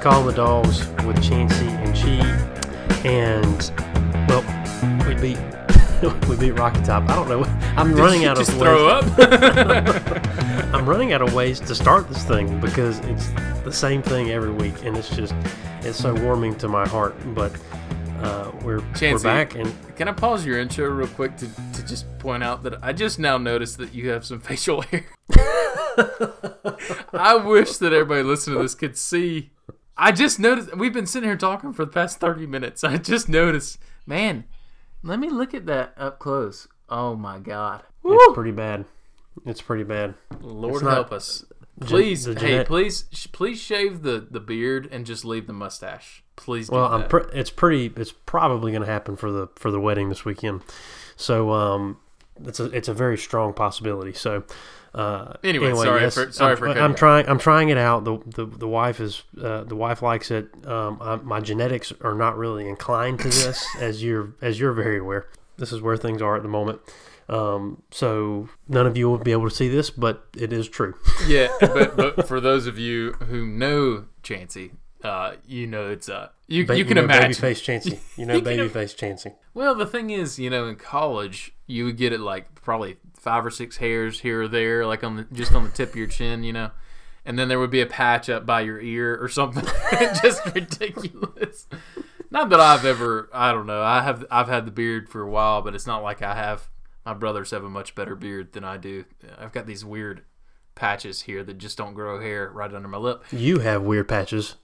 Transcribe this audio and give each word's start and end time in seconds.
Calling 0.00 0.26
the 0.26 0.32
Dogs 0.32 0.86
with 1.04 1.22
Chancey 1.22 1.66
and 1.66 1.94
Chi. 1.94 3.06
And, 3.06 3.70
well, 4.28 4.42
we 5.06 5.14
beat 5.14 5.38
we 6.28 6.36
beat 6.36 6.52
Rocky 6.52 6.80
Top. 6.82 7.08
I 7.10 7.14
don't 7.14 7.28
know. 7.28 7.44
I'm 7.76 7.94
running 7.94 8.24
out 8.24 8.38
of 8.38 8.46
Just 8.46 8.58
ways. 8.58 8.62
throw 8.62 8.88
up. 8.88 9.04
I'm 10.74 10.88
running 10.88 11.12
out 11.12 11.20
of 11.20 11.34
ways 11.34 11.60
to 11.60 11.74
start 11.74 12.08
this 12.08 12.24
thing 12.24 12.60
because 12.60 12.98
it's 13.00 13.28
the 13.62 13.72
same 13.72 14.02
thing 14.02 14.30
every 14.30 14.52
week, 14.52 14.84
and 14.84 14.96
it's 14.96 15.14
just 15.14 15.34
it's 15.82 15.98
so 15.98 16.14
warming 16.14 16.56
to 16.56 16.68
my 16.68 16.88
heart. 16.88 17.14
But 17.34 17.52
uh, 18.22 18.52
we're 18.62 18.82
we're 19.02 19.18
back, 19.18 19.54
and 19.54 19.70
Can 19.96 20.08
I 20.08 20.12
pause 20.12 20.46
your 20.46 20.58
intro 20.58 20.88
real 20.88 21.08
quick 21.08 21.36
to, 21.36 21.46
to 21.46 21.86
just 21.86 22.06
point 22.18 22.42
out 22.42 22.62
that 22.62 22.82
I 22.82 22.94
just 22.94 23.18
now 23.18 23.36
noticed 23.36 23.76
that 23.76 23.92
you 23.92 24.08
have 24.10 24.24
some 24.24 24.40
facial 24.40 24.80
hair. 24.80 25.04
I 27.12 27.34
wish 27.34 27.76
that 27.76 27.92
everybody 27.92 28.22
listening 28.22 28.56
to 28.56 28.62
this 28.62 28.74
could 28.74 28.96
see. 28.96 29.50
I 30.00 30.12
just 30.12 30.40
noticed 30.40 30.74
we've 30.76 30.94
been 30.94 31.06
sitting 31.06 31.28
here 31.28 31.36
talking 31.36 31.74
for 31.74 31.84
the 31.84 31.90
past 31.90 32.18
30 32.20 32.46
minutes. 32.46 32.82
I 32.84 32.96
just 32.96 33.28
noticed, 33.28 33.78
man, 34.06 34.44
let 35.02 35.18
me 35.20 35.28
look 35.28 35.52
at 35.52 35.66
that 35.66 35.92
up 35.96 36.18
close. 36.18 36.66
Oh 36.88 37.14
my 37.14 37.38
god. 37.38 37.82
it's 38.04 38.34
pretty 38.34 38.50
bad. 38.50 38.86
It's 39.44 39.60
pretty 39.62 39.84
bad. 39.84 40.14
Lord 40.40 40.82
not- 40.82 40.94
help 40.94 41.12
us. 41.12 41.44
Please, 41.80 42.24
the 42.24 42.38
hey, 42.38 42.62
please, 42.62 43.06
sh- 43.10 43.28
please 43.32 43.58
shave 43.58 44.02
the, 44.02 44.26
the 44.30 44.40
beard 44.40 44.86
and 44.92 45.06
just 45.06 45.24
leave 45.24 45.46
the 45.46 45.54
mustache. 45.54 46.22
Please 46.36 46.68
do 46.68 46.76
Well, 46.76 46.90
that. 46.90 46.94
I'm 47.04 47.08
pre- 47.08 47.32
it's 47.32 47.48
pretty. 47.48 47.90
It's 47.96 48.12
probably 48.12 48.72
going 48.72 48.82
to 48.82 48.90
happen 48.90 49.16
for 49.16 49.32
the 49.32 49.48
for 49.56 49.70
the 49.70 49.80
wedding 49.80 50.10
this 50.10 50.22
weekend. 50.22 50.60
So 51.16 51.52
um, 51.52 51.96
it's 52.44 52.60
a 52.60 52.64
it's 52.66 52.88
a 52.88 52.92
very 52.94 53.16
strong 53.16 53.54
possibility. 53.54 54.12
So. 54.12 54.44
Uh, 54.94 55.34
Anyway, 55.44 55.72
sorry 55.74 56.10
for- 56.10 56.32
sorry 56.32 56.52
I'm, 56.52 56.56
for 56.58 56.68
I'm 56.68 56.94
trying. 56.94 57.28
I'm 57.28 57.38
trying 57.38 57.68
it 57.68 57.78
out. 57.78 58.04
The 58.04 58.18
the, 58.26 58.44
the 58.46 58.68
wife 58.68 58.98
is 59.00 59.22
uh, 59.40 59.62
the 59.64 59.76
wife 59.76 60.02
likes 60.02 60.30
it. 60.30 60.48
Um, 60.66 60.98
I, 61.00 61.16
my 61.16 61.40
genetics 61.40 61.92
are 62.00 62.14
not 62.14 62.36
really 62.36 62.68
inclined 62.68 63.20
to 63.20 63.28
this, 63.28 63.64
as 63.80 64.02
you're 64.02 64.34
as 64.42 64.58
you're 64.58 64.72
very 64.72 64.98
aware. 64.98 65.28
This 65.58 65.72
is 65.72 65.80
where 65.80 65.96
things 65.96 66.20
are 66.22 66.36
at 66.36 66.42
the 66.42 66.48
moment. 66.48 66.80
Um, 67.28 67.82
so 67.92 68.48
none 68.68 68.86
of 68.88 68.96
you 68.96 69.08
will 69.08 69.18
be 69.18 69.30
able 69.30 69.48
to 69.48 69.54
see 69.54 69.68
this, 69.68 69.90
but 69.90 70.26
it 70.36 70.52
is 70.52 70.68
true. 70.68 70.94
Yeah, 71.28 71.48
but 71.60 71.96
but 71.96 72.26
for 72.26 72.40
those 72.40 72.66
of 72.66 72.76
you 72.78 73.12
who 73.12 73.46
know 73.46 74.06
Chancey, 74.24 74.72
uh, 75.04 75.34
you 75.46 75.68
know 75.68 75.88
it's 75.88 76.08
uh 76.08 76.30
you 76.48 76.66
Ba- 76.66 76.76
you 76.76 76.84
can 76.84 76.96
know 76.96 77.04
imagine. 77.04 77.30
babyface. 77.30 78.00
You 78.16 78.26
know 78.26 78.34
You 78.34 78.42
babyface 78.42 78.96
Chancey. 78.96 79.34
Well, 79.54 79.76
the 79.76 79.86
thing 79.86 80.10
is, 80.10 80.40
you 80.40 80.50
know, 80.50 80.66
in 80.66 80.74
college, 80.74 81.52
you 81.68 81.84
would 81.84 81.96
get 81.96 82.12
it 82.12 82.18
like 82.18 82.56
probably 82.56 82.96
five 83.20 83.44
or 83.44 83.50
six 83.50 83.76
hairs 83.76 84.20
here 84.20 84.42
or 84.42 84.48
there, 84.48 84.86
like 84.86 85.04
on 85.04 85.16
the 85.16 85.26
just 85.32 85.52
on 85.54 85.64
the 85.64 85.70
tip 85.70 85.90
of 85.90 85.96
your 85.96 86.06
chin, 86.06 86.42
you 86.42 86.52
know, 86.52 86.70
and 87.24 87.38
then 87.38 87.48
there 87.48 87.58
would 87.58 87.70
be 87.70 87.80
a 87.80 87.86
patch 87.86 88.28
up 88.28 88.46
by 88.46 88.62
your 88.62 88.80
ear 88.80 89.16
or 89.22 89.28
something, 89.28 89.64
just 90.22 90.44
ridiculous. 90.54 91.66
Not 92.30 92.48
that 92.50 92.60
I've 92.60 92.84
ever, 92.84 93.28
I 93.32 93.52
don't 93.52 93.66
know, 93.66 93.82
I 93.82 94.02
have 94.02 94.24
I've 94.30 94.48
had 94.48 94.66
the 94.66 94.70
beard 94.70 95.08
for 95.08 95.20
a 95.22 95.30
while, 95.30 95.62
but 95.62 95.74
it's 95.74 95.86
not 95.86 96.02
like 96.02 96.22
I 96.22 96.34
have. 96.34 96.68
My 97.04 97.14
brothers 97.14 97.50
have 97.50 97.64
a 97.64 97.70
much 97.70 97.94
better 97.94 98.14
beard 98.14 98.52
than 98.52 98.62
I 98.64 98.76
do. 98.76 99.04
I've 99.38 99.52
got 99.52 99.66
these 99.66 99.84
weird 99.84 100.22
patches 100.74 101.22
here 101.22 101.42
that 101.44 101.58
just 101.58 101.76
don't 101.76 101.94
grow 101.94 102.20
hair 102.20 102.50
right 102.50 102.72
under 102.72 102.88
my 102.88 102.98
lip. 102.98 103.24
You 103.32 103.58
have 103.60 103.82
weird 103.82 104.08
patches. 104.08 104.56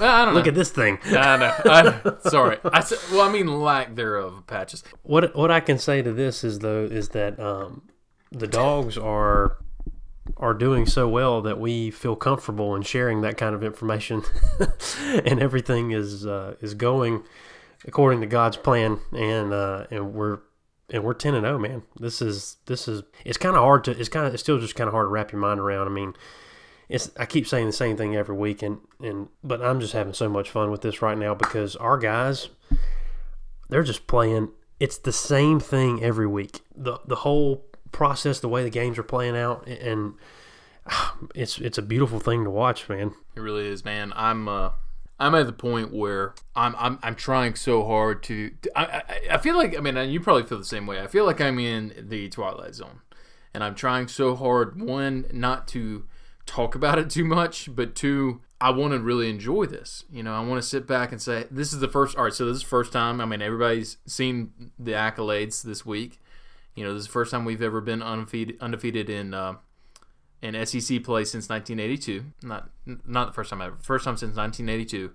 Well, 0.00 0.10
I 0.10 0.24
don't 0.24 0.34
Look 0.34 0.46
know. 0.46 0.50
at 0.50 0.54
this 0.54 0.70
thing. 0.70 0.98
I 1.04 1.36
know. 1.36 1.54
I 1.64 1.82
know. 1.82 2.18
Sorry. 2.24 2.58
I 2.64 2.82
well, 3.12 3.20
I 3.20 3.30
mean 3.30 3.46
lack 3.60 3.94
thereof 3.94 4.44
patches. 4.46 4.82
What 5.02 5.36
what 5.36 5.50
I 5.50 5.60
can 5.60 5.78
say 5.78 6.02
to 6.02 6.12
this 6.12 6.42
is 6.42 6.58
though 6.60 6.84
is 6.84 7.10
that 7.10 7.38
um, 7.38 7.82
the 8.32 8.46
dogs 8.46 8.96
are 8.96 9.58
are 10.36 10.54
doing 10.54 10.86
so 10.86 11.08
well 11.08 11.42
that 11.42 11.58
we 11.58 11.90
feel 11.90 12.16
comfortable 12.16 12.74
in 12.74 12.82
sharing 12.82 13.20
that 13.22 13.36
kind 13.36 13.54
of 13.54 13.62
information, 13.62 14.22
and 15.00 15.40
everything 15.40 15.90
is 15.90 16.26
uh, 16.26 16.54
is 16.60 16.74
going 16.74 17.22
according 17.86 18.20
to 18.20 18.26
God's 18.26 18.56
plan, 18.56 19.00
and 19.12 19.52
uh, 19.52 19.86
and 19.90 20.14
we're 20.14 20.38
and 20.90 21.04
we're 21.04 21.14
ten 21.14 21.34
and 21.34 21.44
zero, 21.44 21.58
man. 21.58 21.82
This 21.98 22.22
is 22.22 22.56
this 22.66 22.88
is 22.88 23.02
it's 23.24 23.38
kind 23.38 23.56
of 23.56 23.62
hard 23.62 23.84
to 23.84 23.92
it's 23.92 24.08
kind 24.08 24.26
of 24.26 24.34
it's 24.34 24.42
still 24.42 24.58
just 24.58 24.74
kind 24.74 24.88
of 24.88 24.94
hard 24.94 25.06
to 25.06 25.10
wrap 25.10 25.32
your 25.32 25.40
mind 25.40 25.60
around. 25.60 25.86
I 25.86 25.90
mean. 25.90 26.14
It's, 26.88 27.08
I 27.16 27.24
keep 27.24 27.46
saying 27.46 27.66
the 27.66 27.72
same 27.72 27.96
thing 27.96 28.16
every 28.16 28.34
week, 28.34 28.64
and, 28.64 28.78
and 29.00 29.28
but 29.44 29.62
I'm 29.62 29.78
just 29.78 29.92
having 29.92 30.12
so 30.12 30.28
much 30.28 30.50
fun 30.50 30.72
with 30.72 30.80
this 30.80 31.00
right 31.00 31.16
now 31.16 31.36
because 31.36 31.76
our 31.76 31.96
guys, 31.96 32.48
they're 33.68 33.84
just 33.84 34.08
playing. 34.08 34.50
It's 34.80 34.98
the 34.98 35.12
same 35.12 35.60
thing 35.60 36.02
every 36.02 36.26
week. 36.26 36.62
the 36.74 36.98
The 37.06 37.14
whole 37.14 37.69
process, 37.92 38.40
the 38.40 38.48
way 38.48 38.62
the 38.62 38.70
games 38.70 38.98
are 38.98 39.02
playing 39.02 39.36
out, 39.36 39.66
and 39.66 40.14
it's 41.34 41.58
it's 41.58 41.78
a 41.78 41.82
beautiful 41.82 42.20
thing 42.20 42.44
to 42.44 42.50
watch, 42.50 42.88
man. 42.88 43.14
It 43.34 43.40
really 43.40 43.66
is, 43.66 43.84
man. 43.84 44.12
I'm 44.16 44.48
uh, 44.48 44.70
I'm 45.18 45.34
at 45.34 45.46
the 45.46 45.52
point 45.52 45.92
where 45.92 46.34
I'm 46.56 46.74
I'm, 46.76 46.98
I'm 47.02 47.14
trying 47.14 47.54
so 47.54 47.84
hard 47.84 48.22
to. 48.24 48.52
I, 48.74 48.84
I 48.84 49.34
I 49.34 49.38
feel 49.38 49.56
like 49.56 49.76
I 49.76 49.80
mean 49.80 49.96
you 50.10 50.20
probably 50.20 50.44
feel 50.44 50.58
the 50.58 50.64
same 50.64 50.86
way. 50.86 51.00
I 51.00 51.06
feel 51.06 51.26
like 51.26 51.40
I'm 51.40 51.58
in 51.58 52.06
the 52.08 52.28
twilight 52.28 52.74
zone, 52.74 53.00
and 53.52 53.62
I'm 53.62 53.74
trying 53.74 54.08
so 54.08 54.34
hard. 54.34 54.80
One, 54.80 55.26
not 55.32 55.68
to 55.68 56.04
talk 56.46 56.74
about 56.74 56.98
it 56.98 57.10
too 57.10 57.24
much, 57.24 57.74
but 57.74 57.94
two, 57.94 58.40
I 58.60 58.70
want 58.70 58.92
to 58.92 58.98
really 58.98 59.30
enjoy 59.30 59.66
this. 59.66 60.04
You 60.10 60.22
know, 60.22 60.34
I 60.34 60.40
want 60.40 60.60
to 60.60 60.66
sit 60.68 60.86
back 60.86 61.12
and 61.12 61.22
say, 61.22 61.46
this 61.50 61.72
is 61.72 61.80
the 61.80 61.88
first. 61.88 62.16
All 62.16 62.24
right, 62.24 62.32
so 62.32 62.46
this 62.46 62.58
is 62.58 62.62
first 62.62 62.92
time. 62.92 63.20
I 63.20 63.24
mean, 63.24 63.42
everybody's 63.42 63.98
seen 64.06 64.52
the 64.78 64.92
accolades 64.92 65.62
this 65.62 65.86
week. 65.86 66.18
You 66.74 66.84
know, 66.84 66.94
this 66.94 67.00
is 67.00 67.06
the 67.06 67.12
first 67.12 67.30
time 67.30 67.44
we've 67.44 67.62
ever 67.62 67.80
been 67.80 68.02
undefeated 68.02 68.56
undefeated 68.60 69.10
in. 69.10 69.34
Uh, 69.34 69.54
in 70.42 70.54
SEC 70.66 71.02
play 71.02 71.24
since 71.24 71.48
1982. 71.48 72.24
Not 72.42 72.70
not 73.06 73.26
the 73.26 73.32
first 73.32 73.50
time 73.50 73.60
ever. 73.60 73.76
First 73.80 74.04
time 74.04 74.16
since 74.16 74.36
1982. 74.36 75.12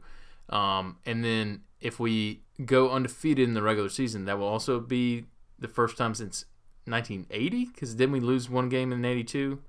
Um, 0.49 0.97
and 1.05 1.23
then 1.23 1.61
if 1.81 1.99
we 1.99 2.43
go 2.63 2.91
undefeated 2.91 3.47
in 3.47 3.53
the 3.53 3.61
regular 3.61 3.89
season, 3.89 4.25
that 4.25 4.37
will 4.37 4.47
also 4.47 4.79
be 4.79 5.25
the 5.57 5.67
first 5.67 5.97
time 5.97 6.13
since 6.13 6.45
1980. 6.85 7.65
Because 7.65 7.95
didn't 7.95 8.13
we 8.13 8.19
lose 8.19 8.49
one 8.49 8.69
game 8.69 8.91
in 8.91 9.03
'82? 9.03 9.61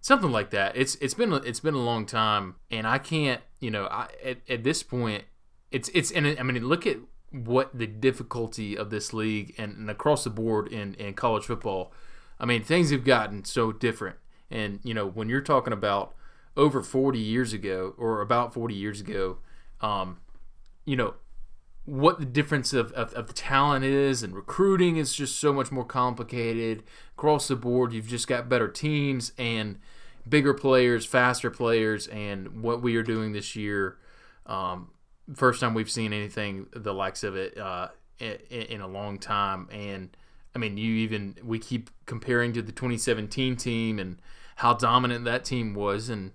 Something 0.00 0.32
like 0.32 0.50
that. 0.50 0.76
It's 0.76 0.96
it's 0.96 1.14
been 1.14 1.32
it's 1.32 1.60
been 1.60 1.74
a 1.74 1.82
long 1.82 2.06
time, 2.06 2.56
and 2.70 2.86
I 2.86 2.98
can't. 2.98 3.40
You 3.60 3.70
know, 3.70 3.86
I 3.86 4.08
at, 4.22 4.38
at 4.48 4.64
this 4.64 4.82
point, 4.82 5.24
it's 5.70 5.88
it's 5.94 6.10
and 6.10 6.26
I 6.26 6.42
mean, 6.42 6.66
look 6.66 6.86
at 6.86 6.96
what 7.34 7.76
the 7.76 7.86
difficulty 7.86 8.76
of 8.76 8.90
this 8.90 9.12
league 9.12 9.54
and, 9.58 9.76
and 9.76 9.90
across 9.90 10.24
the 10.24 10.30
board 10.30 10.68
in 10.68 10.94
in 10.94 11.14
college 11.14 11.44
football. 11.44 11.92
I 12.38 12.46
mean, 12.46 12.62
things 12.62 12.90
have 12.90 13.04
gotten 13.04 13.44
so 13.44 13.72
different. 13.72 14.16
And, 14.50 14.80
you 14.82 14.94
know, 14.94 15.06
when 15.06 15.28
you're 15.28 15.40
talking 15.40 15.72
about 15.72 16.14
over 16.56 16.82
40 16.82 17.18
years 17.18 17.52
ago 17.52 17.94
or 17.98 18.20
about 18.20 18.54
40 18.54 18.74
years 18.74 19.00
ago, 19.00 19.38
um, 19.80 20.18
you 20.84 20.96
know, 20.96 21.14
what 21.84 22.18
the 22.18 22.24
difference 22.24 22.72
of, 22.72 22.92
of, 22.92 23.12
of 23.14 23.26
the 23.26 23.32
talent 23.32 23.84
is 23.84 24.22
and 24.22 24.34
recruiting 24.34 24.96
is 24.96 25.14
just 25.14 25.38
so 25.38 25.52
much 25.52 25.70
more 25.70 25.84
complicated. 25.84 26.82
Across 27.16 27.48
the 27.48 27.56
board, 27.56 27.92
you've 27.92 28.08
just 28.08 28.26
got 28.26 28.48
better 28.48 28.68
teams 28.68 29.32
and 29.36 29.78
bigger 30.28 30.54
players, 30.54 31.04
faster 31.04 31.50
players. 31.50 32.06
And 32.08 32.62
what 32.62 32.80
we 32.80 32.96
are 32.96 33.02
doing 33.02 33.32
this 33.32 33.54
year, 33.54 33.98
um, 34.46 34.90
first 35.34 35.60
time 35.60 35.74
we've 35.74 35.90
seen 35.90 36.12
anything 36.12 36.66
the 36.72 36.92
likes 36.92 37.24
of 37.24 37.36
it 37.36 37.56
uh, 37.58 37.88
in, 38.18 38.36
in 38.50 38.80
a 38.80 38.86
long 38.86 39.18
time. 39.18 39.68
And 39.72 40.16
I 40.54 40.58
mean, 40.58 40.76
you 40.76 40.94
even 40.96 41.36
we 41.42 41.58
keep 41.58 41.90
comparing 42.06 42.52
to 42.52 42.62
the 42.62 42.72
2017 42.72 43.56
team 43.56 43.98
and 43.98 44.20
how 44.56 44.74
dominant 44.74 45.24
that 45.24 45.44
team 45.44 45.74
was, 45.74 46.08
and 46.08 46.32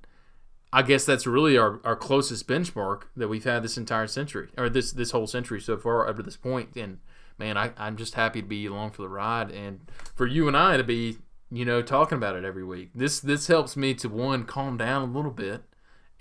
I 0.73 0.81
guess 0.81 1.05
that's 1.05 1.25
really 1.25 1.57
our, 1.57 1.79
our 1.83 1.95
closest 1.95 2.47
benchmark 2.47 3.03
that 3.15 3.27
we've 3.27 3.43
had 3.43 3.63
this 3.63 3.77
entire 3.77 4.07
century 4.07 4.49
or 4.57 4.69
this 4.69 4.91
this 4.91 5.11
whole 5.11 5.27
century 5.27 5.61
so 5.61 5.77
far 5.77 6.07
up 6.07 6.17
to 6.17 6.23
this 6.23 6.37
point. 6.37 6.75
And 6.75 6.99
man, 7.37 7.57
I, 7.57 7.71
I'm 7.77 7.95
just 7.95 8.15
happy 8.15 8.41
to 8.41 8.47
be 8.47 8.65
along 8.65 8.91
for 8.91 9.01
the 9.01 9.09
ride 9.09 9.51
and 9.51 9.89
for 10.15 10.27
you 10.27 10.47
and 10.47 10.57
I 10.57 10.77
to 10.77 10.83
be 10.83 11.17
you 11.49 11.63
know 11.63 11.81
talking 11.81 12.17
about 12.17 12.35
it 12.35 12.43
every 12.43 12.63
week. 12.63 12.89
This 12.93 13.19
this 13.19 13.47
helps 13.47 13.77
me 13.77 13.93
to 13.95 14.09
one 14.09 14.43
calm 14.43 14.77
down 14.77 15.09
a 15.09 15.11
little 15.11 15.31
bit 15.31 15.63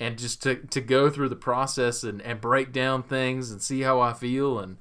and 0.01 0.19
just 0.19 0.43
to, 0.43 0.57
to 0.57 0.81
go 0.81 1.11
through 1.11 1.29
the 1.29 1.37
process 1.37 2.05
and, 2.05 2.23
and 2.23 2.41
break 2.41 2.73
down 2.73 3.03
things 3.03 3.51
and 3.51 3.63
see 3.63 3.83
how 3.83 4.01
I 4.01 4.13
feel 4.13 4.59
and 4.59 4.79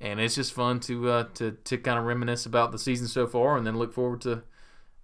and 0.00 0.20
it's 0.20 0.36
just 0.36 0.52
fun 0.52 0.80
to 0.80 1.10
uh, 1.10 1.24
to 1.34 1.52
to 1.52 1.78
kind 1.78 1.98
of 1.98 2.04
reminisce 2.04 2.46
about 2.46 2.72
the 2.72 2.78
season 2.78 3.08
so 3.08 3.26
far 3.26 3.56
and 3.56 3.66
then 3.66 3.78
look 3.78 3.92
forward 3.92 4.20
to 4.22 4.42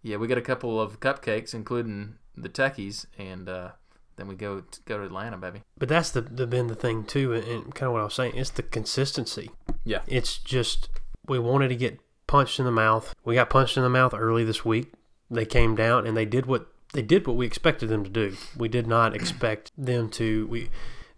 yeah 0.02 0.16
we 0.16 0.28
got 0.28 0.38
a 0.38 0.42
couple 0.42 0.80
of 0.80 1.00
cupcakes 1.00 1.54
including 1.54 2.14
the 2.36 2.48
techies 2.48 3.06
and 3.18 3.48
uh, 3.48 3.70
then 4.16 4.28
we 4.28 4.34
go 4.34 4.60
to, 4.60 4.80
go 4.84 4.98
to 4.98 5.04
Atlanta 5.04 5.36
baby 5.36 5.62
But 5.78 5.88
that's 5.88 6.10
the, 6.10 6.20
the 6.20 6.46
been 6.46 6.68
the 6.68 6.74
thing 6.74 7.04
too, 7.04 7.32
and 7.32 7.74
kind 7.74 7.88
of 7.88 7.92
what 7.92 8.00
I 8.00 8.04
was 8.04 8.14
saying. 8.14 8.36
It's 8.36 8.50
the 8.50 8.62
consistency. 8.62 9.50
yeah 9.84 10.00
It's 10.06 10.38
just 10.38 10.88
we 11.26 11.38
wanted 11.38 11.68
to 11.68 11.76
get 11.76 11.98
punched 12.26 12.58
in 12.58 12.64
the 12.64 12.70
mouth. 12.70 13.14
We 13.24 13.34
got 13.34 13.50
punched 13.50 13.76
in 13.76 13.82
the 13.82 13.88
mouth 13.88 14.14
early 14.14 14.44
this 14.44 14.64
week. 14.64 14.92
They 15.30 15.44
came 15.44 15.74
down 15.74 16.06
and 16.06 16.16
they 16.16 16.24
did 16.26 16.46
what 16.46 16.66
they 16.94 17.02
did 17.02 17.26
what 17.26 17.36
we 17.36 17.44
expected 17.44 17.90
them 17.90 18.02
to 18.04 18.10
do. 18.10 18.36
We 18.56 18.68
did 18.68 18.86
not 18.86 19.14
expect 19.20 19.70
them 19.76 20.08
to 20.10 20.46
we 20.46 20.70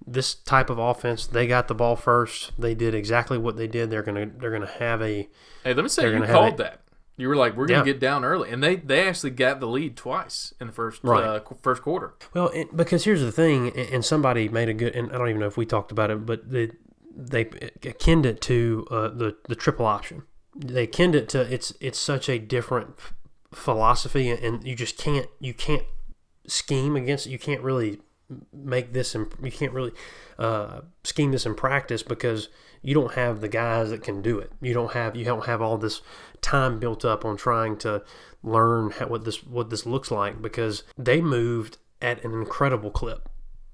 this 0.07 0.35
type 0.35 0.71
of 0.71 0.79
offense. 0.79 1.27
They 1.27 1.47
got 1.47 1.69
the 1.69 1.75
ball 1.75 1.97
first. 1.97 2.53
They 2.59 2.75
did 2.75 2.95
exactly 2.95 3.39
what 3.39 3.57
they 3.57 3.67
did. 3.69 3.91
They're 3.91 4.03
gonna 4.03 4.27
they're 4.39 4.51
gonna 4.53 4.67
have 4.67 5.01
a 5.03 5.29
hey 5.65 5.75
let 5.75 5.83
me 5.83 5.89
say 5.89 6.03
They're 6.03 6.19
you 6.19 6.25
called 6.25 6.55
it. 6.55 6.57
that 6.59 6.81
You 7.17 7.29
were 7.29 7.37
like, 7.37 7.57
we're 7.57 7.67
gonna 7.67 7.81
Yeah. 7.81 7.93
get 7.93 8.01
down 8.01 8.25
early, 8.25 8.51
and 8.51 8.63
they 8.63 8.77
they 8.77 9.09
actually 9.09 9.31
got 9.31 9.61
the 9.61 9.67
lead 9.67 9.97
twice 9.97 10.53
in 10.61 10.67
the 10.67 10.73
first 10.73 11.01
Right. 11.05 11.25
uh, 11.25 11.41
first 11.63 11.83
quarter. 11.83 12.15
Well, 12.35 12.49
it, 12.49 12.77
because 12.77 13.05
here's 13.05 13.21
the 13.23 13.33
thing, 13.33 13.71
and 13.77 14.05
somebody 14.05 14.49
made 14.49 14.69
a 14.69 14.75
good, 14.75 14.95
and 14.95 15.11
I 15.13 15.19
don't 15.19 15.29
even 15.29 15.41
know 15.41 15.47
if 15.47 15.57
we 15.57 15.67
talked 15.67 15.93
about 15.93 16.11
it, 16.11 16.25
but 16.27 16.51
they 16.51 16.71
they 17.19 17.47
akined 17.47 18.27
it 18.27 18.41
to 18.43 18.87
uh, 18.91 19.09
the 19.09 19.37
the 19.49 19.55
triple 19.57 19.87
option. 19.87 20.23
They 20.55 20.87
akined 20.87 21.15
it 21.15 21.29
to 21.31 21.41
it's 21.53 21.73
it's 21.81 21.99
such 21.99 22.29
a 22.29 22.39
different 22.39 22.95
philosophy, 23.53 24.31
and 24.31 24.67
you 24.67 24.75
just 24.75 24.99
can't 24.99 25.27
you 25.41 25.55
can't 25.55 25.85
scheme 26.47 26.97
against 26.97 27.27
it. 27.27 27.31
You 27.31 27.39
can't 27.39 27.63
really 27.63 28.01
make 28.53 28.93
this, 28.93 29.15
and 29.15 29.33
you 29.43 29.53
can't 29.53 29.73
really 29.73 29.93
uh, 30.39 30.83
scheme 31.05 31.33
this 31.33 31.47
in 31.47 31.55
practice 31.55 32.03
because 32.03 32.49
you 32.83 32.95
don't 32.95 33.15
have 33.15 33.41
the 33.41 33.49
guys 33.49 33.91
that 33.91 34.03
can 34.03 34.23
do 34.23 34.39
it. 34.39 34.53
You 34.61 34.75
don't 34.75 34.93
have 34.93 35.17
you 35.17 35.25
don't 35.25 35.47
have 35.47 35.63
all 35.63 35.79
this 35.79 36.03
time 36.41 36.79
built 36.79 37.05
up 37.05 37.25
on 37.25 37.37
trying 37.37 37.77
to 37.79 38.03
learn 38.43 38.91
how, 38.91 39.07
what 39.07 39.25
this 39.25 39.45
what 39.45 39.71
this 39.71 39.87
looks 39.87 40.11
like 40.11 40.41
because 40.41 40.83
they 40.97 41.21
moved 41.21 41.79
at 42.01 42.23
an 42.25 42.33
incredible 42.33 42.91
clip, 42.91 43.29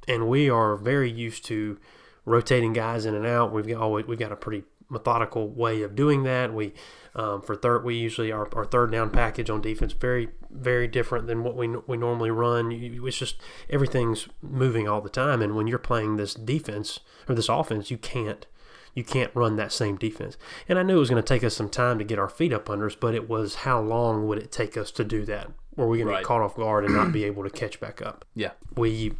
and 0.09 0.29
we 0.29 0.49
are 0.49 0.77
very 0.77 1.11
used 1.11 1.45
to 1.47 1.79
rotating 2.25 2.73
guys 2.73 3.05
in 3.05 3.15
and 3.15 3.27
out. 3.27 3.53
We've 3.53 3.67
got 3.67 3.79
always 3.79 4.07
we've 4.07 4.19
got 4.19 4.33
a 4.33 4.37
pretty 4.37 4.65
methodical 4.93 5.49
way 5.49 5.83
of 5.83 5.97
doing 5.97 6.23
that. 6.25 6.53
We 6.53 6.75
um, 7.15 7.43
for 7.43 7.57
third 7.57 7.85
we 7.85 7.97
usually 7.97 8.31
our, 8.31 8.49
our 8.55 8.65
third 8.65 8.93
down 8.93 9.11
package 9.11 9.51
on 9.51 9.61
defense 9.61 9.93
very 9.93 10.29
very 10.51 10.87
different 10.87 11.27
than 11.27 11.43
what 11.43 11.57
we 11.57 11.69
we 11.87 11.97
normally 11.97 12.31
run. 12.31 12.71
It's 12.71 13.17
just 13.19 13.37
everything's 13.71 14.29
moving 14.43 14.87
all 14.87 15.01
the 15.01 15.09
time, 15.09 15.43
and 15.43 15.57
when 15.57 15.67
you're 15.67 15.79
playing 15.79 16.17
this 16.17 16.35
defense 16.35 17.01
or 17.29 17.35
this 17.35 17.49
offense, 17.49 17.91
you 17.91 17.99
can't 17.99 18.47
you 18.95 19.03
can't 19.03 19.31
run 19.35 19.57
that 19.57 19.73
same 19.73 19.97
defense. 19.97 20.37
And 20.69 20.79
I 20.79 20.83
knew 20.83 20.97
it 20.97 21.01
was 21.01 21.09
going 21.09 21.23
to 21.23 21.27
take 21.27 21.43
us 21.43 21.57
some 21.57 21.71
time 21.71 21.99
to 21.99 22.05
get 22.05 22.19
our 22.19 22.29
feet 22.29 22.53
up 22.53 22.69
under 22.69 22.87
us, 22.87 22.95
but 22.95 23.15
it 23.15 23.27
was 23.27 23.55
how 23.57 23.81
long 23.81 24.29
would 24.29 24.37
it 24.37 24.53
take 24.53 24.77
us 24.77 24.91
to 24.93 25.03
do 25.05 25.25
that? 25.25 25.51
Were 25.77 25.89
we 25.89 25.97
going 25.97 26.09
to 26.09 26.13
Right. 26.13 26.19
get 26.21 26.27
caught 26.27 26.43
off 26.43 26.55
guard 26.57 26.85
and 26.85 26.95
not 26.95 27.11
be 27.11 27.25
able 27.25 27.43
to 27.43 27.49
catch 27.49 27.81
back 27.81 28.03
up? 28.03 28.27
Yeah, 28.35 28.51
we 28.77 29.15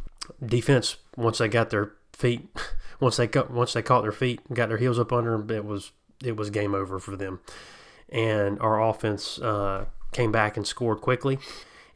defense 0.45 0.97
once 1.17 1.39
they 1.39 1.47
got 1.47 1.71
their 1.71 1.93
feet 2.13 2.47
once 2.99 3.17
they 3.17 3.27
got 3.27 3.51
once 3.51 3.73
they 3.73 3.81
caught 3.81 4.01
their 4.03 4.11
feet 4.11 4.39
and 4.47 4.55
got 4.55 4.69
their 4.69 4.77
heels 4.77 4.99
up 4.99 5.11
under 5.11 5.31
them 5.37 5.49
it 5.49 5.65
was 5.65 5.91
it 6.23 6.35
was 6.37 6.49
game 6.49 6.73
over 6.73 6.99
for 6.99 7.15
them 7.15 7.39
and 8.09 8.59
our 8.59 8.81
offense 8.81 9.39
uh, 9.39 9.85
came 10.11 10.31
back 10.31 10.55
and 10.55 10.65
scored 10.67 11.01
quickly 11.01 11.39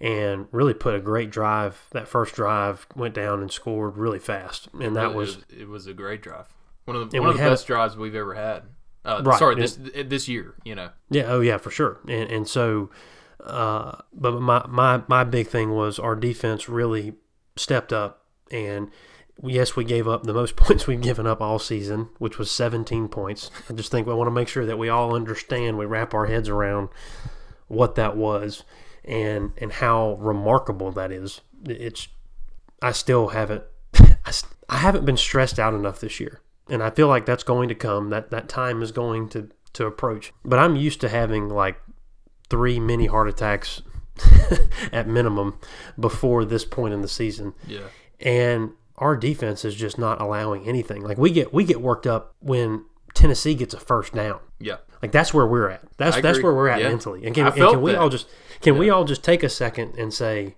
and 0.02 0.48
really 0.52 0.74
put 0.74 0.94
a 0.96 1.00
great 1.00 1.30
drive 1.30 1.86
that 1.92 2.08
first 2.08 2.36
drive 2.36 2.88
went 2.96 3.14
down 3.14 3.42
and 3.42 3.52
scored 3.52 3.98
really 3.98 4.20
fast 4.20 4.68
and 4.80 4.96
that 4.96 5.12
It 5.12 5.16
was 5.16 5.38
it 5.50 5.68
was 5.68 5.88
a 5.88 5.94
great 5.94 6.22
drive. 6.22 6.48
One 6.86 6.96
of 6.98 7.12
the 7.12 7.20
one 7.20 7.30
of 7.30 7.38
the 7.38 7.44
best 7.44 7.68
drives 7.68 7.98
we've 7.98 8.16
ever 8.16 8.34
had. 8.34 8.64
Uh, 9.04 9.22
Right, 9.24 9.40
Sorry, 9.40 9.54
and- 9.54 9.64
this 9.64 9.78
this 10.08 10.28
year. 10.28 10.56
You 10.64 10.76
know. 10.76 10.90
Yeah, 11.10 11.24
oh 11.28 11.42
yeah, 11.42 11.58
for 11.58 11.72
sure. 11.72 12.00
And 12.08 12.30
and 12.32 12.48
so, 12.48 12.90
uh, 13.44 13.98
but 14.14 14.40
my 14.40 14.66
my 14.68 15.02
my 15.08 15.24
big 15.24 15.48
thing 15.48 15.72
was 15.72 15.98
our 16.00 16.16
defense 16.16 16.70
really 16.70 17.16
stepped 17.56 17.92
up, 17.92 18.24
and 18.52 18.90
yes, 19.44 19.76
we 19.76 19.84
gave 19.84 20.08
up 20.08 20.24
the 20.24 20.34
most 20.34 20.56
points 20.58 20.88
we've 20.88 21.02
given 21.02 21.28
up 21.28 21.42
all 21.42 21.60
season, 21.60 22.10
which 22.18 22.38
was 22.38 22.52
17 22.52 23.08
points. 23.08 23.52
I 23.70 23.74
just 23.74 23.92
think 23.92 24.08
we 24.08 24.14
want 24.14 24.28
to 24.28 24.32
make 24.32 24.48
sure 24.48 24.66
that 24.66 24.78
we 24.78 24.90
all 24.90 25.16
understand, 25.16 25.78
we 25.78 25.86
wrap 25.86 26.14
our 26.14 26.26
heads 26.26 26.50
around 26.50 26.90
what 27.68 27.96
that 27.96 28.16
was, 28.16 28.64
and 29.04 29.54
and 29.58 29.74
how 29.74 30.14
remarkable 30.20 30.92
that 30.92 31.12
is. 31.12 31.42
It's 31.66 32.08
I 32.82 32.92
still 32.92 33.30
haven't 33.30 33.64
I, 33.96 34.32
I 34.70 34.78
haven't 34.78 35.06
been 35.06 35.18
stressed 35.18 35.60
out 35.60 35.74
enough 35.74 36.00
this 36.00 36.20
year. 36.20 36.42
And 36.70 36.84
I 36.84 36.90
feel 36.90 37.08
like 37.08 37.26
that's 37.26 37.44
going 37.44 37.70
to 37.70 37.76
come. 37.76 38.10
That 38.10 38.30
that 38.32 38.50
time 38.50 38.82
is 38.82 38.92
going 38.92 39.30
to 39.30 39.50
to 39.74 39.86
approach. 39.86 40.34
But 40.44 40.60
I'm 40.60 40.76
used 40.76 41.02
to 41.02 41.10
having 41.10 41.50
like 41.50 41.78
three 42.50 42.80
mini 42.80 43.06
heart 43.06 43.28
attacks 43.28 43.82
at 44.92 45.08
minimum 45.08 45.60
before 46.00 46.46
this 46.46 46.66
point 46.66 46.94
in 46.94 47.02
the 47.02 47.08
season. 47.08 47.54
Yeah. 47.66 47.88
And 48.20 48.72
our 48.98 49.16
defense 49.16 49.64
is 49.64 49.76
just 49.76 49.98
not 49.98 50.22
allowing 50.22 50.68
anything. 50.68 51.02
Like 51.04 51.18
we 51.18 51.32
get 51.32 51.54
we 51.54 51.64
get 51.64 51.82
worked 51.82 52.08
up 52.08 52.36
when 52.40 52.86
Tennessee 53.14 53.56
gets 53.56 53.74
a 53.74 53.80
first 53.80 54.14
down. 54.14 54.40
Yeah. 54.60 54.78
Like 55.02 55.12
that's 55.12 55.34
where 55.34 55.46
we're 55.46 55.70
at. 55.70 55.82
That's 55.98 56.20
that's 56.22 56.42
where 56.42 56.54
we're 56.54 56.70
at 56.70 56.82
Yeah. 56.82 56.90
mentally. 56.90 57.26
And 57.26 57.36
can, 57.36 57.48
and 57.48 57.56
can 57.56 57.82
we 57.82 57.92
that. 57.92 58.00
all 58.00 58.10
just 58.10 58.28
can 58.62 58.78
we 58.78 58.90
all 58.90 59.06
just 59.06 59.24
take 59.24 59.44
a 59.44 59.50
second 59.50 59.96
and 59.98 60.12
say, 60.14 60.56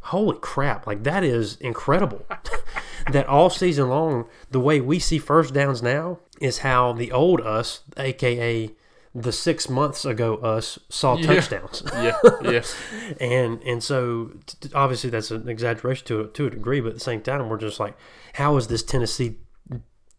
"Holy 0.00 0.38
crap! 0.40 0.86
Like 0.86 1.04
that 1.04 1.22
is 1.22 1.56
incredible." 1.56 2.26
that 3.12 3.26
all 3.28 3.50
season 3.50 3.88
long, 3.88 4.26
the 4.50 4.60
way 4.60 4.80
we 4.80 4.98
see 4.98 5.18
first 5.18 5.54
downs 5.54 5.82
now 5.82 6.18
is 6.40 6.58
how 6.58 6.92
the 6.92 7.12
old 7.12 7.40
us, 7.40 7.82
aka 7.96 8.70
the 9.18 9.32
six 9.32 9.68
months 9.68 10.04
ago 10.04 10.36
us, 10.36 10.78
saw 10.88 11.16
Yeah. 11.16 11.26
touchdowns. 11.26 11.82
Yeah. 11.94 12.16
Yeah. 12.42 12.62
and 13.20 13.62
and 13.62 13.82
so 13.82 14.32
t- 14.46 14.68
obviously 14.74 15.10
that's 15.10 15.30
an 15.30 15.48
exaggeration 15.48 16.06
to 16.08 16.20
a, 16.20 16.26
to 16.28 16.46
a 16.46 16.50
degree, 16.50 16.80
but 16.80 16.88
at 16.88 16.94
the 16.94 17.00
same 17.00 17.22
time 17.22 17.48
we're 17.48 17.56
just 17.56 17.80
like, 17.80 17.96
how 18.34 18.56
is 18.56 18.66
this 18.68 18.82
Tennessee 18.82 19.36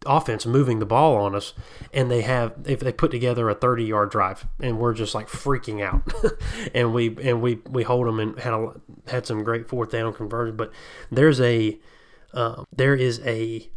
offense 0.06 0.46
moving 0.46 0.78
the 0.78 0.86
ball 0.86 1.16
on 1.16 1.34
us? 1.34 1.54
And 1.92 2.10
they 2.10 2.22
have 2.22 2.54
if 2.66 2.80
they 2.80 2.92
put 2.92 3.10
together 3.10 3.48
a 3.48 3.54
thirty 3.54 3.84
yard 3.84 4.10
drive, 4.10 4.46
and 4.60 4.78
we're 4.78 4.94
just 4.94 5.14
like 5.14 5.28
freaking 5.28 5.82
out, 5.82 6.02
and 6.74 6.92
we 6.92 7.16
and 7.22 7.40
we 7.42 7.60
we 7.68 7.82
hold 7.84 8.06
them 8.06 8.18
and 8.20 8.38
had 8.38 8.52
a 8.52 8.72
had 9.06 9.26
some 9.26 9.44
great 9.44 9.68
fourth 9.68 9.90
down 9.90 10.12
conversion, 10.12 10.56
but 10.56 10.72
there's 11.10 11.40
a 11.40 11.78
um, 12.34 12.64
there 12.74 12.94
is 12.94 13.20
a 13.24 13.68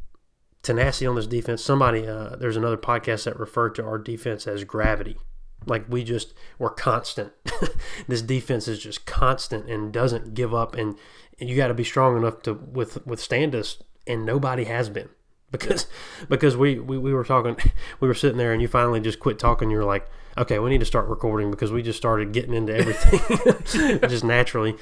tenacity 0.63 1.05
on 1.05 1.15
this 1.15 1.27
defense. 1.27 1.63
Somebody, 1.63 2.07
uh, 2.07 2.35
there's 2.35 2.57
another 2.57 2.77
podcast 2.77 3.25
that 3.25 3.39
referred 3.39 3.75
to 3.75 3.83
our 3.85 3.97
defense 3.97 4.47
as 4.47 4.63
gravity. 4.63 5.17
Like 5.65 5.85
we 5.87 6.03
just 6.03 6.33
we're 6.57 6.71
constant. 6.71 7.33
this 8.07 8.21
defense 8.21 8.67
is 8.67 8.79
just 8.79 9.05
constant 9.05 9.69
and 9.69 9.93
doesn't 9.93 10.33
give 10.33 10.53
up. 10.53 10.75
And, 10.75 10.97
and 11.39 11.49
you 11.49 11.55
got 11.55 11.67
to 11.67 11.73
be 11.73 11.83
strong 11.83 12.17
enough 12.17 12.41
to 12.43 12.53
with 12.53 13.05
withstand 13.05 13.53
us. 13.55 13.81
And 14.07 14.25
nobody 14.25 14.63
has 14.63 14.89
been 14.89 15.09
because 15.51 15.85
because 16.29 16.57
we, 16.57 16.79
we 16.79 16.97
we 16.97 17.13
were 17.13 17.23
talking, 17.23 17.55
we 17.99 18.07
were 18.07 18.15
sitting 18.15 18.37
there, 18.37 18.53
and 18.53 18.61
you 18.61 18.67
finally 18.67 18.99
just 18.99 19.19
quit 19.19 19.37
talking. 19.37 19.69
You're 19.69 19.85
like, 19.85 20.09
okay, 20.37 20.57
we 20.59 20.69
need 20.69 20.79
to 20.79 20.85
start 20.85 21.07
recording 21.07 21.51
because 21.51 21.71
we 21.71 21.83
just 21.83 21.97
started 21.97 22.31
getting 22.31 22.53
into 22.53 22.75
everything 22.75 23.99
just 24.09 24.23
naturally. 24.23 24.75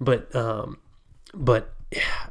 But 0.00 0.34
um, 0.34 0.78
but 1.34 1.74
yeah, 1.90 2.28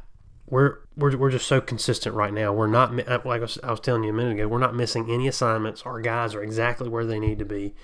we're 0.52 0.80
we're, 0.98 1.16
we're 1.16 1.30
just 1.30 1.46
so 1.46 1.62
consistent 1.62 2.14
right 2.14 2.32
now. 2.32 2.52
We're 2.52 2.66
not 2.66 2.90
uh, 3.08 3.20
like 3.24 3.40
I 3.40 3.44
was, 3.44 3.58
I 3.64 3.70
was 3.70 3.80
telling 3.80 4.04
you 4.04 4.10
a 4.10 4.12
minute 4.12 4.34
ago. 4.34 4.48
We're 4.48 4.58
not 4.58 4.74
missing 4.74 5.10
any 5.10 5.26
assignments. 5.26 5.82
Our 5.86 5.98
guys 6.02 6.34
are 6.34 6.42
exactly 6.42 6.90
where 6.90 7.06
they 7.06 7.18
need 7.18 7.38
to 7.38 7.46
be 7.46 7.74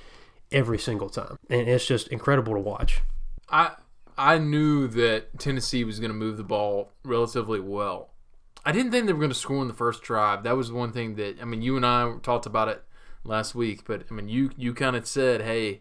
every 0.53 0.79
single 0.79 1.09
time, 1.09 1.39
and 1.49 1.67
it's 1.67 1.87
just 1.87 2.09
incredible 2.09 2.53
to 2.53 2.61
watch. 2.61 3.01
I 3.49 3.71
I 4.19 4.37
knew 4.37 4.87
that 4.89 5.39
Tennessee 5.39 5.83
was 5.83 5.99
going 5.99 6.11
to 6.11 6.17
move 6.17 6.37
the 6.37 6.45
ball 6.45 6.93
relatively 7.05 7.59
well. 7.59 8.11
I 8.67 8.73
didn't 8.73 8.93
think 8.93 9.07
they 9.07 9.15
were 9.15 9.21
going 9.21 9.31
to 9.31 9.35
score 9.35 9.63
in 9.63 9.69
the 9.69 9.73
first 9.73 10.03
drive. 10.03 10.43
That 10.43 10.59
was 10.59 10.71
one 10.71 10.93
thing 10.93 11.15
that 11.15 11.41
I 11.41 11.47
mean, 11.47 11.63
you 11.63 11.75
and 11.75 11.87
I 11.87 12.17
talked 12.23 12.45
about 12.45 12.69
it 12.69 12.85
last 13.25 13.55
week, 13.55 13.85
but 13.87 14.05
I 14.11 14.15
mean, 14.15 14.29
you 14.29 14.51
you 14.59 14.75
kind 14.75 14.95
of 14.95 15.07
said, 15.07 15.41
"Hey, 15.41 15.81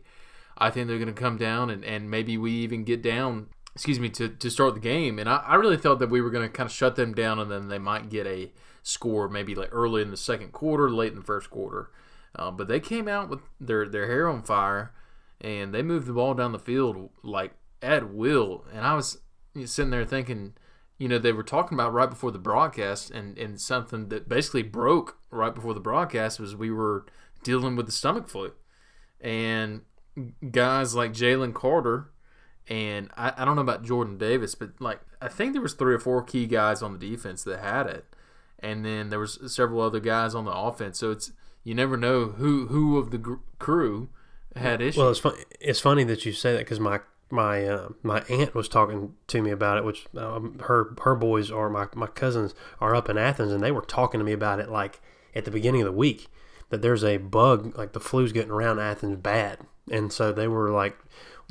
I 0.58 0.70
think 0.70 0.88
they're 0.88 1.00
going 1.00 1.14
to 1.14 1.22
come 1.22 1.38
down 1.38 1.70
and, 1.70 1.84
and 1.84 2.10
maybe 2.10 2.38
we 2.38 2.52
even 2.52 2.86
get 2.86 3.02
down, 3.02 3.48
excuse 3.78 4.00
me, 4.00 4.10
to, 4.10 4.28
to 4.28 4.50
start 4.50 4.74
the 4.74 4.80
game." 4.80 5.20
And 5.20 5.30
I, 5.30 5.38
I 5.38 5.56
really 5.56 5.78
thought 5.78 6.00
that 6.00 6.10
we 6.10 6.22
were 6.22 6.32
going 6.32 6.48
to 6.48 6.54
kind 6.54 6.68
of 6.68 6.74
shut 6.74 6.96
them 6.96 7.14
down 7.14 7.40
and 7.40 7.50
then 7.52 7.68
they 7.68 7.80
might 7.80 8.10
get 8.10 8.28
a 8.28 8.52
score 8.84 9.30
maybe 9.30 9.54
like 9.54 9.70
early 9.72 10.02
in 10.02 10.12
the 10.12 10.18
second 10.18 10.52
quarter, 10.52 10.90
late 10.90 11.12
in 11.12 11.20
the 11.20 11.26
first 11.26 11.50
quarter. 11.50 11.92
Uh, 12.36 12.52
but 12.52 12.68
they 12.68 12.80
came 12.80 13.08
out 13.08 13.30
with 13.30 13.40
their 13.60 13.88
their 13.88 14.08
hair 14.08 14.28
on 14.28 14.42
fire 14.44 14.94
and 15.40 15.74
they 15.74 15.82
moved 15.82 16.08
the 16.08 16.14
ball 16.14 16.34
down 16.34 16.52
the 16.52 16.60
field 16.60 17.10
like 17.24 17.54
at 17.82 18.14
will. 18.14 18.66
And 18.74 18.86
I 18.86 18.94
was 18.96 19.20
sitting 19.66 19.92
there 19.92 20.06
thinking, 20.06 20.54
you 20.98 21.08
know, 21.08 21.20
they 21.20 21.32
were 21.32 21.44
talking 21.44 21.76
about 21.76 21.94
right 21.94 22.10
before 22.10 22.32
the 22.32 22.40
broadcast, 22.40 23.12
and, 23.12 23.38
and 23.38 23.60
something 23.62 24.10
that 24.10 24.28
basically 24.28 24.64
broke 24.64 25.18
right 25.30 25.54
before 25.54 25.74
the 25.74 25.80
broadcast 25.80 26.40
was 26.40 26.56
we 26.56 26.72
were 26.72 27.06
dealing 27.44 27.76
with 27.76 27.86
the 27.86 27.92
stomach 27.92 28.30
flu. 28.30 28.54
And 29.22 29.82
guys 30.52 30.96
like 30.96 31.14
Jalen 31.14 31.54
Carter, 31.54 32.12
and 32.70 33.10
I, 33.16 33.34
I 33.38 33.46
don't 33.46 33.56
know 33.56 33.62
about 33.62 33.84
Jordan 33.84 34.18
Davis, 34.18 34.56
but 34.56 34.72
like 34.80 35.00
I 35.22 35.28
think 35.28 35.54
there 35.54 35.62
was 35.62 35.74
three 35.74 35.94
or 35.94 36.00
four 36.00 36.22
key 36.24 36.46
guys 36.46 36.82
on 36.82 36.98
the 36.98 37.10
defense 37.10 37.44
that 37.44 37.60
had 37.60 37.88
it, 37.88 38.06
and 38.60 38.86
then 38.86 39.10
there 39.10 39.20
was 39.20 39.40
several 39.48 39.82
other 39.82 40.00
guys 40.00 40.36
on 40.36 40.46
the 40.46 40.52
offense. 40.52 41.00
So 41.00 41.12
it's 41.12 41.32
you 41.64 41.74
never 41.74 41.98
know 41.98 42.26
who 42.26 42.68
who 42.68 42.98
of 42.98 43.12
the 43.12 43.18
gr- 43.18 43.36
crew 43.60 44.10
had 44.56 44.82
issues. 44.82 44.98
Well, 44.98 45.10
it's 45.10 45.20
fun, 45.20 45.36
It's 45.60 45.80
funny 45.80 46.04
that 46.06 46.26
you 46.26 46.34
say 46.34 46.54
that 46.54 46.60
because 46.60 46.80
my 46.80 47.00
my 47.30 47.66
uh, 47.66 47.90
my 48.04 48.22
aunt 48.30 48.56
was 48.56 48.68
talking 48.68 49.14
to 49.28 49.42
me 49.42 49.52
about 49.52 49.78
it, 49.78 49.84
which 49.86 50.06
um, 50.18 50.60
her 50.64 50.96
her 51.04 51.16
boys 51.16 51.50
or 51.52 51.70
my 51.70 51.88
my 51.96 52.08
cousins 52.08 52.54
are 52.80 52.96
up 52.96 53.10
in 53.10 53.18
Athens, 53.18 53.52
and 53.52 53.64
they 53.64 53.72
were 53.72 53.82
talking 53.82 54.20
to 54.20 54.26
me 54.26 54.34
about 54.34 54.60
it 54.60 54.70
like 54.70 55.02
at 55.36 55.46
the 55.46 55.52
beginning 55.52 55.82
of 55.82 55.86
the 55.86 55.92
week 55.92 56.28
that 56.70 56.82
there's 56.82 57.04
a 57.04 57.18
bug 57.18 57.78
like 57.78 57.94
the 57.94 58.00
flu's 58.00 58.32
getting 58.34 58.52
around 58.52 58.80
Athens 58.80 59.18
bad, 59.18 59.60
and 59.90 60.12
so 60.12 60.32
they 60.32 60.48
were 60.48 60.70
like. 60.70 60.98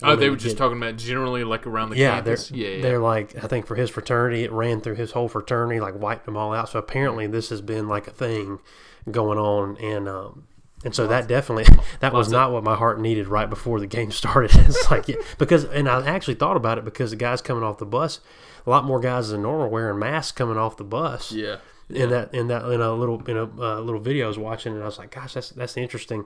Oh, 0.03 0.17
they 0.17 0.29
were 0.31 0.37
just 0.37 0.57
get- 0.57 0.59
talking 0.59 0.77
about 0.79 0.97
generally 0.97 1.45
like 1.45 1.67
around 1.67 1.91
the 1.91 1.97
yeah, 1.97 2.21
they're, 2.21 2.37
campus. 2.37 2.51
yeah, 2.51 2.69
yeah. 2.69 2.83
they're 2.83 2.99
like 2.99 3.43
I 3.43 3.47
think 3.47 3.67
for 3.67 3.75
his 3.77 3.91
fraternity, 3.91 4.45
it 4.45 4.53
ran 4.53 4.81
through 4.81 4.97
his 4.97 5.13
whole 5.13 5.29
fraternity, 5.29 5.81
like 5.81 5.99
wiped 5.99 6.27
them 6.27 6.37
all 6.37 6.53
out. 6.53 6.69
So 6.69 6.79
apparently, 6.79 7.27
this 7.27 7.49
has 7.51 7.61
been 7.61 7.89
like 7.89 8.07
a 8.07 8.11
thing 8.13 8.59
going 9.11 9.39
on, 9.39 9.77
and 9.79 10.09
um, 10.09 10.47
And 10.85 10.95
so 10.95 11.07
that 11.07 11.27
definitely 11.29 11.65
that 12.01 12.13
was 12.13 12.31
not 12.31 12.53
what 12.53 12.63
my 12.65 12.75
heart 12.75 13.01
needed 13.01 13.29
right 13.29 13.49
before 13.49 13.81
the 13.81 13.87
game 13.87 14.11
started. 14.23 14.51
it's 14.55 14.91
like 14.91 15.09
yeah, 15.09 15.17
because 15.39 15.65
and 15.65 15.89
I 15.89 16.05
actually 16.07 16.35
thought 16.35 16.57
about 16.57 16.79
it 16.79 16.85
because 16.85 17.11
the 17.11 17.17
guys 17.17 17.41
coming 17.41 17.63
off 17.65 17.79
the 17.79 17.87
bus, 17.87 18.21
a 18.67 18.71
lot 18.71 18.85
more 18.85 19.01
guys 19.01 19.31
than 19.31 19.43
normal 19.43 19.71
wearing 19.71 19.99
masks 19.99 20.33
coming 20.33 20.59
off 20.59 20.77
the 20.77 20.85
bus. 20.85 21.33
Yeah. 21.33 21.59
In 21.89 22.11
that 22.11 22.35
in 22.35 22.49
that 22.49 22.65
in 22.65 22.81
a 22.81 22.93
little 22.93 23.25
in 23.29 23.37
a 23.37 23.45
uh, 23.45 23.81
little 23.81 24.01
video 24.01 24.25
I 24.25 24.29
was 24.29 24.39
watching 24.39 24.73
and 24.73 24.83
I 24.83 24.87
was 24.87 24.99
like, 24.99 25.13
gosh, 25.15 25.35
that's 25.35 25.51
that's 25.51 25.77
interesting. 25.77 26.25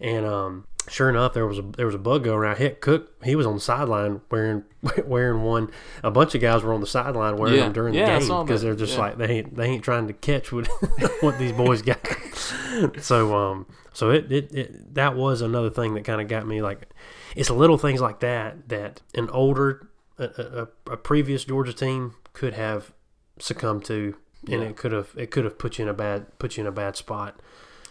And 0.00 0.24
um, 0.26 0.66
sure 0.88 1.08
enough, 1.10 1.32
there 1.34 1.46
was 1.46 1.58
a 1.58 1.62
there 1.62 1.86
was 1.86 1.94
a 1.94 1.98
bug 1.98 2.24
going 2.24 2.38
around. 2.38 2.58
Hit 2.58 2.80
Cook, 2.80 3.22
he 3.24 3.34
was 3.34 3.46
on 3.46 3.54
the 3.54 3.60
sideline 3.60 4.20
wearing 4.30 4.64
wearing 5.04 5.42
one. 5.42 5.70
A 6.04 6.10
bunch 6.10 6.34
of 6.34 6.40
guys 6.40 6.62
were 6.62 6.72
on 6.72 6.80
the 6.80 6.86
sideline 6.86 7.36
wearing 7.36 7.56
Yeah. 7.56 7.64
them 7.64 7.72
during 7.72 7.94
the 7.94 8.00
game 8.00 8.44
because 8.46 8.62
they're 8.62 8.76
just 8.76 8.94
Yeah. 8.94 9.00
like 9.00 9.18
they 9.18 9.26
ain't 9.38 9.56
they 9.56 9.66
ain't 9.66 9.84
trying 9.84 10.06
to 10.06 10.12
catch 10.12 10.52
what 10.52 10.66
what 11.20 11.38
these 11.38 11.52
boys 11.52 11.82
got. 11.82 11.98
so 13.00 13.36
um, 13.36 13.66
so 13.92 14.10
it, 14.10 14.30
it, 14.30 14.54
it 14.54 14.94
that 14.94 15.16
was 15.16 15.40
another 15.42 15.70
thing 15.70 15.94
that 15.94 16.04
kind 16.04 16.20
of 16.20 16.28
got 16.28 16.46
me 16.46 16.62
like 16.62 16.88
it's 17.34 17.50
little 17.50 17.78
things 17.78 18.00
like 18.00 18.20
that 18.20 18.68
that 18.68 19.02
an 19.14 19.28
older 19.30 19.88
a, 20.18 20.68
a, 20.88 20.92
a 20.92 20.96
previous 20.96 21.44
Georgia 21.44 21.72
team 21.72 22.14
could 22.32 22.54
have 22.54 22.92
succumbed 23.38 23.84
to. 23.86 24.14
And 24.48 24.62
it 24.62 24.76
could 24.76 24.92
have 24.92 25.10
it 25.16 25.32
could 25.32 25.44
have 25.44 25.58
put 25.58 25.78
you 25.78 25.82
in 25.82 25.88
a 25.88 25.92
bad 25.94 26.38
put 26.38 26.56
you 26.56 26.60
in 26.62 26.66
a 26.68 26.72
bad 26.72 26.96
spot. 26.96 27.38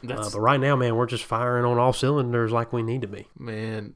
Uh, 0.03 0.29
but 0.29 0.39
right 0.39 0.59
now, 0.59 0.75
man, 0.75 0.95
we're 0.95 1.05
just 1.05 1.23
firing 1.23 1.65
on 1.65 1.77
all 1.77 1.93
cylinders 1.93 2.51
like 2.51 2.73
we 2.73 2.83
need 2.83 3.01
to 3.01 3.07
be. 3.07 3.27
man, 3.37 3.93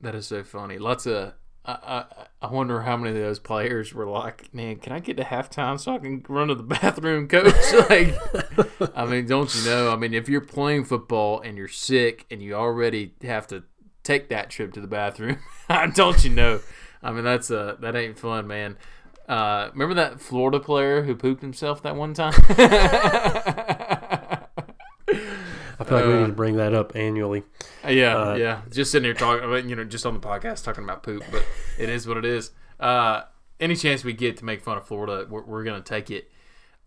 that 0.00 0.14
is 0.14 0.26
so 0.26 0.42
funny. 0.44 0.78
Lots 0.78 1.06
of. 1.06 1.34
I, 1.66 1.72
I 1.72 2.04
I 2.42 2.50
wonder 2.52 2.82
how 2.82 2.96
many 2.98 3.16
of 3.16 3.22
those 3.22 3.38
players 3.38 3.94
were 3.94 4.06
like, 4.06 4.52
man, 4.52 4.76
can 4.76 4.92
I 4.92 4.98
get 5.00 5.16
to 5.16 5.24
halftime 5.24 5.80
so 5.80 5.94
I 5.94 5.98
can 5.98 6.22
run 6.28 6.48
to 6.48 6.54
the 6.54 6.62
bathroom, 6.80 7.26
coach? 7.26 7.54
like, 7.88 8.14
I 8.94 9.06
mean, 9.06 9.26
don't 9.26 9.54
you 9.54 9.64
know? 9.64 9.90
I 9.90 9.96
mean, 9.96 10.12
if 10.12 10.28
you're 10.28 10.42
playing 10.42 10.84
football 10.84 11.40
and 11.40 11.56
you're 11.56 11.68
sick 11.68 12.26
and 12.30 12.42
you 12.42 12.52
already 12.54 13.14
have 13.22 13.46
to 13.46 13.64
take 14.02 14.28
that 14.28 14.50
trip 14.50 14.74
to 14.74 14.80
the 14.82 14.86
bathroom, 14.86 15.38
don't 15.94 16.22
you 16.22 16.30
know? 16.30 16.60
I 17.02 17.12
mean, 17.12 17.24
that's 17.24 17.50
a 17.50 17.78
that 17.80 17.96
ain't 17.96 18.18
fun, 18.18 18.46
man. 18.46 18.76
Uh, 19.26 19.70
remember 19.72 19.94
that 19.94 20.20
Florida 20.20 20.60
player 20.60 21.04
who 21.04 21.14
pooped 21.14 21.40
himself 21.40 21.82
that 21.82 21.96
one 21.96 22.12
time? 22.12 22.34
I 25.84 25.88
feel 25.88 25.98
like 25.98 26.06
we 26.06 26.14
Uh, 26.14 26.20
need 26.20 26.26
to 26.26 26.32
bring 26.32 26.56
that 26.56 26.74
up 26.74 26.94
annually. 26.96 27.42
Yeah, 27.88 28.16
Uh, 28.16 28.34
yeah. 28.34 28.62
Just 28.70 28.90
sitting 28.92 29.04
here 29.04 29.14
talking, 29.14 29.68
you 29.68 29.76
know, 29.76 29.84
just 29.84 30.06
on 30.06 30.14
the 30.14 30.20
podcast 30.20 30.64
talking 30.64 30.84
about 30.84 31.02
poop, 31.02 31.22
but 31.30 31.44
it 31.78 31.88
is 31.88 32.06
what 32.08 32.16
it 32.16 32.24
is. 32.24 32.50
Uh, 32.80 33.22
any 33.60 33.76
chance 33.76 34.02
we 34.04 34.12
get 34.12 34.36
to 34.38 34.44
make 34.44 34.60
fun 34.62 34.76
of 34.76 34.86
Florida, 34.86 35.26
we're, 35.28 35.42
we're 35.44 35.64
gonna 35.64 35.80
take 35.80 36.10
it. 36.10 36.30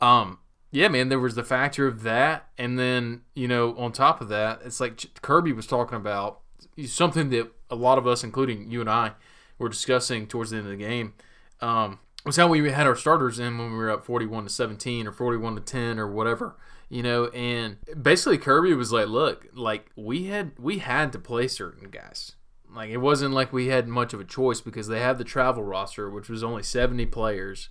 Um, 0.01 0.39
yeah, 0.71 0.89
man. 0.89 1.09
There 1.09 1.19
was 1.19 1.35
the 1.35 1.43
factor 1.43 1.87
of 1.87 2.03
that, 2.03 2.49
and 2.57 2.77
then 2.77 3.21
you 3.33 3.47
know, 3.47 3.75
on 3.77 3.91
top 3.93 4.19
of 4.21 4.27
that, 4.29 4.61
it's 4.65 4.79
like 4.79 5.21
Kirby 5.21 5.53
was 5.53 5.65
talking 5.65 5.95
about 5.95 6.41
something 6.85 7.29
that 7.29 7.51
a 7.69 7.75
lot 7.75 7.97
of 7.97 8.05
us, 8.05 8.23
including 8.23 8.69
you 8.69 8.81
and 8.81 8.89
I, 8.89 9.13
were 9.57 9.69
discussing 9.69 10.27
towards 10.27 10.51
the 10.51 10.57
end 10.57 10.65
of 10.67 10.71
the 10.71 10.77
game. 10.77 11.13
Um, 11.61 11.99
was 12.25 12.35
how 12.35 12.47
we 12.49 12.69
had 12.69 12.85
our 12.85 12.95
starters 12.95 13.39
in 13.39 13.57
when 13.57 13.71
we 13.71 13.77
were 13.77 13.89
up 13.89 14.03
forty-one 14.05 14.43
to 14.43 14.49
seventeen 14.49 15.07
or 15.07 15.13
forty-one 15.13 15.55
to 15.55 15.61
ten 15.61 15.97
or 15.97 16.07
whatever 16.11 16.57
you 16.89 17.03
know 17.03 17.25
and 17.27 17.77
basically 18.01 18.37
kirby 18.37 18.73
was 18.73 18.91
like 18.91 19.07
look 19.07 19.47
like 19.53 19.91
we 19.95 20.25
had 20.25 20.51
we 20.57 20.79
had 20.79 21.11
to 21.13 21.19
play 21.19 21.47
certain 21.47 21.89
guys. 21.89 22.33
Like 22.73 22.89
it 22.89 22.97
wasn't 22.97 23.33
like 23.33 23.51
we 23.53 23.67
had 23.67 23.87
much 23.87 24.13
of 24.13 24.19
a 24.19 24.25
choice 24.25 24.61
because 24.61 24.87
they 24.87 24.99
have 24.99 25.17
the 25.17 25.23
travel 25.23 25.63
roster 25.63 26.09
which 26.09 26.29
was 26.29 26.43
only 26.43 26.63
70 26.63 27.05
players. 27.07 27.69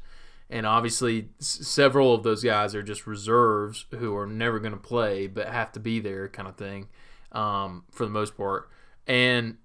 And 0.49 0.65
obviously 0.67 1.31
s- 1.41 1.67
several 1.67 2.15
of 2.15 2.23
those 2.23 2.43
guys 2.43 2.75
are 2.75 2.83
just 2.83 3.07
reserves 3.07 3.87
who 3.99 4.17
are 4.17 4.27
never 4.27 4.59
going 4.59 4.73
to 4.73 4.79
play 4.79 5.27
but 5.27 5.49
have 5.49 5.73
to 5.73 5.81
be 5.81 6.01
there 6.01 6.29
kind 6.29 6.49
of 6.49 6.57
thing 6.57 6.89
um, 7.33 7.85
for 7.91 8.05
the 8.05 8.11
most 8.11 8.37
part. 8.37 8.69
And 9.07 9.59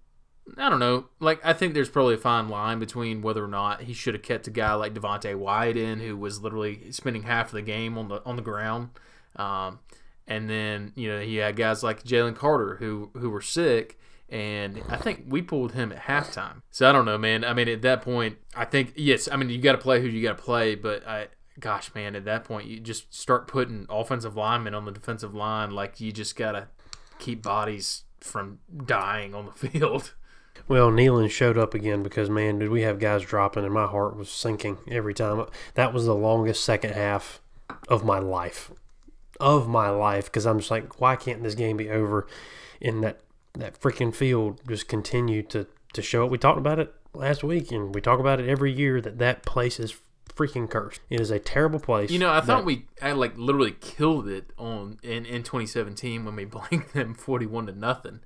I 0.58 0.70
don't 0.70 0.80
know. 0.80 1.06
Like 1.20 1.40
I 1.44 1.54
think 1.54 1.74
there's 1.74 1.90
probably 1.90 2.16
a 2.16 2.20
fine 2.20 2.50
line 2.50 2.80
between 2.80 3.22
whether 3.22 3.44
or 3.44 3.48
not 3.48 3.84
he 3.84 3.94
should 3.94 4.14
have 4.14 4.24
kept 4.24 4.48
a 4.48 4.52
guy 4.52 4.74
like 4.74 4.94
Devonte 4.94 5.36
Wyatt 5.36 5.78
in, 5.78 6.00
who 6.00 6.18
was 6.18 6.42
literally 6.42 6.92
spending 6.92 7.24
half 7.24 7.48
of 7.48 7.54
the 7.54 7.62
game 7.62 7.98
on 7.98 8.08
the 8.10 8.22
on 8.26 8.36
the 8.36 8.42
ground, 8.42 8.90
um, 9.36 9.80
and 10.28 10.50
then 10.50 10.94
you 10.96 11.10
know 11.10 11.20
he 11.22 11.38
had 11.38 11.56
guys 11.56 11.84
like 11.84 12.04
Jalen 12.04 12.36
Carter 12.36 12.76
who 12.76 13.12
who 13.14 13.30
were 13.30 13.42
sick, 13.42 14.00
and 14.30 14.82
I 14.90 14.98
think 14.98 15.26
we 15.28 15.42
pulled 15.42 15.74
him 15.74 15.92
at 15.92 16.04
halftime. 16.04 16.62
So 16.72 16.90
I 16.90 16.92
don't 16.92 17.06
know, 17.06 17.18
man. 17.18 17.44
I 17.44 17.54
mean, 17.54 17.68
at 17.68 17.82
that 17.82 18.02
point, 18.02 18.38
I 18.56 18.66
think 18.66 18.94
yes. 18.96 19.28
I 19.32 19.36
mean, 19.36 19.50
you 19.50 19.60
got 19.60 19.74
to 19.74 19.78
play 19.78 20.02
who 20.02 20.08
you 20.08 20.22
got 20.22 20.38
to 20.38 20.44
play, 20.44 20.76
but 20.76 21.08
I. 21.08 21.28
Gosh, 21.60 21.94
man! 21.94 22.16
At 22.16 22.24
that 22.26 22.46
point, 22.46 22.68
you 22.68 22.80
just 22.80 23.14
start 23.14 23.46
putting 23.46 23.86
offensive 23.90 24.38
linemen 24.38 24.74
on 24.74 24.86
the 24.86 24.92
defensive 24.92 25.36
line. 25.36 25.72
Like 25.72 26.00
you 26.00 26.14
just 26.14 26.38
gotta 26.38 26.70
keep 27.20 27.44
bodies 27.44 28.04
from 28.22 28.60
dying 28.86 29.36
on 29.36 29.46
the 29.48 29.52
field. 29.70 30.14
Well, 30.68 30.92
Neyland 30.92 31.32
showed 31.32 31.58
up 31.58 31.74
again 31.74 32.04
because 32.04 32.30
man, 32.30 32.60
did 32.60 32.70
we 32.70 32.84
have 32.84 33.00
guys 33.00 33.24
dropping, 33.24 33.66
and 33.66 33.74
my 33.74 33.86
heart 33.86 34.16
was 34.16 34.30
sinking 34.30 34.78
every 34.90 35.14
time. 35.14 35.46
That 35.74 35.94
was 35.94 36.06
the 36.06 36.16
longest 36.16 36.64
second 36.64 36.94
half 36.94 37.42
of 37.90 38.06
my 38.06 38.20
life, 38.20 38.72
of 39.42 39.68
my 39.68 39.90
life, 39.90 40.26
because 40.26 40.46
I'm 40.46 40.60
just 40.60 40.72
like, 40.72 41.02
why 41.02 41.16
can't 41.16 41.44
this 41.44 41.56
game 41.56 41.78
be 41.78 41.90
over? 41.90 42.28
And 42.82 43.04
that 43.04 43.20
that 43.54 43.80
freaking 43.80 44.16
field 44.16 44.62
just 44.68 44.88
continued 44.88 45.50
to 45.50 45.68
to 45.94 46.02
show 46.02 46.24
it. 46.24 46.32
We 46.32 46.38
talked 46.38 46.60
about 46.60 46.80
it 46.80 46.94
last 47.14 47.44
week, 47.44 47.72
and 47.72 47.94
we 47.94 48.02
talk 48.02 48.20
about 48.20 48.40
it 48.40 48.48
every 48.48 48.72
year 48.72 49.02
that 49.02 49.18
that 49.18 49.44
place 49.44 49.80
is 49.80 49.96
freaking 50.30 50.70
cursed. 50.70 51.02
It 51.10 51.20
is 51.20 51.32
a 51.32 51.40
terrible 51.40 51.80
place. 51.80 52.12
You 52.12 52.20
know, 52.20 52.32
I 52.32 52.42
thought 52.42 52.66
we 52.66 52.86
I 53.02 53.12
like 53.12 53.38
literally 53.38 53.76
killed 53.80 54.28
it 54.28 54.52
on 54.58 55.00
in, 55.04 55.26
in 55.26 55.44
2017 55.44 56.26
when 56.26 56.36
we 56.36 56.46
blanked 56.46 56.94
them 56.94 57.14
41 57.14 57.68
to 57.68 57.72
nothing, 57.74 58.22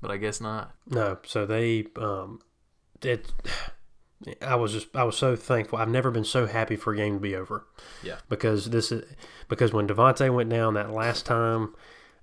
but 0.00 0.10
I 0.10 0.16
guess 0.16 0.40
not. 0.40 0.74
No, 0.88 1.18
so 1.24 1.46
they 1.46 1.86
um 1.96 2.40
it 3.02 3.32
I 4.40 4.54
was 4.56 4.72
just 4.72 4.94
I 4.94 5.04
was 5.04 5.16
so 5.16 5.36
thankful. 5.36 5.78
I've 5.78 5.88
never 5.88 6.10
been 6.10 6.24
so 6.24 6.46
happy 6.46 6.76
for 6.76 6.92
a 6.92 6.96
game 6.96 7.14
to 7.14 7.20
be 7.20 7.36
over. 7.36 7.66
Yeah. 8.02 8.16
Because 8.28 8.70
this 8.70 8.90
is 8.90 9.04
because 9.48 9.72
when 9.72 9.86
Devonte 9.86 10.32
went 10.32 10.48
down 10.50 10.74
that 10.74 10.90
last 10.90 11.26
time, 11.26 11.74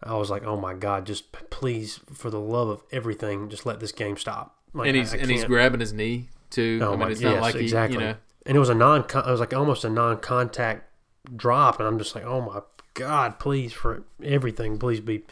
I 0.01 0.15
was 0.15 0.29
like, 0.29 0.43
"Oh 0.43 0.57
my 0.57 0.73
god, 0.73 1.05
just 1.05 1.31
please 1.49 1.99
for 2.11 2.29
the 2.29 2.39
love 2.39 2.69
of 2.69 2.83
everything, 2.91 3.49
just 3.49 3.65
let 3.65 3.79
this 3.79 3.91
game 3.91 4.17
stop." 4.17 4.57
Like, 4.73 4.87
And 4.87 4.97
he's 4.97 5.13
I 5.13 5.17
and 5.17 5.29
he's 5.29 5.45
grabbing 5.45 5.81
his 5.81 5.93
knee 5.93 6.29
too. 6.49 6.79
Oh 6.81 6.87
I 6.87 6.89
mean, 6.91 6.99
my 6.99 7.09
it's 7.11 7.21
not 7.21 7.33
yes, 7.33 7.41
like 7.41 7.55
he, 7.55 7.61
exactly. 7.61 7.99
you 7.99 8.05
know. 8.05 8.15
And 8.45 8.57
it 8.57 8.59
was 8.59 8.69
a 8.69 8.75
non 8.75 9.01
it 9.01 9.13
was 9.13 9.39
like 9.39 9.53
almost 9.53 9.85
a 9.85 9.89
non-contact 9.89 10.89
drop 11.35 11.79
and 11.79 11.87
I'm 11.87 11.99
just 11.99 12.15
like, 12.15 12.25
"Oh 12.25 12.41
my 12.41 12.61
god, 12.95 13.39
please 13.39 13.71
for 13.71 14.03
everything, 14.23 14.79
please 14.79 14.99
be 14.99 15.23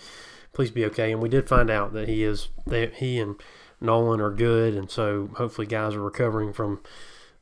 please 0.54 0.70
be 0.70 0.86
okay." 0.86 1.12
And 1.12 1.22
we 1.22 1.28
did 1.28 1.50
find 1.50 1.72
out 1.72 1.94
that 1.94 2.08
he 2.08 2.24
is 2.24 2.50
that 2.68 2.94
he 2.96 3.20
and 3.20 3.36
Nolan 3.82 4.22
are 4.22 4.32
good 4.32 4.76
and 4.76 4.90
so 4.90 5.30
hopefully 5.36 5.68
guys 5.68 5.96
are 5.96 6.02
recovering 6.02 6.54
from 6.54 6.82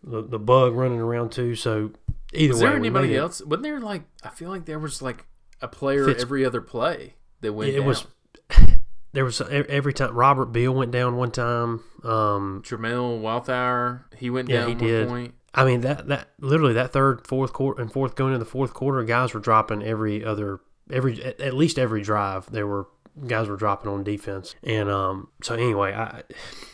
the, 0.03 0.21
the 0.21 0.39
bug 0.39 0.73
running 0.73 0.99
around 0.99 1.31
too. 1.31 1.55
So 1.55 1.91
either 2.33 2.53
Was 2.53 2.61
way, 2.63 2.69
there 2.69 2.77
anybody 2.77 3.15
else? 3.17 3.41
Wasn't 3.43 3.63
there 3.63 3.79
like 3.79 4.03
I 4.23 4.29
feel 4.29 4.49
like 4.49 4.65
there 4.65 4.79
was 4.79 5.01
like 5.01 5.25
a 5.61 5.67
player 5.67 6.05
Fitz- 6.05 6.23
every 6.23 6.45
other 6.45 6.61
play 6.61 7.15
that 7.41 7.51
went 7.53 7.71
it 7.71 7.77
down. 7.77 7.85
was 7.85 8.07
there 9.13 9.25
was 9.25 9.41
every 9.41 9.93
time 9.93 10.13
Robert 10.13 10.47
Beal 10.47 10.73
went 10.73 10.91
down 10.91 11.17
one 11.17 11.31
time. 11.31 11.83
Um, 12.03 12.61
Tramel 12.65 13.19
Walthour. 13.21 14.03
He 14.17 14.29
went 14.29 14.47
Yeah, 14.49 14.61
down 14.61 14.69
he 14.69 14.75
one 14.75 14.83
did. 14.85 15.07
point. 15.09 15.33
I 15.53 15.65
mean 15.65 15.81
that 15.81 16.07
that 16.07 16.29
literally 16.39 16.73
that 16.73 16.93
third, 16.93 17.25
fourth 17.27 17.51
quarter, 17.53 17.81
and 17.81 17.91
fourth 17.91 18.15
going 18.15 18.33
into 18.33 18.45
the 18.45 18.49
fourth 18.49 18.73
quarter, 18.73 19.03
guys 19.03 19.33
were 19.33 19.39
dropping 19.39 19.83
every 19.83 20.23
other 20.23 20.59
every 20.91 21.21
at, 21.23 21.41
at 21.41 21.55
least 21.55 21.77
every 21.79 22.01
drive. 22.03 22.49
There 22.51 22.67
were 22.67 22.87
guys 23.27 23.47
were 23.47 23.55
dropping 23.55 23.91
on 23.91 24.03
defense, 24.03 24.55
and 24.63 24.89
um. 24.89 25.29
So 25.41 25.55
anyway, 25.55 25.93
I 25.93 26.23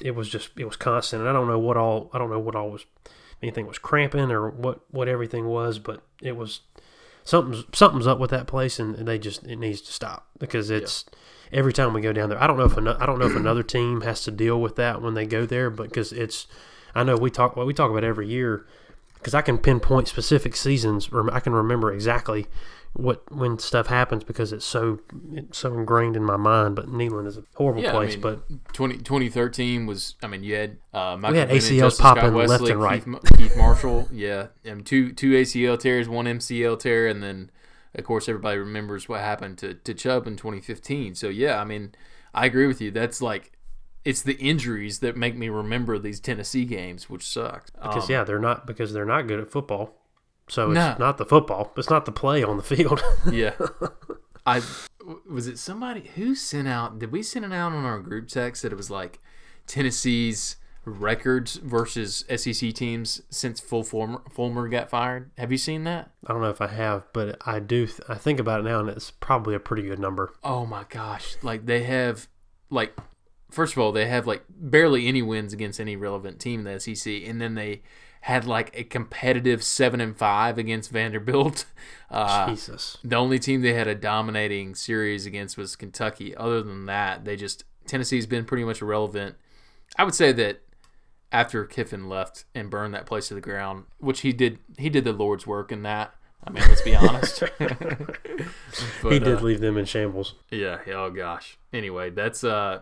it 0.02 0.12
was 0.12 0.30
just 0.30 0.50
it 0.58 0.66
was 0.66 0.76
constant, 0.76 1.22
and 1.22 1.30
I 1.30 1.34
don't 1.34 1.48
know 1.48 1.60
what 1.60 1.78
all 1.78 2.10
I 2.14 2.18
don't 2.18 2.30
know 2.30 2.40
what 2.40 2.56
all 2.56 2.72
was 2.72 2.86
anything 3.42 3.68
was 3.68 3.78
cramping 3.78 4.32
or 4.32 4.50
what 4.50 4.82
what 4.92 5.08
everything 5.08 5.48
was, 5.48 5.80
but 5.80 6.02
it 6.22 6.36
was 6.36 6.62
something's 7.24 7.64
something's 7.74 8.08
up 8.08 8.20
with 8.20 8.32
that 8.32 8.48
place, 8.48 8.80
and 8.80 8.96
they 8.96 9.20
just 9.20 9.46
it 9.46 9.58
needs 9.58 9.82
to 9.82 9.92
stop 9.92 10.28
because 10.40 10.70
it's. 10.70 11.06
Every 11.52 11.72
time 11.72 11.94
we 11.94 12.02
go 12.02 12.12
down 12.12 12.30
there, 12.30 12.42
I 12.42 12.48
don't 12.48 12.58
know 12.58 12.66
if 12.66 12.76
ano- 12.76 12.98
I 13.00 13.06
don't 13.06 13.20
know 13.20 13.28
if 13.28 13.36
another 13.36 13.62
team 13.62 14.02
has 14.02 14.24
to 14.24 14.32
deal 14.32 14.60
with 14.60 14.76
that 14.78 15.02
when 15.02 15.14
they 15.14 15.28
go 15.28 15.46
there, 15.46 15.70
but 15.70 15.90
because 15.90 16.12
it's 16.12 16.48
I 16.96 17.04
know 17.04 17.18
we 17.18 17.30
talk 17.30 17.56
well, 17.56 17.68
we 17.68 17.74
talk 17.74 17.92
about 17.92 18.04
every 18.04 18.28
year 18.28 18.66
because 19.16 19.34
I 19.34 19.42
can 19.42 19.58
pinpoint 19.58 20.08
specific 20.08 20.56
seasons 20.56 21.10
or 21.12 21.32
I 21.34 21.40
can 21.40 21.54
remember 21.54 21.92
exactly 21.92 22.48
what 22.96 23.30
when 23.30 23.60
stuff 23.60 23.88
happens 23.88 24.24
because 24.24 24.54
it's 24.54 24.64
so 24.66 25.00
it's 25.34 25.58
so 25.58 25.74
ingrained 25.74 26.16
in 26.16 26.24
my 26.24 26.38
mind. 26.38 26.76
But 26.76 26.88
Neyland 26.88 27.28
is 27.28 27.38
a 27.38 27.44
horrible 27.56 27.82
Yeah, 27.84 27.90
I 27.90 27.94
place. 27.94 28.14
mean, 28.14 28.22
but 28.22 28.74
20, 28.74 28.98
2013 29.00 29.86
was. 29.86 30.16
I 30.24 30.28
mean, 30.28 30.44
you 30.44 30.56
had 30.56 30.78
uh, 30.94 31.18
Michael 31.18 31.34
We 31.34 31.38
had 31.40 31.48
Bennett, 31.50 31.64
ACLs 31.64 31.78
Justice 31.80 32.02
popping 32.02 32.34
left 32.34 32.68
and 32.70 32.82
right. 32.82 33.04
Keith, 33.04 33.20
Keith 33.38 33.58
Marshall, 33.58 34.08
yeah, 34.14 34.48
and 34.64 34.86
two 34.86 35.12
two 35.12 35.32
ACL 35.32 35.78
tears, 35.80 36.08
one 36.08 36.26
MCL 36.26 36.80
tear, 36.80 37.08
and 37.08 37.22
then 37.22 37.52
of 37.94 38.04
course 38.06 38.30
everybody 38.30 38.58
remembers 38.58 39.10
what 39.10 39.20
happened 39.20 39.58
to 39.60 39.74
to 39.74 39.94
Chubb 39.94 40.26
in 40.28 40.38
2015. 40.38 41.16
So 41.16 41.28
yeah, 41.28 41.60
I 41.60 41.66
mean, 41.66 41.94
I 42.34 42.46
agree 42.46 42.68
with 42.68 42.82
you. 42.82 42.92
That's 42.92 43.22
like. 43.22 43.52
It's 44.06 44.22
the 44.22 44.36
injuries 44.36 45.00
that 45.00 45.18
make 45.18 45.36
me 45.36 45.50
remember 45.50 45.98
these 45.98 46.20
Tennessee 46.20 46.64
games, 46.64 47.10
which 47.10 47.28
sucked. 47.28 47.74
because 47.74 48.04
Um, 48.04 48.12
yeah, 48.12 48.24
they're 48.24 48.38
not 48.38 48.68
because 48.68 48.94
they're 48.94 49.04
not 49.04 49.26
good 49.26 49.40
at 49.40 49.50
football. 49.50 49.96
So 50.48 50.70
it's 50.72 50.76
No. 50.76 50.96
not 51.00 51.18
the 51.18 51.26
football. 51.26 51.74
It's 51.78 51.90
not 51.90 52.06
the 52.06 52.12
play 52.12 52.44
on 52.44 52.58
the 52.58 52.64
field. 52.64 53.02
yeah. 53.32 53.54
I 54.46 54.62
was 55.28 55.48
it 55.48 55.58
somebody 55.58 56.12
who 56.16 56.36
sent 56.36 56.68
out? 56.68 57.00
Did 57.00 57.12
we 57.12 57.24
send 57.24 57.46
it 57.46 57.52
out 57.54 57.72
on 57.74 57.84
our 57.86 58.00
group 58.00 58.28
text 58.28 58.62
that 58.62 58.72
it 58.72 58.76
was 58.76 58.90
like 58.92 59.20
Tennessee's 59.66 60.58
records 60.86 61.56
versus 61.56 62.24
SEC 62.36 62.74
teams 62.74 63.22
since 63.30 63.60
Full 63.60 63.84
Fulmer, 63.84 64.22
Fulmer 64.32 64.70
got 64.70 64.90
fired? 64.90 65.32
Have 65.38 65.52
you 65.52 65.58
seen 65.58 65.84
that? 65.86 66.12
I 66.28 66.32
don't 66.34 66.42
know 66.42 66.50
if 66.50 66.62
I 66.62 66.68
have, 66.68 67.04
but 67.12 67.38
I 67.46 67.60
do. 67.60 67.88
Th- 67.88 68.00
I 68.08 68.16
think 68.16 68.40
about 68.40 68.60
it 68.62 68.64
now, 68.64 68.80
and 68.80 68.90
it's 68.90 69.12
probably 69.12 69.56
a 69.56 69.60
pretty 69.60 69.84
good 69.84 70.00
number. 70.00 70.32
Oh 70.44 70.66
my 70.66 70.86
gosh! 70.90 71.36
Like 71.42 71.66
they 71.66 71.84
have, 71.84 72.28
like 72.70 72.96
first 73.50 73.74
of 73.74 73.80
all, 73.80 73.92
they 73.92 74.06
have 74.08 74.28
like 74.28 74.44
barely 74.50 75.08
any 75.08 75.22
wins 75.22 75.54
against 75.54 75.80
any 75.80 75.96
relevant 75.96 76.40
team 76.40 76.66
in 76.66 76.72
the 76.72 76.80
SEC, 76.80 77.12
and 77.28 77.42
then 77.42 77.56
they 77.56 77.82
had 78.26 78.44
like 78.44 78.72
a 78.74 78.84
competitive 78.84 79.64
seven 79.64 80.02
and 80.02 80.18
five 80.18 80.58
against 80.58 80.90
Vanderbilt. 80.92 81.66
Uh, 82.12 82.50
Jesus. 82.50 82.98
The 83.04 83.16
only 83.16 83.40
team 83.40 83.62
they 83.62 83.74
had 83.74 83.88
a 83.88 83.96
dominating 83.96 84.76
series 84.76 85.26
against 85.26 85.58
was 85.58 85.76
Kentucky. 85.76 86.36
Other 86.36 86.62
than 86.62 86.86
that, 86.86 87.26
they 87.26 87.36
just 87.36 87.66
Tennessee's 87.88 88.28
been 88.28 88.46
pretty 88.46 88.64
much 88.64 88.82
irrelevant. 88.82 89.36
I 89.98 90.04
would 90.06 90.14
say 90.14 90.32
that 90.32 90.62
after 91.32 91.66
Kiffin 91.66 92.08
left 92.08 92.46
and 92.54 92.70
burned 92.70 92.94
that 92.94 93.06
place 93.08 93.28
to 93.30 93.34
the 93.34 93.42
ground, 93.42 93.86
which 93.98 94.22
he 94.22 94.32
did, 94.32 94.60
he 94.78 94.88
did 94.88 95.04
the 95.04 95.12
Lord's 95.14 95.46
work 95.46 95.72
in 95.72 95.82
that. 95.82 96.14
I 96.44 96.52
mean, 96.52 96.64
let's 96.70 96.84
be 96.84 96.96
honest. 96.96 97.44
But, 99.02 99.12
he 99.12 99.20
did 99.20 99.40
uh, 99.40 99.42
leave 99.42 99.60
them 99.60 99.78
in 99.78 99.86
shambles. 99.86 100.36
yeah. 100.52 100.78
Oh 100.88 101.10
gosh. 101.10 101.58
Anyway, 101.74 102.12
that's 102.12 102.44
uh, 102.44 102.82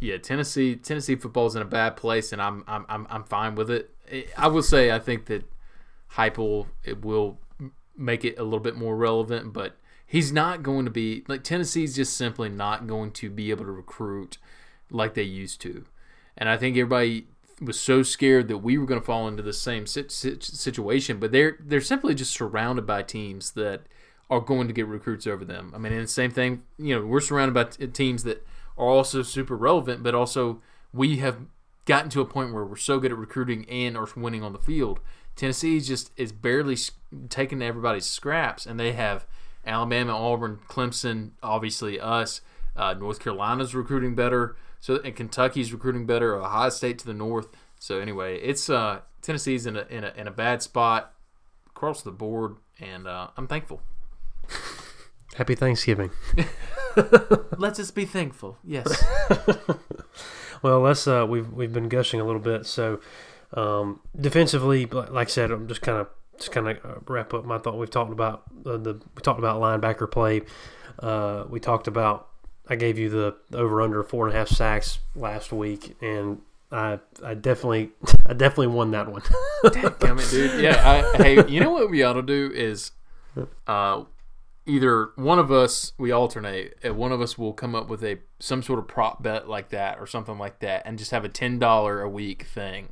yeah. 0.00 0.18
Tennessee 0.18 0.76
Tennessee 0.76 1.14
football's 1.14 1.56
in 1.56 1.62
a 1.62 1.66
bad 1.66 1.96
place, 1.96 2.32
and 2.32 2.42
I'm 2.42 2.64
I'm 2.66 2.84
I'm, 2.88 3.06
I'm 3.08 3.24
fine 3.24 3.54
with 3.54 3.70
it. 3.70 3.91
I 4.36 4.48
will 4.48 4.62
say 4.62 4.90
I 4.90 4.98
think 4.98 5.26
that 5.26 5.44
Heupel 6.12 6.66
it 6.84 7.04
will 7.04 7.38
make 7.96 8.24
it 8.24 8.38
a 8.38 8.42
little 8.44 8.60
bit 8.60 8.76
more 8.76 8.96
relevant, 8.96 9.52
but 9.52 9.76
he's 10.06 10.32
not 10.32 10.62
going 10.62 10.84
to 10.84 10.90
be 10.90 11.24
like 11.28 11.44
Tennessee's 11.44 11.96
just 11.96 12.16
simply 12.16 12.48
not 12.48 12.86
going 12.86 13.12
to 13.12 13.30
be 13.30 13.50
able 13.50 13.64
to 13.64 13.70
recruit 13.70 14.38
like 14.90 15.14
they 15.14 15.22
used 15.22 15.60
to, 15.62 15.84
and 16.36 16.48
I 16.48 16.56
think 16.56 16.76
everybody 16.76 17.26
was 17.60 17.78
so 17.78 18.02
scared 18.02 18.48
that 18.48 18.58
we 18.58 18.76
were 18.76 18.86
going 18.86 19.00
to 19.00 19.06
fall 19.06 19.28
into 19.28 19.42
the 19.42 19.52
same 19.52 19.86
sit- 19.86 20.10
sit- 20.10 20.42
situation, 20.42 21.18
but 21.18 21.32
they're 21.32 21.56
they're 21.60 21.80
simply 21.80 22.14
just 22.14 22.32
surrounded 22.32 22.86
by 22.86 23.02
teams 23.02 23.52
that 23.52 23.82
are 24.28 24.40
going 24.40 24.66
to 24.66 24.72
get 24.72 24.86
recruits 24.86 25.26
over 25.26 25.44
them. 25.44 25.72
I 25.74 25.78
mean, 25.78 25.92
and 25.92 26.04
the 26.04 26.08
same 26.08 26.30
thing, 26.30 26.62
you 26.78 26.94
know, 26.94 27.06
we're 27.06 27.20
surrounded 27.20 27.54
by 27.54 27.64
teams 27.88 28.24
that 28.24 28.46
are 28.78 28.86
also 28.88 29.22
super 29.22 29.56
relevant, 29.56 30.02
but 30.02 30.14
also 30.14 30.60
we 30.92 31.18
have 31.18 31.38
gotten 31.84 32.10
to 32.10 32.20
a 32.20 32.24
point 32.24 32.52
where 32.52 32.64
we're 32.64 32.76
so 32.76 32.98
good 32.98 33.12
at 33.12 33.18
recruiting 33.18 33.68
and 33.68 33.96
are 33.96 34.08
winning 34.16 34.42
on 34.42 34.52
the 34.52 34.58
field. 34.58 35.00
Tennessee 35.34 35.80
just 35.80 36.10
is 36.16 36.32
barely 36.32 36.76
taking 37.28 37.62
everybody's 37.62 38.06
scraps, 38.06 38.66
and 38.66 38.78
they 38.78 38.92
have 38.92 39.26
Alabama, 39.66 40.16
Auburn, 40.16 40.60
Clemson, 40.68 41.30
obviously 41.42 41.98
us. 41.98 42.40
Uh, 42.74 42.94
North 42.94 43.20
Carolina's 43.20 43.74
recruiting 43.74 44.14
better, 44.14 44.56
so 44.80 45.00
and 45.04 45.14
Kentucky's 45.14 45.72
recruiting 45.72 46.06
better. 46.06 46.36
Ohio 46.36 46.70
State 46.70 46.98
to 47.00 47.06
the 47.06 47.12
north. 47.12 47.48
So 47.78 47.98
anyway, 47.98 48.38
it's 48.38 48.70
uh, 48.70 49.00
Tennessee's 49.20 49.66
in 49.66 49.76
a, 49.76 49.86
in 49.90 50.04
a 50.04 50.12
in 50.16 50.26
a 50.26 50.30
bad 50.30 50.62
spot 50.62 51.14
across 51.68 52.02
the 52.02 52.12
board, 52.12 52.56
and 52.80 53.06
uh, 53.06 53.28
I'm 53.36 53.46
thankful. 53.46 53.82
Happy 55.34 55.54
Thanksgiving. 55.54 56.10
Let's 57.58 57.78
just 57.78 57.94
be 57.94 58.04
thankful. 58.04 58.58
Yes. 58.64 59.02
Well, 60.62 60.80
let's. 60.80 61.06
Uh, 61.06 61.26
we've 61.28 61.52
we've 61.52 61.72
been 61.72 61.88
gushing 61.88 62.20
a 62.20 62.24
little 62.24 62.40
bit. 62.40 62.66
So, 62.66 63.00
um, 63.54 64.00
defensively, 64.18 64.86
like 64.86 65.28
I 65.28 65.30
said, 65.30 65.50
I'm 65.50 65.68
just 65.68 65.82
kind 65.82 65.98
of 65.98 66.08
just 66.38 66.52
kind 66.52 66.68
of 66.68 67.08
wrap 67.08 67.34
up 67.34 67.44
my 67.44 67.58
thought. 67.58 67.78
We've 67.78 67.90
talked 67.90 68.12
about 68.12 68.42
uh, 68.64 68.76
the 68.76 69.00
we 69.14 69.22
talked 69.22 69.38
about 69.38 69.60
linebacker 69.60 70.10
play. 70.10 70.42
Uh, 70.98 71.44
we 71.48 71.60
talked 71.60 71.86
about. 71.86 72.28
I 72.68 72.76
gave 72.76 72.96
you 72.96 73.08
the 73.08 73.36
over 73.52 73.82
under 73.82 74.02
four 74.04 74.26
and 74.26 74.34
a 74.34 74.38
half 74.38 74.48
sacks 74.48 75.00
last 75.16 75.52
week, 75.52 75.96
and 76.00 76.40
I 76.70 77.00
I 77.24 77.34
definitely 77.34 77.90
I 78.26 78.32
definitely 78.32 78.68
won 78.68 78.92
that 78.92 79.10
one. 79.10 79.22
Damn 80.00 80.18
it, 80.18 80.30
dude. 80.30 80.60
Yeah. 80.60 80.80
I, 81.16 81.22
hey, 81.22 81.46
you 81.48 81.60
know 81.60 81.70
what 81.70 81.90
we 81.90 82.02
ought 82.02 82.14
to 82.14 82.22
do 82.22 82.50
is, 82.54 82.92
uh, 83.66 84.04
either 84.66 85.10
one 85.16 85.38
of 85.38 85.50
us 85.50 85.92
we 85.98 86.10
alternate, 86.12 86.76
and 86.82 86.96
one 86.96 87.12
of 87.12 87.20
us 87.20 87.36
will 87.36 87.52
come 87.52 87.74
up 87.74 87.88
with 87.88 88.02
a 88.04 88.18
some 88.38 88.62
sort 88.62 88.78
of 88.78 88.88
prop 88.88 89.22
bet 89.22 89.48
like 89.48 89.70
that 89.70 89.98
or 89.98 90.06
something 90.06 90.38
like 90.38 90.60
that, 90.60 90.82
and 90.84 90.98
just 90.98 91.10
have 91.10 91.24
a 91.24 91.28
ten 91.28 91.58
dollar 91.58 92.00
a 92.00 92.08
week 92.08 92.44
thing, 92.44 92.88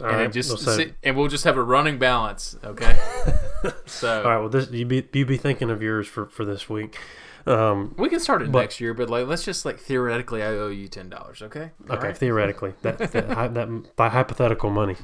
All 0.00 0.06
and 0.06 0.16
right, 0.16 0.32
just 0.32 0.66
and 1.02 1.16
we'll 1.16 1.28
just 1.28 1.44
have 1.44 1.56
a 1.56 1.62
running 1.62 1.98
balance. 1.98 2.56
Okay. 2.62 2.98
so 3.86 4.22
all 4.22 4.30
right. 4.30 4.38
Well, 4.38 4.48
this 4.48 4.70
you 4.70 4.86
be 4.86 5.06
you 5.12 5.26
be 5.26 5.36
thinking 5.36 5.70
of 5.70 5.82
yours 5.82 6.06
for 6.06 6.26
for 6.26 6.44
this 6.44 6.68
week. 6.68 6.98
Um, 7.46 7.94
we 7.96 8.08
can 8.08 8.18
start 8.18 8.42
it 8.42 8.50
But- 8.50 8.60
next 8.60 8.80
year, 8.80 8.92
but 8.92 9.08
like 9.08 9.26
let's 9.26 9.44
just 9.44 9.64
like 9.64 9.78
theoretically, 9.78 10.42
I 10.42 10.48
owe 10.48 10.68
you 10.68 10.88
ten 10.88 11.08
dollars. 11.08 11.42
Okay. 11.42 11.70
All 11.88 11.96
Okay, 11.96 12.08
right? 12.08 12.16
theoretically, 12.18 12.74
that 12.82 12.98
that, 12.98 13.54
that 13.54 13.96
by 13.96 14.08
hypothetical 14.08 14.70
money, 14.70 14.96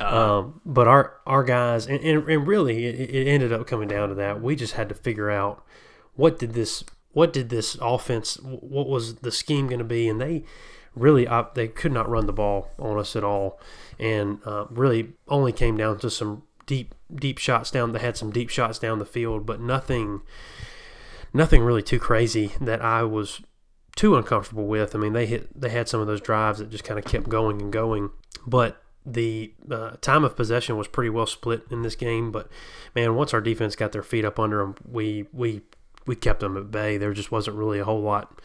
Uh, 0.00 0.38
um, 0.38 0.60
but 0.64 0.88
our 0.88 1.14
our 1.26 1.44
guys, 1.44 1.86
and, 1.86 2.00
and, 2.02 2.28
and 2.28 2.46
really, 2.46 2.86
it, 2.86 3.10
it 3.10 3.28
ended 3.28 3.52
up 3.52 3.66
coming 3.66 3.88
down 3.88 4.08
to 4.08 4.14
that. 4.14 4.40
We 4.42 4.56
just 4.56 4.74
had 4.74 4.88
to 4.88 4.94
figure 4.94 5.30
out 5.30 5.62
what 6.14 6.38
did 6.38 6.54
this 6.54 6.84
what 7.12 7.32
did 7.32 7.48
this 7.50 7.76
offense, 7.82 8.36
what 8.42 8.88
was 8.88 9.16
the 9.16 9.32
scheme 9.32 9.66
going 9.66 9.78
to 9.80 9.84
be, 9.84 10.08
and 10.08 10.20
they 10.20 10.44
really 10.94 11.26
op- 11.26 11.54
they 11.54 11.68
could 11.68 11.92
not 11.92 12.08
run 12.08 12.26
the 12.26 12.32
ball 12.32 12.70
on 12.78 12.98
us 12.98 13.14
at 13.14 13.24
all, 13.24 13.60
and 13.98 14.38
uh, 14.46 14.64
really 14.70 15.12
only 15.28 15.52
came 15.52 15.76
down 15.76 15.98
to 15.98 16.08
some 16.08 16.44
deep 16.66 16.94
deep 17.14 17.36
shots 17.38 17.70
down. 17.70 17.92
They 17.92 17.98
had 17.98 18.16
some 18.16 18.30
deep 18.30 18.48
shots 18.48 18.78
down 18.78 19.00
the 19.00 19.04
field, 19.04 19.44
but 19.44 19.60
nothing 19.60 20.22
nothing 21.32 21.62
really 21.62 21.82
too 21.82 21.98
crazy 21.98 22.52
that 22.60 22.82
I 22.82 23.02
was 23.02 23.40
too 23.96 24.16
uncomfortable 24.16 24.66
with. 24.66 24.94
I 24.94 24.98
mean, 24.98 25.12
they 25.12 25.26
hit 25.26 25.60
they 25.60 25.70
had 25.70 25.88
some 25.88 26.00
of 26.00 26.06
those 26.06 26.20
drives 26.20 26.58
that 26.58 26.70
just 26.70 26.84
kind 26.84 26.98
of 26.98 27.04
kept 27.04 27.28
going 27.28 27.60
and 27.60 27.72
going, 27.72 28.10
but 28.46 28.82
the 29.04 29.54
uh, 29.70 29.92
time 30.00 30.24
of 30.24 30.36
possession 30.36 30.76
was 30.76 30.86
pretty 30.86 31.10
well 31.10 31.26
split 31.26 31.64
in 31.70 31.82
this 31.82 31.96
game. 31.96 32.30
But 32.30 32.48
man, 32.94 33.14
once 33.14 33.32
our 33.32 33.40
defense 33.40 33.76
got 33.76 33.92
their 33.92 34.02
feet 34.02 34.24
up 34.24 34.38
under 34.38 34.58
them, 34.58 34.74
we 34.88 35.26
we 35.32 35.62
we 36.06 36.16
kept 36.16 36.40
them 36.40 36.56
at 36.56 36.70
bay. 36.70 36.96
There 36.96 37.12
just 37.12 37.32
wasn't 37.32 37.56
really 37.56 37.78
a 37.78 37.84
whole 37.84 38.00
lot 38.00 38.40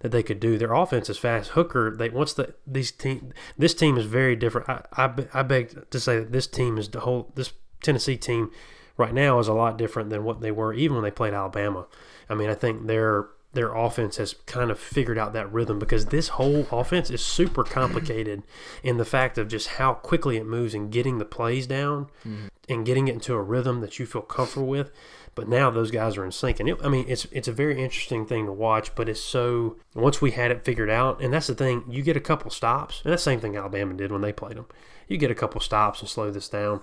that 0.00 0.10
they 0.10 0.22
could 0.22 0.40
do. 0.40 0.58
Their 0.58 0.74
offense 0.74 1.08
is 1.08 1.18
fast. 1.18 1.50
Hooker, 1.50 1.94
they 1.96 2.10
once 2.10 2.34
the 2.34 2.54
these 2.66 2.92
team 2.92 3.32
this 3.56 3.74
team 3.74 3.96
is 3.96 4.06
very 4.06 4.36
different. 4.36 4.68
I, 4.68 4.82
I 4.92 5.14
I 5.32 5.42
beg 5.42 5.90
to 5.90 6.00
say 6.00 6.18
that 6.18 6.32
this 6.32 6.46
team 6.46 6.78
is 6.78 6.88
the 6.88 7.00
whole 7.00 7.32
this 7.34 7.52
Tennessee 7.82 8.16
team 8.16 8.50
right 8.96 9.14
now 9.14 9.38
is 9.38 9.48
a 9.48 9.54
lot 9.54 9.76
different 9.76 10.10
than 10.10 10.24
what 10.24 10.40
they 10.40 10.50
were 10.50 10.72
even 10.72 10.96
when 10.96 11.04
they 11.04 11.10
played 11.10 11.34
Alabama. 11.34 11.86
I 12.28 12.34
mean, 12.34 12.50
I 12.50 12.54
think 12.54 12.86
their 12.86 13.28
their 13.54 13.72
offense 13.72 14.16
has 14.16 14.34
kind 14.46 14.70
of 14.70 14.78
figured 14.78 15.16
out 15.16 15.32
that 15.32 15.52
rhythm 15.52 15.78
because 15.78 16.06
this 16.06 16.28
whole 16.28 16.66
offense 16.72 17.08
is 17.08 17.24
super 17.24 17.62
complicated 17.62 18.42
in 18.82 18.96
the 18.96 19.04
fact 19.04 19.38
of 19.38 19.46
just 19.48 19.68
how 19.68 19.94
quickly 19.94 20.36
it 20.36 20.44
moves 20.44 20.74
and 20.74 20.90
getting 20.90 21.18
the 21.18 21.24
plays 21.24 21.66
down 21.66 22.08
and 22.68 22.84
getting 22.84 23.06
it 23.06 23.14
into 23.14 23.32
a 23.32 23.40
rhythm 23.40 23.80
that 23.80 23.98
you 23.98 24.06
feel 24.06 24.22
comfortable 24.22 24.66
with. 24.66 24.90
But 25.36 25.48
now 25.48 25.70
those 25.70 25.90
guys 25.90 26.16
are 26.16 26.24
in 26.24 26.30
sync, 26.30 26.60
and 26.60 26.68
it, 26.68 26.78
I 26.82 26.88
mean, 26.88 27.06
it's 27.08 27.26
it's 27.32 27.48
a 27.48 27.52
very 27.52 27.82
interesting 27.82 28.24
thing 28.24 28.46
to 28.46 28.52
watch. 28.52 28.94
But 28.94 29.08
it's 29.08 29.20
so 29.20 29.76
once 29.94 30.20
we 30.20 30.32
had 30.32 30.50
it 30.52 30.64
figured 30.64 30.90
out, 30.90 31.20
and 31.20 31.32
that's 31.32 31.48
the 31.48 31.56
thing, 31.56 31.84
you 31.88 32.02
get 32.02 32.16
a 32.16 32.20
couple 32.20 32.50
stops, 32.50 33.02
and 33.04 33.12
that's 33.12 33.24
the 33.24 33.30
same 33.30 33.40
thing 33.40 33.56
Alabama 33.56 33.94
did 33.94 34.12
when 34.12 34.20
they 34.20 34.32
played 34.32 34.56
them. 34.56 34.66
You 35.08 35.16
get 35.16 35.32
a 35.32 35.34
couple 35.34 35.60
stops 35.60 36.00
and 36.00 36.08
slow 36.08 36.30
this 36.30 36.48
down. 36.48 36.82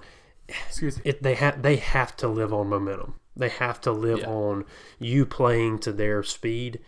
Excuse 0.49 0.97
me. 0.97 1.04
It 1.06 1.23
they 1.23 1.36
have 1.36 1.62
they 1.62 1.77
have 1.77 2.15
to 2.17 2.27
live 2.27 2.54
on 2.54 2.67
momentum. 2.67 3.15
They 3.36 3.50
have 3.50 3.80
to 3.82 3.91
live 3.91 4.20
Yeah. 4.20 4.30
on 4.30 4.65
you 5.00 5.26
playing 5.26 5.80
to 5.80 5.94
their 5.94 6.22
speed, 6.24 6.80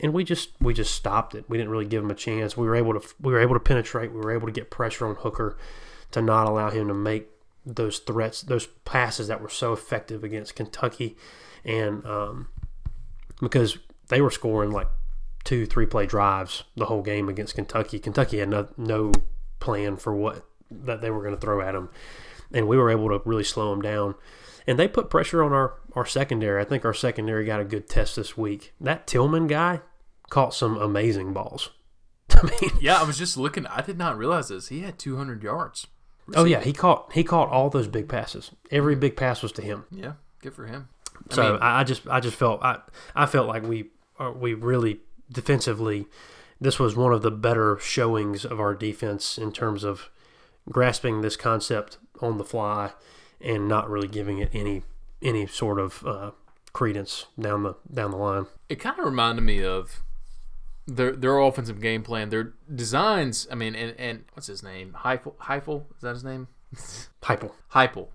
and 0.00 0.12
we 0.12 0.22
just 0.24 0.50
we 0.60 0.72
just 0.72 0.94
stopped 0.94 1.34
it. 1.34 1.44
We 1.48 1.58
didn't 1.58 1.70
really 1.70 1.86
give 1.86 2.02
them 2.02 2.10
a 2.10 2.14
chance. 2.14 2.56
We 2.56 2.66
were 2.66 2.76
able 2.76 2.98
to 3.00 3.06
we 3.20 3.32
were 3.32 3.40
able 3.40 3.54
to 3.54 3.60
penetrate. 3.60 4.12
We 4.12 4.20
were 4.20 4.30
able 4.32 4.46
to 4.46 4.52
get 4.52 4.70
pressure 4.70 5.06
on 5.06 5.16
Hooker 5.16 5.56
to 6.12 6.22
not 6.22 6.46
allow 6.46 6.70
him 6.70 6.88
to 6.88 6.94
make 6.94 7.28
those 7.66 7.98
threats, 7.98 8.42
those 8.42 8.66
passes 8.84 9.26
that 9.28 9.42
were 9.42 9.48
so 9.48 9.72
effective 9.72 10.22
against 10.24 10.54
Kentucky, 10.54 11.16
and 11.64 12.06
um, 12.06 12.48
because 13.40 13.78
they 14.08 14.20
were 14.20 14.30
scoring 14.30 14.70
like 14.70 14.88
two, 15.44 15.66
three 15.66 15.84
play 15.86 16.06
drives 16.06 16.62
the 16.76 16.86
whole 16.86 17.02
game 17.02 17.28
against 17.28 17.54
Kentucky. 17.56 17.98
Kentucky 17.98 18.38
had 18.38 18.48
no, 18.48 18.68
no 18.76 19.12
plan 19.60 19.96
for 19.96 20.14
what 20.14 20.44
that 20.70 21.00
they 21.00 21.10
were 21.10 21.22
going 21.22 21.34
to 21.34 21.40
throw 21.40 21.60
at 21.60 21.72
them, 21.72 21.88
and 22.52 22.68
we 22.68 22.76
were 22.76 22.88
able 22.90 23.08
to 23.08 23.20
really 23.28 23.44
slow 23.44 23.70
them 23.70 23.82
down. 23.82 24.14
And 24.68 24.78
they 24.78 24.86
put 24.86 25.08
pressure 25.10 25.42
on 25.42 25.52
our, 25.52 25.74
our 25.94 26.04
secondary. 26.06 26.60
I 26.60 26.64
think 26.64 26.84
our 26.84 26.92
secondary 26.94 27.44
got 27.44 27.58
a 27.60 27.64
good 27.64 27.88
test 27.88 28.14
this 28.16 28.36
week. 28.36 28.74
That 28.80 29.06
Tillman 29.06 29.46
guy 29.48 29.80
caught 30.30 30.52
some 30.54 30.76
amazing 30.76 31.32
balls. 31.32 31.70
I 32.30 32.42
mean, 32.60 32.70
Yeah, 32.80 33.00
I 33.00 33.04
was 33.04 33.16
just 33.18 33.36
looking. 33.36 33.66
I 33.66 33.80
did 33.80 33.96
not 33.98 34.18
realize 34.18 34.48
this. 34.48 34.68
He 34.68 34.80
had 34.80 34.98
200 34.98 35.42
yards. 35.42 35.86
oh 36.36 36.44
yeah, 36.44 36.60
he 36.60 36.72
caught 36.74 37.10
he 37.14 37.24
caught 37.24 37.48
all 37.48 37.70
those 37.70 37.88
big 37.88 38.08
passes. 38.08 38.50
Every 38.70 38.94
big 38.94 39.16
pass 39.16 39.42
was 39.42 39.52
to 39.52 39.62
him. 39.62 39.84
Yeah, 39.90 40.12
good 40.42 40.52
for 40.52 40.66
him. 40.66 40.90
I 41.30 41.34
So 41.34 41.52
mean- 41.54 41.62
I, 41.62 41.80
I 41.80 41.84
just 41.84 42.06
I 42.06 42.20
just 42.20 42.36
felt 42.36 42.62
I 42.62 42.80
I 43.16 43.24
felt 43.24 43.48
like 43.48 43.62
we 43.62 43.86
uh, 44.20 44.32
we 44.36 44.52
really 44.52 45.00
defensively 45.32 46.04
this 46.60 46.78
was 46.78 46.94
one 46.94 47.12
of 47.14 47.22
the 47.22 47.30
better 47.30 47.78
showings 47.80 48.44
of 48.44 48.60
our 48.60 48.74
defense 48.74 49.38
in 49.38 49.52
terms 49.52 49.82
of 49.84 50.10
grasping 50.70 51.22
this 51.22 51.36
concept 51.36 51.96
on 52.20 52.36
the 52.36 52.44
fly 52.44 52.90
and 53.40 53.68
not 53.68 53.88
really 53.88 54.08
giving 54.08 54.38
it 54.38 54.50
any 54.52 54.82
any 55.22 55.46
sort 55.46 55.78
of 55.78 56.06
uh, 56.06 56.30
credence 56.72 57.26
down 57.38 57.62
the 57.62 57.74
down 57.92 58.10
the 58.10 58.16
line. 58.16 58.46
It 58.68 58.76
kind 58.76 58.98
of 58.98 59.04
reminded 59.04 59.42
me 59.42 59.64
of 59.64 60.02
their 60.86 61.12
their 61.12 61.38
offensive 61.38 61.80
game 61.80 62.02
plan. 62.02 62.30
Their 62.30 62.54
designs. 62.72 63.46
I 63.50 63.54
mean, 63.54 63.74
and, 63.74 63.94
and 63.98 64.24
what's 64.34 64.46
his 64.46 64.62
name? 64.62 64.96
Heifel. 65.00 65.34
Heifel 65.36 65.84
is 65.96 66.02
that 66.02 66.14
his 66.14 66.24
name? 66.24 66.48
Heupel. 67.22 67.52
Heupel. 67.72 68.08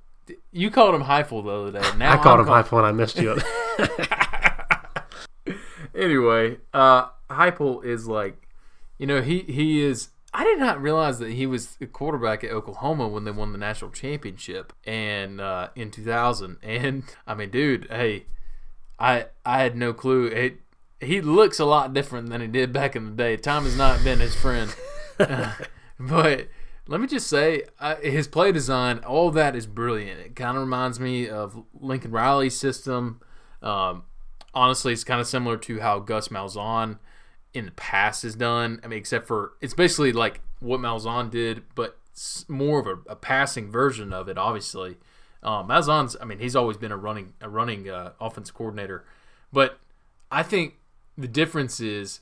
You 0.52 0.72
called 0.72 0.96
him 0.96 1.04
Heifel 1.04 1.44
the 1.44 1.50
other 1.50 1.72
day. 1.80 1.98
Now 1.98 2.14
I 2.14 2.18
called 2.24 2.40
I'm 2.40 2.48
him 2.48 2.54
Heupel 2.54 2.78
and 2.78 2.88
I 2.88 2.92
missed 2.92 3.18
you. 3.18 3.32
Up. 3.32 4.20
Anyway, 5.96 6.58
uh, 6.74 7.10
Heupel 7.30 7.86
is 7.86 8.08
like, 8.08 8.48
you 8.98 9.06
know, 9.06 9.22
he 9.22 9.40
he 9.42 9.84
is. 9.84 10.10
I 10.34 10.44
did 10.44 10.58
not 10.58 10.82
realize 10.82 11.20
that 11.20 11.34
he 11.34 11.46
was 11.46 11.76
the 11.76 11.86
quarterback 11.86 12.44
at 12.44 12.52
Oklahoma 12.52 13.08
when 13.08 13.24
they 13.24 13.32
won 13.32 13.52
the 13.52 13.58
national 13.60 13.92
championship 13.92 14.74
and 14.84 15.40
uh, 15.40 15.70
in 15.76 15.92
2000. 15.92 16.58
And 16.64 17.04
I 17.28 17.36
mean, 17.36 17.52
dude, 17.52 17.88
hey, 17.90 18.26
I 19.00 19.28
I 19.46 19.60
had 19.60 19.76
no 19.76 19.94
clue. 19.94 20.28
It, 20.28 20.60
he 21.00 21.22
looks 21.22 21.60
a 21.60 21.66
lot 21.66 21.94
different 21.94 22.30
than 22.30 22.42
he 22.42 22.48
did 22.48 22.74
back 22.74 22.96
in 22.96 23.06
the 23.06 23.12
day. 23.12 23.38
Time 23.38 23.64
has 23.64 23.78
not 23.78 24.04
been 24.04 24.20
his 24.20 24.36
friend, 24.36 24.74
but 26.00 26.48
let 26.88 27.00
me 27.00 27.08
just 27.08 27.28
say, 27.28 27.64
uh, 27.80 27.96
his 27.98 28.28
play 28.28 28.52
design, 28.52 29.00
all 29.00 29.30
that 29.32 29.56
is 29.56 29.68
brilliant. 29.68 30.20
It 30.20 30.36
kind 30.36 30.58
of 30.58 30.64
reminds 30.64 31.00
me 31.00 31.30
of 31.30 31.64
Lincoln 31.80 32.12
Riley's 32.12 32.58
system. 32.58 33.22
Um, 33.62 34.04
honestly, 34.54 34.94
it's 34.94 35.04
kind 35.04 35.22
of 35.22 35.28
similar 35.28 35.58
to 35.58 35.80
how 35.80 36.00
Gus 36.00 36.30
Malzahn 36.30 36.98
in 37.54 37.66
the 37.66 37.72
past 37.72 38.24
is 38.24 38.36
done. 38.36 38.80
I 38.84 38.88
mean, 38.88 39.00
except 39.00 39.28
for 39.28 39.54
it's 39.62 39.74
basically 39.74 40.12
like 40.12 40.42
what 40.60 40.80
Malzahn 40.80 41.30
did, 41.30 41.64
but 41.76 41.98
more 42.48 42.80
of 42.80 42.88
a, 42.88 43.12
a 43.12 43.16
passing 43.16 43.72
version 43.72 44.14
of 44.14 44.28
it. 44.28 44.38
Obviously, 44.38 44.98
um, 45.42 45.68
Malzahn's. 45.68 46.16
I 46.22 46.26
mean, 46.26 46.40
he's 46.40 46.56
always 46.56 46.78
been 46.78 46.92
a 46.92 46.98
running 46.98 47.34
a 47.42 47.50
running 47.50 47.90
uh, 47.90 48.14
offense 48.20 48.52
coordinator, 48.52 49.06
but 49.52 49.80
I 50.32 50.44
think 50.44 50.76
the 51.18 51.28
difference 51.28 51.80
is 51.80 52.22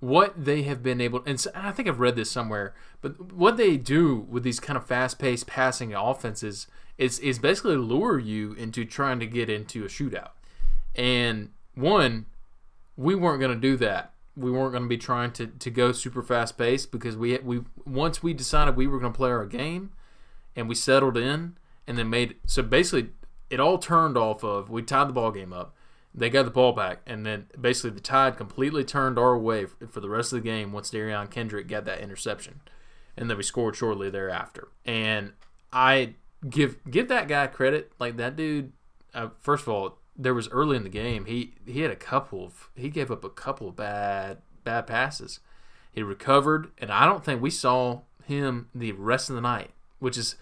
what 0.00 0.44
they 0.44 0.62
have 0.62 0.82
been 0.82 1.00
able 1.00 1.22
and 1.24 1.44
I 1.54 1.72
think 1.72 1.88
I've 1.88 2.00
read 2.00 2.16
this 2.16 2.30
somewhere, 2.30 2.74
but 3.00 3.32
what 3.32 3.56
they 3.56 3.78
do 3.78 4.26
with 4.28 4.42
these 4.42 4.60
kind 4.60 4.76
of 4.76 4.86
fast-paced 4.86 5.46
passing 5.46 5.94
offenses 5.94 6.66
is 6.98 7.18
is 7.20 7.38
basically 7.38 7.76
lure 7.76 8.18
you 8.18 8.52
into 8.52 8.84
trying 8.84 9.20
to 9.20 9.26
get 9.26 9.48
into 9.48 9.84
a 9.84 9.88
shootout. 9.88 10.30
And 10.94 11.50
one, 11.74 12.26
we 12.96 13.14
weren't 13.14 13.40
going 13.40 13.54
to 13.54 13.60
do 13.60 13.76
that. 13.78 14.12
We 14.36 14.50
weren't 14.50 14.72
going 14.72 14.82
to 14.82 14.88
be 14.88 14.98
trying 14.98 15.32
to, 15.32 15.46
to 15.46 15.70
go 15.70 15.92
super 15.92 16.22
fast 16.22 16.58
paced 16.58 16.92
because 16.92 17.16
we 17.16 17.38
we 17.38 17.62
once 17.84 18.22
we 18.22 18.34
decided 18.34 18.76
we 18.76 18.86
were 18.86 19.00
going 19.00 19.12
to 19.12 19.16
play 19.16 19.30
our 19.30 19.46
game, 19.46 19.92
and 20.54 20.68
we 20.68 20.74
settled 20.74 21.16
in, 21.16 21.56
and 21.86 21.96
then 21.96 22.10
made 22.10 22.36
so 22.44 22.62
basically 22.62 23.10
it 23.48 23.60
all 23.60 23.78
turned 23.78 24.16
off 24.18 24.44
of 24.44 24.68
we 24.68 24.82
tied 24.82 25.08
the 25.08 25.12
ball 25.12 25.30
game 25.30 25.52
up 25.52 25.74
they 26.16 26.30
got 26.30 26.44
the 26.44 26.50
ball 26.50 26.72
back, 26.72 27.00
and 27.06 27.26
then 27.26 27.46
basically 27.60 27.90
the 27.90 28.00
tide 28.00 28.38
completely 28.38 28.82
turned 28.82 29.18
our 29.18 29.36
way 29.36 29.66
for 29.66 30.00
the 30.00 30.08
rest 30.08 30.32
of 30.32 30.42
the 30.42 30.48
game 30.48 30.72
once 30.72 30.90
Derion 30.90 31.30
Kendrick 31.30 31.68
got 31.68 31.84
that 31.84 32.00
interception, 32.00 32.62
and 33.16 33.28
then 33.28 33.36
we 33.36 33.42
scored 33.42 33.76
shortly 33.76 34.08
thereafter. 34.08 34.68
And 34.86 35.34
I 35.74 36.14
give 36.48 36.78
give 36.90 37.08
that 37.08 37.28
guy 37.28 37.46
credit, 37.48 37.92
like 38.00 38.16
that 38.16 38.34
dude. 38.34 38.72
Uh, 39.12 39.28
first 39.40 39.64
of 39.64 39.68
all, 39.68 39.98
there 40.18 40.34
was 40.34 40.48
early 40.48 40.76
in 40.76 40.82
the 40.82 40.88
game 40.88 41.26
he 41.26 41.54
he 41.66 41.80
had 41.80 41.90
a 41.90 41.96
couple 41.96 42.44
of 42.44 42.70
he 42.74 42.88
gave 42.88 43.10
up 43.10 43.24
a 43.24 43.30
couple 43.30 43.68
of 43.68 43.76
bad 43.76 44.38
bad 44.66 44.86
passes. 44.86 45.40
He 45.90 46.02
recovered, 46.02 46.70
and 46.76 46.92
I 46.92 47.06
don't 47.06 47.24
think 47.24 47.40
we 47.40 47.48
saw 47.48 48.02
him 48.24 48.68
the 48.74 48.92
rest 48.92 49.30
of 49.30 49.36
the 49.36 49.40
night, 49.40 49.70
which 49.98 50.18
is 50.18 50.36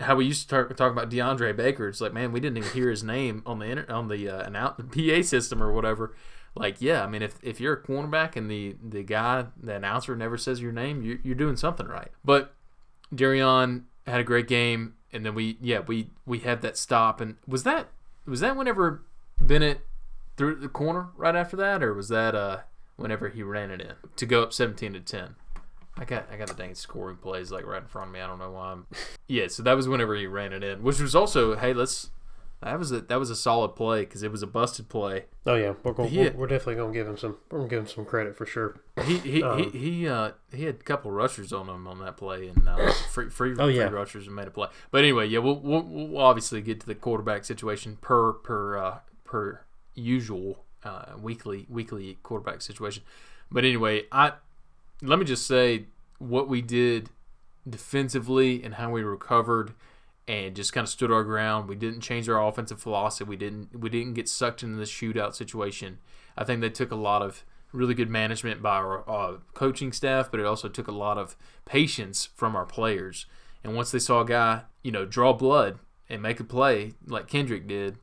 how 0.00 0.16
we 0.16 0.24
used 0.24 0.48
to 0.48 0.64
talk, 0.64 0.76
talk 0.76 0.90
about 0.90 1.08
DeAndre 1.08 1.54
Baker. 1.54 1.86
It's 1.86 2.00
like, 2.00 2.12
man, 2.12 2.32
we 2.32 2.40
didn't 2.40 2.58
even 2.58 2.70
hear 2.72 2.90
his 2.90 3.04
name 3.04 3.44
on 3.46 3.60
the 3.60 3.66
inter, 3.66 3.86
on 3.88 4.08
the 4.08 4.28
uh, 4.28 4.72
the 4.76 4.84
PA 5.20 5.22
system 5.22 5.62
or 5.62 5.72
whatever. 5.72 6.16
Like, 6.56 6.80
yeah, 6.80 7.04
I 7.04 7.06
mean, 7.06 7.22
if, 7.22 7.36
if 7.42 7.60
you're 7.60 7.74
a 7.74 7.82
cornerback 7.82 8.34
and 8.34 8.50
the, 8.50 8.74
the 8.82 9.04
guy, 9.04 9.44
the 9.56 9.76
announcer 9.76 10.16
never 10.16 10.36
says 10.36 10.60
your 10.60 10.72
name, 10.72 11.02
you, 11.02 11.20
you're 11.22 11.36
doing 11.36 11.56
something 11.56 11.86
right. 11.86 12.10
But 12.24 12.52
Derion 13.14 13.84
had 14.06 14.18
a 14.18 14.24
great 14.24 14.48
game, 14.48 14.94
and 15.12 15.24
then 15.24 15.34
we, 15.34 15.58
yeah, 15.60 15.80
we 15.80 16.10
we 16.26 16.40
had 16.40 16.62
that 16.62 16.76
stop, 16.76 17.20
and 17.20 17.36
was 17.46 17.62
that 17.62 17.88
was 18.28 18.40
that 18.40 18.56
whenever 18.56 19.02
Bennett 19.40 19.80
threw 20.36 20.54
the 20.54 20.68
corner 20.68 21.08
right 21.16 21.34
after 21.34 21.56
that, 21.56 21.82
or 21.82 21.94
was 21.94 22.08
that 22.08 22.34
uh 22.34 22.60
whenever 22.96 23.28
he 23.28 23.42
ran 23.42 23.70
it 23.70 23.80
in 23.80 23.94
to 24.16 24.26
go 24.26 24.42
up 24.42 24.52
seventeen 24.52 24.92
to 24.92 25.00
ten? 25.00 25.36
I 25.96 26.04
got 26.04 26.28
I 26.32 26.36
got 26.36 26.48
the 26.48 26.54
dang 26.54 26.74
scoring 26.74 27.16
plays 27.16 27.50
like 27.50 27.66
right 27.66 27.82
in 27.82 27.88
front 27.88 28.08
of 28.08 28.14
me. 28.14 28.20
I 28.20 28.26
don't 28.26 28.38
know 28.38 28.52
why. 28.52 28.72
I'm... 28.72 28.86
Yeah, 29.30 29.48
so 29.48 29.62
that 29.62 29.76
was 29.76 29.86
whenever 29.88 30.14
he 30.14 30.26
ran 30.26 30.54
it 30.54 30.64
in, 30.64 30.82
which 30.82 31.00
was 31.00 31.14
also 31.14 31.56
hey 31.56 31.72
let's 31.72 32.10
that 32.60 32.76
was 32.78 32.90
a 32.90 33.00
that 33.02 33.18
was 33.20 33.30
a 33.30 33.36
solid 33.36 33.76
play 33.76 34.00
because 34.00 34.24
it 34.24 34.32
was 34.32 34.42
a 34.42 34.46
busted 34.46 34.88
play. 34.88 35.26
Oh 35.46 35.54
yeah, 35.54 35.74
we're 35.84 35.92
going, 35.92 36.14
we're, 36.14 36.32
we're, 36.32 36.46
definitely 36.48 36.74
gonna 36.74 36.92
give 36.92 37.06
him 37.06 37.16
some 37.16 37.36
we're 37.50 37.58
gonna 37.58 37.70
give 37.70 37.78
him 37.80 37.86
some 37.86 38.04
credit 38.04 38.36
for 38.36 38.46
sure. 38.46 38.80
He 39.04 39.18
he 39.18 39.42
um, 39.44 39.70
he 39.72 39.78
he, 39.78 40.08
uh, 40.08 40.32
he 40.52 40.64
had 40.64 40.74
a 40.74 40.78
couple 40.78 41.12
rushers 41.12 41.52
on 41.52 41.68
him 41.68 41.86
on 41.86 42.00
that 42.00 42.16
play 42.16 42.48
and 42.48 42.68
uh, 42.68 42.92
free 43.12 43.30
free, 43.30 43.54
oh, 43.58 43.68
yeah. 43.68 43.88
free 43.88 43.96
rushers 43.96 44.26
and 44.26 44.34
made 44.34 44.48
a 44.48 44.50
play. 44.50 44.66
But 44.90 44.98
anyway, 44.98 45.28
yeah, 45.28 45.38
we'll, 45.38 45.60
we'll, 45.60 45.82
we'll 45.82 46.18
obviously 46.18 46.60
get 46.60 46.80
to 46.80 46.86
the 46.86 46.96
quarterback 46.96 47.44
situation 47.44 47.96
per 48.00 48.32
per 48.32 48.76
uh, 48.76 48.98
per 49.24 49.60
usual 49.94 50.64
uh, 50.82 51.12
weekly 51.16 51.66
weekly 51.68 52.18
quarterback 52.24 52.60
situation. 52.60 53.04
But 53.52 53.64
anyway, 53.64 54.04
I 54.10 54.32
let 55.00 55.20
me 55.20 55.24
just 55.24 55.46
say 55.46 55.84
what 56.18 56.48
we 56.48 56.60
did 56.60 57.10
defensively 57.68 58.64
and 58.64 58.74
how 58.74 58.90
we 58.90 59.02
recovered 59.02 59.74
and 60.28 60.54
just 60.54 60.74
kind 60.74 60.84
of 60.84 60.90
stood 60.90 61.10
our 61.10 61.24
ground. 61.24 61.68
We 61.68 61.74
didn't 61.74 62.02
change 62.02 62.28
our 62.28 62.46
offensive 62.46 62.80
philosophy. 62.80 63.28
We 63.28 63.36
didn't 63.36 63.80
we 63.80 63.88
didn't 63.88 64.14
get 64.14 64.28
sucked 64.28 64.62
into 64.62 64.76
the 64.76 64.84
shootout 64.84 65.34
situation. 65.34 65.98
I 66.36 66.44
think 66.44 66.60
they 66.60 66.70
took 66.70 66.92
a 66.92 66.96
lot 66.96 67.22
of 67.22 67.44
really 67.72 67.94
good 67.94 68.10
management 68.10 68.62
by 68.62 68.76
our 68.76 69.08
uh, 69.10 69.36
coaching 69.54 69.92
staff, 69.92 70.30
but 70.30 70.38
it 70.38 70.46
also 70.46 70.68
took 70.68 70.86
a 70.86 70.92
lot 70.92 71.18
of 71.18 71.36
patience 71.64 72.28
from 72.34 72.54
our 72.54 72.64
players. 72.64 73.26
And 73.64 73.74
once 73.74 73.90
they 73.90 73.98
saw 73.98 74.20
a 74.20 74.24
guy, 74.24 74.62
you 74.82 74.92
know, 74.92 75.04
draw 75.04 75.32
blood 75.32 75.78
and 76.08 76.22
make 76.22 76.40
a 76.40 76.44
play 76.44 76.92
like 77.06 77.26
Kendrick 77.26 77.66
did, 77.66 77.98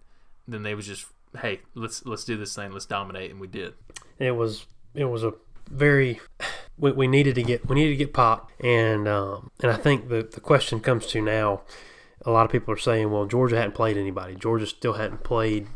then 0.48 0.64
they 0.64 0.76
was 0.76 0.88
just, 0.88 1.06
hey, 1.40 1.62
let's 1.76 2.06
let's 2.06 2.26
do 2.26 2.38
this 2.38 2.56
thing, 2.56 2.72
let's 2.72 2.86
dominate, 2.86 3.32
and 3.32 3.40
we 3.40 3.48
did. 3.48 3.76
It 4.18 4.36
was 4.36 4.66
it 4.96 5.06
was 5.06 5.24
a 5.24 5.34
very 5.70 6.20
we, 6.78 6.92
we 6.92 7.08
needed 7.08 7.36
to 7.36 7.44
get 7.44 7.68
we 7.70 7.76
needed 7.76 7.92
to 7.92 7.98
get 7.98 8.14
pop 8.14 8.52
and 8.62 9.08
um, 9.08 9.52
and 9.62 9.72
I 9.72 9.78
think 9.78 10.10
the 10.10 10.24
the 10.24 10.42
question 10.42 10.80
comes 10.80 11.06
to 11.08 11.22
now 11.22 11.62
a 12.26 12.32
lot 12.32 12.46
of 12.46 12.52
people 12.52 12.74
are 12.74 12.78
saying 12.78 13.12
well 13.12 13.26
Georgia 13.26 13.58
hadn't 13.58 13.76
played 13.76 13.98
anybody. 13.98 14.36
Georgia 14.36 14.66
still 14.66 14.94
hadn't 14.94 15.24
played 15.24 15.68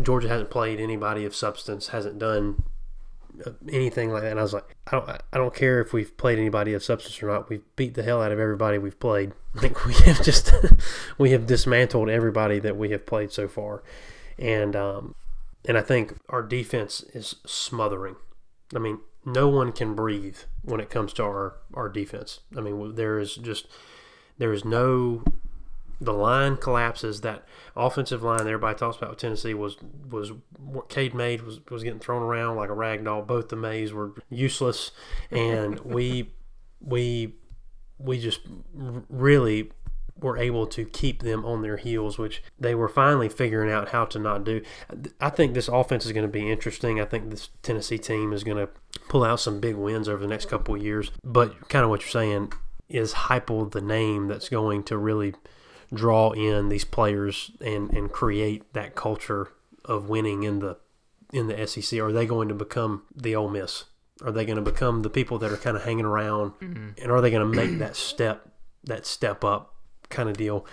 Georgia 0.00 0.28
hasn't 0.28 0.50
played 0.50 0.80
anybody 0.80 1.24
of 1.24 1.34
substance 1.34 1.88
hasn't 1.88 2.18
done 2.18 2.62
uh, 3.46 3.50
anything 3.70 4.10
like 4.10 4.22
that. 4.22 4.32
And 4.32 4.40
I 4.40 4.42
was 4.42 4.52
like 4.52 4.76
I 4.86 4.92
don't 4.92 5.08
I 5.08 5.36
don't 5.38 5.54
care 5.54 5.80
if 5.80 5.92
we've 5.92 6.16
played 6.16 6.38
anybody 6.38 6.72
of 6.74 6.82
substance 6.82 7.22
or 7.22 7.28
not. 7.28 7.48
We've 7.48 7.64
beat 7.76 7.94
the 7.94 8.02
hell 8.02 8.22
out 8.22 8.32
of 8.32 8.38
everybody 8.38 8.78
we've 8.78 8.98
played. 8.98 9.32
I 9.56 9.60
think 9.60 9.84
we 9.84 9.94
have 9.94 10.22
just 10.22 10.52
we 11.18 11.30
have 11.30 11.46
dismantled 11.46 12.08
everybody 12.08 12.58
that 12.60 12.76
we 12.76 12.90
have 12.90 13.06
played 13.06 13.32
so 13.32 13.48
far. 13.48 13.82
And 14.38 14.74
um, 14.74 15.14
and 15.64 15.78
I 15.78 15.82
think 15.82 16.18
our 16.28 16.42
defense 16.42 17.02
is 17.14 17.36
smothering. 17.46 18.16
I 18.74 18.78
mean 18.78 19.00
no 19.24 19.48
one 19.48 19.72
can 19.72 19.94
breathe 19.94 20.38
when 20.62 20.80
it 20.80 20.90
comes 20.90 21.12
to 21.14 21.22
our, 21.22 21.56
our 21.74 21.88
defense. 21.88 22.40
I 22.56 22.60
mean, 22.60 22.94
there 22.94 23.18
is 23.18 23.36
just 23.36 23.66
there 24.38 24.52
is 24.52 24.64
no 24.64 25.24
the 26.04 26.12
line 26.12 26.56
collapses. 26.56 27.20
That 27.20 27.44
offensive 27.76 28.22
line 28.22 28.38
that 28.38 28.46
everybody 28.46 28.78
talks 28.78 28.96
about 28.96 29.10
with 29.10 29.18
Tennessee 29.18 29.54
was 29.54 29.76
was 30.10 30.32
what 30.58 30.88
Cade 30.88 31.14
Mays 31.14 31.42
was 31.42 31.60
was 31.70 31.82
getting 31.82 32.00
thrown 32.00 32.22
around 32.22 32.56
like 32.56 32.70
a 32.70 32.74
rag 32.74 33.04
doll. 33.04 33.22
Both 33.22 33.48
the 33.48 33.56
Mays 33.56 33.92
were 33.92 34.12
useless, 34.28 34.90
and 35.30 35.80
we 35.84 36.30
we 36.80 37.34
we 37.98 38.18
just 38.20 38.40
really 39.08 39.70
were 40.20 40.38
able 40.38 40.66
to 40.68 40.84
keep 40.84 41.22
them 41.22 41.44
on 41.44 41.62
their 41.62 41.76
heels, 41.76 42.16
which 42.16 42.42
they 42.58 42.74
were 42.74 42.88
finally 42.88 43.28
figuring 43.28 43.70
out 43.70 43.88
how 43.88 44.04
to 44.04 44.18
not 44.18 44.44
do. 44.44 44.62
I 45.20 45.30
think 45.30 45.54
this 45.54 45.68
offense 45.68 46.06
is 46.06 46.12
going 46.12 46.26
to 46.26 46.32
be 46.32 46.50
interesting. 46.50 47.00
I 47.00 47.04
think 47.04 47.30
this 47.30 47.48
Tennessee 47.62 47.98
team 47.98 48.32
is 48.32 48.44
going 48.44 48.58
to 48.58 48.68
pull 49.08 49.24
out 49.24 49.40
some 49.40 49.60
big 49.60 49.74
wins 49.74 50.08
over 50.08 50.22
the 50.22 50.28
next 50.28 50.48
couple 50.48 50.74
of 50.74 50.82
years. 50.82 51.10
But 51.24 51.68
kind 51.68 51.82
of 51.82 51.90
what 51.90 52.02
you're 52.02 52.10
saying 52.10 52.52
is 52.88 53.14
Heupel 53.14 53.70
the 53.70 53.80
name 53.80 54.28
that's 54.28 54.48
going 54.48 54.84
to 54.84 54.96
really 54.96 55.34
draw 55.92 56.30
in 56.30 56.68
these 56.68 56.84
players 56.84 57.50
and, 57.60 57.90
and 57.90 58.10
create 58.10 58.72
that 58.72 58.94
culture 58.94 59.48
of 59.84 60.08
winning 60.08 60.42
in 60.42 60.60
the 60.60 60.78
in 61.32 61.46
the 61.48 61.66
SEC? 61.66 61.98
Are 62.00 62.12
they 62.12 62.26
going 62.26 62.48
to 62.48 62.54
become 62.54 63.02
the 63.14 63.34
Ole 63.34 63.48
Miss? 63.48 63.84
Are 64.22 64.32
they 64.32 64.44
going 64.44 64.56
to 64.56 64.62
become 64.62 65.02
the 65.02 65.10
people 65.10 65.38
that 65.38 65.50
are 65.50 65.56
kind 65.56 65.76
of 65.76 65.84
hanging 65.84 66.04
around? 66.04 66.52
Mm-hmm. 66.60 67.02
And 67.02 67.10
are 67.10 67.20
they 67.20 67.30
going 67.30 67.50
to 67.50 67.56
make 67.56 67.78
that 67.78 67.96
step 67.96 68.48
that 68.84 69.06
step 69.06 69.44
up 69.44 69.72
kind 70.12 70.28
of 70.28 70.36
deal. 70.36 70.64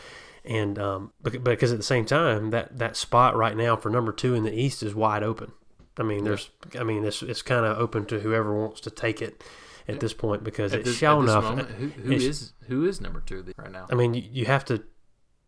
And 0.45 0.79
um, 0.79 1.13
because 1.21 1.71
at 1.71 1.77
the 1.77 1.83
same 1.83 2.05
time, 2.05 2.51
that 2.51 2.77
that 2.77 2.95
spot 2.95 3.35
right 3.35 3.55
now 3.55 3.75
for 3.75 3.89
number 3.89 4.11
two 4.11 4.35
in 4.35 4.43
the 4.43 4.53
East 4.53 4.83
is 4.83 4.95
wide 4.95 5.23
open. 5.23 5.51
I 5.97 6.03
mean, 6.03 6.23
there's, 6.23 6.49
I 6.79 6.83
mean, 6.83 7.03
it's 7.03 7.21
it's 7.21 7.41
kind 7.41 7.65
of 7.65 7.77
open 7.77 8.05
to 8.05 8.19
whoever 8.19 8.57
wants 8.57 8.79
to 8.81 8.89
take 8.89 9.21
it 9.21 9.43
at 9.87 9.99
this 9.99 10.13
point 10.13 10.43
because 10.43 10.73
at 10.73 10.81
it's 10.81 10.93
shown 10.93 11.23
enough. 11.23 11.43
Moment, 11.43 11.69
who, 11.71 11.87
who 11.87 12.11
is 12.11 12.53
who 12.67 12.85
is 12.85 13.01
number 13.01 13.21
two 13.21 13.45
right 13.57 13.71
now? 13.71 13.87
I 13.91 13.95
mean, 13.95 14.13
you, 14.13 14.23
you 14.31 14.45
have 14.45 14.63
to. 14.65 14.83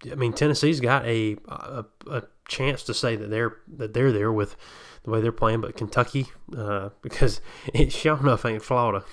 I 0.09 0.15
mean, 0.15 0.33
Tennessee's 0.33 0.79
got 0.79 1.05
a, 1.05 1.37
a, 1.47 1.85
a 2.09 2.23
chance 2.47 2.83
to 2.83 2.93
say 2.93 3.15
that 3.15 3.29
they're 3.29 3.57
that 3.77 3.93
they're 3.93 4.11
there 4.11 4.31
with 4.31 4.55
the 5.03 5.09
way 5.09 5.21
they're 5.21 5.31
playing, 5.31 5.61
but 5.61 5.75
Kentucky, 5.75 6.27
uh, 6.55 6.89
because 7.01 7.41
it 7.73 7.91
sure 7.91 8.19
enough 8.19 8.45
ain't 8.45 8.63
Florida. 8.63 9.03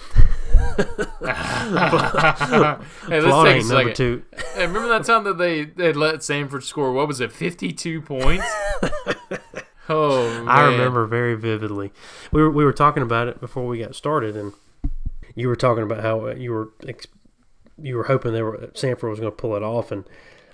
hey, 0.79 0.85
Florida 3.21 3.57
ain't 3.57 3.69
number 3.69 3.93
two. 3.93 4.25
Hey, 4.55 4.67
remember 4.67 4.89
that 4.89 5.05
time 5.05 5.25
that 5.25 5.39
they 5.39 5.65
they 5.65 5.93
let 5.93 6.17
Samford 6.17 6.63
score? 6.63 6.93
What 6.93 7.09
was 7.09 7.21
it, 7.21 7.33
fifty-two 7.33 8.03
points? 8.03 8.47
oh, 9.89 10.45
man. 10.45 10.49
I 10.49 10.67
remember 10.67 11.07
very 11.07 11.35
vividly. 11.35 11.93
We 12.33 12.43
were 12.43 12.51
we 12.51 12.65
were 12.65 12.73
talking 12.73 13.03
about 13.03 13.29
it 13.29 13.41
before 13.41 13.67
we 13.67 13.79
got 13.79 13.95
started, 13.95 14.37
and 14.37 14.53
you 15.35 15.49
were 15.49 15.57
talking 15.57 15.85
about 15.85 16.03
how 16.03 16.29
uh, 16.29 16.35
you 16.35 16.53
were 16.53 16.73
you 17.81 17.97
were 17.97 18.05
hoping 18.05 18.33
they 18.33 18.43
were 18.43 18.71
Samford 18.75 19.11
was 19.11 19.21
going 19.21 19.33
to 19.33 19.37
pull 19.37 19.57
it 19.57 19.63
off, 19.63 19.91
and 19.91 20.05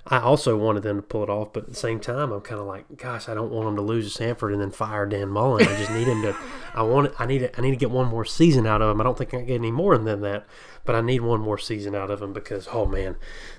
I 0.07 0.19
also 0.19 0.55
wanted 0.55 0.83
them 0.83 0.97
to 0.97 1.01
pull 1.01 1.23
it 1.23 1.29
off. 1.29 1.53
But 1.53 1.63
at 1.63 1.69
the 1.69 1.75
same 1.75 1.99
time, 1.99 2.31
I'm 2.31 2.41
kind 2.41 2.61
of 2.61 2.67
like, 2.67 2.97
gosh, 2.97 3.27
I 3.27 3.33
don't 3.33 3.51
want 3.51 3.65
them 3.65 3.75
to 3.77 3.81
lose 3.81 4.13
to 4.13 4.23
Samford 4.23 4.53
and 4.53 4.61
then 4.61 4.69
fire 4.69 5.05
Dan 5.05 5.29
Mullen. 5.29 5.67
I 5.67 5.75
just 5.77 5.91
need 5.91 6.07
him 6.07 6.21
to. 6.21 6.35
I 6.73 6.83
want. 6.83 7.13
I 7.19 7.25
need. 7.25 7.49
I 7.57 7.61
need 7.61 7.71
to 7.71 7.75
get 7.75 7.89
one 7.89 8.07
more 8.07 8.25
season 8.25 8.67
out 8.67 8.81
of 8.81 8.91
him. 8.91 9.01
I 9.01 9.03
don't 9.03 9.17
think 9.17 9.33
I 9.33 9.37
can 9.37 9.45
get 9.47 9.55
any 9.55 9.71
more 9.71 9.97
than 9.97 10.21
that, 10.21 10.45
but 10.83 10.95
I 10.95 11.01
need 11.01 11.21
one 11.21 11.41
more 11.41 11.57
season 11.57 11.95
out 11.95 12.11
of 12.11 12.21
him 12.21 12.33
because 12.33 12.67
oh 12.71 12.85
man, 12.85 13.15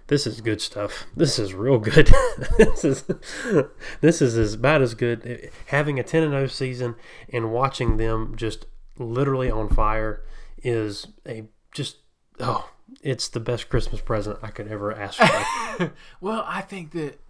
this 0.07 0.27
is 0.27 0.41
good 0.41 0.61
stuff. 0.61 1.07
This 1.17 1.39
is 1.39 1.53
real 1.53 1.79
good. 1.79 2.13
this 2.59 2.85
is 2.85 3.05
this 4.01 4.23
is 4.23 4.37
as 4.37 4.57
bad 4.57 4.83
as 4.83 4.95
good. 4.95 5.51
Having 5.67 5.99
a 5.99 6.05
10 6.05 6.23
and 6.23 6.33
0 6.33 6.47
season 6.47 6.95
and 7.33 7.53
watching 7.53 7.97
them 7.97 8.35
just 8.37 8.67
literally 8.99 9.51
on 9.51 9.69
fire 9.69 10.25
is 10.63 11.09
a 11.27 11.45
just 11.73 11.99
oh, 12.41 12.71
it's 13.03 13.29
the 13.29 13.40
best 13.40 13.68
Christmas 13.68 14.01
present 14.01 14.38
I 14.42 14.49
could 14.49 14.68
ever 14.68 14.92
ask 14.92 15.18
for. 15.18 15.92
Well, 16.20 16.44
I 16.46 16.62
think 16.62 16.92
that 16.92 17.20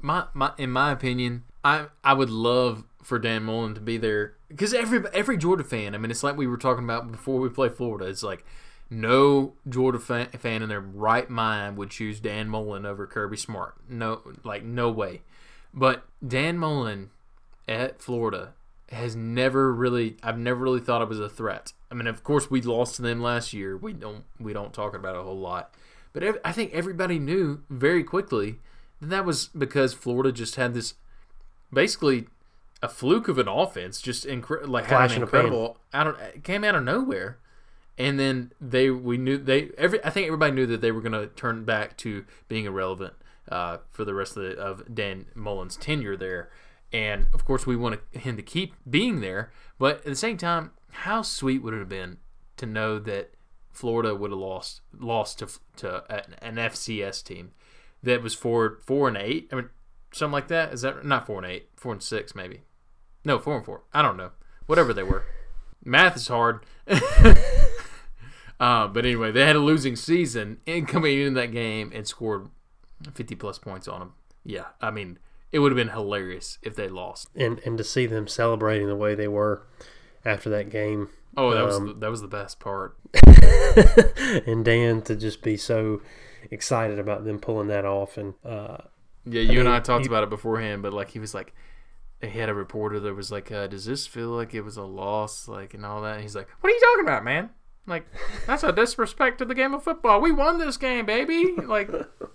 my, 0.00 0.24
my 0.32 0.52
in 0.56 0.70
my 0.70 0.90
opinion, 0.90 1.44
I 1.64 1.86
I 2.02 2.14
would 2.14 2.30
love 2.30 2.84
for 3.02 3.18
Dan 3.18 3.44
Mullen 3.44 3.74
to 3.74 3.80
be 3.80 3.98
there 3.98 4.34
because 4.48 4.72
every 4.72 5.02
every 5.12 5.36
Georgia 5.36 5.64
fan. 5.64 5.94
I 5.94 5.98
mean, 5.98 6.10
it's 6.10 6.22
like 6.22 6.36
we 6.36 6.46
were 6.46 6.56
talking 6.56 6.84
about 6.84 7.10
before 7.10 7.40
we 7.40 7.48
play 7.48 7.68
Florida. 7.68 8.06
It's 8.06 8.22
like 8.22 8.44
no 8.88 9.54
Georgia 9.68 9.98
fan, 9.98 10.28
fan 10.28 10.62
in 10.62 10.68
their 10.68 10.80
right 10.80 11.28
mind 11.28 11.76
would 11.76 11.90
choose 11.90 12.20
Dan 12.20 12.48
Mullen 12.48 12.86
over 12.86 13.06
Kirby 13.06 13.36
Smart. 13.36 13.74
No, 13.88 14.22
like 14.42 14.64
no 14.64 14.90
way. 14.90 15.22
But 15.72 16.04
Dan 16.26 16.58
Mullen 16.58 17.10
at 17.68 18.00
Florida 18.00 18.54
has 18.90 19.14
never 19.14 19.72
really. 19.72 20.16
I've 20.22 20.38
never 20.38 20.60
really 20.60 20.80
thought 20.80 21.02
it 21.02 21.08
was 21.08 21.20
a 21.20 21.28
threat. 21.28 21.72
I 21.90 21.94
mean, 21.94 22.06
of 22.06 22.22
course, 22.22 22.50
we 22.50 22.62
lost 22.62 22.96
to 22.96 23.02
them 23.02 23.20
last 23.20 23.52
year. 23.52 23.76
We 23.76 23.92
don't 23.92 24.24
we 24.38 24.52
don't 24.52 24.72
talk 24.72 24.94
about 24.94 25.16
it 25.16 25.20
a 25.20 25.24
whole 25.24 25.38
lot. 25.38 25.74
But 26.12 26.22
ev- 26.22 26.38
I 26.44 26.52
think 26.52 26.72
everybody 26.72 27.18
knew 27.18 27.62
very 27.68 28.02
quickly 28.04 28.58
that 29.00 29.08
that 29.08 29.24
was 29.24 29.46
because 29.48 29.92
Florida 29.94 30.32
just 30.32 30.56
had 30.56 30.74
this 30.74 30.94
basically 31.72 32.26
a 32.82 32.88
fluke 32.88 33.28
of 33.28 33.38
an 33.38 33.48
offense, 33.48 34.00
just 34.00 34.26
incre- 34.26 34.66
like 34.66 34.86
had 34.86 35.10
an 35.10 35.16
in 35.16 35.20
the 35.20 35.26
pan. 35.26 35.40
incredible 35.40 35.78
out 35.92 36.06
of 36.06 36.20
it 36.20 36.44
came 36.44 36.64
out 36.64 36.74
of 36.74 36.84
nowhere, 36.84 37.38
and 37.98 38.18
then 38.18 38.52
they 38.60 38.90
we 38.90 39.18
knew 39.18 39.36
they 39.36 39.70
every 39.76 40.04
I 40.04 40.10
think 40.10 40.26
everybody 40.26 40.52
knew 40.52 40.66
that 40.66 40.80
they 40.80 40.92
were 40.92 41.00
going 41.00 41.12
to 41.12 41.26
turn 41.28 41.64
back 41.64 41.96
to 41.98 42.24
being 42.48 42.64
irrelevant 42.66 43.14
uh, 43.50 43.78
for 43.90 44.04
the 44.04 44.14
rest 44.14 44.36
of, 44.36 44.42
the, 44.44 44.56
of 44.56 44.94
Dan 44.94 45.26
Mullen's 45.34 45.76
tenure 45.76 46.16
there, 46.16 46.50
and 46.92 47.26
of 47.32 47.44
course 47.44 47.66
we 47.66 47.76
want 47.76 48.00
him 48.12 48.36
to 48.36 48.42
keep 48.42 48.74
being 48.88 49.20
there, 49.20 49.52
but 49.78 49.98
at 49.98 50.04
the 50.04 50.16
same 50.16 50.36
time, 50.36 50.70
how 50.90 51.22
sweet 51.22 51.62
would 51.62 51.74
it 51.74 51.78
have 51.78 51.88
been 51.88 52.18
to 52.56 52.66
know 52.66 52.98
that 52.98 53.34
Florida 53.72 54.14
would 54.14 54.30
have 54.30 54.38
lost 54.38 54.82
lost 54.98 55.38
to 55.38 55.48
to 55.76 56.04
an 56.44 56.56
FCS 56.56 57.24
team 57.24 57.52
that 58.02 58.22
was 58.22 58.34
four 58.34 58.78
four 58.84 59.08
and 59.08 59.16
eight. 59.16 59.48
I 59.52 59.56
mean, 59.56 59.70
something 60.12 60.32
like 60.32 60.48
that. 60.48 60.72
Is 60.72 60.82
that 60.82 61.04
not 61.04 61.26
four 61.26 61.38
and 61.38 61.46
eight? 61.50 61.68
Four 61.76 61.92
and 61.92 62.02
six, 62.02 62.34
maybe. 62.34 62.62
No, 63.24 63.38
four 63.38 63.56
and 63.56 63.64
four. 63.64 63.82
I 63.92 64.02
don't 64.02 64.16
know. 64.16 64.32
Whatever 64.66 64.92
they 64.92 65.02
were. 65.02 65.24
Math 65.84 66.16
is 66.16 66.28
hard. 66.28 66.64
uh, 68.60 68.88
but 68.88 69.04
anyway, 69.04 69.32
they 69.32 69.46
had 69.46 69.56
a 69.56 69.60
losing 69.60 69.96
season 69.96 70.58
and 70.66 70.86
coming 70.86 71.18
into 71.18 71.40
that 71.40 71.52
game 71.52 71.90
and 71.94 72.06
scored 72.06 72.48
fifty 73.14 73.34
plus 73.34 73.58
points 73.58 73.88
on 73.88 74.00
them. 74.00 74.12
Yeah, 74.44 74.66
I 74.80 74.90
mean, 74.90 75.18
it 75.52 75.60
would 75.60 75.72
have 75.72 75.76
been 75.76 75.94
hilarious 75.94 76.58
if 76.62 76.76
they 76.76 76.88
lost. 76.88 77.28
and 77.34 77.60
and 77.64 77.78
to 77.78 77.84
see 77.84 78.06
them 78.06 78.26
celebrating 78.26 78.88
the 78.88 78.96
way 78.96 79.14
they 79.14 79.28
were 79.28 79.66
after 80.24 80.50
that 80.50 80.70
game 80.70 81.08
Oh, 81.36 81.54
that 81.54 81.64
was 81.64 81.76
Um, 81.76 81.86
the, 81.86 81.92
that 81.94 82.10
was 82.10 82.22
the 82.22 82.28
best 82.28 82.58
part. 82.58 82.96
and 84.46 84.64
Dan 84.64 85.02
to 85.02 85.14
just 85.16 85.42
be 85.42 85.56
so 85.56 86.00
excited 86.50 86.98
about 86.98 87.24
them 87.24 87.38
pulling 87.38 87.68
that 87.68 87.84
off 87.84 88.16
and 88.16 88.34
uh, 88.44 88.78
Yeah, 89.24 89.42
you 89.42 89.60
and 89.60 89.68
mean, 89.68 89.76
I 89.76 89.80
talked 89.80 90.04
you- 90.06 90.10
about 90.10 90.24
it 90.24 90.30
beforehand, 90.30 90.82
but 90.82 90.92
like 90.92 91.10
he 91.10 91.18
was 91.18 91.34
like, 91.34 91.54
he 92.20 92.28
had 92.28 92.48
a 92.48 92.54
reporter 92.54 93.00
that 93.00 93.14
was 93.14 93.30
like, 93.32 93.50
uh, 93.50 93.66
"Does 93.66 93.86
this 93.86 94.06
feel 94.06 94.28
like 94.28 94.52
it 94.52 94.60
was 94.60 94.76
a 94.76 94.82
loss?" 94.82 95.48
Like 95.48 95.72
and 95.72 95.86
all 95.86 96.02
that. 96.02 96.14
And 96.14 96.22
he's 96.22 96.36
like, 96.36 96.48
"What 96.60 96.70
are 96.70 96.74
you 96.74 96.80
talking 96.80 97.04
about, 97.06 97.24
man? 97.24 97.48
Like 97.86 98.04
that's 98.46 98.62
a 98.62 98.72
disrespect 98.72 99.38
to 99.38 99.46
the 99.46 99.54
game 99.54 99.72
of 99.72 99.82
football. 99.82 100.20
We 100.20 100.30
won 100.30 100.58
this 100.58 100.76
game, 100.76 101.06
baby. 101.06 101.54
Like 101.56 101.90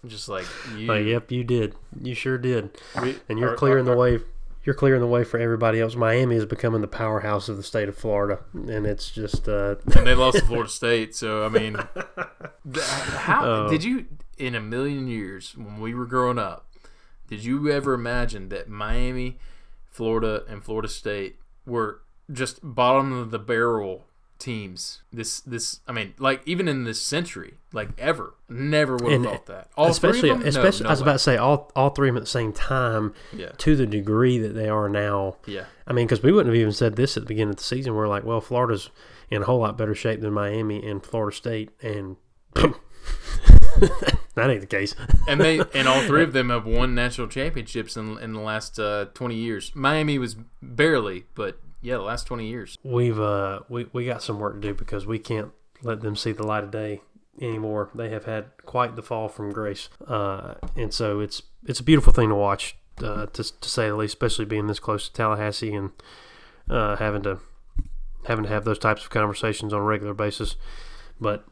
just 0.08 0.28
like 0.28 0.48
you. 0.76 0.92
yep 0.92 1.32
you 1.32 1.44
did 1.44 1.76
you 2.02 2.16
sure 2.16 2.38
did 2.40 2.78
we- 3.00 3.18
and 3.30 3.38
you're 3.38 3.52
are- 3.54 3.56
clearing 3.56 3.88
are- 3.88 3.92
the 3.92 3.98
way 3.98 4.20
you're 4.66 4.76
clearing 4.76 5.00
the 5.02 5.08
way 5.08 5.24
for 5.24 5.40
everybody 5.40 5.80
else 5.80 5.96
Miami 5.96 6.36
is 6.36 6.46
becoming 6.46 6.82
the 6.82 6.88
powerhouse 6.88 7.48
of 7.50 7.58
the 7.58 7.64
state 7.64 7.88
of 7.88 7.96
Florida 7.98 8.40
and 8.54 8.86
it's 8.86 9.12
just 9.12 9.48
uh, 9.48 9.76
and 9.96 10.06
they 10.08 10.16
lost 10.16 10.38
to 10.40 10.46
Florida 10.46 10.70
State. 10.70 11.16
So 11.16 11.46
I 11.46 11.50
mean, 11.50 11.76
how 12.74 13.46
Oh. 13.46 13.70
did 13.70 13.84
you 13.84 14.06
in 14.38 14.56
a 14.56 14.60
million 14.62 15.08
years 15.08 15.56
when 15.56 15.80
we 15.80 15.94
were 15.94 16.06
growing 16.06 16.40
up? 16.40 16.68
Did 17.28 17.44
you 17.44 17.72
ever 17.72 17.94
imagine 17.94 18.50
that 18.50 18.70
Miami, 18.70 19.40
Florida, 19.90 20.44
and 20.48 20.64
Florida 20.64 20.88
State 20.88 21.40
were 21.66 22.02
just 22.32 22.60
bottom 22.62 23.12
of 23.14 23.32
the 23.32 23.40
barrel 23.40 24.06
teams? 24.40 25.02
This 25.12 25.40
this 25.42 25.80
I 25.88 25.92
mean, 25.92 26.14
like 26.18 26.42
even 26.46 26.68
in 26.68 26.84
this 26.84 27.02
century, 27.02 27.56
like 27.74 27.90
ever, 27.98 28.36
never 28.50 28.96
would 28.98 29.12
have 29.12 29.24
thought 29.24 29.46
that. 29.48 29.70
All 29.76 29.88
especially 29.88 30.22
three 30.22 30.30
of 30.32 30.38
them? 30.40 30.44
No, 30.44 30.50
especially 30.50 30.84
no 30.84 30.90
I 30.90 30.92
was 30.92 31.02
way. 31.02 31.06
about 31.06 31.14
to 31.14 31.20
say 31.20 31.38
all 31.38 31.72
all 31.76 31.90
three 31.90 32.10
of 32.10 32.16
them 32.16 32.22
at 32.22 32.26
the 32.26 32.30
same 32.30 32.54
time 32.54 33.14
yeah, 33.34 33.50
to 33.58 33.76
the 33.76 33.86
degree 33.86 34.38
that 34.38 34.54
they 34.54 34.70
are 34.70 34.90
now 34.90 35.38
yeah. 35.46 35.66
I 35.88 35.94
mean, 35.94 36.08
because 36.08 36.24
we 36.24 36.32
wouldn't 36.32 36.54
have 36.54 36.60
even 36.60 36.74
said 36.74 36.96
this 36.96 37.18
at 37.18 37.24
the 37.24 37.28
beginning 37.28 37.52
of 37.52 37.58
the 37.58 37.64
season. 37.64 37.94
We're 37.94 38.08
like, 38.08 38.24
well, 38.24 38.42
Florida's 38.42 38.90
in 39.30 39.42
a 39.42 39.46
whole 39.46 39.60
lot 39.60 39.78
better 39.78 39.96
shape 39.96 40.22
than 40.22 40.34
Miami 40.34 40.86
and 40.88 41.04
Florida 41.04 41.36
State, 41.36 41.72
and 41.82 42.18
that 44.36 44.50
ain't 44.50 44.62
the 44.62 44.68
case. 44.68 44.96
and 45.28 45.40
they 45.40 45.60
and 45.74 45.88
all 45.88 46.02
three 46.02 46.24
of 46.24 46.34
them 46.34 46.50
have 46.50 46.66
won 46.66 46.96
national 46.96 47.28
championships 47.28 47.98
in 47.98 48.18
in 48.20 48.34
the 48.34 48.40
last 48.40 48.80
uh, 48.80 49.06
twenty 49.14 49.36
years. 49.36 49.72
Miami 49.76 50.18
was 50.18 50.36
barely, 50.62 51.26
but 51.36 51.60
yeah, 51.86 51.98
the 51.98 52.02
last 52.02 52.26
twenty 52.26 52.48
years. 52.48 52.78
We've 52.84 53.20
uh, 53.20 53.60
we 53.70 53.86
we 53.94 54.06
got 54.06 54.24
some 54.24 54.40
work 54.40 54.56
to 54.56 54.60
do 54.60 54.74
because 54.74 55.06
we 55.06 55.20
can't 55.20 55.52
let 55.84 56.02
them 56.02 56.16
see 56.16 56.32
the 56.32 56.46
light 56.46 56.64
of 56.64 56.72
day 56.72 57.02
anymore. 57.40 57.92
They 57.94 58.10
have 58.10 58.26
had 58.26 58.46
quite 58.66 58.96
the 58.96 59.04
fall 59.04 59.30
from 59.30 59.54
grace, 59.54 59.90
uh, 60.08 60.56
and 60.76 60.92
so 60.92 61.20
it's 61.20 61.44
it's 61.66 61.80
a 61.80 61.84
beautiful 61.84 62.12
thing 62.12 62.30
to 62.30 62.36
watch, 62.36 62.76
uh, 63.04 63.28
to 63.28 63.44
to 63.44 63.70
say 63.70 63.88
the 63.88 63.96
least. 63.96 64.16
Especially 64.16 64.46
being 64.46 64.66
this 64.66 64.80
close 64.80 65.08
to 65.08 65.14
Tallahassee 65.14 65.76
and 65.76 65.92
uh, 66.70 66.96
having 66.96 67.22
to 67.22 67.40
having 68.26 68.46
to 68.46 68.50
have 68.50 68.66
those 68.66 68.80
types 68.80 69.04
of 69.04 69.12
conversations 69.12 69.72
on 69.72 69.82
a 69.82 69.84
regular 69.84 70.16
basis. 70.16 70.56
But 71.22 71.46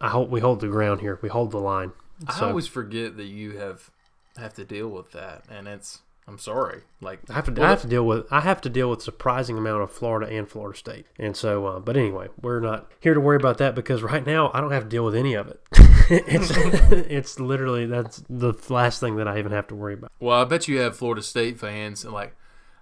I 0.00 0.08
hope 0.08 0.28
we 0.30 0.40
hold 0.40 0.60
the 0.60 0.68
ground 0.68 1.00
here. 1.00 1.20
We 1.22 1.28
hold 1.28 1.52
the 1.52 1.58
line. 1.58 1.92
I 2.26 2.40
always 2.40 2.66
forget 2.66 3.16
that 3.18 3.26
you 3.26 3.58
have 3.58 3.90
have 4.36 4.54
to 4.54 4.64
deal 4.64 4.88
with 4.88 5.12
that, 5.12 5.44
and 5.48 5.68
it's 5.68 6.00
I'm 6.28 6.38
sorry. 6.38 6.82
Like 7.00 7.20
I 7.30 7.34
have 7.34 7.46
to. 7.46 7.52
Well, 7.52 7.66
I 7.66 7.70
have 7.70 7.82
to 7.82 7.86
deal 7.88 8.04
with. 8.06 8.26
I 8.32 8.40
have 8.40 8.60
to 8.62 8.68
deal 8.68 8.90
with 8.90 8.98
a 8.98 9.02
surprising 9.02 9.56
amount 9.56 9.82
of 9.82 9.92
Florida 9.92 10.26
and 10.34 10.48
Florida 10.48 10.76
State, 10.76 11.06
and 11.18 11.36
so. 11.36 11.66
Uh, 11.66 11.78
but 11.78 11.96
anyway, 11.96 12.28
we're 12.40 12.58
not 12.60 12.90
here 13.00 13.14
to 13.14 13.20
worry 13.20 13.36
about 13.36 13.58
that 13.58 13.74
because 13.76 14.02
right 14.02 14.26
now 14.26 14.50
I 14.52 14.60
don't 14.60 14.72
have 14.72 14.82
to 14.84 14.88
deal 14.88 15.04
with 15.04 15.14
any 15.14 15.34
of 15.34 15.46
it. 15.46 15.60
it's 16.10 16.50
it's 16.90 17.38
literally 17.40 17.86
that's 17.86 18.24
the 18.28 18.54
last 18.68 18.98
thing 19.00 19.16
that 19.16 19.28
I 19.28 19.38
even 19.38 19.52
have 19.52 19.68
to 19.68 19.74
worry 19.76 19.94
about. 19.94 20.10
Well, 20.18 20.40
I 20.40 20.44
bet 20.44 20.66
you 20.66 20.78
have 20.80 20.96
Florida 20.96 21.22
State 21.22 21.60
fans 21.60 22.02
and 22.04 22.12
like, 22.12 22.34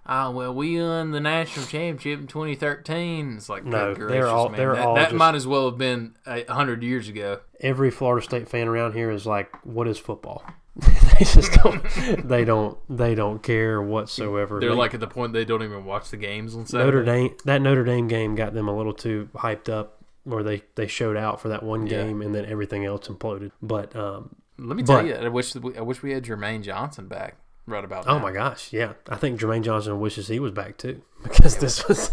ah, 0.07 0.31
well, 0.31 0.51
we 0.53 0.81
won 0.81 1.11
the 1.11 1.19
national 1.19 1.67
championship 1.67 2.19
in 2.21 2.27
2013. 2.27 3.35
It's 3.37 3.47
like, 3.49 3.63
No, 3.63 3.93
good 3.93 4.09
they're 4.09 4.27
all- 4.27 4.49
man. 4.49 4.57
they're 4.57 4.75
that, 4.75 4.83
all 4.85 4.95
that 4.95 5.03
just- 5.09 5.15
might 5.15 5.35
as 5.35 5.45
well 5.45 5.69
have 5.69 5.77
been 5.77 6.15
a 6.25 6.51
hundred 6.51 6.81
years 6.81 7.07
ago. 7.09 7.41
Every 7.59 7.91
Florida 7.91 8.25
State 8.25 8.49
fan 8.49 8.67
around 8.67 8.93
here 8.93 9.11
is 9.11 9.25
like, 9.27 9.55
"What 9.63 9.87
is 9.87 9.97
football?" 9.99 10.43
they 11.19 11.25
just 11.25 11.53
don't. 11.53 11.81
They 12.27 12.43
don't. 12.43 12.77
They 12.89 13.15
don't 13.15 13.41
care 13.41 13.81
whatsoever. 13.81 14.59
They're 14.59 14.69
They- 14.71 14.75
like 14.75 14.93
at 14.93 14.99
the 14.99 15.07
point 15.07 15.33
they 15.33 15.45
don't 15.45 15.63
even 15.63 15.85
watch 15.85 16.09
the 16.09 16.17
games 16.17 16.55
on 16.55 16.65
Saturday. 16.65 16.85
Notre 16.85 17.03
Dame. 17.05 17.35
That 17.45 17.61
Notre 17.61 17.83
Dame 17.85 18.07
game 18.07 18.35
got 18.35 18.53
them 18.53 18.67
a 18.67 18.75
little 18.75 18.93
too 18.93 19.29
hyped 19.35 19.69
up, 19.69 20.03
where 20.25 20.43
they 20.43 20.63
they 20.75 20.87
showed 20.87 21.15
out 21.17 21.39
for 21.39 21.47
that 21.49 21.63
one 21.63 21.87
Yeah. 21.87 22.03
game, 22.03 22.21
and 22.21 22.35
then 22.35 22.45
everything 22.45 22.83
else 22.85 23.07
imploded. 23.07 23.51
But 23.61 23.95
um, 23.95 24.35
Let 24.57 24.75
me 24.75 24.83
tell 24.83 24.97
But- 24.97 25.05
you, 25.05 25.13
I 25.15 25.29
wish 25.29 25.55
we, 25.55 25.77
I 25.77 25.81
wish 25.81 26.03
we 26.03 26.11
had 26.11 26.23
Jermaine 26.25 26.61
Johnson 26.61 27.07
back 27.07 27.37
right 27.65 27.83
about 27.85 28.05
Oh 28.07 28.17
now. 28.17 28.23
my 28.23 28.31
gosh, 28.33 28.73
yeah. 28.73 28.93
I 29.09 29.15
think 29.15 29.39
Jermaine 29.39 29.63
Johnson 29.63 29.99
wishes 30.01 30.27
he 30.27 30.39
was 30.39 30.51
back 30.51 30.77
too 30.77 31.01
because 31.23 31.57
this 31.57 31.87
was. 31.87 32.11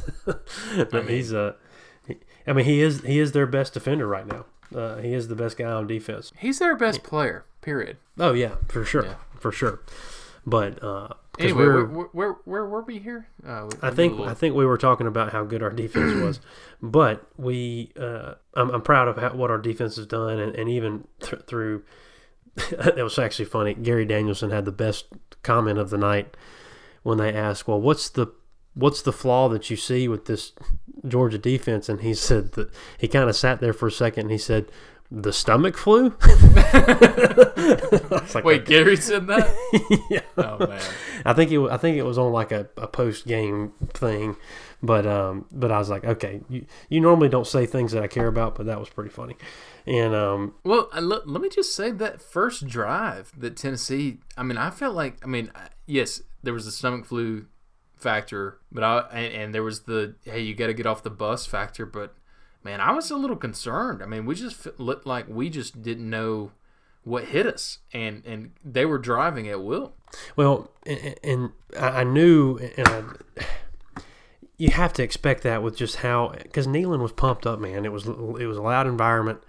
but 0.90 1.08
he's 1.08 1.32
uh, 1.34 1.54
he- 2.06 2.18
I 2.46 2.52
mean, 2.52 2.64
he 2.64 2.80
is 2.80 3.00
he 3.02 3.18
is 3.18 3.32
their 3.32 3.46
best 3.46 3.74
defender 3.74 4.06
right 4.06 4.26
now. 4.26 4.46
Uh, 4.74 4.96
he 4.96 5.12
is 5.14 5.28
the 5.28 5.36
best 5.36 5.56
guy 5.56 5.70
on 5.70 5.86
defense. 5.86 6.32
He's 6.38 6.58
their 6.58 6.76
best 6.76 7.02
player. 7.02 7.44
Period. 7.60 7.96
Oh 8.18 8.32
yeah, 8.32 8.56
for 8.68 8.84
sure, 8.84 9.04
Yeah. 9.04 9.14
for 9.38 9.52
sure. 9.52 9.80
But 10.44 10.82
uh, 10.82 11.08
Anyway, 11.38 11.64
where, 11.64 11.84
where 11.86 12.32
where 12.44 12.66
were 12.66 12.82
we 12.82 12.98
here? 12.98 13.28
Uh, 13.46 13.68
we- 13.70 13.78
I 13.88 13.90
think 13.90 14.12
a 14.12 14.16
I 14.16 14.18
little- 14.18 14.34
think 14.34 14.54
we 14.56 14.66
were 14.66 14.76
talking 14.76 15.06
about 15.06 15.32
how 15.32 15.44
good 15.44 15.62
our 15.62 15.70
defense 15.70 16.20
was, 16.20 16.40
but 16.82 17.24
we 17.36 17.92
uh, 17.98 18.34
I'm, 18.54 18.70
I'm 18.70 18.82
proud 18.82 19.08
of 19.08 19.16
how, 19.16 19.32
what 19.34 19.50
our 19.50 19.58
defense 19.58 19.96
has 19.96 20.06
done, 20.06 20.38
and, 20.40 20.54
and 20.56 20.68
even 20.68 21.06
th- 21.20 21.42
through 21.46 21.84
it 22.56 23.02
was 23.02 23.18
actually 23.18 23.46
funny. 23.46 23.72
Gary 23.74 24.04
Danielson 24.04 24.50
had 24.50 24.64
the 24.66 24.72
best 24.72 25.06
comment 25.42 25.78
of 25.78 25.88
the 25.90 25.96
night 25.98 26.36
when 27.02 27.16
they 27.18 27.32
asked, 27.32 27.66
"Well, 27.66 27.80
what's 27.80 28.10
the 28.10 28.26
what's 28.74 29.02
the 29.02 29.12
flaw 29.12 29.48
that 29.48 29.70
you 29.70 29.76
see 29.76 30.08
with 30.08 30.26
this 30.26 30.52
Georgia 31.06 31.38
defense?" 31.38 31.88
And 31.88 32.00
he 32.00 32.14
said 32.14 32.52
that 32.52 32.70
he 32.98 33.08
kind 33.08 33.28
of 33.28 33.36
sat 33.36 33.60
there 33.60 33.72
for 33.72 33.88
a 33.88 33.92
second, 33.92 34.22
and 34.22 34.32
he 34.32 34.38
said. 34.38 34.70
The 35.14 35.30
stomach 35.30 35.76
flu. 35.76 36.16
Like, 38.34 38.44
Wait, 38.44 38.64
Gary 38.64 38.96
said 38.96 39.26
that? 39.26 39.54
yeah. 40.10 40.20
Oh 40.36 40.66
man. 40.66 40.80
I 41.24 41.32
think 41.32 41.50
it. 41.50 41.60
I 41.70 41.76
think 41.76 41.96
it 41.96 42.02
was 42.02 42.18
on 42.18 42.32
like 42.32 42.50
a, 42.52 42.68
a 42.76 42.86
post 42.86 43.26
game 43.26 43.72
thing, 43.92 44.36
but 44.82 45.06
um, 45.06 45.46
but 45.52 45.70
I 45.70 45.78
was 45.78 45.90
like, 45.90 46.04
okay, 46.04 46.40
you 46.48 46.66
you 46.88 47.00
normally 47.00 47.28
don't 47.28 47.46
say 47.46 47.66
things 47.66 47.92
that 47.92 48.02
I 48.02 48.06
care 48.06 48.26
about, 48.26 48.54
but 48.54 48.66
that 48.66 48.78
was 48.78 48.88
pretty 48.88 49.10
funny, 49.10 49.36
and 49.86 50.14
um, 50.14 50.54
Well, 50.64 50.88
uh, 50.92 51.00
let, 51.00 51.28
let 51.28 51.42
me 51.42 51.48
just 51.48 51.74
say 51.74 51.90
that 51.90 52.20
first 52.20 52.66
drive 52.66 53.32
that 53.36 53.56
Tennessee. 53.56 54.18
I 54.36 54.42
mean, 54.42 54.56
I 54.56 54.70
felt 54.70 54.94
like. 54.94 55.18
I 55.22 55.26
mean, 55.26 55.52
yes, 55.86 56.22
there 56.42 56.54
was 56.54 56.64
the 56.64 56.72
stomach 56.72 57.04
flu 57.04 57.46
factor, 58.02 58.58
but 58.70 58.84
I 58.84 58.98
and, 59.12 59.34
and 59.34 59.54
there 59.54 59.62
was 59.62 59.82
the 59.82 60.14
hey, 60.24 60.40
you 60.40 60.54
got 60.54 60.66
to 60.66 60.74
get 60.74 60.86
off 60.86 61.02
the 61.02 61.10
bus 61.10 61.46
factor. 61.46 61.86
But 61.86 62.14
man, 62.62 62.80
I 62.80 62.92
was 62.92 63.10
a 63.10 63.16
little 63.16 63.36
concerned. 63.36 64.02
I 64.02 64.06
mean, 64.06 64.26
we 64.26 64.34
just 64.34 64.66
looked 64.78 65.06
like 65.06 65.26
we 65.28 65.48
just 65.48 65.82
didn't 65.82 66.08
know 66.08 66.52
what 67.04 67.26
hit 67.26 67.46
us, 67.46 67.78
and 67.92 68.22
and 68.26 68.52
they 68.64 68.84
were 68.84 68.98
driving 68.98 69.48
at 69.48 69.62
will. 69.62 69.94
well, 70.36 70.70
and, 70.86 71.14
and 71.22 71.50
I 71.78 72.04
knew, 72.04 72.58
and 72.76 72.88
I, 72.88 73.02
you 74.56 74.70
have 74.70 74.92
to 74.94 75.02
expect 75.02 75.42
that 75.42 75.62
with 75.62 75.76
just 75.76 75.96
how 75.96 76.34
because 76.42 76.66
Neyland 76.66 77.00
was 77.00 77.12
pumped 77.12 77.46
up, 77.46 77.58
man. 77.58 77.84
It 77.84 77.92
was 77.92 78.06
it 78.06 78.46
was 78.46 78.56
a 78.56 78.62
loud 78.62 78.86
environment. 78.86 79.40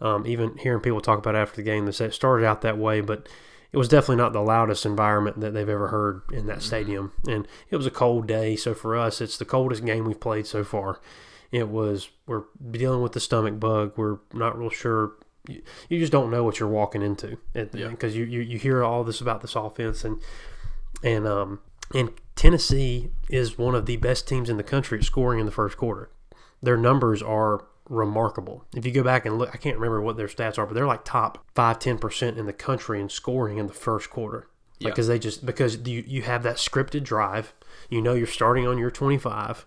Um, 0.00 0.26
even 0.26 0.56
hearing 0.58 0.80
people 0.80 1.00
talk 1.00 1.18
about 1.18 1.36
after 1.36 1.56
the 1.56 1.62
game, 1.62 1.86
they 1.86 1.92
said 1.92 2.10
it 2.10 2.14
started 2.14 2.44
out 2.44 2.62
that 2.62 2.76
way, 2.76 3.00
but 3.00 3.28
it 3.74 3.78
was 3.78 3.88
definitely 3.88 4.22
not 4.22 4.32
the 4.32 4.40
loudest 4.40 4.86
environment 4.86 5.40
that 5.40 5.52
they've 5.52 5.68
ever 5.68 5.88
heard 5.88 6.22
in 6.32 6.46
that 6.46 6.62
stadium. 6.62 7.10
And 7.26 7.48
it 7.70 7.76
was 7.76 7.86
a 7.86 7.90
cold 7.90 8.28
day, 8.28 8.54
so 8.54 8.72
for 8.72 8.96
us, 8.96 9.20
it's 9.20 9.36
the 9.36 9.44
coldest 9.44 9.84
game 9.84 10.04
we've 10.04 10.20
played 10.20 10.46
so 10.46 10.62
far. 10.62 11.00
It 11.50 11.68
was 11.68 12.08
we're 12.28 12.44
dealing 12.70 13.02
with 13.02 13.14
the 13.14 13.20
stomach 13.20 13.58
bug. 13.58 13.94
We're 13.96 14.18
not 14.32 14.56
real 14.56 14.70
sure. 14.70 15.14
You, 15.48 15.60
you 15.88 15.98
just 15.98 16.12
don't 16.12 16.30
know 16.30 16.44
what 16.44 16.60
you're 16.60 16.68
walking 16.68 17.02
into 17.02 17.36
because 17.52 18.14
you, 18.14 18.24
you 18.24 18.42
you 18.42 18.58
hear 18.58 18.84
all 18.84 19.02
this 19.02 19.20
about 19.20 19.40
this 19.40 19.56
offense 19.56 20.04
and 20.04 20.22
and 21.02 21.26
um 21.26 21.58
and 21.92 22.12
Tennessee 22.36 23.10
is 23.28 23.58
one 23.58 23.74
of 23.74 23.86
the 23.86 23.96
best 23.96 24.28
teams 24.28 24.48
in 24.48 24.56
the 24.56 24.62
country 24.62 24.98
at 24.98 25.04
scoring 25.04 25.40
in 25.40 25.46
the 25.46 25.52
first 25.52 25.76
quarter. 25.76 26.10
Their 26.62 26.76
numbers 26.76 27.22
are 27.22 27.64
remarkable. 27.88 28.64
If 28.74 28.86
you 28.86 28.92
go 28.92 29.02
back 29.02 29.26
and 29.26 29.38
look, 29.38 29.50
I 29.52 29.56
can't 29.58 29.76
remember 29.76 30.00
what 30.00 30.16
their 30.16 30.26
stats 30.28 30.58
are, 30.58 30.66
but 30.66 30.74
they're 30.74 30.86
like 30.86 31.04
top 31.04 31.44
5 31.54 31.78
10% 31.78 32.36
in 32.36 32.46
the 32.46 32.52
country 32.52 33.00
in 33.00 33.08
scoring 33.08 33.58
in 33.58 33.66
the 33.66 33.72
first 33.72 34.10
quarter. 34.10 34.48
Yeah. 34.78 34.88
Because 34.90 35.06
they 35.06 35.18
just 35.18 35.46
because 35.46 35.76
you 35.86 36.02
you 36.06 36.22
have 36.22 36.42
that 36.42 36.56
scripted 36.56 37.04
drive, 37.04 37.54
you 37.90 38.02
know 38.02 38.14
you're 38.14 38.26
starting 38.26 38.66
on 38.66 38.76
your 38.78 38.90
25 38.90 39.66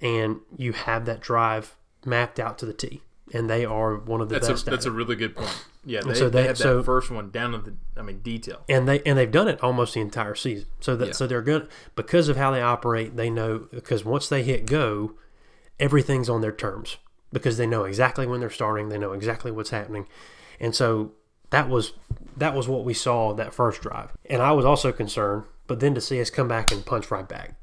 and 0.00 0.40
you 0.56 0.72
have 0.72 1.04
that 1.06 1.20
drive 1.20 1.76
mapped 2.04 2.40
out 2.40 2.58
to 2.58 2.66
the 2.66 2.72
T. 2.72 3.02
And 3.34 3.50
they 3.50 3.64
are 3.64 3.96
one 3.96 4.20
of 4.20 4.28
the 4.28 4.34
That's 4.36 4.48
a 4.48 4.52
best. 4.52 4.66
at 4.68 4.70
that's 4.70 4.86
a 4.86 4.90
really 4.92 5.16
good 5.16 5.34
point. 5.36 5.64
Yeah, 5.84 6.00
they, 6.02 6.14
so 6.14 6.28
they 6.30 6.42
they- 6.42 6.46
had 6.48 6.56
that 6.56 6.62
so- 6.62 6.82
first 6.82 7.10
one 7.10 7.30
down 7.30 7.52
to 7.52 7.58
the 7.58 7.74
I 7.96 8.02
mean 8.02 8.20
detail. 8.20 8.62
and 8.68 8.88
they 8.88 9.02
and 9.02 9.18
they've 9.18 9.30
done 9.30 9.48
it 9.48 9.60
almost 9.62 9.94
the 9.94 10.00
entire 10.00 10.34
season. 10.34 10.66
So 10.80 10.96
that 10.96 11.06
Yeah. 11.08 11.12
so 11.12 11.26
they're 11.26 11.42
good 11.42 11.68
because 11.94 12.28
of 12.28 12.36
how 12.36 12.50
they 12.52 12.62
operate, 12.62 13.16
they 13.16 13.28
know 13.30 13.66
because 13.72 14.04
once 14.04 14.28
they 14.28 14.42
hit 14.42 14.66
go, 14.66 15.14
everything's 15.78 16.28
on 16.30 16.40
their 16.40 16.52
terms 16.52 16.96
because 17.32 17.56
they 17.56 17.66
know 17.66 17.84
exactly 17.84 18.26
when 18.26 18.40
they're 18.40 18.50
starting, 18.50 18.88
they 18.88 18.98
know 18.98 19.12
exactly 19.12 19.50
what's 19.50 19.70
happening, 19.70 20.06
and 20.60 20.74
so 20.74 21.12
that 21.50 21.68
was 21.68 21.92
that 22.36 22.54
was 22.54 22.68
what 22.68 22.84
we 22.84 22.92
saw 22.94 23.32
that 23.34 23.54
first 23.54 23.80
drive. 23.82 24.12
And 24.28 24.42
I 24.42 24.52
was 24.52 24.64
also 24.64 24.92
concerned, 24.92 25.44
but 25.66 25.80
then 25.80 25.94
to 25.94 26.00
see 26.00 26.20
us 26.20 26.28
come 26.30 26.48
back 26.48 26.70
and 26.72 26.84
punch 26.84 27.10
right 27.10 27.26
back, 27.28 27.54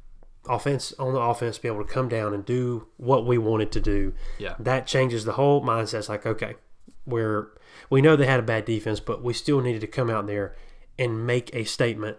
offense 0.50 0.94
on 0.98 1.14
the 1.14 1.20
offense, 1.20 1.58
be 1.58 1.68
able 1.68 1.84
to 1.86 1.94
come 1.94 2.10
down 2.10 2.34
and 2.34 2.44
do 2.46 2.88
what 2.98 3.26
we 3.26 3.38
wanted 3.38 3.72
to 3.74 3.80
do, 3.82 4.14
Yeah. 4.40 4.56
that 4.60 4.88
changes 4.88 5.26
the 5.26 5.34
whole 5.34 5.62
mindset. 5.64 6.00
It's 6.00 6.10
like, 6.10 6.26
okay, 6.26 6.56
we're 7.06 7.50
we 7.90 8.02
know 8.02 8.16
they 8.16 8.26
had 8.26 8.40
a 8.40 8.44
bad 8.44 8.66
defense, 8.66 9.00
but 9.00 9.22
we 9.24 9.34
still 9.34 9.62
needed 9.62 9.82
to 9.82 9.88
come 9.88 10.10
out 10.10 10.26
there 10.28 10.56
and 10.98 11.26
make 11.26 11.54
a 11.54 11.64
statement 11.64 12.18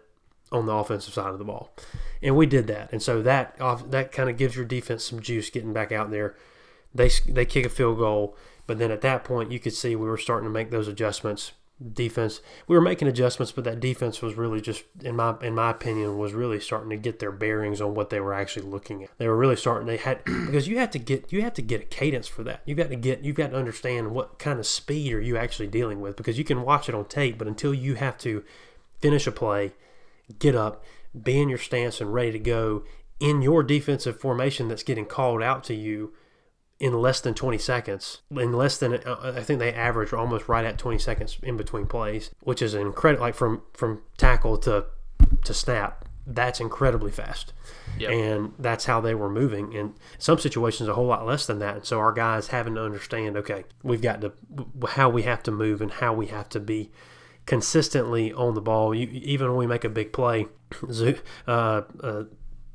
on 0.52 0.66
the 0.66 0.72
offensive 0.72 1.14
side 1.14 1.30
of 1.30 1.38
the 1.38 1.44
ball, 1.44 1.74
and 2.22 2.36
we 2.36 2.46
did 2.46 2.66
that. 2.68 2.92
And 2.92 3.02
so 3.02 3.22
that 3.22 3.56
off, 3.60 3.90
that 3.90 4.12
kind 4.12 4.28
of 4.30 4.36
gives 4.36 4.54
your 4.54 4.64
defense 4.64 5.02
some 5.04 5.20
juice 5.20 5.50
getting 5.50 5.72
back 5.72 5.90
out 5.90 6.10
there. 6.10 6.36
They 6.94 7.10
they 7.28 7.44
kick 7.44 7.66
a 7.66 7.68
field 7.68 7.98
goal, 7.98 8.36
but 8.66 8.78
then 8.78 8.90
at 8.90 9.00
that 9.00 9.24
point 9.24 9.50
you 9.52 9.58
could 9.58 9.74
see 9.74 9.96
we 9.96 10.08
were 10.08 10.16
starting 10.16 10.48
to 10.48 10.52
make 10.52 10.70
those 10.70 10.88
adjustments. 10.88 11.52
Defense, 11.92 12.40
we 12.68 12.76
were 12.76 12.80
making 12.80 13.08
adjustments, 13.08 13.50
but 13.50 13.64
that 13.64 13.80
defense 13.80 14.22
was 14.22 14.36
really 14.36 14.60
just, 14.60 14.84
in 15.02 15.16
my 15.16 15.34
in 15.42 15.56
my 15.56 15.70
opinion, 15.70 16.18
was 16.18 16.32
really 16.32 16.60
starting 16.60 16.88
to 16.90 16.96
get 16.96 17.18
their 17.18 17.32
bearings 17.32 17.80
on 17.80 17.96
what 17.96 18.10
they 18.10 18.20
were 18.20 18.32
actually 18.32 18.66
looking 18.66 19.02
at. 19.02 19.10
They 19.18 19.26
were 19.26 19.36
really 19.36 19.56
starting. 19.56 19.88
They 19.88 19.96
had 19.96 20.24
because 20.24 20.68
you 20.68 20.78
have 20.78 20.92
to 20.92 21.00
get 21.00 21.32
you 21.32 21.42
have 21.42 21.54
to 21.54 21.62
get 21.62 21.80
a 21.80 21.84
cadence 21.84 22.28
for 22.28 22.44
that. 22.44 22.62
You 22.64 22.76
got 22.76 22.90
to 22.90 22.96
get 22.96 23.24
you've 23.24 23.34
got 23.34 23.50
to 23.50 23.56
understand 23.56 24.12
what 24.12 24.38
kind 24.38 24.60
of 24.60 24.66
speed 24.66 25.12
are 25.14 25.20
you 25.20 25.36
actually 25.36 25.66
dealing 25.66 26.00
with 26.00 26.16
because 26.16 26.38
you 26.38 26.44
can 26.44 26.62
watch 26.62 26.88
it 26.88 26.94
on 26.94 27.06
tape, 27.06 27.38
but 27.38 27.48
until 27.48 27.74
you 27.74 27.96
have 27.96 28.16
to 28.18 28.44
finish 29.00 29.26
a 29.26 29.32
play, 29.32 29.72
get 30.38 30.54
up, 30.54 30.84
be 31.20 31.40
in 31.40 31.48
your 31.48 31.58
stance 31.58 32.00
and 32.00 32.14
ready 32.14 32.30
to 32.30 32.38
go 32.38 32.84
in 33.18 33.42
your 33.42 33.64
defensive 33.64 34.20
formation 34.20 34.68
that's 34.68 34.82
getting 34.84 35.06
called 35.06 35.42
out 35.42 35.64
to 35.64 35.74
you 35.74 36.12
in 36.80 36.92
less 36.92 37.20
than 37.20 37.34
20 37.34 37.58
seconds. 37.58 38.22
In 38.30 38.52
less 38.52 38.78
than, 38.78 38.94
uh, 38.94 39.32
I 39.36 39.42
think 39.42 39.58
they 39.58 39.72
average 39.72 40.12
almost 40.12 40.48
right 40.48 40.64
at 40.64 40.78
20 40.78 40.98
seconds 40.98 41.38
in 41.42 41.56
between 41.56 41.86
plays, 41.86 42.30
which 42.40 42.60
is 42.62 42.74
incredible. 42.74 43.22
Like 43.24 43.34
from 43.34 43.62
from 43.72 44.02
tackle 44.16 44.58
to 44.58 44.86
to 45.44 45.54
snap, 45.54 46.04
that's 46.26 46.60
incredibly 46.60 47.10
fast. 47.10 47.52
Yep. 47.98 48.10
And 48.10 48.52
that's 48.58 48.86
how 48.86 49.00
they 49.00 49.14
were 49.14 49.30
moving. 49.30 49.72
In 49.72 49.94
some 50.18 50.38
situations, 50.38 50.88
a 50.88 50.94
whole 50.94 51.06
lot 51.06 51.26
less 51.26 51.46
than 51.46 51.58
that. 51.60 51.76
And 51.76 51.84
so 51.84 51.98
our 51.98 52.12
guys 52.12 52.48
having 52.48 52.74
to 52.74 52.84
understand, 52.84 53.36
okay, 53.36 53.64
we've 53.82 54.02
got 54.02 54.20
to 54.22 54.32
how 54.90 55.08
we 55.08 55.22
have 55.22 55.42
to 55.44 55.50
move 55.50 55.80
and 55.80 55.92
how 55.92 56.12
we 56.12 56.26
have 56.26 56.48
to 56.50 56.60
be 56.60 56.90
consistently 57.46 58.32
on 58.32 58.54
the 58.54 58.60
ball. 58.60 58.94
You, 58.94 59.08
even 59.12 59.48
when 59.48 59.58
we 59.58 59.66
make 59.66 59.84
a 59.84 59.88
big 59.88 60.12
play, 60.12 60.46
uh, 61.46 61.82
uh, 62.00 62.24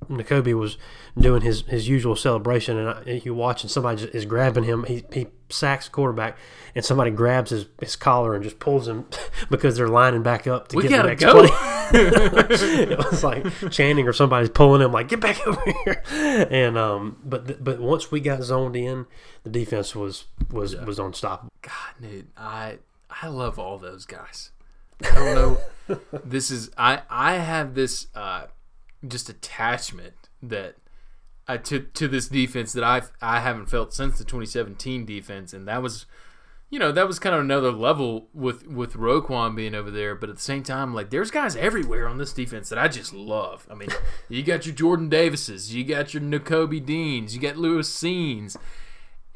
Nakobe 0.07 0.53
was 0.57 0.77
doing 1.17 1.41
his, 1.41 1.61
his 1.63 1.87
usual 1.87 2.15
celebration, 2.15 2.77
and 2.77 2.89
I, 2.89 3.21
you 3.23 3.33
watch, 3.33 3.63
and 3.63 3.71
somebody 3.71 4.03
is 4.05 4.25
grabbing 4.25 4.63
him. 4.63 4.83
He, 4.85 5.03
he 5.13 5.27
sacks 5.49 5.85
the 5.85 5.91
quarterback, 5.91 6.37
and 6.75 6.83
somebody 6.85 7.11
grabs 7.11 7.51
his, 7.51 7.65
his 7.79 7.95
collar 7.95 8.33
and 8.33 8.43
just 8.43 8.59
pulls 8.59 8.87
him 8.87 9.05
because 9.49 9.75
they're 9.77 9.87
lining 9.87 10.23
back 10.23 10.47
up 10.47 10.69
to 10.69 10.77
We 10.77 10.87
get 10.87 11.01
the 11.01 11.09
next 11.09 11.23
go. 11.23 11.47
play. 11.47 11.49
it 11.91 12.97
was 12.97 13.23
like 13.23 13.45
chanting, 13.71 14.07
or 14.07 14.13
somebody's 14.13 14.49
pulling 14.49 14.81
him, 14.81 14.91
like 14.91 15.07
get 15.09 15.19
back 15.19 15.45
over 15.45 15.61
here. 15.83 16.03
And 16.49 16.77
um, 16.77 17.17
but 17.23 17.47
th- 17.47 17.59
but 17.61 17.79
once 17.79 18.11
we 18.11 18.19
got 18.19 18.41
zoned 18.43 18.75
in, 18.75 19.05
the 19.43 19.49
defense 19.49 19.95
was 19.95 20.25
was 20.51 20.75
was 20.75 20.99
unstoppable. 20.99 21.51
God, 21.61 21.73
dude, 22.01 22.27
I 22.37 22.77
I 23.09 23.27
love 23.27 23.57
all 23.59 23.77
those 23.77 24.05
guys. 24.05 24.51
I 25.03 25.13
don't 25.15 25.35
know. 25.35 25.97
this 26.23 26.51
is 26.51 26.69
I 26.77 27.01
I 27.09 27.35
have 27.35 27.73
this 27.73 28.07
uh 28.15 28.45
just 29.07 29.29
attachment 29.29 30.29
that 30.41 30.75
I 31.47 31.57
to 31.57 31.79
to 31.79 32.07
this 32.07 32.27
defense 32.27 32.73
that 32.73 32.83
I 32.83 33.01
I 33.21 33.39
haven't 33.39 33.69
felt 33.69 33.93
since 33.93 34.17
the 34.17 34.23
2017 34.23 35.05
defense, 35.05 35.53
and 35.53 35.67
that 35.67 35.81
was. 35.81 36.05
You 36.71 36.77
know 36.77 36.91
that 36.91 37.07
was 37.07 37.17
kind 37.17 37.33
of 37.33 37.41
another 37.41 37.71
level 37.71 38.27
with 38.31 38.67
with 38.67 38.93
Roquan 38.93 39.55
being 39.55 39.73
over 39.73 39.89
there, 39.89 40.13
but 40.13 40.29
at 40.29 40.35
the 40.35 40.41
same 40.43 40.61
time, 40.61 40.93
like 40.93 41.09
there's 41.09 41.31
guys 41.31 41.55
everywhere 41.55 42.07
on 42.07 42.19
this 42.19 42.31
defense 42.31 42.69
that 42.69 42.77
I 42.77 42.87
just 42.87 43.11
love. 43.11 43.65
I 43.71 43.73
mean, 43.73 43.89
you 44.29 44.43
got 44.43 44.67
your 44.67 44.75
Jordan 44.75 45.09
Davises, 45.09 45.73
you 45.73 45.83
got 45.83 46.13
your 46.13 46.21
Nakobe 46.21 46.85
Deans, 46.85 47.33
you 47.33 47.41
got 47.41 47.57
Lewis 47.57 47.91
Cines, 47.91 48.55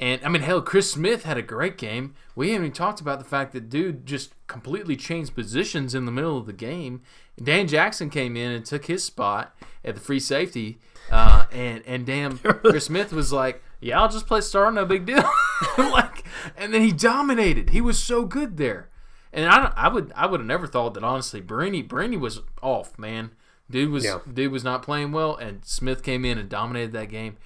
and 0.04 0.26
I 0.26 0.30
mean, 0.30 0.42
hell, 0.42 0.62
Chris 0.62 0.92
Smith 0.92 1.24
had 1.24 1.38
a 1.38 1.42
great 1.42 1.78
game. 1.78 2.14
We 2.36 2.50
haven't 2.52 2.66
even 2.66 2.74
talked 2.74 3.00
about 3.00 3.20
the 3.20 3.26
fact 3.26 3.54
that 3.54 3.70
dude 3.70 4.06
just 4.06 4.34
completely 4.48 4.96
changed 4.96 5.34
positions 5.36 5.96
in 5.96 6.06
the 6.06 6.12
middle 6.12 6.38
of 6.38 6.46
the 6.46 6.54
game. 6.54 7.02
Dan 7.42 7.68
Jackson 7.68 8.10
came 8.10 8.36
in 8.36 8.52
and 8.52 8.66
took 8.66 8.86
his 8.86 9.04
spot 9.04 9.56
at 9.86 9.96
the 9.96 10.02
free 10.02 10.20
safety, 10.20 10.80
uh, 11.12 11.46
and 11.52 11.84
and 11.86 12.06
damn, 12.06 12.38
Chris 12.44 12.86
Smith 12.86 13.12
was 13.14 13.32
like, 13.32 13.64
"Yeah, 13.80 14.02
I'll 14.02 14.10
just 14.10 14.28
play 14.28 14.42
star, 14.42 14.72
no 14.72 14.86
big 14.86 15.06
deal." 15.06 15.24
like, 15.78 16.24
and 16.58 16.74
then 16.74 16.82
he 16.82 16.92
dominated. 16.92 17.70
He 17.70 17.82
was 17.82 17.98
so 18.02 18.26
good 18.26 18.58
there, 18.58 18.90
and 19.32 19.46
I 19.50 19.58
don't- 19.62 19.74
I 19.78 19.88
would 19.88 20.12
I 20.16 20.26
would 20.26 20.40
have 20.42 20.48
never 20.48 20.68
thought 20.68 20.94
that 20.96 21.04
honestly. 21.04 21.42
Brini 21.42 21.88
Brini 21.88 22.20
was 22.20 22.42
off, 22.62 22.98
man. 23.00 23.32
Dude 23.72 23.90
was 23.90 24.04
Yeah. 24.04 24.20
dude 24.32 24.52
was 24.52 24.64
not 24.64 24.84
playing 24.84 25.12
well, 25.12 25.36
and 25.36 25.64
Smith 25.66 26.04
came 26.04 26.26
in 26.26 26.38
and 26.38 26.50
dominated 26.50 26.92
that 26.92 27.10
game. 27.10 27.38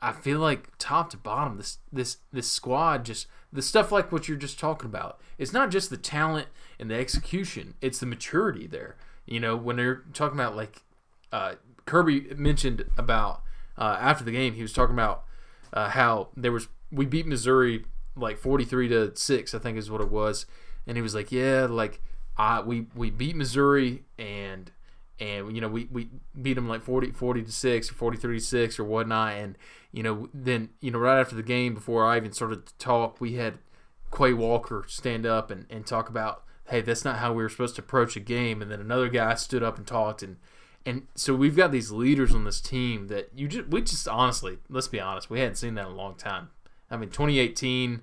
I 0.00 0.12
feel 0.12 0.38
like 0.38 0.70
top 0.78 1.10
to 1.10 1.16
bottom, 1.16 1.56
this 1.56 1.78
this 1.92 2.18
this 2.32 2.50
squad 2.50 3.04
just 3.04 3.26
the 3.52 3.62
stuff 3.62 3.90
like 3.90 4.12
what 4.12 4.28
you're 4.28 4.36
just 4.36 4.58
talking 4.58 4.86
about. 4.86 5.20
It's 5.38 5.52
not 5.52 5.70
just 5.70 5.90
the 5.90 5.96
talent 5.96 6.48
and 6.78 6.90
the 6.90 6.94
execution; 6.94 7.74
it's 7.80 7.98
the 7.98 8.06
maturity 8.06 8.66
there. 8.66 8.96
You 9.26 9.40
know, 9.40 9.56
when 9.56 9.76
they're 9.76 10.04
talking 10.12 10.38
about 10.38 10.56
like 10.56 10.82
uh, 11.32 11.54
Kirby 11.86 12.34
mentioned 12.36 12.84
about 12.96 13.42
uh, 13.76 13.96
after 14.00 14.24
the 14.24 14.32
game, 14.32 14.54
he 14.54 14.62
was 14.62 14.72
talking 14.72 14.94
about 14.94 15.24
uh, 15.72 15.90
how 15.90 16.28
there 16.36 16.52
was 16.52 16.68
we 16.90 17.06
beat 17.06 17.26
Missouri 17.26 17.84
like 18.16 18.38
forty 18.38 18.64
three 18.64 18.88
to 18.88 19.14
six, 19.16 19.54
I 19.54 19.58
think 19.58 19.78
is 19.78 19.90
what 19.90 20.00
it 20.00 20.10
was, 20.10 20.46
and 20.86 20.96
he 20.96 21.02
was 21.02 21.14
like, 21.14 21.32
yeah, 21.32 21.66
like 21.68 22.00
I 22.36 22.60
we 22.60 22.86
we 22.94 23.10
beat 23.10 23.36
Missouri 23.36 24.04
and 24.18 24.70
and 25.20 25.54
you 25.54 25.60
know 25.60 25.68
we, 25.68 25.88
we 25.90 26.08
beat 26.40 26.54
them 26.54 26.68
like 26.68 26.82
40, 26.82 27.12
40 27.12 27.42
to 27.42 27.52
6 27.52 27.90
or 27.90 27.94
43 27.94 28.38
to 28.38 28.44
6 28.44 28.78
or 28.78 28.84
whatnot 28.84 29.34
and 29.34 29.58
you 29.92 30.02
know 30.02 30.28
then 30.32 30.70
you 30.80 30.90
know 30.90 30.98
right 30.98 31.20
after 31.20 31.34
the 31.34 31.42
game 31.42 31.74
before 31.74 32.06
i 32.06 32.16
even 32.16 32.32
started 32.32 32.66
to 32.66 32.74
talk 32.78 33.20
we 33.20 33.34
had 33.34 33.58
quay 34.10 34.32
walker 34.32 34.84
stand 34.86 35.26
up 35.26 35.50
and, 35.50 35.66
and 35.70 35.86
talk 35.86 36.08
about 36.08 36.44
hey 36.70 36.80
that's 36.80 37.04
not 37.04 37.18
how 37.18 37.32
we 37.32 37.42
were 37.42 37.48
supposed 37.48 37.74
to 37.76 37.82
approach 37.82 38.16
a 38.16 38.20
game 38.20 38.62
and 38.62 38.70
then 38.70 38.80
another 38.80 39.08
guy 39.08 39.34
stood 39.34 39.62
up 39.62 39.76
and 39.76 39.86
talked 39.86 40.22
and 40.22 40.36
and 40.88 41.06
so 41.14 41.34
we've 41.34 41.56
got 41.56 41.70
these 41.70 41.90
leaders 41.90 42.34
on 42.34 42.44
this 42.44 42.62
team 42.62 43.08
that 43.08 43.30
you 43.36 43.46
just 43.46 43.68
we 43.68 43.82
just 43.82 44.08
honestly 44.08 44.58
let's 44.70 44.88
be 44.88 44.98
honest 44.98 45.28
we 45.28 45.40
hadn't 45.40 45.56
seen 45.56 45.74
that 45.74 45.86
in 45.86 45.92
a 45.92 45.96
long 45.96 46.14
time. 46.14 46.48
I 46.90 46.96
mean 46.96 47.10
2018 47.10 48.02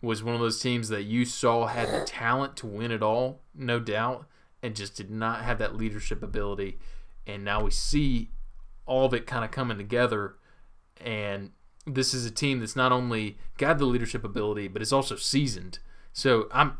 was 0.00 0.22
one 0.22 0.34
of 0.34 0.40
those 0.40 0.60
teams 0.60 0.88
that 0.90 1.04
you 1.04 1.24
saw 1.24 1.66
had 1.66 1.88
the 1.88 2.04
talent 2.04 2.56
to 2.58 2.66
win 2.66 2.92
it 2.92 3.02
all 3.02 3.40
no 3.54 3.80
doubt 3.80 4.26
and 4.64 4.74
just 4.74 4.96
did 4.96 5.10
not 5.10 5.44
have 5.44 5.58
that 5.58 5.76
leadership 5.76 6.22
ability. 6.22 6.78
And 7.26 7.44
now 7.44 7.62
we 7.62 7.70
see 7.70 8.30
all 8.86 9.04
of 9.04 9.12
it 9.12 9.26
kind 9.26 9.44
of 9.44 9.50
coming 9.50 9.76
together. 9.76 10.36
And 10.98 11.50
this 11.86 12.14
is 12.14 12.24
a 12.24 12.30
team 12.30 12.60
that's 12.60 12.74
not 12.74 12.90
only 12.90 13.36
got 13.58 13.76
the 13.76 13.84
leadership 13.84 14.24
ability, 14.24 14.68
but 14.68 14.80
it's 14.80 14.90
also 14.90 15.16
seasoned. 15.16 15.80
So 16.14 16.48
I'm 16.50 16.78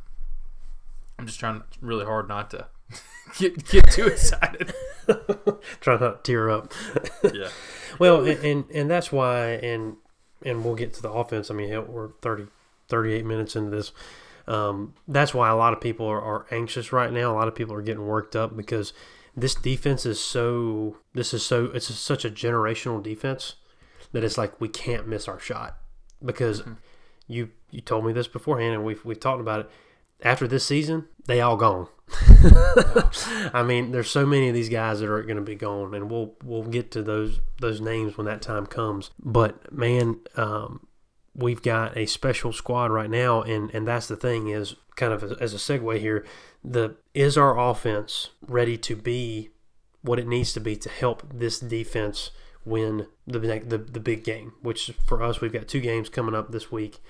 I'm 1.18 1.26
just 1.26 1.39
trying 1.39 1.62
really 1.82 2.07
hard 2.07 2.26
not 2.26 2.51
to 2.53 2.68
get 3.39 3.68
get 3.68 3.91
too 3.91 4.07
excited. 4.07 4.72
Try 5.80 5.99
not 5.99 6.24
to 6.24 6.32
tear 6.32 6.49
up. 6.49 6.72
yeah. 7.35 7.51
Well, 7.99 8.24
and, 8.24 8.43
and 8.43 8.70
and 8.70 8.91
that's 8.91 9.12
why, 9.12 9.51
and 9.57 9.97
and 10.43 10.64
we'll 10.64 10.74
get 10.74 10.95
to 10.95 11.03
the 11.03 11.11
offense. 11.11 11.51
I 11.51 11.55
mean, 11.55 11.68
hell, 11.68 11.85
we're 11.87 12.12
30, 12.22 12.47
38 12.89 13.26
minutes 13.26 13.55
into 13.55 13.70
this. 13.70 13.93
Um, 14.47 14.95
that's 15.09 15.32
why 15.34 15.49
a 15.49 15.57
lot 15.57 15.72
of 15.72 15.80
people 15.80 16.07
are, 16.07 16.20
are 16.20 16.47
anxious 16.51 16.92
right 16.92 17.12
now. 17.12 17.32
A 17.32 17.36
lot 17.36 17.49
of 17.49 17.55
people 17.55 17.74
are 17.74 17.82
getting 17.82 18.07
worked 18.07 18.36
up 18.36 18.57
because 18.57 18.92
this 19.36 19.55
defense 19.55 20.05
is 20.07 20.20
so. 20.20 20.97
This 21.14 21.32
is 21.34 21.45
so. 21.45 21.66
It's 21.66 21.86
such 21.95 22.24
a 22.24 22.30
generational 22.30 23.03
defense 23.03 23.55
that 24.12 24.22
it's 24.24 24.38
like 24.38 24.61
we 24.61 24.68
can't 24.68 25.09
miss 25.09 25.26
our 25.28 25.40
shot 25.40 25.78
because 26.24 26.61
Mm-hmm. 26.61 26.72
you 27.26 27.51
you 27.70 27.80
told 27.80 28.05
me 28.07 28.12
this 28.12 28.28
beforehand 28.28 28.74
and 28.74 28.84
we've 28.84 29.05
we've 29.05 29.20
talked 29.20 29.40
about 29.40 29.61
it. 29.61 29.70
After 30.22 30.47
this 30.47 30.64
season, 30.64 31.09
they 31.26 31.40
all 31.40 31.57
gone. 31.57 31.88
I 33.53 33.62
mean, 33.66 33.90
there's 33.90 34.11
so 34.11 34.24
many 34.24 34.49
of 34.49 34.55
these 34.55 34.68
guys 34.68 35.01
that 35.01 35.09
are 35.11 35.22
going 35.22 35.36
to 35.36 35.42
be 35.42 35.55
gone, 35.57 35.95
and 35.95 36.11
we'll 36.11 36.34
we'll 36.45 36.62
get 36.62 36.90
to 36.92 37.03
those 37.03 37.40
those 37.61 37.80
names 37.80 38.16
when 38.16 38.26
that 38.26 38.40
time 38.42 38.66
comes. 38.66 39.11
But 39.18 39.72
man, 39.72 40.20
um, 40.36 40.86
we've 41.35 41.62
got 41.62 41.97
a 41.97 42.07
special 42.07 42.53
squad 42.53 42.91
right 42.91 43.11
now, 43.11 43.43
and 43.43 43.70
and 43.74 43.87
that's 43.87 44.09
the 44.09 44.16
thing 44.16 44.49
is 44.49 44.76
kind 44.97 45.12
of 45.12 45.22
as 45.41 45.53
a 45.53 45.59
segue 45.59 45.99
here. 45.99 46.24
The 46.62 46.97
is 47.12 47.37
our 47.37 47.59
offense 47.59 48.30
ready 48.47 48.76
to 48.78 48.97
be 48.97 49.51
what 50.03 50.18
it 50.18 50.26
needs 50.26 50.53
to 50.53 50.61
be 50.61 50.76
to 50.76 50.89
help 50.89 51.22
this 51.32 51.59
defense 51.59 52.30
win 52.64 53.07
the 53.26 53.39
the, 53.39 53.78
the 53.78 54.01
big 54.01 54.24
game? 54.24 54.53
Which 54.62 54.93
for 55.05 55.22
us, 55.22 55.41
we've 55.41 55.53
got 55.53 55.68
two 55.68 55.80
games 55.80 56.09
coming 56.09 56.35
up 56.35 56.53
this 56.53 56.70
week. 56.70 57.01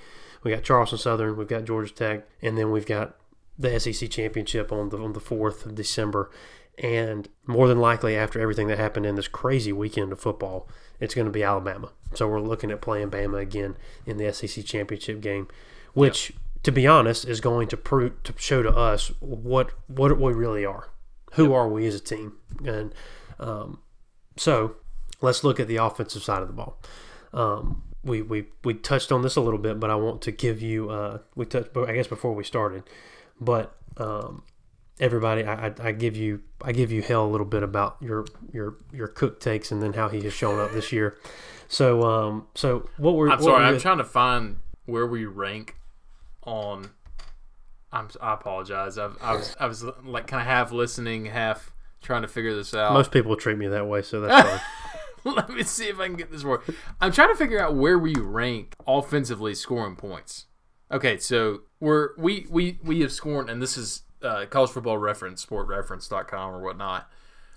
We 0.42 0.50
got 0.50 0.62
Charleston 0.62 0.98
Southern, 0.98 1.36
we've 1.36 1.48
got 1.48 1.64
Georgia 1.64 1.92
Tech, 1.92 2.26
and 2.42 2.58
then 2.58 2.70
we've 2.70 2.86
got 2.86 3.16
the 3.58 3.78
SEC 3.80 4.10
championship 4.10 4.72
on 4.72 4.90
the 4.90 4.98
on 4.98 5.12
the 5.12 5.20
fourth 5.20 5.64
of 5.66 5.74
December. 5.74 6.30
And 6.76 7.28
more 7.46 7.68
than 7.68 7.78
likely, 7.78 8.16
after 8.16 8.40
everything 8.40 8.66
that 8.66 8.78
happened 8.78 9.06
in 9.06 9.14
this 9.14 9.28
crazy 9.28 9.72
weekend 9.72 10.10
of 10.10 10.18
football, 10.18 10.68
it's 11.00 11.14
going 11.14 11.26
to 11.26 11.32
be 11.32 11.42
Alabama. 11.42 11.90
So 12.14 12.28
we're 12.28 12.40
looking 12.40 12.70
at 12.70 12.80
playing 12.80 13.10
Bama 13.10 13.40
again 13.40 13.76
in 14.06 14.16
the 14.16 14.32
SEC 14.32 14.64
championship 14.64 15.20
game, 15.20 15.48
which, 15.92 16.32
to 16.62 16.70
be 16.70 16.86
honest, 16.86 17.24
is 17.26 17.40
going 17.40 17.68
to 17.68 17.76
prove 17.76 18.22
to 18.24 18.34
show 18.36 18.62
to 18.62 18.70
us 18.70 19.12
what 19.20 19.72
what 19.88 20.18
we 20.18 20.32
really 20.32 20.64
are. 20.64 20.90
Who 21.34 21.52
are 21.52 21.68
we 21.68 21.86
as 21.86 21.94
a 21.96 22.00
team? 22.00 22.34
And 22.64 22.94
um, 23.40 23.80
so 24.36 24.76
let's 25.20 25.42
look 25.42 25.58
at 25.58 25.68
the 25.68 25.76
offensive 25.76 26.22
side 26.22 26.42
of 26.42 26.48
the 26.48 26.54
ball. 26.54 26.78
Um, 27.32 27.82
we, 28.04 28.22
we 28.22 28.46
we 28.62 28.74
touched 28.74 29.10
on 29.10 29.22
this 29.22 29.36
a 29.36 29.40
little 29.40 29.58
bit, 29.58 29.80
but 29.80 29.90
I 29.90 29.96
want 29.96 30.22
to 30.22 30.30
give 30.30 30.62
you 30.62 30.90
uh, 30.90 31.18
we 31.34 31.46
touched 31.46 31.76
I 31.76 31.92
guess 31.94 32.06
before 32.06 32.34
we 32.34 32.44
started, 32.44 32.84
but 33.40 33.74
um, 33.96 34.42
everybody 35.00 35.44
I, 35.44 35.66
I, 35.68 35.74
I 35.82 35.92
give 35.92 36.16
you 36.16 36.42
I 36.62 36.72
give 36.72 36.92
you 36.92 37.02
hell 37.02 37.24
a 37.26 37.30
little 37.30 37.46
bit 37.46 37.62
about 37.62 37.96
your 38.00 38.26
your 38.52 38.76
your 38.92 39.08
cook 39.08 39.40
takes 39.40 39.70
and 39.72 39.82
then 39.82 39.92
how 39.94 40.08
he 40.08 40.22
has 40.22 40.32
shown 40.32 40.58
up 40.60 40.72
this 40.72 40.92
year. 40.92 41.16
So 41.68 42.02
um 42.02 42.46
so 42.54 42.88
what 42.96 43.16
we're 43.16 43.26
I'm 43.28 43.38
what 43.38 43.42
sorry. 43.42 43.62
we're- 43.64 43.74
I'm 43.74 43.80
trying 43.80 43.98
to 43.98 44.04
find 44.04 44.58
where 44.86 45.06
we 45.06 45.24
rank 45.26 45.76
on. 46.42 46.90
I'm. 47.92 48.08
I 48.20 48.34
apologize. 48.34 48.98
I've, 48.98 49.16
I 49.22 49.34
was. 49.34 49.56
I 49.60 49.66
was 49.66 49.84
like 50.04 50.26
kind 50.26 50.40
of 50.40 50.46
half 50.48 50.72
listening, 50.72 51.26
half 51.26 51.72
trying 52.02 52.22
to 52.22 52.28
figure 52.28 52.54
this 52.54 52.74
out. 52.74 52.92
most 52.92 53.12
people 53.12 53.36
treat 53.36 53.56
me 53.56 53.68
that 53.68 53.86
way, 53.86 54.02
so 54.02 54.20
that's 54.20 54.48
fine. 54.48 54.60
Let 55.36 55.48
me 55.50 55.62
see 55.62 55.86
if 55.88 55.98
I 56.00 56.08
can 56.08 56.16
get 56.16 56.30
this 56.30 56.42
right. 56.44 56.58
I'm 57.00 57.12
trying 57.12 57.28
to 57.28 57.36
figure 57.36 57.58
out 57.60 57.76
where 57.76 57.98
we 57.98 58.14
rank 58.16 58.74
offensively 58.86 59.54
scoring 59.54 59.96
points. 59.96 60.46
Okay, 60.90 61.18
so 61.18 61.60
we're 61.80 62.10
we 62.18 62.46
we 62.50 62.78
we 62.82 63.00
have 63.00 63.12
scored, 63.12 63.48
and 63.48 63.62
this 63.62 63.78
is 63.78 64.02
uh, 64.24 64.46
college 64.46 64.70
football 64.70 64.98
reference, 64.98 65.42
sports-reference.com 65.42 66.54
or 66.54 66.60
whatnot. 66.60 67.10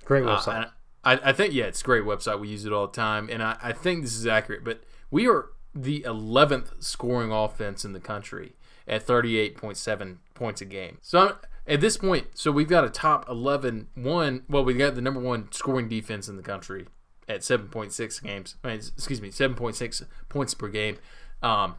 Great 0.05 0.23
Uh, 0.25 0.37
website. 0.37 0.55
and 0.55 0.65
I, 1.03 1.29
I 1.29 1.33
think 1.33 1.53
yeah, 1.53 1.65
it's 1.65 1.81
a 1.81 1.83
great 1.85 2.03
website. 2.03 2.39
We 2.39 2.49
use 2.49 2.65
it 2.65 2.73
all 2.73 2.87
the 2.87 2.93
time, 2.93 3.29
and 3.31 3.41
I, 3.41 3.57
I 3.61 3.71
think 3.73 4.03
this 4.03 4.15
is 4.15 4.27
accurate. 4.27 4.63
But 4.63 4.83
we 5.09 5.27
are 5.27 5.49
the 5.73 6.01
11th 6.01 6.83
scoring 6.83 7.31
offense 7.31 7.85
in 7.85 7.93
the 7.93 7.99
country 7.99 8.55
at 8.87 9.05
38.7 9.05 10.17
points 10.33 10.61
a 10.61 10.65
game. 10.65 10.97
So 11.01 11.19
I'm, 11.19 11.33
at 11.67 11.81
this 11.81 11.97
point, 11.97 12.27
so 12.33 12.51
we've 12.51 12.67
got 12.69 12.83
a 12.85 12.89
top 12.89 13.27
11 13.29 13.87
one. 13.95 14.43
Well, 14.49 14.63
we've 14.63 14.77
got 14.77 14.95
the 14.95 15.01
number 15.01 15.19
one 15.19 15.51
scoring 15.51 15.87
defense 15.89 16.27
in 16.29 16.37
the 16.37 16.41
country 16.43 16.87
at 17.27 17.41
7.6 17.41 18.23
games. 18.23 18.55
I 18.63 18.67
mean, 18.69 18.77
excuse 18.77 19.21
me, 19.21 19.29
7.6 19.29 20.03
points 20.29 20.53
per 20.53 20.69
game, 20.69 20.97
um, 21.43 21.75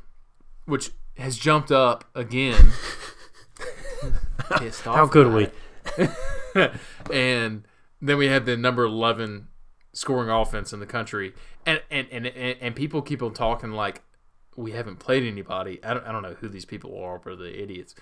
which 0.66 0.90
has 1.16 1.38
jumped 1.38 1.72
up 1.72 2.04
again. 2.14 2.72
Pissed 4.58 4.82
How 4.82 5.04
off 5.04 5.10
could 5.10 5.26
about 5.26 5.52
we? 6.56 6.68
and 7.12 7.64
then 8.00 8.18
we 8.18 8.26
had 8.26 8.46
the 8.46 8.56
number 8.56 8.84
11 8.84 9.48
scoring 9.92 10.30
offense 10.30 10.72
in 10.72 10.80
the 10.80 10.86
country. 10.86 11.34
And 11.66 11.82
and, 11.90 12.06
and, 12.10 12.26
and, 12.26 12.56
and 12.60 12.76
people 12.76 13.02
keep 13.02 13.22
on 13.22 13.34
talking 13.34 13.72
like 13.72 14.02
we 14.56 14.72
haven't 14.72 14.96
played 14.96 15.24
anybody. 15.24 15.82
I 15.84 15.94
don't, 15.94 16.06
I 16.06 16.12
don't 16.12 16.22
know 16.22 16.34
who 16.34 16.48
these 16.48 16.64
people 16.64 16.98
are 16.98 17.18
but 17.18 17.38
the 17.38 17.60
idiots. 17.60 17.94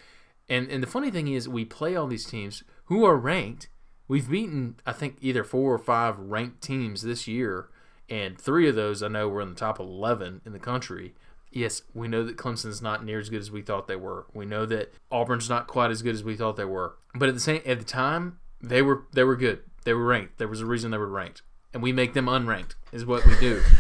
And 0.49 0.71
and 0.71 0.83
the 0.83 0.89
funny 0.89 1.11
thing 1.11 1.29
is 1.29 1.49
we 1.49 1.65
play 1.65 1.97
all 1.97 2.07
these 2.07 2.27
teams 2.27 2.63
who 2.85 3.05
are 3.05 3.17
ranked. 3.17 3.69
We've 4.09 4.31
beaten 4.31 4.77
i 4.87 4.93
think 4.93 5.17
either 5.21 5.43
four 5.43 5.73
or 5.73 5.79
five 5.79 6.19
ranked 6.19 6.63
teams 6.63 7.03
this 7.03 7.27
year. 7.27 7.69
And 8.09 8.39
three 8.39 8.69
of 8.69 8.75
those 8.75 9.03
i 9.03 9.09
know 9.09 9.29
were 9.29 9.41
in 9.41 9.49
the 9.49 9.55
top 9.55 9.81
11 9.81 10.43
in 10.45 10.53
the 10.53 10.59
country 10.59 11.15
yes 11.51 11.83
we 11.95 12.09
know 12.09 12.25
that 12.25 12.37
clemson's 12.37 12.83
not 12.83 13.05
near 13.05 13.19
as 13.19 13.29
good 13.29 13.41
as 13.41 13.51
we 13.51 13.63
thought 13.63 13.89
they 13.89 13.97
were. 13.97 14.27
We 14.35 14.47
know 14.47 14.67
that 14.67 14.93
auburn's 15.11 15.49
not 15.49 15.67
quite 15.67 15.91
as 15.91 16.03
good 16.03 16.15
as 16.15 16.25
we 16.25 16.37
thought 16.37 16.57
they 16.57 16.65
were. 16.65 16.97
But 17.15 17.29
at 17.29 17.35
the 17.35 17.41
same 17.41 17.63
at 17.67 17.79
the 17.79 17.85
time 17.85 18.39
they 18.61 18.83
were 18.83 19.05
they 19.13 19.25
were 19.25 19.37
good. 19.37 19.61
They 19.85 19.95
were 19.95 20.05
ranked. 20.07 20.39
There 20.39 20.49
was 20.49 20.61
a 20.61 20.67
reason 20.67 20.91
they 20.91 20.99
were 20.99 21.07
ranked. 21.07 21.43
And 21.73 21.83
we 21.83 21.93
make 21.93 22.15
them 22.15 22.27
unranked 22.27 22.75
is 22.93 23.05
what 23.05 23.25
we 23.27 23.37
do. 23.39 23.63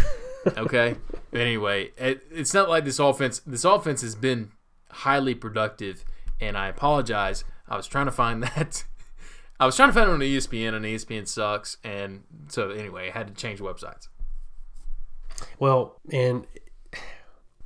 Okay? 0.56 0.94
But 1.32 1.40
anyway 1.40 1.90
it, 1.98 2.22
it's 2.30 2.54
not 2.54 2.68
like 2.68 2.84
this 2.84 3.00
offense 3.00 3.40
this 3.40 3.64
offense 3.64 4.00
has 4.02 4.14
been 4.14 4.52
highly 4.90 5.34
productive 5.34 6.04
and 6.40 6.56
i 6.56 6.68
apologize. 6.68 7.42
I 7.68 7.76
was 7.76 7.88
trying 7.88 8.06
to 8.06 8.12
find 8.12 8.42
that. 8.44 8.84
I 9.58 9.66
was 9.66 9.74
trying 9.74 9.88
to 9.88 9.92
find 9.92 10.08
it 10.08 10.12
on 10.12 10.20
espn 10.20 10.72
and 10.72 10.84
espn 10.84 11.26
sucks 11.26 11.78
and 11.82 12.22
so 12.46 12.70
anyway 12.70 13.08
i 13.08 13.18
had 13.18 13.26
to 13.26 13.34
change 13.34 13.58
websites. 13.58 14.06
Well, 15.58 16.00
and 16.12 16.46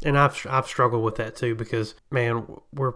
and 0.04 0.18
I've 0.18 0.46
I've 0.48 0.66
struggled 0.66 1.04
with 1.04 1.16
that 1.16 1.36
too 1.36 1.54
because 1.54 1.94
man, 2.10 2.46
we're 2.72 2.94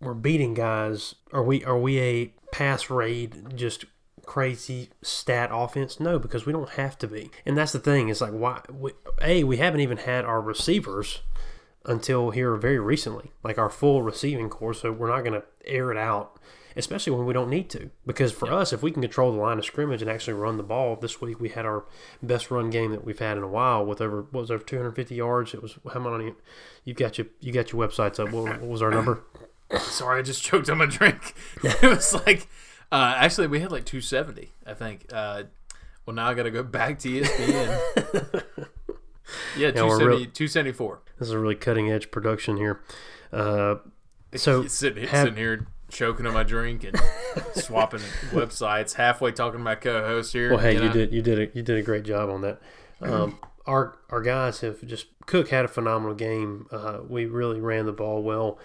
we're 0.00 0.14
beating 0.14 0.54
guys. 0.54 1.14
Are 1.32 1.42
we 1.42 1.64
are 1.64 1.78
we 1.78 1.98
a 2.00 2.34
pass 2.52 2.90
raid 2.90 3.56
just 3.56 3.84
crazy 4.24 4.90
stat 5.02 5.50
offense? 5.52 6.00
No, 6.00 6.18
because 6.18 6.46
we 6.46 6.52
don't 6.52 6.70
have 6.70 6.98
to 6.98 7.06
be. 7.06 7.30
And 7.44 7.56
that's 7.56 7.72
the 7.72 7.78
thing. 7.78 8.08
It's 8.08 8.20
like 8.20 8.32
why 8.32 8.60
we, 8.70 8.92
a 9.22 9.44
we 9.44 9.56
haven't 9.56 9.80
even 9.80 9.98
had 9.98 10.24
our 10.24 10.40
receivers 10.40 11.22
until 11.84 12.30
here 12.30 12.56
very 12.56 12.78
recently, 12.78 13.32
like 13.42 13.58
our 13.58 13.70
full 13.70 14.02
receiving 14.02 14.48
corps. 14.48 14.74
So 14.74 14.92
we're 14.92 15.08
not 15.08 15.20
going 15.20 15.40
to 15.40 15.44
air 15.64 15.90
it 15.90 15.98
out, 15.98 16.38
especially 16.76 17.12
when 17.12 17.26
we 17.26 17.32
don't 17.32 17.50
need 17.50 17.68
to. 17.70 17.90
Because 18.06 18.32
for 18.32 18.52
us, 18.52 18.72
if 18.72 18.82
we 18.82 18.90
can 18.90 19.02
control 19.02 19.32
the 19.32 19.38
line 19.38 19.58
of 19.58 19.64
scrimmage 19.64 20.02
and 20.02 20.10
actually 20.10 20.34
run 20.34 20.56
the 20.56 20.62
ball, 20.62 20.96
this 20.96 21.20
week 21.20 21.40
we 21.40 21.48
had 21.50 21.64
our 21.66 21.84
best 22.22 22.50
run 22.50 22.70
game 22.70 22.90
that 22.92 23.04
we've 23.04 23.18
had 23.18 23.36
in 23.36 23.42
a 23.42 23.48
while 23.48 23.84
with 23.84 24.00
over 24.00 24.22
what 24.22 24.40
was 24.40 24.50
over 24.50 24.62
250 24.64 25.14
yards. 25.14 25.54
It 25.54 25.62
was 25.62 25.78
how 25.92 26.00
many? 26.00 26.32
You 26.84 26.94
got 26.94 27.18
your 27.18 27.28
you 27.40 27.52
got 27.52 27.72
your 27.72 27.86
websites 27.86 28.18
up. 28.18 28.32
What, 28.32 28.60
what 28.60 28.68
was 28.70 28.82
our 28.82 28.90
number? 28.90 29.24
sorry 29.78 30.20
i 30.20 30.22
just 30.22 30.42
choked 30.42 30.68
on 30.68 30.76
my 30.76 30.84
drink 30.84 31.34
it 31.64 31.82
was 31.82 32.12
like 32.26 32.46
Uh, 32.92 33.14
actually, 33.16 33.46
we 33.48 33.58
had 33.58 33.72
like 33.72 33.84
270, 33.84 34.52
I 34.66 34.74
think. 34.74 35.06
Uh, 35.12 35.44
well, 36.06 36.14
now 36.14 36.28
I 36.28 36.34
got 36.34 36.44
to 36.44 36.50
go 36.52 36.62
back 36.62 36.98
to 37.00 37.08
ESPN. 37.08 37.80
yeah, 39.56 39.70
270, 39.72 40.06
real- 40.06 40.18
274. 40.26 41.02
This 41.18 41.28
is 41.28 41.32
a 41.34 41.38
really 41.38 41.54
cutting 41.56 41.90
edge 41.90 42.10
production 42.12 42.56
here. 42.56 42.80
Uh, 43.32 43.76
so 44.36 44.66
sitting, 44.66 44.98
here- 45.02 45.08
have- 45.10 45.24
sitting 45.24 45.38
here 45.38 45.66
choking 45.88 46.26
on 46.26 46.34
my 46.34 46.42
drink 46.42 46.84
and 46.84 47.00
swapping 47.54 48.00
websites, 48.30 48.94
halfway 48.94 49.32
talking 49.32 49.58
to 49.58 49.64
my 49.64 49.74
co-host 49.74 50.32
here. 50.32 50.50
Well, 50.50 50.58
hey, 50.58 50.74
you 50.74 50.80
know? 50.80 50.92
did 50.92 51.12
you 51.12 51.22
did 51.22 51.38
a, 51.38 51.56
you 51.56 51.62
did 51.62 51.76
a 51.76 51.82
great 51.82 52.04
job 52.04 52.30
on 52.30 52.40
that. 52.42 52.60
Um, 53.00 53.38
our 53.66 53.98
our 54.10 54.22
guys 54.22 54.60
have 54.60 54.84
just 54.86 55.06
Cook 55.26 55.48
had 55.48 55.64
a 55.64 55.68
phenomenal 55.68 56.14
game. 56.14 56.66
Uh, 56.70 57.00
we 57.08 57.26
really 57.26 57.60
ran 57.60 57.86
the 57.86 57.92
ball 57.92 58.22
well, 58.22 58.58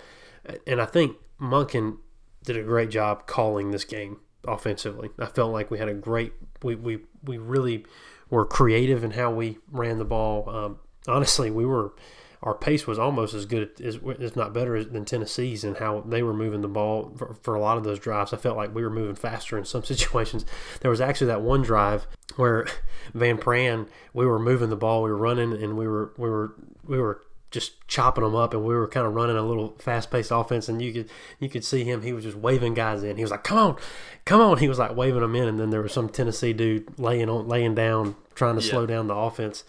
and 0.68 0.82
I 0.82 0.86
think 0.86 1.18
Monken 1.40 1.98
did 2.44 2.58
a 2.58 2.64
great 2.64 2.90
job 2.90 3.28
calling 3.28 3.72
this 3.72 3.86
game 3.86 4.18
offensively. 4.48 5.10
I 5.20 5.28
felt 5.28 5.52
like 5.52 5.72
we 5.72 5.78
had 5.78 5.90
a 5.90 5.94
great 5.94 6.34
we 6.64 6.76
we, 6.76 7.00
we 7.24 7.38
really 7.38 7.86
were 8.30 8.46
creative 8.46 9.04
in 9.04 9.12
how 9.12 9.32
we 9.32 9.58
ran 9.72 9.98
the 9.98 10.06
ball. 10.06 10.50
Um, 10.50 10.80
honestly, 11.08 11.50
we 11.50 11.66
were 11.66 11.94
our 12.42 12.54
pace 12.54 12.88
was 12.88 12.98
almost 12.98 13.34
as 13.34 13.46
good 13.46 13.70
as 13.84 14.00
if 14.04 14.36
not 14.36 14.54
better 14.54 14.82
than 14.84 15.04
Tennessee's 15.04 15.64
and 15.66 15.76
how 15.78 16.02
they 16.08 16.24
were 16.24 16.34
moving 16.34 16.62
the 16.62 16.68
ball 16.70 17.14
for, 17.18 17.34
for 17.42 17.54
a 17.56 17.60
lot 17.60 17.78
of 17.78 17.84
those 17.84 18.00
drives. 18.00 18.32
I 18.34 18.38
felt 18.38 18.56
like 18.56 18.74
we 18.74 18.82
were 18.82 18.90
moving 18.90 19.16
faster 19.16 19.58
in 19.58 19.66
some 19.66 19.84
situations. 19.94 20.46
There 20.80 20.92
was 20.92 21.02
actually 21.02 21.28
that 21.28 21.42
one 21.42 21.62
drive 21.62 22.08
where 22.38 22.66
Van 23.14 23.38
Pran 23.38 23.88
we 24.14 24.26
were 24.26 24.40
moving 24.40 24.70
the 24.70 24.78
ball, 24.78 25.04
we 25.04 25.10
were 25.10 25.18
running, 25.18 25.52
and 25.52 25.78
we 25.78 25.88
were 25.88 26.14
we 26.18 26.30
were 26.30 26.54
we 26.88 26.98
were 27.00 27.22
just 27.52 27.86
chopping 27.88 28.24
them 28.24 28.36
up, 28.36 28.54
and 28.54 28.64
we 28.64 28.76
were 28.76 28.88
kind 28.88 29.08
of 29.08 29.16
running 29.16 29.36
a 29.36 29.42
little 29.42 29.76
fast 29.80 30.12
paced 30.12 30.30
offense, 30.32 30.70
and 30.70 30.82
you 30.82 30.94
could 30.94 31.10
you 31.40 31.50
could 31.50 31.66
see 31.66 31.84
him. 31.84 32.04
He 32.04 32.14
was 32.14 32.24
just 32.24 32.38
waving 32.38 32.74
guys 32.76 33.04
in. 33.04 33.18
He 33.18 33.24
was 33.24 33.32
like, 33.32 33.44
"Come 33.44 33.58
on, 33.58 33.76
come 34.24 34.40
on!" 34.40 34.60
He 34.60 34.70
was 34.70 34.78
like 34.80 34.96
waving 34.96 35.22
them 35.22 35.36
in, 35.36 35.48
and 35.48 35.60
then 35.60 35.72
there 35.72 35.82
was 35.82 35.92
some 35.92 36.08
Tennessee 36.10 36.54
dude 36.54 36.98
laying 37.00 37.28
on 37.28 37.48
laying 37.50 37.76
down, 37.76 38.16
trying 38.36 38.56
to 38.58 38.62
Yeah. 38.64 38.70
slow 38.72 38.86
down 38.86 39.08
the 39.08 39.16
offense 39.16 39.64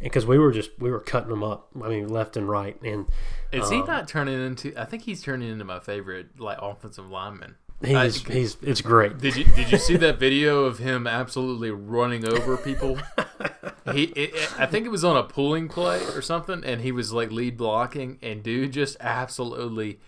because 0.00 0.26
we 0.26 0.38
were 0.38 0.52
just 0.52 0.70
we 0.78 0.90
were 0.90 1.00
cutting 1.00 1.30
them 1.30 1.42
up. 1.42 1.68
I 1.82 1.88
mean, 1.88 2.08
left 2.08 2.36
and 2.36 2.48
right, 2.48 2.80
and 2.82 3.06
Is 3.52 3.70
he 3.70 3.78
um, 3.80 3.86
not 3.86 4.08
turning 4.08 4.44
into? 4.44 4.74
I 4.80 4.84
think 4.84 5.02
he's 5.04 5.22
turning 5.22 5.48
into 5.48 5.64
my 5.64 5.80
favorite 5.80 6.38
like 6.40 6.58
offensive 6.60 7.08
lineman. 7.08 7.56
he's 7.84 8.26
I- 8.28 8.32
he's 8.32 8.56
it's 8.62 8.80
great. 8.80 9.18
Did 9.18 9.36
you 9.36 9.44
did 9.44 9.70
you 9.72 9.78
see 9.78 9.96
that 9.98 10.18
video 10.18 10.64
of 10.64 10.78
him 10.78 11.06
absolutely 11.06 11.70
running 11.70 12.26
over 12.26 12.56
people? 12.56 12.98
he, 13.92 14.04
it- 14.04 14.34
I 14.58 14.66
think 14.66 14.86
it 14.86 14.90
was 14.90 15.04
on 15.04 15.16
a 15.16 15.22
pulling 15.22 15.68
play 15.68 16.02
or 16.14 16.22
something, 16.22 16.64
and 16.64 16.80
he 16.80 16.92
was 16.92 17.12
like 17.12 17.30
lead 17.30 17.56
blocking, 17.56 18.18
and 18.22 18.42
dude 18.42 18.72
just 18.72 18.96
absolutely 19.00 19.98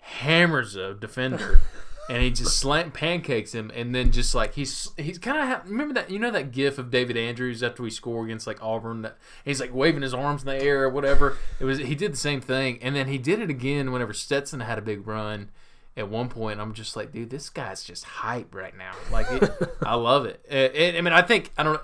hammers 0.00 0.76
a 0.76 0.94
defender, 0.94 1.60
and 2.08 2.22
he 2.22 2.30
just 2.30 2.58
slant 2.58 2.94
pancakes 2.94 3.52
him, 3.54 3.70
and 3.74 3.94
then 3.94 4.12
just 4.12 4.34
like 4.34 4.54
he's 4.54 4.90
he's 4.96 5.18
kind 5.18 5.38
of 5.38 5.44
ha- 5.48 5.62
remember 5.66 5.94
that 5.94 6.10
you 6.10 6.18
know 6.18 6.30
that 6.30 6.52
gif 6.52 6.78
of 6.78 6.90
David 6.90 7.16
Andrews 7.16 7.62
after 7.62 7.82
we 7.82 7.90
score 7.90 8.24
against 8.24 8.46
like 8.46 8.62
Auburn, 8.62 9.02
that 9.02 9.16
he's 9.44 9.60
like 9.60 9.74
waving 9.74 10.02
his 10.02 10.14
arms 10.14 10.42
in 10.42 10.46
the 10.48 10.62
air 10.62 10.84
or 10.84 10.88
whatever. 10.88 11.36
It 11.60 11.64
was 11.64 11.78
he 11.78 11.94
did 11.94 12.12
the 12.12 12.16
same 12.18 12.40
thing, 12.40 12.78
and 12.82 12.94
then 12.94 13.08
he 13.08 13.18
did 13.18 13.40
it 13.40 13.50
again 13.50 13.92
whenever 13.92 14.12
Stetson 14.12 14.60
had 14.60 14.78
a 14.78 14.82
big 14.82 15.06
run 15.06 15.50
at 15.96 16.10
one 16.10 16.28
point 16.28 16.60
I'm 16.60 16.74
just 16.74 16.94
like, 16.94 17.10
dude, 17.10 17.30
this 17.30 17.48
guy's 17.48 17.82
just 17.82 18.04
hype 18.04 18.54
right 18.54 18.76
now. 18.76 18.92
Like, 19.10 19.26
it, 19.30 19.50
I 19.82 19.94
love 19.96 20.26
it. 20.26 20.44
It- 20.46 20.74
it- 20.76 20.94
I 20.96 21.00
mean, 21.00 21.14
I 21.14 21.22
think 21.22 21.52
I 21.56 21.62
don't. 21.62 21.80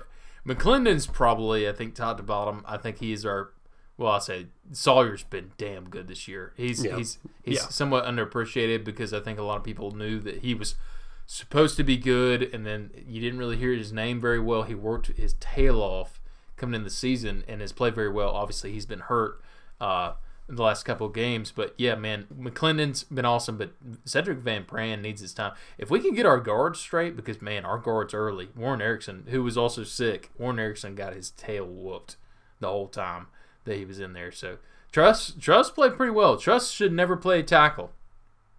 McClendon's 0.47 1.07
probably, 1.07 1.67
I 1.67 1.71
think, 1.71 1.95
top 1.95 2.17
to 2.17 2.23
bottom. 2.23 2.63
I 2.67 2.77
think 2.77 2.99
he's 2.99 3.25
our. 3.25 3.51
Well, 3.97 4.11
I 4.13 4.19
say 4.19 4.47
Salyer's 4.71 5.23
been 5.23 5.51
damn 5.57 5.89
good 5.89 6.07
this 6.07 6.27
year. 6.27 6.53
He's 6.57 6.83
Yeah. 6.83 6.97
he's 6.97 7.19
he's 7.43 7.55
Yeah. 7.57 7.67
somewhat 7.69 8.05
underappreciated 8.05 8.83
because 8.83 9.13
I 9.13 9.19
think 9.19 9.37
a 9.39 9.43
lot 9.43 9.57
of 9.57 9.63
people 9.63 9.91
knew 9.91 10.19
that 10.21 10.37
he 10.39 10.53
was 10.55 10.75
supposed 11.25 11.77
to 11.77 11.83
be 11.83 11.97
good, 11.97 12.43
and 12.53 12.65
then 12.65 12.91
you 13.07 13.21
didn't 13.21 13.39
really 13.39 13.57
hear 13.57 13.71
his 13.73 13.93
name 13.93 14.19
very 14.19 14.39
well. 14.39 14.63
He 14.63 14.75
worked 14.75 15.07
his 15.07 15.33
tail 15.39 15.79
off 15.81 16.19
coming 16.57 16.75
in 16.75 16.83
the 16.83 16.89
season 16.89 17.43
and 17.47 17.61
has 17.61 17.71
played 17.71 17.95
very 17.95 18.09
well. 18.09 18.29
Obviously, 18.31 18.71
he's 18.71 18.85
been 18.85 18.99
hurt 18.99 19.41
uh, 19.79 20.13
in 20.49 20.55
the 20.55 20.63
last 20.63 20.83
couple 20.83 21.07
of 21.07 21.13
games, 21.13 21.51
but 21.51 21.73
yeah, 21.77 21.95
man, 21.95 22.25
McClendon's 22.35 23.03
been 23.03 23.25
awesome. 23.25 23.57
But 23.57 23.71
Sedrick 24.05 24.39
Van 24.39 24.65
Pran 24.65 25.01
needs 25.01 25.21
his 25.21 25.33
time. 25.33 25.53
If 25.77 25.89
we 25.89 25.99
can 25.99 26.13
get 26.13 26.25
our 26.25 26.39
guards 26.39 26.79
straight, 26.79 27.15
because 27.15 27.41
man, 27.41 27.63
our 27.63 27.77
guards 27.77 28.13
early. 28.13 28.49
Warren 28.55 28.81
Ericson, 28.81 29.25
who 29.29 29.43
was 29.43 29.55
also 29.57 29.83
sick, 29.83 30.31
Warren 30.37 30.59
Ericson 30.59 30.95
got 30.95 31.13
his 31.13 31.29
tail 31.31 31.65
whooped 31.65 32.17
the 32.59 32.67
whole 32.67 32.87
time 32.87 33.27
that 33.65 33.77
he 33.77 33.85
was 33.85 33.99
in 33.99 34.13
there. 34.13 34.31
So 34.31 34.57
Truss 34.91 35.33
Truss 35.39 35.71
played 35.71 35.95
pretty 35.95 36.11
well. 36.11 36.37
Truss 36.37 36.71
should 36.71 36.93
never 36.93 37.17
play 37.17 37.41
tackle 37.43 37.91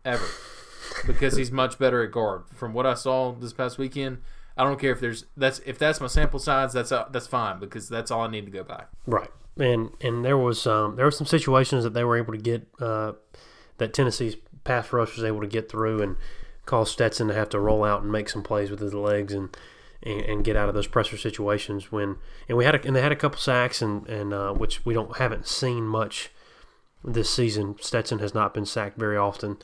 ever 0.05 0.27
because 1.07 1.37
he's 1.37 1.51
much 1.51 1.79
better 1.79 2.03
at 2.03 2.13
guard. 2.13 2.45
From 2.53 2.73
what 2.73 2.87
I 2.87 2.95
saw 2.95 3.33
this 3.33 3.53
past 3.53 3.79
weekend, 3.79 4.19
I 4.57 4.65
don't 4.65 4.79
care 4.79 4.93
if 4.93 5.01
there's 5.01 5.27
that's 5.37 5.61
if 5.61 5.79
that's 5.79 6.01
my 6.01 6.07
sample 6.07 6.39
size, 6.39 6.73
that's 6.73 6.93
uh, 6.93 7.07
that's 7.11 7.27
fine 7.27 7.59
because 7.61 7.89
that's 7.89 8.11
all 8.11 8.23
I 8.23 8.29
need 8.29 8.45
to 8.47 8.51
go 8.51 8.65
by. 8.65 8.85
Right, 9.07 9.31
and 9.59 9.91
and 10.01 10.25
there 10.25 10.39
was 10.39 10.67
um, 10.67 10.97
there 10.97 11.05
were 11.05 11.11
some 11.11 11.27
situations 11.27 11.85
that 11.85 11.95
they 11.95 12.05
were 12.05 12.17
able 12.17 12.33
to 12.33 12.41
get 12.41 12.67
uh, 12.81 13.13
that 13.79 13.95
Tennessee's 13.95 14.37
pass 14.65 14.93
rush 14.93 15.17
was 15.17 15.25
able 15.25 15.41
to 15.41 15.47
get 15.47 15.71
through 15.71 16.03
and 16.03 16.17
cause 16.67 16.91
Stetson 16.91 17.29
to 17.29 17.35
have 17.35 17.51
to 17.51 17.61
roll 17.61 17.85
out 17.85 18.03
and 18.03 18.11
make 18.11 18.29
some 18.29 18.43
plays 18.43 18.71
with 18.71 18.81
his 18.81 18.95
legs 18.95 19.33
and 19.33 19.55
and, 20.05 20.21
and 20.21 20.45
get 20.45 20.57
out 20.57 20.69
of 20.69 20.75
those 20.75 20.87
pressure 20.87 21.17
situations 21.17 21.91
when 21.91 22.17
and 22.49 22.57
we 22.57 22.65
had 22.65 22.75
a, 22.75 22.87
and 22.87 22.95
they 22.95 23.03
had 23.03 23.13
a 23.13 23.17
couple 23.17 23.39
sacks 23.39 23.83
and 23.83 24.07
and 24.09 24.33
uh, 24.33 24.53
which 24.53 24.85
we 24.85 24.95
don't 24.95 25.17
haven't 25.17 25.47
seen 25.47 25.85
much 25.85 26.31
this 27.03 27.31
season. 27.31 27.77
Stetson 27.81 28.19
has 28.19 28.35
not 28.35 28.55
been 28.55 28.67
sacked 28.67 28.99
very 28.99 29.17
often, 29.17 29.59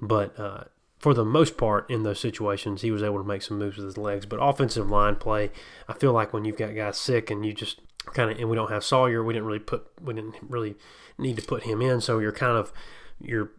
but 0.00 0.38
uh, 0.38 0.64
for 0.98 1.14
the 1.14 1.24
most 1.24 1.56
part 1.56 1.88
in 1.90 2.02
those 2.02 2.20
situations, 2.20 2.82
he 2.82 2.90
was 2.90 3.02
able 3.02 3.18
to 3.18 3.24
make 3.24 3.42
some 3.42 3.58
moves 3.58 3.76
with 3.76 3.86
his 3.86 3.98
legs. 3.98 4.26
But 4.26 4.36
offensive 4.36 4.90
line 4.90 5.16
play, 5.16 5.50
I 5.88 5.94
feel 5.94 6.12
like 6.12 6.32
when 6.32 6.44
you've 6.44 6.56
got 6.58 6.74
guys 6.74 6.98
sick 6.98 7.30
and 7.30 7.44
you 7.44 7.52
just 7.52 7.80
kind 8.06 8.30
of 8.30 8.38
and 8.38 8.48
we 8.48 8.56
don't 8.56 8.70
have 8.70 8.84
Salyer, 8.84 9.22
we 9.22 9.32
didn't 9.32 9.46
really 9.46 9.58
put 9.58 9.86
we 10.00 10.14
didn't 10.14 10.36
really 10.42 10.76
need 11.18 11.36
to 11.36 11.42
put 11.42 11.64
him 11.64 11.82
in, 11.82 12.00
so 12.00 12.18
you're 12.18 12.32
kind 12.32 12.56
of 12.56 12.72
you're 13.20 13.52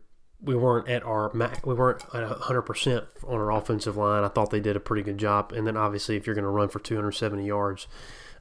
we 0.44 0.56
weren't 0.56 0.90
at 0.90 1.04
our 1.04 1.32
max, 1.34 1.64
we 1.66 1.74
weren't 1.74 2.04
at 2.14 2.24
hundred 2.24 2.64
percent 2.64 3.06
on 3.26 3.40
our 3.40 3.52
offensive 3.52 3.96
line. 3.98 4.24
I 4.24 4.28
thought 4.28 4.50
they 4.52 4.60
did 4.60 4.76
a 4.76 4.80
pretty 4.80 5.02
good 5.04 5.18
job, 5.18 5.52
and 5.54 5.66
then 5.66 5.78
obviously 5.78 6.18
if 6.18 6.26
you're 6.28 6.36
going 6.36 6.44
to 6.44 6.50
run 6.50 6.68
for 6.70 6.80
270 6.80 7.46
yards, 7.46 7.88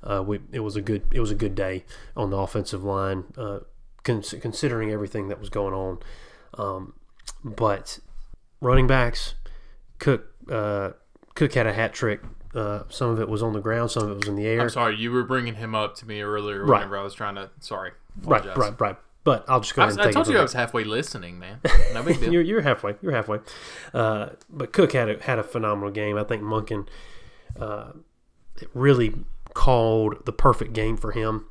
uh, 0.03 0.23
we 0.27 0.41
it 0.51 0.61
was 0.61 0.77
a 0.77 0.81
good 0.83 1.03
it 1.13 1.21
was 1.21 1.31
a 1.31 1.35
good 1.37 1.55
day 1.55 1.85
on 2.17 2.31
the 2.31 2.37
offensive 2.37 2.83
line, 2.83 3.25
uh, 3.37 3.61
cons- 4.03 4.35
considering 4.41 4.91
everything 4.91 5.29
that 5.29 5.39
was 5.39 5.49
going 5.49 5.75
on. 5.75 5.99
Um, 6.55 6.95
but 7.45 7.99
running 8.61 8.87
backs, 8.87 9.35
Cook 9.99 10.27
uh, 10.51 10.91
Cook 11.35 11.55
had 11.55 11.67
a 11.67 11.73
hat 11.73 11.93
trick. 11.93 12.21
Uh, 12.55 12.83
some 12.91 13.09
of 13.09 13.19
it 13.19 13.29
was 13.31 13.43
on 13.43 13.55
the 13.55 13.61
ground, 13.61 13.91
some 13.91 14.03
of 14.03 14.11
it 14.11 14.17
was 14.17 14.29
in 14.29 14.37
the 14.37 14.47
air. 14.47 14.61
I'm 14.61 14.69
sorry, 14.69 14.97
you 14.97 15.11
were 15.11 15.23
bringing 15.23 15.55
him 15.55 15.75
up 15.75 15.95
to 15.97 16.07
me 16.07 16.21
earlier 16.21 16.65
Right. 16.67 16.83
I 16.87 17.03
was 17.03 17.15
trying 17.15 17.37
to. 17.37 17.49
Sorry, 17.61 17.93
Right, 18.25 18.45
right, 18.57 18.79
right. 18.79 18.97
But 19.25 19.45
I'll 19.49 19.61
just 19.61 19.75
go 19.75 19.83
I, 19.83 19.87
was, 19.87 19.97
and 19.97 20.07
I 20.07 20.11
told 20.11 20.27
you 20.27 20.39
I 20.39 20.43
was 20.43 20.53
halfway 20.53 20.85
listening, 20.85 21.39
man. 21.39 21.61
No 21.95 22.03
big 22.03 22.19
deal. 22.21 22.33
you're, 22.33 22.43
you're 22.43 22.61
halfway. 22.63 22.97
You're 23.03 23.13
halfway. 23.13 23.39
Uh, 23.95 24.31
but 24.49 24.73
Cook 24.73 24.93
had 24.93 25.09
a, 25.09 25.23
had 25.23 25.39
a 25.39 25.43
phenomenal 25.43 25.91
game. 25.91 26.17
I 26.17 26.25
think 26.25 26.43
Monken 26.43 26.89
uh, 27.61 27.93
really 28.75 29.15
called 29.55 30.25
the 30.25 30.33
perfect 30.33 30.73
game 30.73 30.97
for 30.97 31.13
him. 31.13 31.47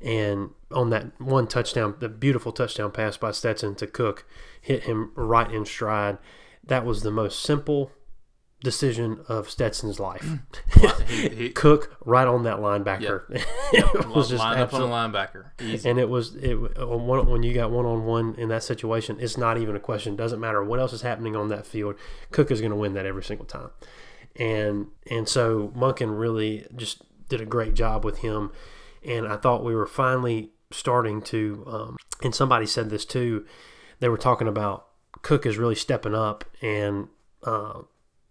And 0.00 0.50
on 0.70 0.90
that 0.90 1.20
one 1.20 1.46
touchdown, 1.46 1.96
the 1.98 2.08
beautiful 2.08 2.52
touchdown 2.52 2.90
pass 2.92 3.16
by 3.16 3.30
Stetson 3.32 3.74
to 3.76 3.86
Cook 3.86 4.26
hit 4.60 4.84
him 4.84 5.12
right 5.14 5.50
in 5.50 5.64
stride. 5.64 6.18
That 6.62 6.84
was 6.84 7.02
the 7.02 7.10
most 7.10 7.42
simple 7.42 7.92
decision 8.62 9.20
of 9.28 9.50
Stetson's 9.50 10.00
life. 10.00 10.26
he, 11.08 11.28
he, 11.28 11.50
Cook 11.50 11.96
right 12.04 12.26
on 12.26 12.44
that 12.44 12.56
linebacker. 12.58 13.24
it 13.72 14.08
was 14.08 14.28
just 14.28 14.42
line 14.42 14.58
up 14.58 14.72
on 14.72 14.82
absolute- 14.82 14.86
the 14.86 14.92
linebacker. 14.92 15.44
Easy. 15.60 15.88
and 15.88 15.98
it 15.98 16.08
was 16.08 16.34
it 16.36 16.54
when 16.54 17.42
you 17.42 17.54
got 17.54 17.70
one 17.70 17.84
on 17.84 18.04
one 18.04 18.34
in 18.36 18.48
that 18.48 18.62
situation, 18.62 19.18
it's 19.20 19.36
not 19.36 19.58
even 19.58 19.76
a 19.76 19.80
question. 19.80 20.16
Doesn't 20.16 20.40
matter 20.40 20.64
what 20.64 20.80
else 20.80 20.92
is 20.92 21.02
happening 21.02 21.36
on 21.36 21.48
that 21.48 21.66
field. 21.66 21.96
Cook 22.30 22.50
is 22.50 22.60
going 22.60 22.70
to 22.70 22.76
win 22.76 22.94
that 22.94 23.06
every 23.06 23.24
single 23.24 23.46
time, 23.46 23.70
and 24.36 24.88
and 25.10 25.28
so 25.28 25.72
Monken 25.76 26.18
really 26.18 26.66
just 26.74 27.02
did 27.28 27.40
a 27.40 27.46
great 27.46 27.74
job 27.74 28.04
with 28.04 28.18
him, 28.18 28.52
and 29.04 29.28
I 29.28 29.36
thought 29.36 29.64
we 29.64 29.74
were 29.74 29.86
finally 29.86 30.50
starting 30.70 31.20
to. 31.22 31.64
Um, 31.66 31.96
and 32.22 32.34
somebody 32.34 32.66
said 32.66 32.88
this 32.88 33.04
too. 33.04 33.44
They 34.00 34.08
were 34.08 34.16
talking 34.16 34.48
about 34.48 34.86
Cook 35.22 35.44
is 35.44 35.58
really 35.58 35.74
stepping 35.74 36.14
up, 36.14 36.44
and 36.62 37.08
uh, 37.42 37.82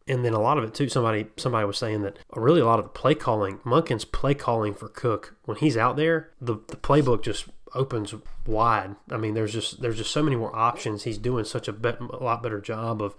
and 0.08 0.24
then 0.24 0.34
a 0.34 0.40
lot 0.40 0.58
of 0.58 0.64
it 0.64 0.74
too. 0.74 0.90
Somebody 0.90 1.28
somebody 1.38 1.66
was 1.66 1.78
saying 1.78 2.02
that 2.04 2.18
really 2.36 2.62
a 2.62 2.66
lot 2.66 2.80
of 2.80 2.86
the 2.86 2.90
play 2.90 3.16
calling, 3.16 3.60
Monken's 3.60 4.06
play 4.06 4.34
calling 4.34 4.74
for 4.74 4.88
Cook 4.88 5.36
when 5.46 5.58
he's 5.58 5.78
out 5.78 5.98
there, 5.98 6.32
the 6.40 6.56
the 6.68 6.78
playbook 6.78 7.24
just 7.24 7.46
opens 7.76 8.14
wide. 8.48 8.96
I 9.12 9.18
mean, 9.18 9.34
there's 9.34 9.54
just 9.54 9.82
there's 9.82 9.98
just 9.98 10.12
so 10.12 10.24
many 10.24 10.36
more 10.36 10.56
options. 10.56 11.04
He's 11.04 11.18
doing 11.18 11.46
such 11.46 11.68
a, 11.68 11.74
bet, 11.74 12.00
a 12.00 12.24
lot 12.24 12.42
better 12.42 12.62
job 12.62 13.02
of 13.02 13.16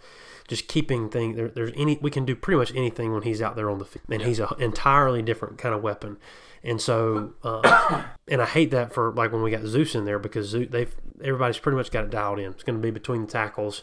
just 0.48 0.66
keeping 0.68 1.08
things. 1.08 1.36
There, 1.36 1.48
there's 1.48 1.72
any 1.76 1.98
we 2.00 2.10
can 2.10 2.24
do 2.24 2.34
pretty 2.34 2.58
much 2.58 2.74
anything 2.74 3.12
when 3.12 3.22
he's 3.22 3.42
out 3.42 3.56
there 3.56 3.70
on 3.70 3.78
the 3.78 3.84
field, 3.84 4.06
and 4.08 4.22
he's 4.22 4.40
an 4.40 4.48
entirely 4.58 5.22
different 5.22 5.58
kind 5.58 5.74
of 5.74 5.82
weapon. 5.82 6.16
And 6.64 6.80
so, 6.80 7.34
uh, 7.44 8.04
and 8.28 8.42
I 8.42 8.46
hate 8.46 8.70
that 8.72 8.92
for 8.92 9.12
like 9.12 9.32
when 9.32 9.42
we 9.42 9.50
got 9.50 9.64
Zeus 9.64 9.94
in 9.94 10.04
there 10.04 10.18
because 10.18 10.48
Zeus, 10.48 10.68
they've 10.70 10.94
everybody's 11.22 11.58
pretty 11.58 11.76
much 11.76 11.90
got 11.90 12.04
it 12.04 12.10
dialed 12.10 12.38
in. 12.38 12.50
It's 12.52 12.64
going 12.64 12.78
to 12.78 12.82
be 12.82 12.90
between 12.90 13.22
the 13.22 13.32
tackles 13.32 13.82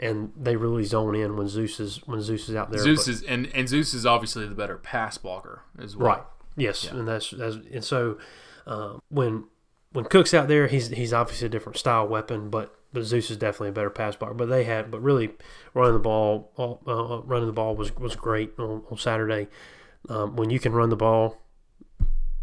and 0.00 0.32
they 0.34 0.56
really 0.56 0.82
zone 0.84 1.14
in 1.14 1.36
when 1.36 1.46
Zeus 1.46 1.78
is 1.78 1.98
when 2.06 2.20
Zeus 2.22 2.48
is 2.48 2.56
out 2.56 2.70
there. 2.70 2.80
Zeus 2.80 3.04
but- 3.04 3.12
is 3.12 3.22
and, 3.22 3.48
and 3.54 3.68
Zeus 3.68 3.94
is 3.94 4.04
obviously 4.04 4.48
the 4.48 4.54
better 4.54 4.76
pass 4.76 5.18
blocker 5.18 5.62
as 5.78 5.96
well. 5.96 6.08
Right. 6.08 6.22
Yes, 6.56 6.84
and 6.88 7.06
that's, 7.06 7.30
that's 7.30 7.56
and 7.72 7.84
so 7.84 8.18
um, 8.66 9.00
when 9.08 9.44
when 9.92 10.06
Cook's 10.06 10.34
out 10.34 10.48
there, 10.48 10.66
he's 10.66 10.88
he's 10.88 11.12
obviously 11.12 11.46
a 11.46 11.48
different 11.50 11.78
style 11.78 12.08
weapon, 12.08 12.50
but 12.50 12.74
but 12.92 13.04
Zeus 13.04 13.30
is 13.30 13.36
definitely 13.36 13.68
a 13.68 13.72
better 13.72 13.90
pass 13.90 14.16
blocker. 14.16 14.34
But 14.34 14.48
they 14.48 14.64
had, 14.64 14.90
but 14.90 15.00
really 15.00 15.30
running 15.74 15.92
the 15.92 16.00
ball, 16.00 16.50
uh, 16.58 17.20
running 17.22 17.46
the 17.46 17.52
ball 17.52 17.76
was 17.76 17.94
was 17.96 18.16
great 18.16 18.58
on, 18.58 18.82
on 18.90 18.98
Saturday. 18.98 19.48
Um, 20.08 20.34
when 20.36 20.50
you 20.50 20.58
can 20.58 20.72
run 20.72 20.88
the 20.88 20.96
ball 20.96 21.38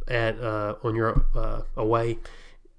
at 0.07 0.39
uh, 0.39 0.75
when 0.81 0.95
you're 0.95 1.25
uh, 1.35 1.63
away 1.75 2.19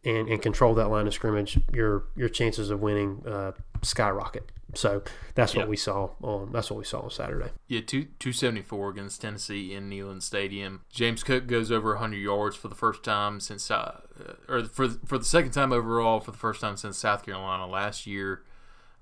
and, 0.05 0.29
and 0.29 0.41
control 0.41 0.74
that 0.74 0.89
line 0.89 1.07
of 1.07 1.14
scrimmage, 1.14 1.59
your 1.72 2.05
your 2.16 2.29
chances 2.29 2.70
of 2.70 2.81
winning 2.81 3.22
uh, 3.26 3.53
skyrocket. 3.83 4.51
So 4.75 5.03
that's 5.35 5.55
what 5.55 5.62
Yeah. 5.64 5.69
we 5.69 5.77
saw 5.77 6.11
on 6.23 6.53
that's 6.53 6.71
what 6.71 6.79
we 6.79 6.85
saw 6.85 7.01
on 7.01 7.11
Saturday. 7.11 7.51
Yeah, 7.69 7.81
two 7.81 8.09
two 8.19 8.33
seventy 8.33 8.61
four 8.62 8.91
against 8.91 9.23
Tennessee 9.23 9.73
in 9.75 9.89
Neyland 9.89 10.23
Stadium. 10.23 10.83
James 10.91 11.23
Cook 11.25 11.47
goes 11.47 11.73
over 11.73 11.97
hundred 11.97 12.19
yards 12.19 12.55
for 12.55 12.69
the 12.69 12.75
first 12.75 13.03
time 13.03 13.41
since, 13.41 13.71
uh, 13.71 14.01
or 14.47 14.64
for 14.66 14.89
for 15.07 15.16
the 15.19 15.25
second 15.25 15.53
time 15.53 15.73
overall 15.73 16.21
for 16.21 16.33
the 16.33 16.37
first 16.39 16.61
time 16.61 16.77
since 16.77 16.99
South 16.99 17.25
Carolina 17.25 17.66
last 17.66 18.07
year. 18.07 18.43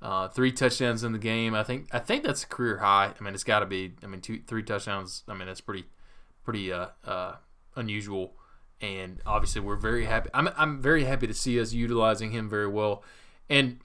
Uh, 0.01 0.29
three 0.29 0.53
touchdowns 0.53 1.03
in 1.03 1.12
the 1.12 1.19
game. 1.19 1.55
I 1.55 1.64
think 1.64 1.89
I 1.93 1.99
think 1.99 2.23
that's 2.23 2.45
a 2.45 2.47
career 2.47 2.79
high. 2.79 3.12
I 3.19 3.25
mean, 3.25 3.35
it's 3.35 3.43
got 3.45 3.61
to 3.61 3.67
be. 3.67 3.95
I 4.05 4.07
mean, 4.07 4.21
two 4.21 4.41
three 4.47 4.62
touchdowns. 4.62 5.25
I 5.27 5.35
mean, 5.35 5.49
that's 5.49 5.61
pretty 5.62 5.87
pretty 6.45 6.71
uh, 6.73 6.89
uh, 7.05 7.37
unusual. 7.75 8.35
And 8.81 9.21
obviously, 9.27 9.62
we're 9.62 9.77
very 9.77 10.05
happy. 10.05 10.29
I'm 10.33 10.49
I'm 10.57 10.81
very 10.81 11.05
happy 11.05 11.27
to 11.27 11.35
see 11.35 11.59
us 11.61 11.73
utilizing 11.73 12.31
him 12.31 12.49
very 12.49 12.69
well. 12.69 13.03
And 13.49 13.79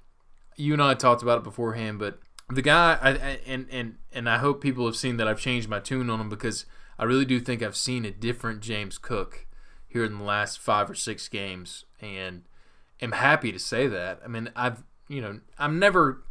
you 0.56 0.74
and 0.74 0.82
I 0.82 0.94
talked 0.94 1.22
about 1.22 1.40
it 1.40 1.44
beforehand, 1.44 2.00
but 2.00 2.20
the 2.50 2.62
guy, 2.62 2.98
I, 3.02 3.10
I, 3.12 3.40
and 3.46 3.68
and 3.72 3.96
and 4.12 4.30
I 4.30 4.38
hope 4.38 4.62
people 4.62 4.86
have 4.86 4.96
seen 4.96 5.18
that 5.18 5.28
I've 5.28 5.40
changed 5.40 5.70
my 5.70 5.80
tune 5.80 6.10
on 6.10 6.20
him 6.20 6.30
because 6.30 6.66
I 7.00 7.06
really 7.06 7.26
do 7.26 7.40
think 7.40 7.64
I've 7.64 7.76
seen 7.76 8.06
a 8.06 8.12
different 8.12 8.62
James 8.62 8.98
Cook 8.98 9.48
here 9.88 10.04
in 10.04 10.18
the 10.18 10.24
last 10.24 10.60
five 10.60 10.90
or 10.90 10.96
six 10.96 11.28
games, 11.28 11.86
and 12.02 12.44
am 13.02 13.14
happy 13.14 13.52
to 13.52 13.60
say 13.60 13.88
that. 13.88 14.20
I 14.24 14.28
mean, 14.28 14.50
I've 14.56 14.84
you 15.08 15.22
know, 15.22 15.40
I'm 15.60 15.78
never, 15.78 16.24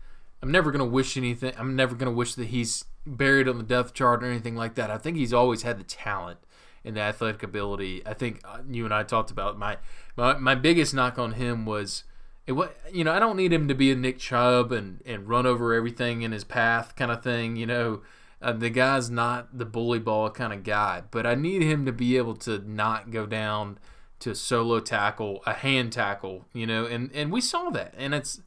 I'm 0.42 0.50
never 0.50 0.70
gonna 0.70 0.84
wish 0.84 1.16
anything. 1.16 1.52
I'm 1.58 1.76
never 1.76 1.94
gonna 1.94 2.10
wish 2.10 2.34
that 2.34 2.46
he's 2.46 2.84
buried 3.06 3.48
on 3.48 3.58
the 3.58 3.64
death 3.64 3.94
chart 3.94 4.22
or 4.22 4.26
anything 4.26 4.56
like 4.56 4.74
that. 4.76 4.90
I 4.90 4.98
think 4.98 5.16
he's 5.16 5.32
always 5.32 5.62
had 5.62 5.78
the 5.78 5.84
talent 5.84 6.38
and 6.84 6.96
the 6.96 7.00
athletic 7.00 7.42
ability. 7.42 8.02
I 8.06 8.14
think 8.14 8.40
uh, 8.44 8.58
you 8.68 8.84
and 8.84 8.94
I 8.94 9.02
talked 9.02 9.30
about 9.30 9.58
my 9.58 9.78
my, 10.16 10.38
my 10.38 10.54
biggest 10.54 10.94
knock 10.94 11.18
on 11.18 11.32
him 11.32 11.66
was 11.66 12.04
it 12.51 12.55
was 12.55 12.68
you 12.92 13.05
know 13.05 13.12
I 13.12 13.20
don't 13.20 13.36
need 13.36 13.53
him 13.53 13.68
to 13.68 13.76
be 13.76 13.92
a 13.92 13.94
Nick 13.94 14.18
Chubb 14.18 14.72
and 14.72 15.01
and 15.07 15.28
run 15.28 15.46
over 15.46 15.72
everything 15.72 16.22
in 16.22 16.32
his 16.32 16.42
path 16.42 16.96
kind 16.96 17.12
of 17.12 17.22
thing. 17.22 17.55
You 17.55 17.66
know, 17.66 18.03
uh, 18.42 18.53
the 18.53 18.70
guy's 18.70 19.09
not 19.09 19.57
the 19.57 19.64
bully 19.64 20.01
ball 20.01 20.30
kind 20.30 20.53
of 20.53 20.64
guy, 20.64 21.05
but 21.12 21.28
I 21.28 21.36
need 21.36 21.62
him 21.62 21.86
to 21.86 21.92
be 21.92 22.16
able 22.16 22.34
to 22.38 22.59
not 22.68 23.12
go 23.12 23.24
down 23.24 23.78
to 24.18 24.34
solo 24.34 24.80
tackle, 24.80 25.44
a 25.46 25.53
hand 25.53 25.92
tackle. 25.92 26.44
You 26.53 26.66
know, 26.66 26.86
and 26.86 27.12
and 27.14 27.30
we 27.30 27.40
saw 27.40 27.70
that, 27.70 27.94
and 27.96 28.12
it's 28.14 28.40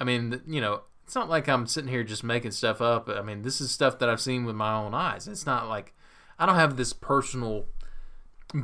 I 0.00 0.04
mean 0.04 0.40
you 0.46 0.62
know. 0.62 0.84
It's 1.04 1.16
not 1.16 1.28
like 1.28 1.46
I'm 1.46 1.66
sitting 1.66 1.90
here 1.90 2.04
just 2.04 2.24
making 2.24 2.52
stuff 2.52 2.80
up. 2.80 3.06
I 3.10 3.20
mean, 3.20 3.42
this 3.42 3.60
is 3.60 3.70
stuff 3.70 3.98
that 3.98 4.08
I've 4.08 4.20
seen 4.20 4.46
with 4.46 4.54
my 4.54 4.72
own 4.72 4.94
eyes. 4.94 5.28
It's 5.28 5.44
not 5.44 5.68
like 5.68 5.92
I 6.38 6.46
don't 6.46 6.54
have 6.54 6.78
this 6.78 6.94
personal 6.94 7.66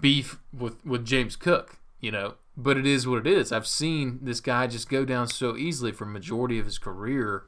beef 0.01 0.39
with 0.57 0.83
with 0.87 1.05
James 1.05 1.37
Cook, 1.37 1.79
you 2.01 2.11
know, 2.11 2.37
but 2.59 2.77
it 2.77 2.87
is 2.87 3.07
what 3.07 3.27
it 3.27 3.27
is. 3.27 3.53
I've 3.53 3.67
seen 3.67 4.19
this 4.21 4.41
guy 4.41 4.67
just 4.67 4.91
go 4.91 5.07
down 5.07 5.29
so 5.29 5.57
easily 5.57 5.93
for 5.93 6.05
majority 6.05 6.59
of 6.59 6.67
his 6.67 6.79
career 6.79 7.45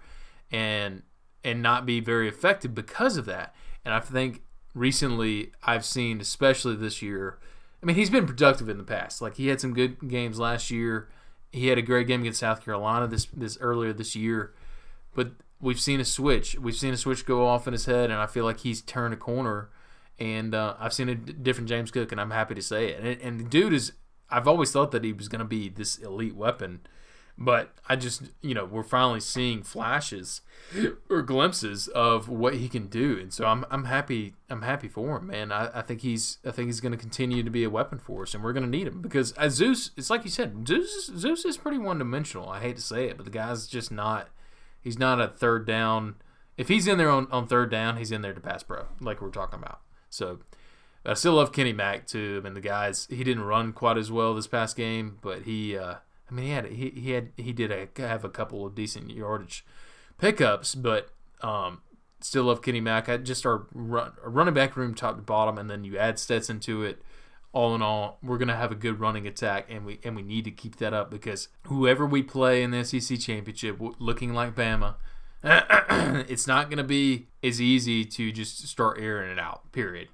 and 0.50 1.02
and 1.44 1.62
not 1.62 1.84
be 1.84 2.00
very 2.00 2.28
effective 2.28 2.74
because 2.74 3.16
of 3.16 3.26
that. 3.26 3.54
And 3.84 3.92
I 3.92 4.00
think 4.00 4.42
recently 4.72 5.52
I've 5.62 5.84
seen 5.84 6.20
especially 6.20 6.76
this 6.76 7.02
year 7.02 7.38
I 7.82 7.86
mean, 7.86 7.96
he's 7.96 8.11
been 8.11 8.26
productive 8.26 8.68
in 8.68 8.78
the 8.78 8.84
past. 8.84 9.22
Like 9.22 9.36
he 9.36 9.48
had 9.48 9.61
some 9.61 9.72
good 9.72 10.08
games 10.08 10.38
last 10.38 10.70
year. 10.70 11.08
He 11.50 11.68
had 11.68 11.78
a 11.78 11.82
great 11.82 12.06
game 12.06 12.20
against 12.20 12.40
South 12.40 12.64
Carolina 12.64 13.06
this 13.06 13.26
this 13.26 13.58
earlier 13.61 13.92
this 13.92 14.14
year. 14.14 14.54
But 15.14 15.32
we've 15.61 15.80
seen 15.80 16.00
a 16.00 16.04
switch. 16.04 16.56
We've 16.58 16.76
seen 16.76 16.92
a 16.92 16.96
switch 16.96 17.24
go 17.24 17.46
off 17.46 17.66
in 17.66 17.72
his 17.72 17.86
head, 17.86 18.11
and 18.11 18.20
I 18.20 18.26
feel 18.26 18.44
like 18.44 18.61
he's 18.61 18.82
turned 18.82 19.14
a 19.14 19.16
corner. 19.16 19.70
And 20.18 20.54
uh, 20.54 20.74
I've 20.78 20.92
seen 20.92 21.08
a 21.08 21.14
d- 21.14 21.32
different 21.32 21.68
James 21.68 21.90
Cook, 21.90 22.12
and 22.12 22.20
I'm 22.20 22.30
happy 22.30 22.54
to 22.54 22.61
say 22.61 22.90
it. 22.90 23.02
And, 23.02 23.20
and 23.22 23.40
the 23.40 23.44
dude 23.44 23.72
is, 23.72 23.92
I've 24.31 24.49
always 24.49 24.72
thought 24.72 24.91
that 24.93 25.05
he 25.05 25.12
was 25.12 25.28
going 25.28 25.41
to 25.41 25.45
be 25.45 25.68
this 25.68 25.97
elite 25.97 26.37
weapon. 26.37 26.81
But 27.43 27.72
I 27.89 27.97
just, 27.97 28.24
you 28.43 28.53
know, 28.53 28.66
we're 28.66 28.83
finally 28.83 29.20
seeing 29.20 29.62
flashes 29.62 30.43
or 31.11 31.22
glimpses 31.22 31.89
of 31.89 32.28
what 32.28 32.55
he 32.55 32.68
can 32.68 32.89
do, 32.89 33.18
and 33.18 33.33
so 33.33 33.47
I'm, 33.47 33.64
I'm 33.70 33.85
happy. 33.85 34.35
I'm 34.51 34.61
happy 34.61 34.89
for 34.89 35.16
him, 35.16 35.28
man. 35.28 35.51
I, 35.51 35.70
I 35.78 35.81
think 35.81 36.03
he's, 36.03 36.37
I 36.45 36.51
think 36.51 36.66
he's 36.66 36.83
going 36.83 36.93
to 36.93 36.99
continue 36.99 37.43
to 37.43 37.51
be 37.51 37.64
a 37.64 37.70
weapon 37.70 37.99
for 37.99 38.24
us, 38.24 38.35
and 38.35 38.45
we're 38.45 38.53
going 38.53 38.64
to 38.64 38.68
need 38.68 38.87
him 38.87 39.01
because 39.01 39.33
as 39.33 39.55
Zeus, 39.55 39.91
it's 39.97 40.11
like 40.11 40.24
you 40.24 40.31
said, 40.31 40.68
Zeus, 40.68 41.11
Zeus 41.16 41.47
is 41.47 41.57
pretty 41.57 41.78
one 41.78 41.97
dimensional. 41.99 42.51
I 42.51 42.61
hate 42.61 42.76
to 42.76 42.83
say 42.83 43.07
it, 43.07 43.16
but 43.16 43.24
the 43.24 43.33
guy's 43.33 43.66
just 43.66 43.91
not. 43.91 44.28
He's 44.78 44.99
not 44.99 45.18
a 45.18 45.28
third 45.28 45.66
down. 45.66 46.16
If 46.59 46.68
he's 46.68 46.87
in 46.87 46.99
there 46.99 47.11
on, 47.11 47.26
on 47.31 47.47
third 47.47 47.70
down, 47.70 47.97
he's 47.97 48.12
in 48.12 48.20
there 48.20 48.35
to 48.35 48.41
pass 48.41 48.62
pro, 48.62 48.85
like 49.01 49.22
we're 49.22 49.31
talking 49.31 49.59
about. 49.59 49.81
So 50.11 50.41
I 51.11 51.14
still 51.14 51.32
love 51.32 51.50
Kenny 51.50 51.72
Mack 51.72 52.06
too. 52.06 52.38
I 52.40 52.44
mean, 52.44 52.54
the 52.54 52.61
guys 52.61 53.08
he 53.11 53.24
didn't 53.24 53.42
run 53.42 53.72
quite 53.72 53.98
as 53.98 54.12
well 54.12 54.32
this 54.32 54.46
past 54.46 54.76
game, 54.76 55.18
but 55.20 55.42
he, 55.42 55.76
uh, 55.76 55.96
I 56.30 56.32
mean, 56.32 56.44
he 56.44 56.50
had 56.52 56.66
he, 56.66 56.90
he 56.90 57.11
had 57.11 57.32
he 57.36 57.52
did 57.52 57.72
a, 57.72 57.88
have 58.00 58.24
a 58.24 58.28
couple 58.28 58.64
of 58.64 58.76
decent 58.76 59.11
yardage 59.11 59.66
pickups, 60.18 60.76
but 60.76 61.11
um, 61.40 61.80
still 62.20 62.44
love 62.44 62.62
Kenny 62.62 62.80
Mack. 62.80 63.08
I 63.08 63.16
just 63.16 63.44
our, 63.44 63.66
run, 63.74 64.12
running 64.24 64.54
back 64.54 64.76
room 64.76 64.94
top 64.94 65.16
to 65.16 65.22
bottom, 65.22 65.58
and 65.58 65.68
then 65.68 65.82
you 65.82 65.98
add 65.98 66.20
Stetson 66.20 66.61
to 66.61 66.84
it. 66.84 67.02
All 67.52 67.74
in 67.74 67.82
all, 67.82 68.18
we're 68.22 68.38
gonna 68.38 68.54
have 68.54 68.70
a 68.70 68.76
good 68.76 69.00
running 69.00 69.26
attack, 69.26 69.66
and 69.68 69.84
we 69.84 69.98
and 70.04 70.14
we 70.14 70.22
need 70.22 70.44
to 70.44 70.52
keep 70.52 70.76
that 70.76 70.94
up 70.94 71.11
because 71.11 71.48
whoever 71.66 72.06
we 72.06 72.22
play 72.22 72.62
in 72.62 72.70
the 72.70 72.84
SEC 72.84 73.18
championship, 73.18 73.80
looking 73.98 74.32
like 74.32 74.54
Bama, 74.54 74.94
it's 75.42 76.46
not 76.46 76.70
gonna 76.70 76.84
be 76.84 77.26
as 77.42 77.61
easy 77.61 78.04
to 78.04 78.30
just 78.30 78.68
start 78.68 79.00
airing 79.00 79.32
it 79.32 79.40
out. 79.40 79.72
Period. 79.72 80.06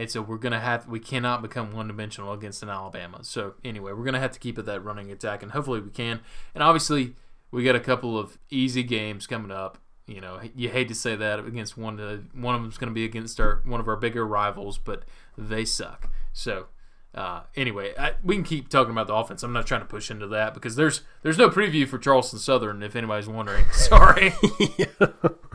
And 0.00 0.10
so 0.10 0.22
we're 0.22 0.38
gonna 0.38 0.60
have 0.60 0.88
we 0.88 0.98
cannot 0.98 1.42
become 1.42 1.72
one 1.72 1.88
dimensional 1.88 2.32
against 2.32 2.62
an 2.62 2.70
Alabama. 2.70 3.22
So 3.22 3.52
anyway, 3.62 3.92
we're 3.92 4.04
gonna 4.04 4.18
have 4.18 4.32
to 4.32 4.38
keep 4.38 4.56
at 4.56 4.64
that 4.64 4.82
running 4.82 5.12
attack, 5.12 5.42
and 5.42 5.52
hopefully 5.52 5.78
we 5.80 5.90
can. 5.90 6.20
And 6.54 6.64
obviously, 6.64 7.16
we 7.50 7.64
got 7.64 7.76
a 7.76 7.80
couple 7.80 8.18
of 8.18 8.38
easy 8.48 8.82
games 8.82 9.26
coming 9.26 9.50
up. 9.50 9.76
You 10.06 10.22
know, 10.22 10.40
you 10.56 10.70
hate 10.70 10.88
to 10.88 10.94
say 10.94 11.16
that 11.16 11.40
against 11.40 11.76
one. 11.76 12.00
Of 12.00 12.34
one 12.34 12.54
of 12.54 12.62
them's 12.62 12.78
to 12.78 12.90
be 12.90 13.04
against 13.04 13.38
our 13.40 13.60
one 13.66 13.78
of 13.78 13.88
our 13.88 13.96
bigger 13.96 14.26
rivals, 14.26 14.78
but 14.78 15.04
they 15.36 15.66
suck. 15.66 16.10
So 16.32 16.68
uh, 17.14 17.42
anyway, 17.54 17.92
I, 17.98 18.14
we 18.24 18.36
can 18.36 18.44
keep 18.44 18.70
talking 18.70 18.92
about 18.92 19.06
the 19.06 19.14
offense. 19.14 19.42
I'm 19.42 19.52
not 19.52 19.66
trying 19.66 19.82
to 19.82 19.86
push 19.86 20.10
into 20.10 20.28
that 20.28 20.54
because 20.54 20.76
there's 20.76 21.02
there's 21.22 21.36
no 21.36 21.50
preview 21.50 21.86
for 21.86 21.98
Charleston 21.98 22.38
Southern 22.38 22.82
if 22.82 22.96
anybody's 22.96 23.28
wondering. 23.28 23.66
Sorry. 23.72 24.32
yeah, 24.78 24.86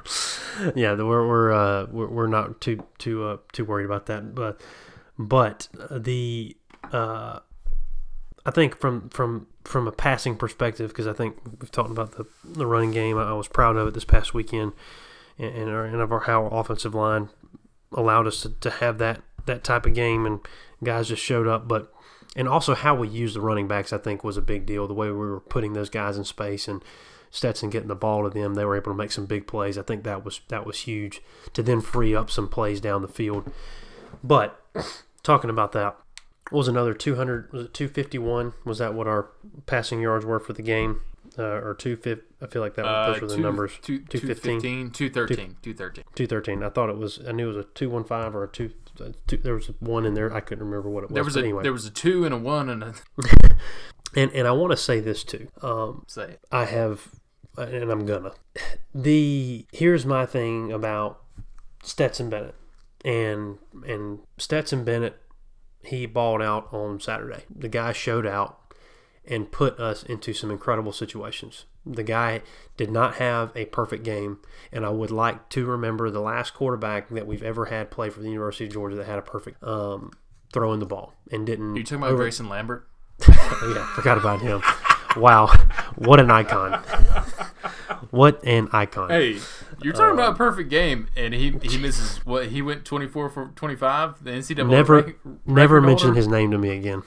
the- 0.75 1.05
we're 1.05 1.27
we're 1.27 1.51
uh, 1.51 1.85
we're, 1.91 2.07
we're 2.07 2.27
not 2.27 2.61
too 2.61 2.83
too 2.97 3.23
uh, 3.23 3.37
too 3.51 3.65
worried 3.65 3.85
about 3.85 4.05
that, 4.07 4.35
but 4.35 4.61
but 5.17 5.67
the 5.89 6.55
uh, 6.91 7.39
I 8.45 8.51
think 8.51 8.79
from 8.79 9.09
from 9.09 9.47
from 9.63 9.87
a 9.87 9.91
passing 9.91 10.35
perspective, 10.35 10.89
because 10.89 11.07
I 11.07 11.13
think 11.13 11.37
we've 11.59 11.71
talked 11.71 11.91
about 11.91 12.13
the 12.13 12.25
the 12.43 12.67
running 12.67 12.91
game. 12.91 13.17
I, 13.17 13.29
I 13.29 13.33
was 13.33 13.47
proud 13.47 13.75
of 13.75 13.87
it 13.87 13.93
this 13.93 14.05
past 14.05 14.33
weekend, 14.33 14.73
and 15.37 15.55
and, 15.55 15.69
our, 15.69 15.85
and 15.85 15.95
of 16.01 16.11
our, 16.11 16.21
how 16.21 16.45
our 16.45 16.59
offensive 16.59 16.93
line 16.93 17.29
allowed 17.91 18.27
us 18.27 18.41
to, 18.41 18.49
to 18.49 18.69
have 18.69 18.97
that 18.99 19.21
that 19.45 19.63
type 19.63 19.85
of 19.85 19.93
game, 19.93 20.25
and 20.25 20.39
guys 20.83 21.07
just 21.09 21.23
showed 21.23 21.47
up, 21.47 21.67
but. 21.67 21.91
And 22.37 22.49
also 22.49 22.75
how 22.75 22.93
we 22.95 23.07
used 23.07 23.33
the 23.33 23.39
running 23.39 23.65
backs, 23.65 23.93
I 23.93 23.97
think, 23.97 24.21
was 24.21 24.35
a 24.35 24.41
big 24.41 24.65
deal. 24.65 24.89
The 24.89 24.93
way 24.93 25.07
we 25.07 25.13
were 25.13 25.39
putting 25.39 25.71
those 25.71 25.89
guys 25.89 26.17
in 26.17 26.25
space 26.25 26.67
and 26.67 26.83
Stetson 27.32 27.69
getting 27.69 27.88
the 27.89 27.95
ball 27.95 28.23
to 28.23 28.30
them, 28.30 28.53
they 28.55 28.65
were 28.65 28.76
able 28.76 28.91
to 28.91 28.97
make 28.97 29.11
some 29.11 29.26
big 29.26 29.47
plays. 29.47 29.78
I 29.78 29.82
think 29.82 30.03
that 30.03 30.23
was 30.23 30.41
that 30.49 30.65
was 30.65 30.80
huge 30.82 31.21
to 31.53 31.61
then 31.63 31.82
free 31.82 32.15
up 32.15 32.30
some 32.32 32.47
plays 32.47 32.80
down 32.80 33.01
the 33.01 33.07
field. 33.07 33.51
But 34.23 34.59
talking 35.23 35.49
about 35.49 35.71
that, 35.73 35.97
what 36.49 36.59
was 36.59 36.67
another 36.67 36.93
200? 36.93 37.51
Was 37.51 37.65
it 37.65 37.73
251? 37.73 38.53
Was 38.63 38.78
that 38.78 38.93
what 38.93 39.07
our 39.07 39.30
passing 39.65 39.99
yards 40.01 40.26
were 40.26 40.39
for 40.39 40.53
the 40.53 40.61
game? 40.61 41.01
Uh, 41.38 41.43
or 41.43 41.73
250? 41.73 42.23
I 42.41 42.47
feel 42.47 42.61
like 42.61 42.76
that 42.76 42.86
Uh, 42.86 43.11
those 43.11 43.21
were 43.21 43.28
the 43.28 43.36
two- 43.36 43.41
numbers. 43.41 43.71
two- 43.82 43.99
215? 43.99 44.61
215, 44.61 44.91
213, 44.91 45.55
213. 45.61 46.03
213. 46.15 46.63
I 46.63 46.69
thought 46.69 46.89
it 46.89 46.97
was. 46.97 47.19
I 47.28 47.32
knew 47.34 47.45
it 47.49 47.55
was 47.57 47.65
a 47.65 47.67
215 47.69 48.34
or 48.34 48.43
a 48.43 48.47
two, 48.47 48.71
two. 49.28 49.38
There 49.38 49.55
was 49.55 49.67
one 49.80 50.05
in 50.05 50.13
there. 50.13 50.34
I 50.34 50.39
couldn't 50.39 50.63
remember 50.63 50.89
what 50.89 51.03
it 51.03 51.09
was. 51.09 51.15
There 51.15 51.23
was 51.26 51.36
a 51.36 51.39
anyway. 51.39 51.63
there 51.63 51.73
was 51.73 51.86
a 51.86 51.89
two 51.91 52.23
and 52.23 52.34
a 52.34 52.38
one 52.38 52.69
and 52.69 52.84
a 52.84 52.93
and 54.16 54.32
and 54.34 54.47
I 54.47 54.51
want 54.51 54.72
to 54.72 54.78
say 54.78 54.99
this 54.99 55.24
too. 55.24 55.47
Um, 55.61 56.03
say 56.07 56.24
it. 56.24 56.39
I 56.51 56.66
have, 56.66 57.09
and 57.57 57.91
I'm 57.91 58.05
gonna. 58.05 58.32
The 58.93 59.66
here's 59.72 60.05
my 60.05 60.26
thing 60.26 60.72
about 60.72 61.22
Stetson 61.84 62.30
Bennett, 62.30 62.55
and 63.03 63.57
and 63.88 64.20
Stetson 64.38 64.84
Bennett, 64.84 65.18
he 65.84 66.05
balled 66.05 66.41
out 66.41 66.74
on 66.74 66.99
Saturday. 66.99 67.43
The 67.53 67.68
guy 67.70 67.91
showed 67.91 68.26
out, 68.26 68.59
and 69.26 69.51
put 69.51 69.80
us 69.80 70.03
into 70.03 70.34
some 70.34 70.49
incredible 70.51 70.91
situations. 70.93 71.66
The 71.86 72.03
guy 72.03 72.41
did 72.78 72.89
not 72.89 73.16
have 73.16 73.51
a 73.55 73.66
perfect 73.66 74.03
game, 74.03 74.39
and 74.72 74.86
I 74.86 74.89
would 74.89 75.11
like 75.11 75.49
to 75.49 75.66
remember 75.68 76.09
the 76.09 76.22
last 76.22 76.55
quarterback 76.55 77.09
that 77.09 77.28
we've 77.28 77.43
ever 77.43 77.66
had 77.66 77.91
play 77.91 78.09
for 78.09 78.22
the 78.22 78.30
University 78.30 78.66
of 78.66 78.74
Georgia 78.74 78.95
that 78.95 79.05
had 79.05 79.20
a 79.20 79.22
perfect 79.22 79.61
um, 79.63 80.11
throwing 80.51 80.80
the 80.80 80.88
ball 80.88 81.13
and 81.32 81.45
didn't. 81.45 81.76
You 81.76 81.84
talking 81.84 81.97
about 81.99 82.11
over- 82.11 82.24
Grayson 82.24 82.49
Lambert? 82.49 82.88
Oh, 83.28 83.74
yeah, 83.76 83.86
forgot 83.95 84.18
about 84.18 84.41
him. 84.41 84.61
Wow, 85.16 85.47
what 85.95 86.20
an 86.20 86.30
icon! 86.30 86.74
What 88.11 88.43
an 88.43 88.68
icon! 88.74 89.09
Hey, 89.09 89.39
you're 89.82 89.93
talking 89.93 90.13
about 90.13 90.34
a 90.34 90.36
perfect 90.36 90.70
game, 90.70 91.07
and 91.16 91.34
he 91.34 91.51
he 91.63 91.78
misses 91.78 92.18
what 92.26 92.47
he 92.47 92.61
went 92.61 92.84
24 92.84 93.30
for 93.30 93.45
25. 93.55 94.24
The 94.26 94.32
NCAA 94.32 94.68
never, 94.70 94.95
rank- 95.01 95.18
never 95.45 95.80
mention 95.80 96.16
his 96.16 96.28
name 96.28 96.51
to 96.51 96.57
me 96.57 96.70
again. 96.72 97.03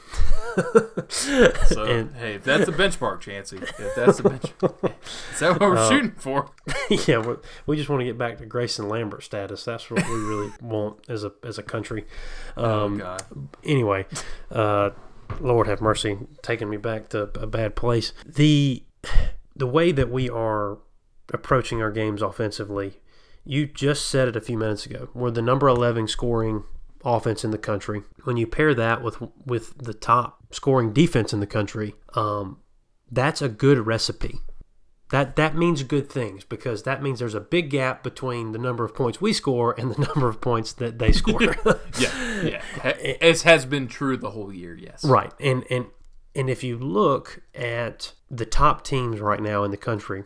So 1.08 1.84
and- 1.84 2.14
hey, 2.16 2.34
if 2.34 2.44
that's 2.44 2.66
the 2.66 2.72
benchmark, 2.72 3.20
Chancey, 3.20 3.58
if 3.58 3.94
that's 3.94 4.18
the 4.18 4.24
benchmark, 4.30 4.92
is 5.32 5.38
that 5.40 5.52
what 5.52 5.60
we're 5.60 5.76
Uh, 5.76 5.88
shooting 5.88 6.12
for? 6.16 6.50
yeah, 7.06 7.18
we 7.18 7.36
we 7.66 7.76
just 7.76 7.88
want 7.88 8.00
to 8.00 8.04
get 8.04 8.18
back 8.18 8.38
to 8.38 8.46
Grayson 8.46 8.88
Lambert 8.88 9.22
status. 9.22 9.64
That's 9.64 9.88
what 9.90 10.04
we 10.08 10.14
really 10.14 10.50
want 10.60 10.98
as 11.08 11.24
a 11.24 11.32
as 11.44 11.58
a 11.58 11.62
country. 11.62 12.06
Oh 12.56 12.86
Um, 12.86 12.98
God, 12.98 13.22
anyway, 13.64 14.06
uh, 14.50 14.90
Lord 15.40 15.66
have 15.66 15.80
mercy, 15.80 16.18
taking 16.42 16.68
me 16.68 16.76
back 16.76 17.08
to 17.10 17.22
a 17.40 17.46
bad 17.46 17.76
place. 17.76 18.12
The 18.24 18.84
the 19.54 19.66
way 19.66 19.92
that 19.92 20.10
we 20.10 20.28
are 20.28 20.78
approaching 21.32 21.82
our 21.82 21.90
games 21.90 22.22
offensively, 22.22 23.00
you 23.44 23.66
just 23.66 24.06
said 24.06 24.28
it 24.28 24.36
a 24.36 24.40
few 24.40 24.56
minutes 24.56 24.86
ago. 24.86 25.08
We're 25.14 25.30
the 25.30 25.42
number 25.42 25.68
eleven 25.68 26.08
scoring 26.08 26.64
offense 27.04 27.44
in 27.44 27.50
the 27.50 27.58
country. 27.58 28.02
When 28.24 28.36
you 28.36 28.46
pair 28.46 28.74
that 28.74 29.02
with 29.02 29.18
with 29.44 29.76
the 29.78 29.94
top 29.94 30.44
scoring 30.50 30.92
defense 30.92 31.32
in 31.32 31.40
the 31.40 31.46
country, 31.46 31.94
um, 32.14 32.58
that's 33.10 33.42
a 33.42 33.48
good 33.48 33.86
recipe. 33.86 34.40
That 35.10 35.36
that 35.36 35.56
means 35.56 35.82
good 35.84 36.10
things 36.10 36.44
because 36.44 36.82
that 36.82 37.02
means 37.02 37.18
there's 37.18 37.34
a 37.34 37.40
big 37.40 37.70
gap 37.70 38.02
between 38.02 38.52
the 38.52 38.58
number 38.58 38.84
of 38.84 38.94
points 38.94 39.20
we 39.20 39.32
score 39.32 39.74
and 39.78 39.90
the 39.90 40.02
number 40.14 40.28
of 40.28 40.40
points 40.40 40.72
that 40.74 40.98
they 40.98 41.12
score. 41.12 41.42
yeah, 41.98 42.42
yeah. 42.42 42.62
It 42.84 43.42
has 43.42 43.64
been 43.64 43.88
true 43.88 44.16
the 44.16 44.30
whole 44.30 44.52
year. 44.52 44.76
Yes, 44.76 45.04
Right. 45.04 45.32
And 45.40 45.64
and 45.70 45.86
and 46.34 46.50
if 46.50 46.62
you 46.62 46.76
look 46.78 47.40
at 47.54 48.12
the 48.30 48.44
top 48.44 48.84
teams 48.84 49.18
right 49.20 49.40
now 49.40 49.64
in 49.64 49.70
the 49.70 49.78
country, 49.78 50.24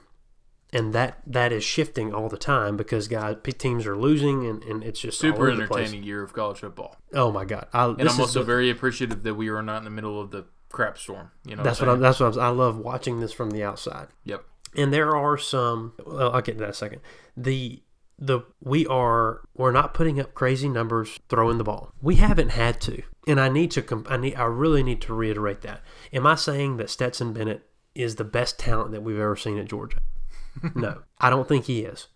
and 0.73 0.93
that 0.93 1.19
that 1.27 1.53
is 1.53 1.63
shifting 1.63 2.13
all 2.13 2.29
the 2.29 2.37
time 2.37 2.77
because 2.77 3.07
guys 3.07 3.37
teams 3.59 3.87
are 3.87 3.97
losing 3.97 4.47
and, 4.47 4.65
and 4.65 4.83
it's 4.83 5.01
just 5.01 5.21
super 5.21 5.37
all 5.47 5.53
over 5.53 5.57
the 5.63 5.67
place. 5.69 5.83
entertaining 5.83 6.05
year 6.05 6.23
of 6.25 6.33
college 6.33 6.59
football, 6.59 6.97
Oh 7.13 7.31
my 7.31 7.45
god. 7.45 7.69
I, 7.73 7.87
and 7.87 8.09
I'm 8.09 8.21
also 8.21 8.41
the- 8.41 8.47
very 8.47 8.69
appreciative 8.69 9.23
that 9.23 9.35
we 9.35 9.49
are 9.49 9.63
not 9.63 9.79
in 9.79 9.85
the 9.85 9.91
middle 9.91 10.21
of 10.21 10.33
the 10.33 10.47
crap 10.71 10.99
storm. 10.99 11.31
You 11.45 11.55
know, 11.55 11.63
that's 11.63 11.79
what 11.81 11.89
I'm 11.89 12.01
that's 12.01 12.19
what 12.19 12.35
I'm, 12.35 12.41
I 12.41 12.49
love 12.49 12.79
watching 12.79 13.21
this 13.21 13.33
from 13.33 13.51
the 13.51 13.63
outside. 13.63 14.09
Yep. 14.25 14.45
And 14.77 14.93
there 14.93 15.17
are 15.17 15.37
some 15.37 15.93
well, 16.07 16.33
I'll 16.33 16.41
get 16.41 16.53
to 16.53 16.59
that 16.59 16.65
in 16.65 16.71
a 16.71 16.75
second. 16.75 17.01
The 17.37 17.83
the 18.19 18.41
we 18.63 18.87
are 18.87 19.41
we're 19.55 19.73
not 19.73 19.95
putting 19.95 20.21
up 20.21 20.35
crazy 20.35 20.69
numbers 20.69 21.19
throwing 21.29 21.59
the 21.59 21.65
ball. 21.65 21.93
We 22.01 22.17
haven't 22.17 22.51
had 22.51 22.81
to. 22.83 23.03
And 23.27 23.41
I 23.41 23.49
need 23.49 23.71
to 23.73 24.05
I 24.09 24.17
need 24.17 24.35
I 24.37 24.45
really 24.45 24.83
need 24.83 25.01
to 25.03 25.15
reiterate 25.15 25.63
that. 25.63 25.81
Am 26.13 26.27
I 26.27 26.37
saying 26.37 26.77
that 26.77 26.91
Stetson 26.91 27.33
Bennett 27.33 27.67
is 27.95 28.17
the 28.17 28.25
best 28.25 28.59
talent 28.59 28.93
that 28.93 29.03
we've 29.03 29.19
ever 29.19 29.37
seen 29.37 29.59
at 29.59 29.69
Georgia? 29.69 29.99
no. 30.75 31.03
I 31.19 31.31
don't 31.31 31.49
think 31.49 31.67
he 31.67 31.81
is. 31.81 32.09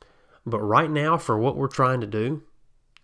But 0.44 0.60
right 0.60 0.90
now 0.90 1.18
for 1.18 1.36
what 1.36 1.56
we're 1.56 1.66
trying 1.66 2.00
to 2.00 2.06
do, 2.06 2.44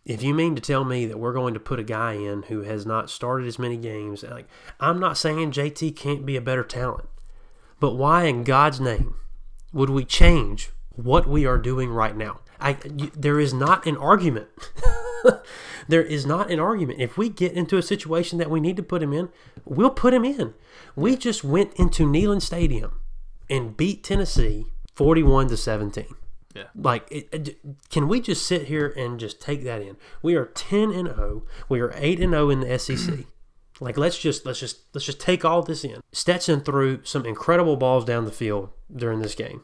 if 0.04 0.22
you 0.22 0.34
mean 0.34 0.54
to 0.54 0.62
tell 0.62 0.84
me 0.84 1.06
that 1.06 1.18
we're 1.18 1.32
going 1.32 1.54
to 1.54 1.60
put 1.60 1.80
a 1.80 1.84
guy 1.84 2.12
in 2.12 2.44
who 2.44 2.62
has 2.62 2.86
not 2.86 3.10
started 3.10 3.46
as 3.46 3.58
many 3.58 3.76
games, 3.76 4.22
like 4.22 4.46
I'm 4.80 5.00
not 5.00 5.18
saying 5.18 5.52
JT 5.52 5.96
can't 5.96 6.26
be 6.26 6.36
a 6.36 6.40
better 6.40 6.64
talent. 6.64 7.08
But 7.80 7.96
why 7.96 8.24
in 8.24 8.44
God's 8.44 8.80
name 8.80 9.16
would 9.72 9.90
we 9.90 10.04
change 10.04 10.70
what 10.90 11.26
we 11.26 11.46
are 11.46 11.58
doing 11.58 11.90
right 11.90 12.16
now? 12.16 12.40
I, 12.60 12.76
you, 12.96 13.10
there 13.16 13.40
is 13.40 13.52
not 13.52 13.86
an 13.86 13.96
argument. 13.96 14.48
there 15.88 16.02
is 16.02 16.24
not 16.24 16.50
an 16.50 16.60
argument. 16.60 17.00
If 17.00 17.16
we 17.18 17.28
get 17.28 17.52
into 17.52 17.76
a 17.76 17.82
situation 17.82 18.38
that 18.38 18.50
we 18.50 18.60
need 18.60 18.76
to 18.76 18.82
put 18.82 19.02
him 19.02 19.12
in, 19.12 19.30
we'll 19.64 19.90
put 19.90 20.14
him 20.14 20.24
in. 20.24 20.54
We 20.94 21.16
just 21.16 21.42
went 21.42 21.74
into 21.74 22.06
Neyland 22.06 22.42
Stadium 22.42 23.00
and 23.50 23.76
beat 23.76 24.04
Tennessee 24.04 24.66
41 24.94 25.48
to 25.48 25.56
17. 25.56 26.06
Yeah. 26.54 26.64
Like, 26.76 27.08
it, 27.10 27.28
it- 27.32 27.58
can 27.90 28.06
we 28.08 28.20
just 28.20 28.46
sit 28.46 28.66
here 28.68 28.92
and 28.96 29.18
just 29.18 29.40
take 29.40 29.64
that 29.64 29.82
in? 29.82 29.96
We 30.22 30.34
are 30.36 30.46
10 30.46 30.92
and 30.92 31.08
0. 31.08 31.44
We 31.68 31.80
are 31.80 31.92
8 31.96 32.20
and 32.20 32.32
0 32.32 32.50
in 32.50 32.60
the 32.60 32.78
SEC. 32.78 33.20
Like 33.80 33.96
let's 33.96 34.18
just 34.18 34.46
let's 34.46 34.60
just 34.60 34.82
let's 34.94 35.04
just 35.06 35.20
take 35.20 35.44
all 35.44 35.62
this 35.62 35.84
in. 35.84 36.00
Stetson 36.12 36.60
threw 36.60 37.04
some 37.04 37.26
incredible 37.26 37.76
balls 37.76 38.04
down 38.04 38.24
the 38.24 38.30
field 38.30 38.70
during 38.94 39.20
this 39.20 39.34
game. 39.34 39.62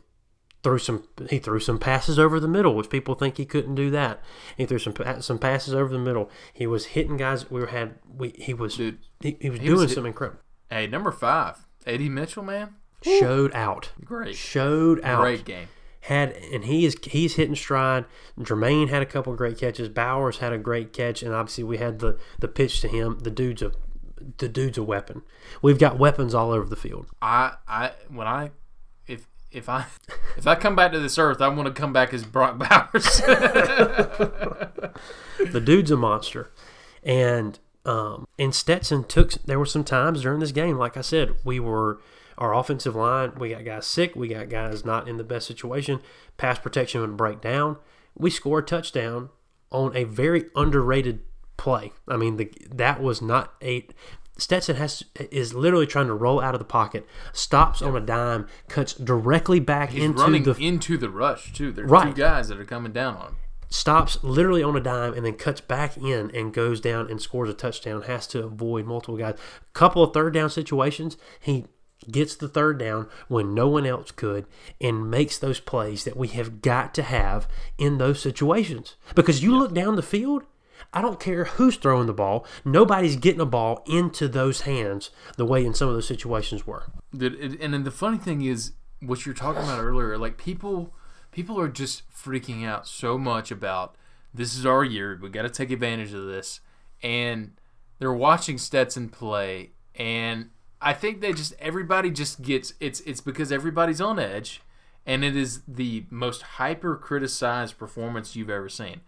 Threw 0.64 0.78
some 0.78 1.04
he 1.30 1.38
threw 1.38 1.60
some 1.60 1.78
passes 1.78 2.18
over 2.18 2.40
the 2.40 2.48
middle, 2.48 2.74
which 2.74 2.90
people 2.90 3.14
think 3.14 3.36
he 3.36 3.44
couldn't 3.44 3.76
do 3.76 3.90
that. 3.90 4.20
He 4.56 4.66
threw 4.66 4.78
some 4.80 4.94
some 5.20 5.38
passes 5.38 5.72
over 5.72 5.92
the 5.92 5.98
middle. 6.00 6.30
He 6.52 6.66
was 6.66 6.86
hitting 6.86 7.16
guys. 7.16 7.48
We 7.50 7.64
had 7.66 7.94
we 8.12 8.30
he 8.36 8.54
was 8.54 8.76
Dude, 8.76 8.98
he, 9.20 9.36
he 9.40 9.50
was 9.50 9.60
he 9.60 9.66
doing 9.66 9.78
was 9.80 9.94
some 9.94 10.04
incredible. 10.06 10.40
Hey, 10.68 10.86
number 10.88 11.12
five, 11.12 11.66
Eddie 11.86 12.08
Mitchell, 12.08 12.42
man, 12.42 12.74
Showed 13.02 13.54
out. 13.54 13.92
great, 14.04 14.34
Showed 14.34 15.00
out. 15.04 15.20
great 15.22 15.44
game. 15.44 15.68
had 16.00 16.32
and 16.32 16.64
he 16.64 16.84
is 16.84 16.96
he's 17.04 17.36
hitting 17.36 17.54
stride. 17.54 18.04
Jermaine 18.38 18.88
had 18.88 19.00
a 19.00 19.06
couple 19.06 19.32
of 19.32 19.38
great 19.38 19.58
catches. 19.58 19.88
Bowers 19.88 20.38
had 20.38 20.52
a 20.52 20.58
great 20.58 20.92
catch, 20.92 21.22
and 21.22 21.32
obviously 21.32 21.62
we 21.64 21.78
had 21.78 22.00
the 22.00 22.18
the 22.40 22.48
pitch 22.48 22.80
to 22.80 22.88
him. 22.88 23.20
The 23.20 23.30
dude's 23.30 23.62
a 23.62 23.70
the 24.38 24.48
dude's 24.48 24.78
a 24.78 24.82
weapon. 24.82 25.22
We've 25.62 25.78
got 25.78 25.98
weapons 25.98 26.34
all 26.34 26.50
over 26.50 26.68
the 26.68 26.76
field. 26.76 27.06
I, 27.22 27.54
I, 27.66 27.92
when 28.08 28.26
I, 28.26 28.50
if 29.06 29.26
if 29.50 29.68
I, 29.68 29.86
if 30.36 30.46
I 30.46 30.54
come 30.54 30.76
back 30.76 30.92
to 30.92 31.00
this 31.00 31.18
earth, 31.18 31.40
I 31.40 31.48
want 31.48 31.66
to 31.66 31.72
come 31.72 31.92
back 31.92 32.12
as 32.12 32.24
Brock 32.24 32.58
Bowers. 32.92 33.22
The 35.52 35.60
dude's 35.60 35.90
a 35.90 35.96
monster, 35.96 36.50
and 37.02 37.58
um, 37.86 38.26
and 38.38 38.54
Stetson 38.54 39.04
took. 39.04 39.32
There 39.44 39.58
were 39.58 39.66
some 39.66 39.84
times 39.84 40.22
during 40.22 40.40
this 40.40 40.52
game, 40.52 40.76
like 40.76 40.96
I 40.96 41.00
said, 41.00 41.36
we 41.44 41.60
were 41.60 42.00
our 42.36 42.54
offensive 42.54 42.94
line. 42.94 43.32
We 43.38 43.50
got 43.50 43.64
guys 43.64 43.86
sick. 43.86 44.14
We 44.16 44.28
got 44.28 44.48
guys 44.48 44.84
not 44.84 45.08
in 45.08 45.16
the 45.16 45.24
best 45.24 45.46
situation. 45.46 46.00
Pass 46.36 46.58
protection 46.58 47.00
would 47.00 47.16
break 47.16 47.40
down. 47.40 47.78
We 48.16 48.30
score 48.30 48.58
a 48.58 48.62
touchdown 48.62 49.30
on 49.70 49.96
a 49.96 50.04
very 50.04 50.46
underrated 50.54 51.20
play. 51.58 51.92
I 52.08 52.16
mean, 52.16 52.38
the 52.38 52.50
that 52.70 53.02
was 53.02 53.20
not 53.20 53.52
a. 53.62 53.86
Stetson 54.38 54.76
has 54.76 55.02
is 55.32 55.52
literally 55.52 55.86
trying 55.86 56.06
to 56.06 56.14
roll 56.14 56.40
out 56.40 56.54
of 56.54 56.60
the 56.60 56.64
pocket, 56.64 57.04
stops 57.32 57.82
on 57.82 57.96
a 57.96 58.00
dime, 58.00 58.46
cuts 58.68 58.94
directly 58.94 59.58
back 59.60 59.90
He's 59.90 60.04
into 60.04 60.22
running 60.22 60.44
the 60.44 60.52
into 60.54 60.96
the 60.96 61.10
rush 61.10 61.52
too. 61.52 61.72
There's 61.72 61.90
Right. 61.90 62.14
two 62.14 62.20
guys 62.22 62.48
that 62.48 62.58
are 62.58 62.64
coming 62.64 62.92
down 62.92 63.16
on 63.16 63.26
him. 63.26 63.36
stops 63.68 64.16
literally 64.22 64.62
on 64.62 64.76
a 64.76 64.80
dime 64.80 65.12
and 65.12 65.26
then 65.26 65.34
cuts 65.34 65.60
back 65.60 65.96
in 65.98 66.30
and 66.34 66.54
goes 66.54 66.80
down 66.80 67.10
and 67.10 67.20
scores 67.20 67.50
a 67.50 67.52
touchdown. 67.52 68.02
Has 68.02 68.26
to 68.28 68.44
avoid 68.44 68.86
multiple 68.86 69.16
guys. 69.16 69.34
A 69.34 69.72
couple 69.78 70.02
of 70.04 70.14
third 70.14 70.32
down 70.34 70.48
situations, 70.50 71.16
he 71.40 71.66
gets 72.08 72.36
the 72.36 72.46
third 72.48 72.78
down 72.78 73.08
when 73.26 73.54
no 73.54 73.66
one 73.66 73.84
else 73.84 74.12
could 74.12 74.46
and 74.80 75.10
makes 75.10 75.36
those 75.36 75.58
plays 75.58 76.04
that 76.04 76.16
we 76.16 76.28
have 76.28 76.62
got 76.62 76.94
to 76.94 77.02
have 77.02 77.48
in 77.76 77.98
those 77.98 78.22
situations. 78.22 78.94
Because 79.16 79.42
you 79.42 79.58
look 79.58 79.74
down 79.74 79.96
the 79.96 80.02
field, 80.02 80.44
I 80.92 81.02
don't 81.02 81.20
care 81.20 81.44
who's 81.44 81.76
throwing 81.76 82.06
the 82.06 82.12
ball, 82.12 82.46
nobody's 82.64 83.16
getting 83.16 83.40
a 83.40 83.46
ball 83.46 83.84
into 83.86 84.28
those 84.28 84.62
hands 84.62 85.10
the 85.36 85.44
way 85.44 85.64
in 85.64 85.74
some 85.74 85.88
of 85.88 85.94
those 85.94 86.08
situations 86.08 86.66
were. 86.66 86.84
And 87.12 87.74
then 87.74 87.84
the 87.84 87.90
funny 87.90 88.18
thing 88.18 88.42
is 88.42 88.72
what 89.00 89.24
you're 89.26 89.34
talking 89.34 89.62
about 89.62 89.82
earlier. 89.82 90.18
Like 90.18 90.38
people, 90.38 90.94
people 91.30 91.60
are 91.60 91.68
just 91.68 92.02
freaking 92.10 92.66
out 92.66 92.86
so 92.86 93.18
much 93.18 93.50
about 93.50 93.96
this 94.32 94.56
is 94.56 94.66
our 94.66 94.84
year. 94.84 95.18
We 95.20 95.28
got 95.30 95.42
to 95.42 95.50
take 95.50 95.70
advantage 95.70 96.12
of 96.12 96.26
this, 96.26 96.60
and 97.02 97.52
they're 97.98 98.12
watching 98.12 98.58
Stetson 98.58 99.08
play, 99.08 99.70
and 99.94 100.50
I 100.80 100.92
think 100.92 101.20
they 101.20 101.32
just 101.32 101.54
everybody 101.58 102.10
just 102.10 102.42
gets 102.42 102.74
it's 102.80 103.00
it's 103.00 103.20
because 103.20 103.50
everybody's 103.50 104.00
on 104.00 104.18
edge, 104.18 104.60
and 105.06 105.24
it 105.24 105.34
is 105.34 105.62
the 105.66 106.04
most 106.10 106.42
hyper 106.42 106.96
criticized 106.96 107.78
performance 107.78 108.36
you've 108.36 108.50
ever 108.50 108.68
seen. 108.68 109.00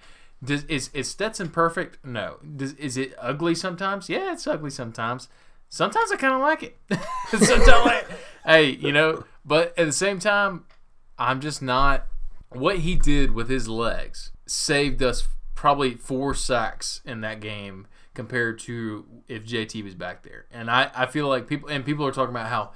Does, 0.43 0.64
is 0.64 0.88
is 0.95 1.09
Stetson 1.09 1.51
perfect? 1.51 1.99
No. 2.05 2.38
Does, 2.57 2.72
is 2.74 2.97
it 2.97 3.14
ugly 3.18 3.55
sometimes? 3.55 4.09
Yeah, 4.09 4.32
it's 4.32 4.47
ugly 4.47 4.70
sometimes. 4.70 5.28
Sometimes 5.68 6.11
I 6.11 6.16
kind 6.16 6.34
of 6.34 6.41
like 6.41 6.62
it. 6.62 6.78
sometimes, 7.28 7.86
like, 7.86 8.07
hey, 8.45 8.70
you 8.70 8.93
know. 8.93 9.24
But 9.45 9.78
at 9.78 9.86
the 9.86 9.93
same 9.93 10.18
time, 10.18 10.64
I'm 11.18 11.41
just 11.41 11.62
not. 11.62 12.07
What 12.49 12.78
he 12.78 12.97
did 12.97 13.32
with 13.32 13.49
his 13.49 13.68
legs 13.68 14.32
saved 14.47 15.03
us 15.03 15.28
probably 15.55 15.95
four 15.95 16.34
sacks 16.34 17.01
in 17.05 17.20
that 17.20 17.41
game 17.41 17.86
compared 18.14 18.59
to 18.59 19.05
if 19.28 19.47
JT 19.47 19.84
was 19.84 19.95
back 19.95 20.22
there. 20.22 20.47
And 20.51 20.70
I, 20.70 20.91
I 20.95 21.07
feel 21.07 21.28
like 21.28 21.47
people 21.47 21.68
and 21.68 21.84
people 21.84 22.07
are 22.07 22.12
talking 22.12 22.34
about 22.34 22.49
how 22.49 22.72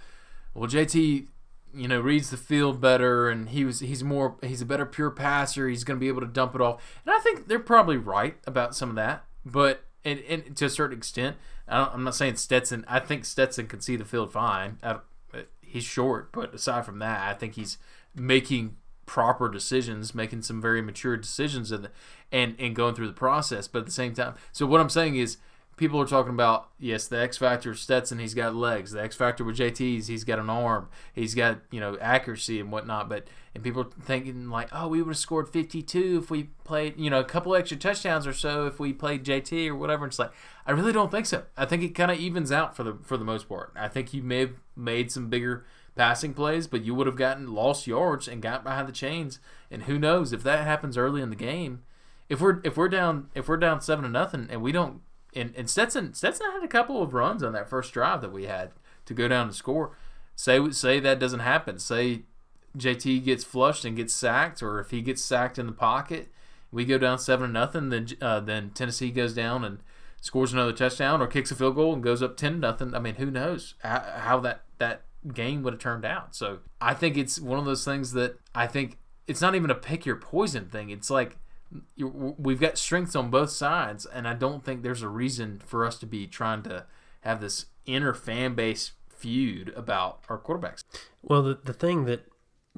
well 0.52 0.68
JT 0.70 1.26
you 1.74 1.88
know 1.88 2.00
reads 2.00 2.30
the 2.30 2.36
field 2.36 2.80
better 2.80 3.28
and 3.28 3.50
he 3.50 3.64
was 3.64 3.80
he's 3.80 4.04
more 4.04 4.36
he's 4.42 4.62
a 4.62 4.66
better 4.66 4.86
pure 4.86 5.10
passer. 5.10 5.68
He's 5.68 5.84
going 5.84 5.98
to 5.98 6.00
be 6.00 6.08
able 6.08 6.20
to 6.20 6.26
dump 6.26 6.54
it 6.54 6.60
off. 6.60 6.82
And 7.04 7.14
i 7.14 7.18
think 7.18 7.48
they're 7.48 7.58
probably 7.58 7.96
right 7.96 8.36
about 8.46 8.74
some 8.74 8.90
of 8.90 8.96
that 8.96 9.24
but 9.44 9.84
and, 10.04 10.20
and 10.28 10.56
to 10.56 10.66
a 10.66 10.70
certain 10.70 10.96
extent 10.96 11.36
I 11.68 11.84
i'm 11.86 12.04
not 12.04 12.14
saying 12.14 12.36
stetson 12.36 12.84
i 12.88 12.98
think 13.00 13.24
stetson 13.24 13.66
can 13.66 13.80
see 13.80 13.96
the 13.96 14.04
field 14.04 14.32
fine. 14.32 14.78
He's 15.74 15.82
short, 15.82 16.30
but 16.30 16.54
aside 16.54 16.86
from 16.86 17.00
that, 17.00 17.28
I 17.28 17.34
think 17.34 17.56
he's 17.56 17.78
making 18.14 18.76
proper 19.06 19.48
decisions, 19.48 20.14
making 20.14 20.42
some 20.42 20.60
very 20.60 20.80
mature 20.80 21.16
decisions, 21.16 21.72
and 21.72 21.88
and 22.30 22.54
and 22.60 22.76
going 22.76 22.94
through 22.94 23.08
the 23.08 23.12
process. 23.12 23.66
But 23.66 23.80
at 23.80 23.86
the 23.86 23.90
same 23.90 24.14
time, 24.14 24.34
so 24.52 24.66
what 24.66 24.80
I'm 24.80 24.88
saying 24.88 25.16
is 25.16 25.38
people 25.76 26.00
are 26.00 26.06
talking 26.06 26.32
about 26.32 26.68
yes, 26.78 27.08
the 27.08 27.18
X 27.18 27.36
factor 27.36 27.74
Stetson, 27.74 28.18
he's 28.18 28.34
got 28.34 28.54
legs. 28.54 28.92
The 28.92 29.02
X 29.02 29.16
factor 29.16 29.44
with 29.44 29.56
JT's, 29.56 30.06
he's 30.06 30.24
got 30.24 30.38
an 30.38 30.50
arm. 30.50 30.88
He's 31.12 31.34
got 31.34 31.60
you 31.70 31.80
know 31.80 31.96
accuracy 32.00 32.60
and 32.60 32.70
whatnot. 32.70 33.08
But 33.08 33.26
and 33.54 33.62
people 33.62 33.82
are 33.82 34.02
thinking 34.02 34.48
like, 34.50 34.68
oh, 34.72 34.88
we 34.88 35.02
would 35.02 35.10
have 35.10 35.18
scored 35.18 35.48
52 35.48 36.20
if 36.22 36.30
we 36.30 36.44
played 36.64 36.98
you 36.98 37.10
know 37.10 37.20
a 37.20 37.24
couple 37.24 37.54
extra 37.54 37.76
touchdowns 37.76 38.26
or 38.26 38.32
so 38.32 38.66
if 38.66 38.78
we 38.78 38.92
played 38.92 39.24
JT 39.24 39.68
or 39.68 39.76
whatever. 39.76 40.04
And 40.04 40.10
it's 40.10 40.18
like 40.18 40.32
I 40.66 40.72
really 40.72 40.92
don't 40.92 41.10
think 41.10 41.26
so. 41.26 41.44
I 41.56 41.64
think 41.64 41.82
it 41.82 41.94
kind 41.94 42.10
of 42.10 42.18
evens 42.18 42.52
out 42.52 42.76
for 42.76 42.82
the 42.82 42.98
for 43.02 43.16
the 43.16 43.24
most 43.24 43.48
part. 43.48 43.72
I 43.76 43.88
think 43.88 44.14
you 44.14 44.22
may 44.22 44.40
have 44.40 44.54
made 44.76 45.10
some 45.10 45.28
bigger 45.28 45.64
passing 45.96 46.34
plays, 46.34 46.66
but 46.66 46.84
you 46.84 46.94
would 46.94 47.06
have 47.06 47.16
gotten 47.16 47.54
lost 47.54 47.86
yards 47.86 48.26
and 48.28 48.42
got 48.42 48.64
behind 48.64 48.88
the 48.88 48.92
chains. 48.92 49.38
And 49.70 49.84
who 49.84 49.98
knows 49.98 50.32
if 50.32 50.42
that 50.42 50.66
happens 50.66 50.96
early 50.96 51.22
in 51.22 51.30
the 51.30 51.36
game. 51.36 51.82
If 52.28 52.40
we're 52.40 52.60
if 52.64 52.76
we're 52.76 52.88
down 52.88 53.28
if 53.34 53.48
we're 53.48 53.58
down 53.58 53.80
seven 53.80 54.04
to 54.04 54.08
nothing 54.10 54.48
and 54.50 54.62
we 54.62 54.72
don't 54.72 55.00
and, 55.34 55.54
and 55.56 55.68
Stetson 55.68 56.14
Stetson 56.14 56.50
had 56.50 56.64
a 56.64 56.68
couple 56.68 57.02
of 57.02 57.14
runs 57.14 57.42
on 57.42 57.52
that 57.52 57.68
first 57.68 57.92
drive 57.92 58.20
that 58.22 58.32
we 58.32 58.44
had 58.44 58.70
to 59.06 59.14
go 59.14 59.28
down 59.28 59.46
and 59.46 59.54
score. 59.54 59.96
Say 60.36 60.70
say 60.70 61.00
that 61.00 61.18
doesn't 61.18 61.40
happen. 61.40 61.78
Say 61.78 62.22
JT 62.76 63.24
gets 63.24 63.44
flushed 63.44 63.84
and 63.84 63.96
gets 63.96 64.14
sacked, 64.14 64.62
or 64.62 64.80
if 64.80 64.90
he 64.90 65.00
gets 65.00 65.22
sacked 65.22 65.58
in 65.58 65.66
the 65.66 65.72
pocket, 65.72 66.28
we 66.72 66.84
go 66.84 66.98
down 66.98 67.18
seven 67.18 67.48
to 67.48 67.52
nothing. 67.52 67.90
Then 67.90 68.08
uh, 68.20 68.40
then 68.40 68.70
Tennessee 68.70 69.10
goes 69.10 69.34
down 69.34 69.64
and 69.64 69.78
scores 70.20 70.52
another 70.52 70.72
touchdown, 70.72 71.20
or 71.22 71.26
kicks 71.26 71.50
a 71.50 71.54
field 71.54 71.76
goal 71.76 71.94
and 71.94 72.02
goes 72.02 72.22
up 72.22 72.36
ten 72.36 72.60
nothing. 72.60 72.94
I 72.94 72.98
mean, 72.98 73.16
who 73.16 73.30
knows 73.30 73.74
how, 73.82 74.00
how 74.00 74.40
that 74.40 74.62
that 74.78 75.02
game 75.32 75.62
would 75.62 75.74
have 75.74 75.80
turned 75.80 76.04
out? 76.04 76.34
So 76.34 76.58
I 76.80 76.94
think 76.94 77.16
it's 77.16 77.40
one 77.40 77.58
of 77.58 77.64
those 77.64 77.84
things 77.84 78.12
that 78.12 78.38
I 78.54 78.66
think 78.66 78.98
it's 79.26 79.40
not 79.40 79.54
even 79.54 79.70
a 79.70 79.74
pick 79.74 80.04
your 80.04 80.16
poison 80.16 80.66
thing. 80.66 80.90
It's 80.90 81.10
like 81.10 81.36
we've 81.96 82.60
got 82.60 82.78
strengths 82.78 83.16
on 83.16 83.30
both 83.30 83.50
sides, 83.50 84.06
and 84.06 84.26
I 84.28 84.34
don't 84.34 84.64
think 84.64 84.82
there's 84.82 85.02
a 85.02 85.08
reason 85.08 85.60
for 85.64 85.84
us 85.84 85.98
to 85.98 86.06
be 86.06 86.26
trying 86.26 86.62
to 86.64 86.86
have 87.20 87.40
this 87.40 87.66
inner 87.86 88.14
fan 88.14 88.54
base 88.54 88.92
feud 89.08 89.72
about 89.76 90.22
our 90.28 90.38
quarterbacks. 90.38 90.82
Well, 91.22 91.42
the 91.42 91.58
the 91.64 91.72
thing 91.72 92.04
that 92.04 92.26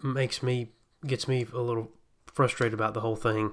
makes 0.02 0.42
me 0.42 0.72
gets 1.06 1.26
me 1.28 1.46
a 1.52 1.60
little 1.60 1.90
frustrated 2.26 2.74
about 2.74 2.94
the 2.94 3.00
whole 3.00 3.16
thing 3.16 3.52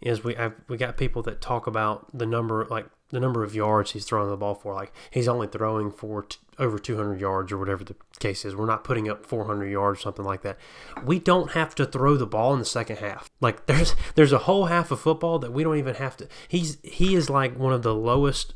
is 0.00 0.22
we 0.22 0.34
have, 0.34 0.60
we 0.68 0.76
got 0.76 0.96
people 0.96 1.22
that 1.22 1.40
talk 1.40 1.66
about 1.66 2.06
the 2.16 2.26
number 2.26 2.66
like 2.66 2.86
the 3.10 3.20
number 3.20 3.44
of 3.44 3.54
yards 3.54 3.92
he's 3.92 4.04
throwing 4.04 4.28
the 4.28 4.36
ball 4.36 4.54
for. 4.54 4.74
Like 4.74 4.92
he's 5.10 5.28
only 5.28 5.46
throwing 5.46 5.90
for 5.90 6.22
t- 6.22 6.38
over 6.58 6.78
200 6.78 7.20
yards 7.20 7.52
or 7.52 7.58
whatever 7.58 7.84
the 7.84 7.96
case 8.18 8.44
is. 8.44 8.54
We're 8.54 8.66
not 8.66 8.84
putting 8.84 9.08
up 9.08 9.26
400 9.26 9.66
yards, 9.66 10.00
something 10.00 10.24
like 10.24 10.42
that. 10.42 10.58
We 11.04 11.18
don't 11.18 11.52
have 11.52 11.74
to 11.76 11.86
throw 11.86 12.16
the 12.16 12.26
ball 12.26 12.52
in 12.52 12.58
the 12.58 12.64
second 12.64 12.98
half. 12.98 13.30
Like 13.40 13.66
there's 13.66 13.94
there's 14.14 14.32
a 14.32 14.38
whole 14.38 14.66
half 14.66 14.90
of 14.90 15.00
football 15.00 15.38
that 15.40 15.52
we 15.52 15.64
don't 15.64 15.78
even 15.78 15.94
have 15.96 16.16
to. 16.18 16.28
He's 16.48 16.78
he 16.82 17.14
is 17.14 17.30
like 17.30 17.58
one 17.58 17.72
of 17.72 17.82
the 17.82 17.94
lowest. 17.94 18.54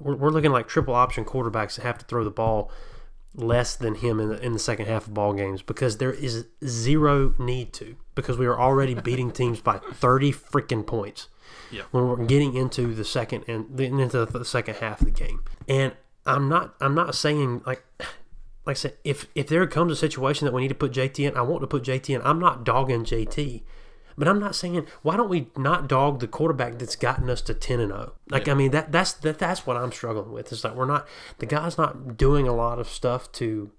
We're, 0.00 0.14
we're 0.14 0.30
looking 0.30 0.52
like 0.52 0.68
triple 0.68 0.94
option 0.94 1.24
quarterbacks 1.24 1.76
that 1.76 1.82
have 1.82 1.98
to 1.98 2.04
throw 2.04 2.24
the 2.24 2.30
ball 2.30 2.70
less 3.34 3.76
than 3.76 3.96
him 3.96 4.20
in 4.20 4.28
the, 4.30 4.44
in 4.44 4.52
the 4.52 4.58
second 4.58 4.86
half 4.86 5.06
of 5.06 5.14
ball 5.14 5.32
games 5.32 5.62
because 5.62 5.98
there 5.98 6.12
is 6.12 6.46
zero 6.64 7.34
need 7.38 7.72
to 7.72 7.96
because 8.14 8.36
we 8.36 8.46
are 8.46 8.58
already 8.58 8.94
beating 8.94 9.30
teams 9.30 9.60
by 9.60 9.78
30 9.78 10.32
freaking 10.32 10.84
points 10.84 11.28
yeah. 11.70 11.82
when 11.92 12.08
we're 12.08 12.24
getting 12.24 12.54
into 12.54 12.94
the 12.94 13.04
second 13.04 13.44
and 13.46 13.78
into 13.78 14.24
the 14.24 14.44
second 14.44 14.76
half 14.76 15.00
of 15.00 15.06
the 15.06 15.12
game 15.12 15.42
and 15.68 15.92
i'm 16.28 16.48
not 16.48 16.74
i'm 16.80 16.94
not 16.94 17.14
saying 17.14 17.62
like 17.66 17.82
like 18.64 18.74
i 18.76 18.78
said 18.78 18.94
if 19.04 19.26
if 19.34 19.48
there 19.48 19.66
comes 19.66 19.92
a 19.92 19.96
situation 19.96 20.44
that 20.44 20.52
we 20.52 20.62
need 20.62 20.68
to 20.68 20.74
put 20.74 20.92
jt 20.92 21.18
in 21.18 21.36
i 21.36 21.42
want 21.42 21.62
to 21.62 21.66
put 21.66 21.82
jt 21.82 22.14
in 22.14 22.22
i'm 22.22 22.38
not 22.38 22.64
dogging 22.64 23.04
jt 23.04 23.62
but 24.16 24.26
I'm 24.26 24.40
not 24.40 24.56
saying 24.56 24.84
why 25.02 25.16
don't 25.16 25.28
we 25.28 25.46
not 25.56 25.88
dog 25.88 26.18
the 26.18 26.26
quarterback 26.26 26.78
that's 26.78 26.96
gotten 26.96 27.30
us 27.30 27.40
to 27.42 27.54
ten 27.54 27.78
and 27.78 27.92
zero. 27.92 28.14
Like 28.28 28.48
yeah. 28.48 28.52
I 28.52 28.56
mean 28.56 28.72
that 28.72 28.90
that's 28.90 29.12
that 29.12 29.38
that's 29.38 29.64
what 29.64 29.76
I'm 29.76 29.92
struggling 29.92 30.32
with. 30.32 30.52
It's 30.52 30.64
like 30.64 30.74
we're 30.74 30.86
not 30.86 31.06
the 31.38 31.46
guy's 31.46 31.78
not 31.78 32.16
doing 32.16 32.48
a 32.48 32.52
lot 32.52 32.80
of 32.80 32.88
stuff 32.88 33.30
to 33.32 33.70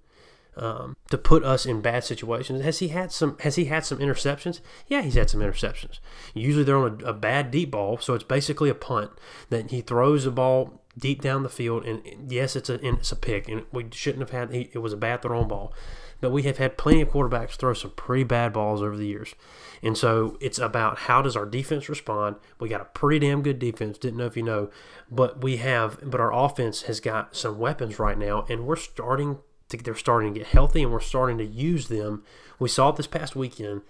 um, 0.56 0.96
to 1.10 1.18
put 1.18 1.44
us 1.44 1.66
in 1.66 1.80
bad 1.80 2.04
situations. 2.04 2.62
Has 2.62 2.78
he 2.80 2.88
had 2.88 3.12
some? 3.12 3.36
Has 3.40 3.56
he 3.56 3.66
had 3.66 3.84
some 3.84 3.98
interceptions? 3.98 4.60
Yeah, 4.86 5.02
he's 5.02 5.14
had 5.14 5.30
some 5.30 5.40
interceptions. 5.40 6.00
Usually 6.34 6.64
they're 6.64 6.76
on 6.76 7.02
a, 7.02 7.10
a 7.10 7.12
bad 7.12 7.50
deep 7.50 7.72
ball, 7.72 7.98
so 7.98 8.14
it's 8.14 8.24
basically 8.24 8.70
a 8.70 8.74
punt 8.74 9.10
that 9.50 9.70
he 9.70 9.80
throws 9.80 10.24
the 10.24 10.30
ball 10.30 10.79
deep 10.98 11.22
down 11.22 11.42
the 11.42 11.48
field, 11.48 11.84
and 11.84 12.02
yes, 12.30 12.56
it's 12.56 12.68
a 12.68 12.84
it's 12.86 13.12
a 13.12 13.16
pick, 13.16 13.48
and 13.48 13.64
we 13.72 13.86
shouldn't 13.92 14.20
have 14.20 14.30
had. 14.30 14.54
It 14.54 14.80
was 14.80 14.92
a 14.92 14.96
bad 14.96 15.22
thrown 15.22 15.48
ball, 15.48 15.72
but 16.20 16.30
we 16.30 16.42
have 16.42 16.58
had 16.58 16.76
plenty 16.78 17.00
of 17.00 17.10
quarterbacks 17.10 17.52
throw 17.52 17.74
some 17.74 17.92
pretty 17.92 18.24
bad 18.24 18.52
balls 18.52 18.82
over 18.82 18.96
the 18.96 19.06
years. 19.06 19.34
And 19.82 19.96
so 19.96 20.36
it's 20.40 20.58
about 20.58 20.98
how 20.98 21.22
does 21.22 21.36
our 21.36 21.46
defense 21.46 21.88
respond. 21.88 22.36
We 22.58 22.68
got 22.68 22.82
a 22.82 22.86
pretty 22.86 23.26
damn 23.26 23.42
good 23.42 23.58
defense. 23.58 23.96
Didn't 23.96 24.18
know 24.18 24.26
if 24.26 24.36
you 24.36 24.42
know, 24.42 24.70
but 25.10 25.42
we 25.42 25.56
have, 25.56 25.98
but 26.02 26.20
our 26.20 26.32
offense 26.34 26.82
has 26.82 27.00
got 27.00 27.34
some 27.34 27.58
weapons 27.58 27.98
right 27.98 28.18
now, 28.18 28.44
and 28.48 28.66
we're 28.66 28.76
starting 28.76 29.38
to, 29.70 29.76
they're 29.78 29.94
starting 29.94 30.34
to 30.34 30.40
get 30.40 30.48
healthy, 30.48 30.82
and 30.82 30.92
we're 30.92 31.00
starting 31.00 31.38
to 31.38 31.46
use 31.46 31.88
them. 31.88 32.24
We 32.58 32.68
saw 32.68 32.90
it 32.90 32.96
this 32.96 33.06
past 33.06 33.34
weekend 33.34 33.82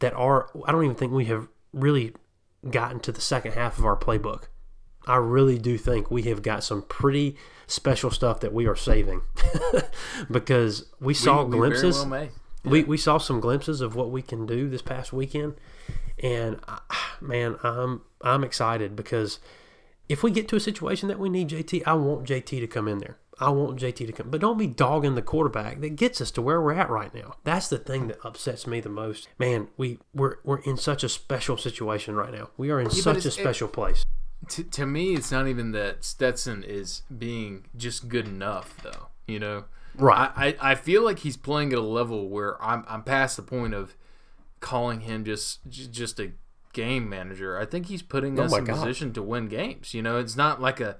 that 0.00 0.12
are, 0.14 0.50
I 0.66 0.72
don't 0.72 0.84
even 0.84 0.96
think 0.96 1.12
we 1.12 1.26
have 1.26 1.46
really 1.72 2.14
gotten 2.68 2.98
to 3.00 3.12
the 3.12 3.20
second 3.20 3.52
half 3.52 3.78
of 3.78 3.84
our 3.84 3.96
playbook. 3.96 4.44
I 5.06 5.16
really 5.16 5.58
do 5.58 5.78
think 5.78 6.10
we 6.10 6.22
have 6.24 6.42
got 6.42 6.64
some 6.64 6.82
pretty 6.82 7.36
special 7.66 8.10
stuff 8.10 8.40
that 8.40 8.52
we 8.52 8.66
are 8.66 8.76
saving 8.76 9.22
because 10.30 10.86
we 11.00 11.14
saw 11.14 11.44
we, 11.44 11.50
glimpses. 11.50 12.04
We 12.04 12.16
yeah. 12.16 12.26
We, 12.64 12.84
we 12.84 12.96
saw 12.96 13.18
some 13.18 13.40
glimpses 13.40 13.80
of 13.80 13.96
what 13.96 14.10
we 14.10 14.22
can 14.22 14.46
do 14.46 14.68
this 14.68 14.82
past 14.82 15.12
weekend, 15.12 15.54
and 16.22 16.60
uh, 16.68 16.78
man, 17.20 17.56
I'm 17.62 18.02
I'm 18.20 18.44
excited 18.44 18.94
because 18.94 19.40
if 20.08 20.22
we 20.22 20.30
get 20.30 20.46
to 20.48 20.56
a 20.56 20.60
situation 20.60 21.08
that 21.08 21.18
we 21.18 21.28
need 21.28 21.48
JT, 21.48 21.82
I 21.86 21.94
want 21.94 22.28
JT 22.28 22.60
to 22.60 22.66
come 22.66 22.86
in 22.86 22.98
there. 22.98 23.18
I 23.40 23.50
want 23.50 23.80
JT 23.80 24.06
to 24.06 24.12
come, 24.12 24.30
but 24.30 24.40
don't 24.40 24.58
be 24.58 24.68
dogging 24.68 25.16
the 25.16 25.22
quarterback 25.22 25.80
that 25.80 25.96
gets 25.96 26.20
us 26.20 26.30
to 26.32 26.42
where 26.42 26.60
we're 26.60 26.74
at 26.74 26.90
right 26.90 27.12
now. 27.12 27.34
That's 27.42 27.66
the 27.66 27.78
thing 27.78 28.06
that 28.08 28.18
upsets 28.24 28.66
me 28.66 28.80
the 28.80 28.88
most. 28.88 29.28
Man, 29.38 29.68
we 29.76 29.98
we're 30.14 30.36
we're 30.44 30.60
in 30.60 30.76
such 30.76 31.02
a 31.02 31.08
special 31.08 31.56
situation 31.56 32.14
right 32.14 32.32
now. 32.32 32.50
We 32.56 32.70
are 32.70 32.78
in 32.78 32.90
yeah, 32.90 33.02
such 33.02 33.24
a 33.24 33.30
special 33.30 33.68
it, 33.68 33.72
place. 33.72 34.04
To, 34.52 34.64
to 34.64 34.86
me, 34.86 35.14
it's 35.14 35.30
not 35.30 35.48
even 35.48 35.72
that 35.72 36.04
Stetson 36.04 36.64
is 36.64 37.02
being 37.16 37.64
just 37.76 38.08
good 38.08 38.26
enough, 38.26 38.76
though. 38.82 39.08
You 39.26 39.38
know, 39.38 39.64
Right. 39.94 40.30
I, 40.34 40.56
I 40.60 40.74
feel 40.74 41.04
like 41.04 41.20
he's 41.20 41.36
playing 41.36 41.72
at 41.72 41.78
a 41.78 41.82
level 41.82 42.28
where 42.28 42.62
I'm 42.62 42.84
I'm 42.88 43.02
past 43.02 43.36
the 43.36 43.42
point 43.42 43.74
of 43.74 43.94
calling 44.60 45.00
him 45.00 45.24
just 45.24 45.60
just 45.68 46.18
a 46.18 46.32
game 46.72 47.08
manager. 47.08 47.58
I 47.58 47.66
think 47.66 47.86
he's 47.86 48.02
putting 48.02 48.38
oh 48.38 48.44
us 48.44 48.56
in 48.56 48.64
God. 48.64 48.76
position 48.76 49.12
to 49.14 49.22
win 49.22 49.48
games. 49.48 49.92
You 49.92 50.02
know, 50.02 50.18
it's 50.18 50.36
not 50.36 50.60
like 50.60 50.80
a 50.80 50.96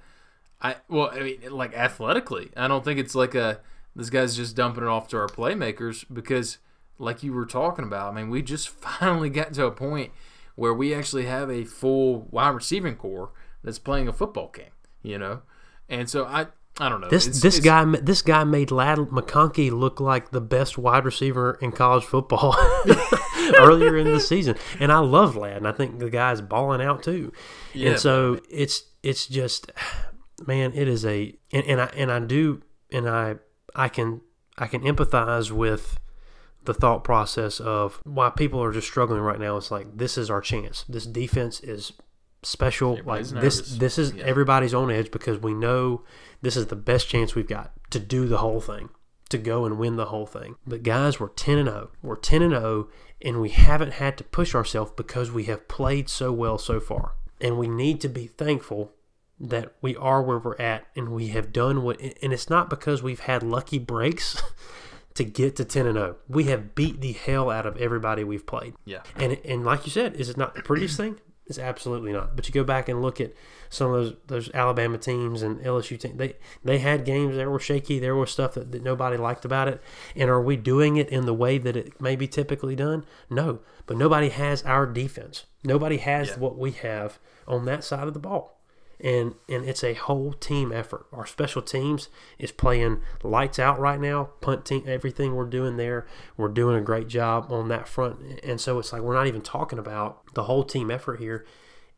I 0.60 0.76
well, 0.88 1.10
I 1.12 1.20
mean 1.20 1.38
like 1.50 1.74
athletically. 1.74 2.50
I 2.56 2.68
don't 2.68 2.84
think 2.84 2.98
it's 3.00 3.14
like 3.14 3.34
a 3.34 3.60
this 3.96 4.10
guy's 4.10 4.36
just 4.36 4.56
dumping 4.56 4.84
it 4.84 4.88
off 4.88 5.08
to 5.08 5.18
our 5.18 5.26
playmakers 5.28 6.04
because 6.12 6.58
like 6.98 7.22
you 7.22 7.32
were 7.32 7.46
talking 7.46 7.84
about, 7.84 8.12
I 8.12 8.16
mean, 8.16 8.28
we 8.30 8.42
just 8.42 8.68
finally 8.80 9.30
got 9.30 9.54
to 9.54 9.66
a 9.66 9.72
point 9.72 10.12
where 10.54 10.74
we 10.74 10.92
actually 10.92 11.24
have 11.24 11.50
a 11.50 11.64
full 11.64 12.28
wide 12.30 12.50
receiving 12.50 12.96
corps 12.96 13.30
that's 13.62 13.78
playing 13.78 14.08
a 14.08 14.12
football 14.12 14.50
game, 14.50 14.72
you 15.02 15.18
know? 15.18 15.42
And 15.88 16.08
so 16.08 16.24
I 16.24 16.46
I 16.78 16.88
don't 16.88 17.02
know. 17.02 17.08
This 17.08 17.26
it's, 17.26 17.40
this 17.40 17.58
it's, 17.58 17.64
guy 17.64 17.84
this 17.84 18.22
guy 18.22 18.44
made 18.44 18.70
Ladd 18.70 18.98
McConkey 18.98 19.70
look 19.70 20.00
like 20.00 20.30
the 20.30 20.40
best 20.40 20.78
wide 20.78 21.04
receiver 21.04 21.58
in 21.60 21.72
college 21.72 22.04
football 22.04 22.56
earlier 23.58 23.96
in 23.98 24.10
the 24.10 24.20
season, 24.32 24.56
and 24.80 24.90
I 24.90 24.98
love 25.00 25.36
Ladd, 25.36 25.58
and 25.58 25.68
I 25.68 25.72
think 25.72 25.98
the 25.98 26.08
guy's 26.08 26.40
balling 26.40 26.80
out 26.80 27.02
too. 27.02 27.32
Yeah, 27.74 27.90
and 27.90 28.00
so 28.00 28.40
it's 28.48 28.84
it's 29.02 29.26
just, 29.26 29.70
man, 30.46 30.72
it 30.74 30.88
is 30.88 31.04
a 31.04 31.34
and, 31.52 31.66
and 31.66 31.80
I 31.80 31.86
and 31.94 32.10
I 32.10 32.20
do 32.20 32.62
and 32.90 33.06
I 33.06 33.36
I 33.74 33.88
can 33.88 34.22
I 34.56 34.66
can 34.66 34.80
empathize 34.82 35.50
with 35.50 35.98
the 36.64 36.72
thought 36.72 37.04
process 37.04 37.60
of 37.60 38.00
why 38.04 38.30
people 38.30 38.62
are 38.62 38.72
just 38.72 38.86
struggling 38.86 39.20
right 39.20 39.38
now. 39.38 39.58
It's 39.58 39.70
like 39.70 39.98
this 39.98 40.16
is 40.16 40.30
our 40.30 40.40
chance. 40.40 40.84
This 40.88 41.06
defense 41.06 41.60
is 41.60 41.92
special. 42.42 42.92
Everybody's 42.92 43.32
like 43.32 43.42
nervous. 43.42 43.58
this 43.60 43.78
this 43.78 43.98
is 43.98 44.12
yeah. 44.12 44.24
everybody's 44.24 44.74
on 44.74 44.90
edge 44.90 45.10
because 45.10 45.38
we 45.38 45.54
know 45.54 46.02
this 46.42 46.56
is 46.56 46.66
the 46.66 46.76
best 46.76 47.08
chance 47.08 47.34
we've 47.34 47.48
got 47.48 47.72
to 47.90 48.00
do 48.00 48.26
the 48.26 48.38
whole 48.38 48.60
thing, 48.60 48.90
to 49.32 49.38
go 49.38 49.64
and 49.64 49.78
win 49.78 49.96
the 49.96 50.06
whole 50.06 50.26
thing. 50.26 50.56
But 50.66 50.82
guys, 50.82 51.18
we're 51.18 51.28
10 51.28 51.58
and 51.58 51.68
0. 51.68 51.90
We're 52.02 52.16
10 52.16 52.42
and 52.42 52.52
0 52.52 52.88
and 53.20 53.40
we 53.40 53.50
haven't 53.50 53.94
had 53.94 54.18
to 54.18 54.24
push 54.24 54.54
ourselves 54.54 54.92
because 54.96 55.30
we 55.30 55.44
have 55.44 55.68
played 55.68 56.08
so 56.08 56.32
well 56.32 56.58
so 56.58 56.80
far. 56.80 57.14
And 57.40 57.58
we 57.58 57.68
need 57.68 58.00
to 58.02 58.08
be 58.08 58.26
thankful 58.26 58.92
that 59.40 59.72
we 59.80 59.96
are 59.96 60.22
where 60.22 60.38
we're 60.38 60.56
at 60.56 60.86
and 60.94 61.08
we 61.08 61.28
have 61.28 61.52
done 61.52 61.82
what 61.82 62.00
and 62.00 62.32
it's 62.32 62.48
not 62.48 62.70
because 62.70 63.02
we've 63.02 63.20
had 63.20 63.42
lucky 63.42 63.78
breaks 63.78 64.40
to 65.14 65.24
get 65.24 65.56
to 65.56 65.64
10 65.64 65.86
and 65.86 65.96
0. 65.96 66.16
We 66.28 66.44
have 66.44 66.74
beat 66.74 67.00
the 67.00 67.12
hell 67.12 67.50
out 67.50 67.66
of 67.66 67.76
everybody 67.78 68.24
we've 68.24 68.46
played. 68.46 68.74
Yeah. 68.84 69.02
And 69.16 69.38
and 69.44 69.64
like 69.64 69.86
you 69.86 69.92
said, 69.92 70.14
is 70.16 70.28
it 70.28 70.36
not 70.36 70.54
the 70.54 70.62
prettiest 70.62 70.96
thing? 70.96 71.18
It's 71.52 71.58
absolutely 71.58 72.12
not. 72.12 72.34
But 72.34 72.48
you 72.48 72.54
go 72.54 72.64
back 72.64 72.88
and 72.88 73.02
look 73.02 73.20
at 73.20 73.32
some 73.68 73.92
of 73.92 74.04
those 74.04 74.14
those 74.26 74.50
Alabama 74.54 74.96
teams 74.96 75.42
and 75.42 75.60
LSU 75.60 75.98
teams. 76.00 76.16
They 76.16 76.34
they 76.64 76.78
had 76.78 77.04
games 77.04 77.36
that 77.36 77.50
were 77.50 77.58
shaky. 77.60 77.98
There 77.98 78.16
was 78.16 78.30
stuff 78.30 78.54
that, 78.54 78.72
that 78.72 78.82
nobody 78.82 79.16
liked 79.18 79.44
about 79.44 79.68
it. 79.68 79.82
And 80.16 80.30
are 80.30 80.40
we 80.40 80.56
doing 80.56 80.96
it 80.96 81.10
in 81.10 81.26
the 81.26 81.34
way 81.34 81.58
that 81.58 81.76
it 81.76 82.00
may 82.00 82.16
be 82.16 82.26
typically 82.26 82.74
done? 82.74 83.04
No. 83.28 83.60
But 83.86 83.98
nobody 83.98 84.30
has 84.30 84.62
our 84.62 84.86
defense. 84.86 85.44
Nobody 85.62 85.98
has 85.98 86.28
Yeah. 86.30 86.38
what 86.38 86.56
we 86.58 86.70
have 86.70 87.18
on 87.46 87.66
that 87.66 87.84
side 87.84 88.08
of 88.08 88.14
the 88.14 88.20
ball 88.20 88.58
and 89.02 89.34
and 89.48 89.64
it's 89.64 89.82
a 89.82 89.94
whole 89.94 90.32
team 90.32 90.72
effort. 90.72 91.06
Our 91.12 91.26
special 91.26 91.60
teams 91.60 92.08
is 92.38 92.52
playing 92.52 93.02
lights 93.22 93.58
out 93.58 93.78
right 93.78 94.00
now. 94.00 94.30
Punt 94.40 94.64
team, 94.64 94.84
everything 94.86 95.34
we're 95.34 95.46
doing 95.46 95.76
there, 95.76 96.06
we're 96.36 96.48
doing 96.48 96.76
a 96.76 96.80
great 96.80 97.08
job 97.08 97.50
on 97.50 97.68
that 97.68 97.88
front. 97.88 98.40
And 98.44 98.60
so 98.60 98.78
it's 98.78 98.92
like 98.92 99.02
we're 99.02 99.14
not 99.14 99.26
even 99.26 99.42
talking 99.42 99.78
about 99.78 100.22
the 100.34 100.44
whole 100.44 100.64
team 100.64 100.90
effort 100.90 101.18
here. 101.18 101.44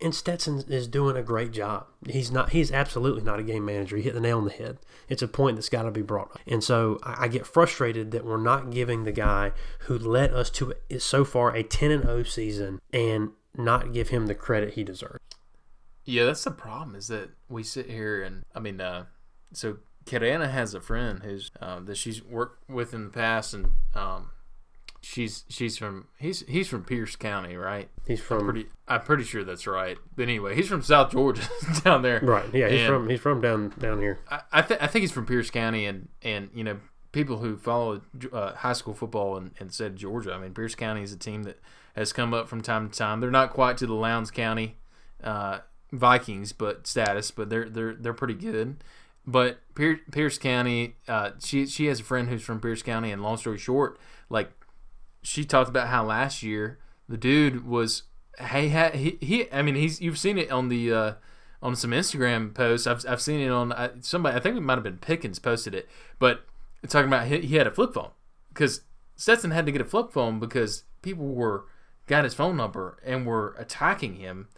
And 0.00 0.14
Stetson 0.14 0.64
is 0.68 0.88
doing 0.88 1.16
a 1.16 1.22
great 1.22 1.52
job. 1.52 1.86
He's 2.08 2.30
not. 2.30 2.50
He's 2.50 2.72
absolutely 2.72 3.22
not 3.22 3.38
a 3.38 3.44
game 3.44 3.64
manager. 3.64 3.96
He 3.96 4.02
hit 4.02 4.14
the 4.14 4.20
nail 4.20 4.38
on 4.38 4.44
the 4.44 4.50
head. 4.50 4.78
It's 5.08 5.22
a 5.22 5.28
point 5.28 5.56
that's 5.56 5.68
got 5.68 5.82
to 5.82 5.90
be 5.90 6.02
brought 6.02 6.32
up. 6.32 6.40
And 6.46 6.64
so 6.64 6.98
I, 7.02 7.24
I 7.24 7.28
get 7.28 7.46
frustrated 7.46 8.10
that 8.10 8.24
we're 8.24 8.38
not 8.38 8.70
giving 8.70 9.04
the 9.04 9.12
guy 9.12 9.52
who 9.80 9.98
led 9.98 10.32
us 10.32 10.50
to 10.50 10.74
so 10.98 11.24
far 11.24 11.54
a 11.54 11.62
10 11.62 11.90
and 11.90 12.02
0 12.02 12.22
season 12.24 12.80
and 12.92 13.30
not 13.56 13.92
give 13.92 14.08
him 14.08 14.26
the 14.26 14.34
credit 14.34 14.74
he 14.74 14.82
deserves. 14.84 15.20
Yeah, 16.04 16.24
that's 16.24 16.44
the 16.44 16.50
problem. 16.50 16.94
Is 16.96 17.08
that 17.08 17.30
we 17.48 17.62
sit 17.62 17.88
here 17.90 18.22
and 18.22 18.44
I 18.54 18.60
mean, 18.60 18.80
uh, 18.80 19.04
so 19.52 19.78
Karana 20.06 20.50
has 20.50 20.74
a 20.74 20.80
friend 20.80 21.22
who's 21.22 21.50
uh, 21.60 21.80
that 21.80 21.96
she's 21.96 22.22
worked 22.22 22.68
with 22.68 22.92
in 22.94 23.04
the 23.04 23.10
past, 23.10 23.54
and 23.54 23.70
um, 23.94 24.30
she's 25.00 25.44
she's 25.48 25.78
from 25.78 26.08
he's 26.18 26.40
he's 26.46 26.68
from 26.68 26.84
Pierce 26.84 27.16
County, 27.16 27.56
right? 27.56 27.88
He's 28.06 28.20
from 28.20 28.44
Pretty, 28.44 28.66
I'm 28.86 29.00
pretty 29.00 29.24
sure 29.24 29.44
that's 29.44 29.66
right. 29.66 29.96
But 30.14 30.24
anyway, 30.24 30.54
he's 30.54 30.68
from 30.68 30.82
South 30.82 31.10
Georgia, 31.12 31.48
down 31.84 32.02
there. 32.02 32.20
Right. 32.20 32.52
Yeah, 32.52 32.68
he's 32.68 32.80
And- 32.82 32.88
from 32.88 33.08
he's 33.08 33.20
from 33.20 33.40
down 33.40 33.72
down 33.78 33.98
here. 34.00 34.18
I 34.30 34.40
I, 34.52 34.62
th- 34.62 34.80
I 34.82 34.86
think 34.88 35.02
he's 35.02 35.12
from 35.12 35.26
Pierce 35.26 35.50
County, 35.50 35.86
and 35.86 36.08
and 36.22 36.50
you 36.54 36.64
know 36.64 36.80
people 37.12 37.38
who 37.38 37.56
follow 37.56 38.02
uh, 38.32 38.52
high 38.56 38.72
school 38.72 38.92
football 38.92 39.36
and, 39.36 39.52
and 39.60 39.72
said 39.72 39.96
Georgia. 39.96 40.32
I 40.34 40.38
mean, 40.38 40.52
Pierce 40.52 40.74
County 40.74 41.02
is 41.02 41.12
a 41.12 41.16
team 41.18 41.44
that 41.44 41.60
has 41.96 42.12
come 42.12 42.34
up 42.34 42.48
from 42.48 42.60
time 42.60 42.90
to 42.90 42.98
time. 42.98 43.20
They're 43.20 43.30
not 43.30 43.50
quite 43.54 43.76
to 43.78 43.86
the 43.86 43.94
Lowndes 43.94 44.32
County 44.32 44.76
uh, 45.22 45.60
Vikings, 45.98 46.52
but 46.52 46.86
status, 46.86 47.30
but 47.30 47.50
they're 47.50 47.68
they're 47.68 47.94
they're 47.94 48.12
pretty 48.12 48.34
good. 48.34 48.76
But 49.26 49.58
Pier- 49.74 50.00
Pierce 50.12 50.36
County, 50.38 50.96
uh, 51.08 51.30
she 51.42 51.66
she 51.66 51.86
has 51.86 52.00
a 52.00 52.04
friend 52.04 52.28
who's 52.28 52.42
from 52.42 52.60
Pierce 52.60 52.82
County, 52.82 53.10
and 53.10 53.22
long 53.22 53.36
story 53.36 53.58
short, 53.58 53.98
like 54.28 54.50
she 55.22 55.44
talked 55.44 55.70
about 55.70 55.88
how 55.88 56.04
last 56.04 56.42
year 56.42 56.78
the 57.08 57.16
dude 57.16 57.66
was 57.66 58.04
hey 58.38 58.68
he, 58.94 59.18
he 59.20 59.52
I 59.52 59.62
mean 59.62 59.74
he's 59.74 60.00
you've 60.00 60.18
seen 60.18 60.38
it 60.38 60.50
on 60.50 60.68
the 60.68 60.92
uh, 60.92 61.12
on 61.62 61.76
some 61.76 61.90
Instagram 61.90 62.54
posts. 62.54 62.86
I've, 62.86 63.04
I've 63.08 63.22
seen 63.22 63.40
it 63.40 63.50
on 63.50 63.72
uh, 63.72 63.90
somebody. 64.00 64.36
I 64.36 64.40
think 64.40 64.56
it 64.56 64.60
might 64.60 64.74
have 64.74 64.82
been 64.82 64.98
Pickens 64.98 65.38
posted 65.38 65.74
it, 65.74 65.88
but 66.18 66.44
talking 66.88 67.08
about 67.08 67.26
he, 67.26 67.40
he 67.40 67.56
had 67.56 67.66
a 67.66 67.70
flip 67.70 67.94
phone 67.94 68.10
because 68.50 68.82
Stetson 69.16 69.50
had 69.50 69.66
to 69.66 69.72
get 69.72 69.80
a 69.80 69.86
flip 69.86 70.12
phone 70.12 70.38
because 70.38 70.84
people 71.02 71.26
were 71.26 71.64
got 72.06 72.24
his 72.24 72.34
phone 72.34 72.56
number 72.56 72.98
and 73.04 73.26
were 73.26 73.54
attacking 73.58 74.16
him 74.16 74.48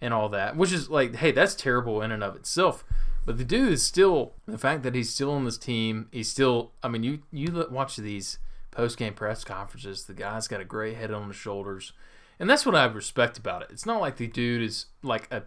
and 0.00 0.14
all 0.14 0.28
that, 0.30 0.56
which 0.56 0.72
is 0.72 0.88
like, 0.88 1.16
hey, 1.16 1.32
that's 1.32 1.54
terrible 1.54 2.02
in 2.02 2.12
and 2.12 2.22
of 2.22 2.36
itself. 2.36 2.84
But 3.24 3.36
the 3.36 3.44
dude 3.44 3.72
is 3.72 3.82
still 3.82 4.32
the 4.46 4.56
fact 4.58 4.82
that 4.84 4.94
he's 4.94 5.10
still 5.10 5.32
on 5.32 5.44
this 5.44 5.58
team. 5.58 6.08
He's 6.12 6.30
still. 6.30 6.72
I 6.82 6.88
mean, 6.88 7.02
you 7.02 7.22
you 7.30 7.66
watch 7.70 7.96
these 7.96 8.38
post 8.70 8.96
game 8.96 9.12
press 9.12 9.44
conferences. 9.44 10.04
The 10.04 10.14
guy's 10.14 10.48
got 10.48 10.62
a 10.62 10.64
great 10.64 10.96
head 10.96 11.10
on 11.10 11.28
his 11.28 11.36
shoulders, 11.36 11.92
and 12.38 12.48
that's 12.48 12.64
what 12.64 12.74
I 12.74 12.86
respect 12.86 13.36
about 13.36 13.62
it. 13.62 13.68
It's 13.70 13.84
not 13.84 14.00
like 14.00 14.16
the 14.16 14.28
dude 14.28 14.62
is 14.62 14.86
like 15.02 15.28
a, 15.30 15.42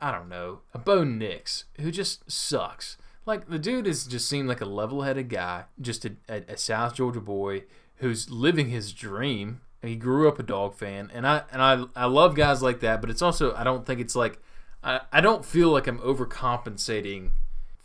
I 0.00 0.12
don't 0.12 0.30
know, 0.30 0.60
a 0.72 0.78
Bo 0.78 1.04
Nix 1.04 1.64
who 1.80 1.90
just 1.90 2.30
sucks. 2.30 2.96
Like 3.26 3.48
the 3.48 3.58
dude 3.58 3.86
is 3.86 4.06
just 4.06 4.28
seemed 4.28 4.48
like 4.48 4.62
a 4.62 4.66
level 4.66 5.02
headed 5.02 5.28
guy, 5.28 5.64
just 5.78 6.04
a, 6.04 6.12
a, 6.28 6.42
a 6.48 6.56
South 6.56 6.94
Georgia 6.94 7.20
boy 7.20 7.64
who's 7.96 8.30
living 8.30 8.70
his 8.70 8.92
dream. 8.92 9.60
He 9.82 9.96
grew 9.96 10.28
up 10.28 10.38
a 10.38 10.42
dog 10.42 10.74
fan, 10.74 11.10
and 11.14 11.26
I 11.26 11.42
and 11.52 11.62
I 11.62 11.84
I 11.94 12.06
love 12.06 12.34
guys 12.34 12.62
like 12.62 12.80
that. 12.80 13.00
But 13.00 13.10
it's 13.10 13.22
also 13.22 13.54
I 13.54 13.64
don't 13.64 13.86
think 13.86 14.00
it's 14.00 14.16
like 14.16 14.40
I, 14.82 15.00
I 15.12 15.20
don't 15.20 15.44
feel 15.44 15.70
like 15.70 15.86
I'm 15.86 15.98
overcompensating 15.98 17.30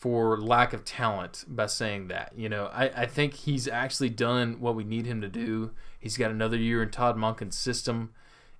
for 0.02 0.40
lack 0.40 0.74
of 0.74 0.84
talent 0.84 1.46
by 1.48 1.68
saying 1.68 2.08
that. 2.08 2.34
You 2.36 2.50
know, 2.50 2.72
I, 2.74 2.86
I 3.04 3.06
think 3.06 3.34
he's 3.36 3.68
actually 3.68 4.10
done 4.10 4.60
what 4.60 4.76
we 4.76 4.84
need 4.84 5.06
him 5.06 5.22
to 5.22 5.30
do. 5.30 5.72
He's 6.00 6.18
got 6.18 6.32
another 6.32 6.58
year 6.58 6.82
in 6.82 6.90
Todd 6.90 7.18
Monken's 7.18 7.58
system, 7.58 8.12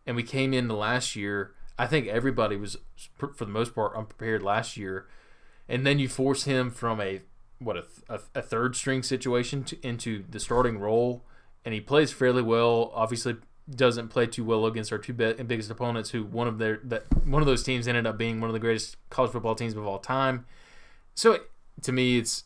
and 0.06 0.16
we 0.16 0.24
came 0.24 0.54
into 0.54 0.76
last 0.76 1.16
year. 1.16 1.54
I 1.80 1.88
think 1.88 2.08
everybody 2.08 2.58
was, 2.58 2.78
for 3.18 3.34
the 3.40 3.48
most 3.48 3.74
part, 3.74 3.96
unprepared 3.96 4.44
last 4.44 4.78
year, 4.78 5.08
and 5.68 5.86
then 5.86 5.98
you 5.98 6.08
force 6.08 6.44
him 6.44 6.70
from 6.70 7.02
a 7.02 7.22
what 7.58 7.78
a, 7.78 7.86
a, 8.10 8.20
a 8.36 8.42
third 8.42 8.76
string 8.76 9.02
situation 9.02 9.64
to, 9.64 9.88
into 9.88 10.24
the 10.30 10.40
starting 10.40 10.80
role, 10.80 11.24
and 11.66 11.74
he 11.74 11.82
plays 11.82 12.12
fairly 12.12 12.42
well. 12.42 12.92
Obviously, 12.94 13.38
doesn't 13.70 14.10
play 14.10 14.26
too 14.26 14.44
well 14.44 14.66
against 14.66 14.92
our 14.92 14.98
two 14.98 15.14
biggest 15.14 15.70
opponents. 15.70 16.10
Who 16.12 16.24
one 16.24 16.48
of 16.48 16.58
their 16.58 16.80
that 16.84 17.06
one 17.26 17.42
of 17.42 17.46
those 17.46 17.64
teams 17.64 17.88
ended 17.88 18.08
up 18.08 18.18
being 18.18 18.42
one 18.42 18.50
of 18.50 18.54
the 18.54 18.60
greatest 18.60 18.98
college 19.10 19.32
football 19.32 19.56
teams 19.56 19.74
of 19.74 19.86
all 19.86 20.00
time. 20.00 20.46
So 21.16 21.40
to 21.82 21.92
me, 21.92 22.18
it's 22.18 22.46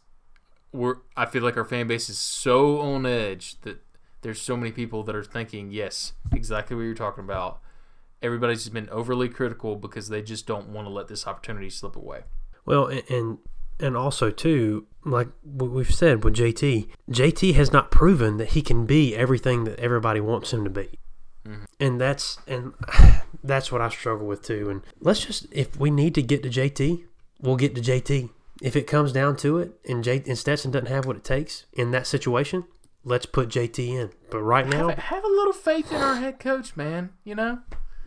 we're 0.72 0.98
I 1.16 1.26
feel 1.26 1.44
like 1.44 1.58
our 1.58 1.66
fan 1.66 1.88
base 1.88 2.10
is 2.10 2.18
so 2.18 2.80
on 2.80 3.06
edge 3.06 3.60
that 3.62 3.82
there's 4.22 4.42
so 4.42 4.58
many 4.58 4.72
people 4.72 5.04
that 5.04 5.16
are 5.16 5.24
thinking, 5.24 5.72
yes, 5.72 6.14
exactly 6.32 6.76
what 6.76 6.84
you're 6.84 6.96
talking 6.96 7.24
about. 7.24 7.62
Everybody's 8.22 8.64
just 8.64 8.74
been 8.74 8.90
overly 8.90 9.30
critical 9.30 9.76
because 9.76 10.10
they 10.10 10.22
just 10.22 10.48
don't 10.48 10.70
want 10.70 10.88
to 10.88 10.92
let 10.92 11.08
this 11.08 11.28
opportunity 11.28 11.70
slip 11.70 11.96
away. 11.96 12.24
Well, 12.66 12.88
and 12.88 13.04
and, 13.10 13.38
and 13.80 13.98
also 13.98 14.32
too, 14.32 14.88
like 15.04 15.28
what 15.44 15.72
we've 15.72 15.94
said 15.94 16.24
with 16.24 16.36
JT, 16.36 16.90
JT 17.10 17.54
has 17.56 17.72
not 17.72 17.92
proven 17.92 18.38
that 18.38 18.50
he 18.50 18.62
can 18.62 18.86
be 18.86 19.16
everything 19.16 19.64
that 19.66 19.80
everybody 19.80 20.20
wants 20.20 20.54
him 20.54 20.64
to 20.64 20.70
be. 20.70 21.00
Mm-hmm. 21.48 21.64
And 21.80 22.02
that's 22.02 22.40
and 22.48 22.74
that's 23.44 23.72
what 23.72 23.82
I 23.82 23.90
struggle 23.90 24.28
with 24.28 24.42
too. 24.42 24.70
And 24.70 24.82
let's 25.00 25.26
just 25.26 25.48
if 25.52 25.80
we 25.80 25.92
need 25.92 26.16
to 26.16 26.22
get 26.22 26.44
to 26.44 26.50
JT, 26.50 27.04
we'll 27.42 27.58
get 27.58 27.76
to 27.76 27.82
JT. 27.82 28.30
If 28.62 28.76
it 28.76 28.88
comes 28.88 29.12
down 29.12 29.36
to 29.38 29.60
it, 29.60 29.74
and 29.88 30.04
J 30.04 30.24
and 30.26 30.38
Stetson 30.38 30.72
doesn't 30.72 30.88
have 30.88 31.06
what 31.06 31.18
it 31.18 31.24
takes 31.26 31.66
in 31.74 31.92
that 31.92 32.08
situation, 32.08 32.64
let's 33.04 33.26
put 33.26 33.50
JT 33.50 33.88
in. 33.90 34.12
But 34.32 34.40
right 34.40 34.66
now, 34.66 34.88
Have, 34.90 34.98
have 34.98 35.24
a 35.26 35.28
little 35.28 35.54
faith 35.54 35.92
in 35.92 36.02
our 36.02 36.16
head 36.16 36.40
coach, 36.40 36.76
man. 36.78 37.12
You 37.26 37.36
know, 37.36 37.60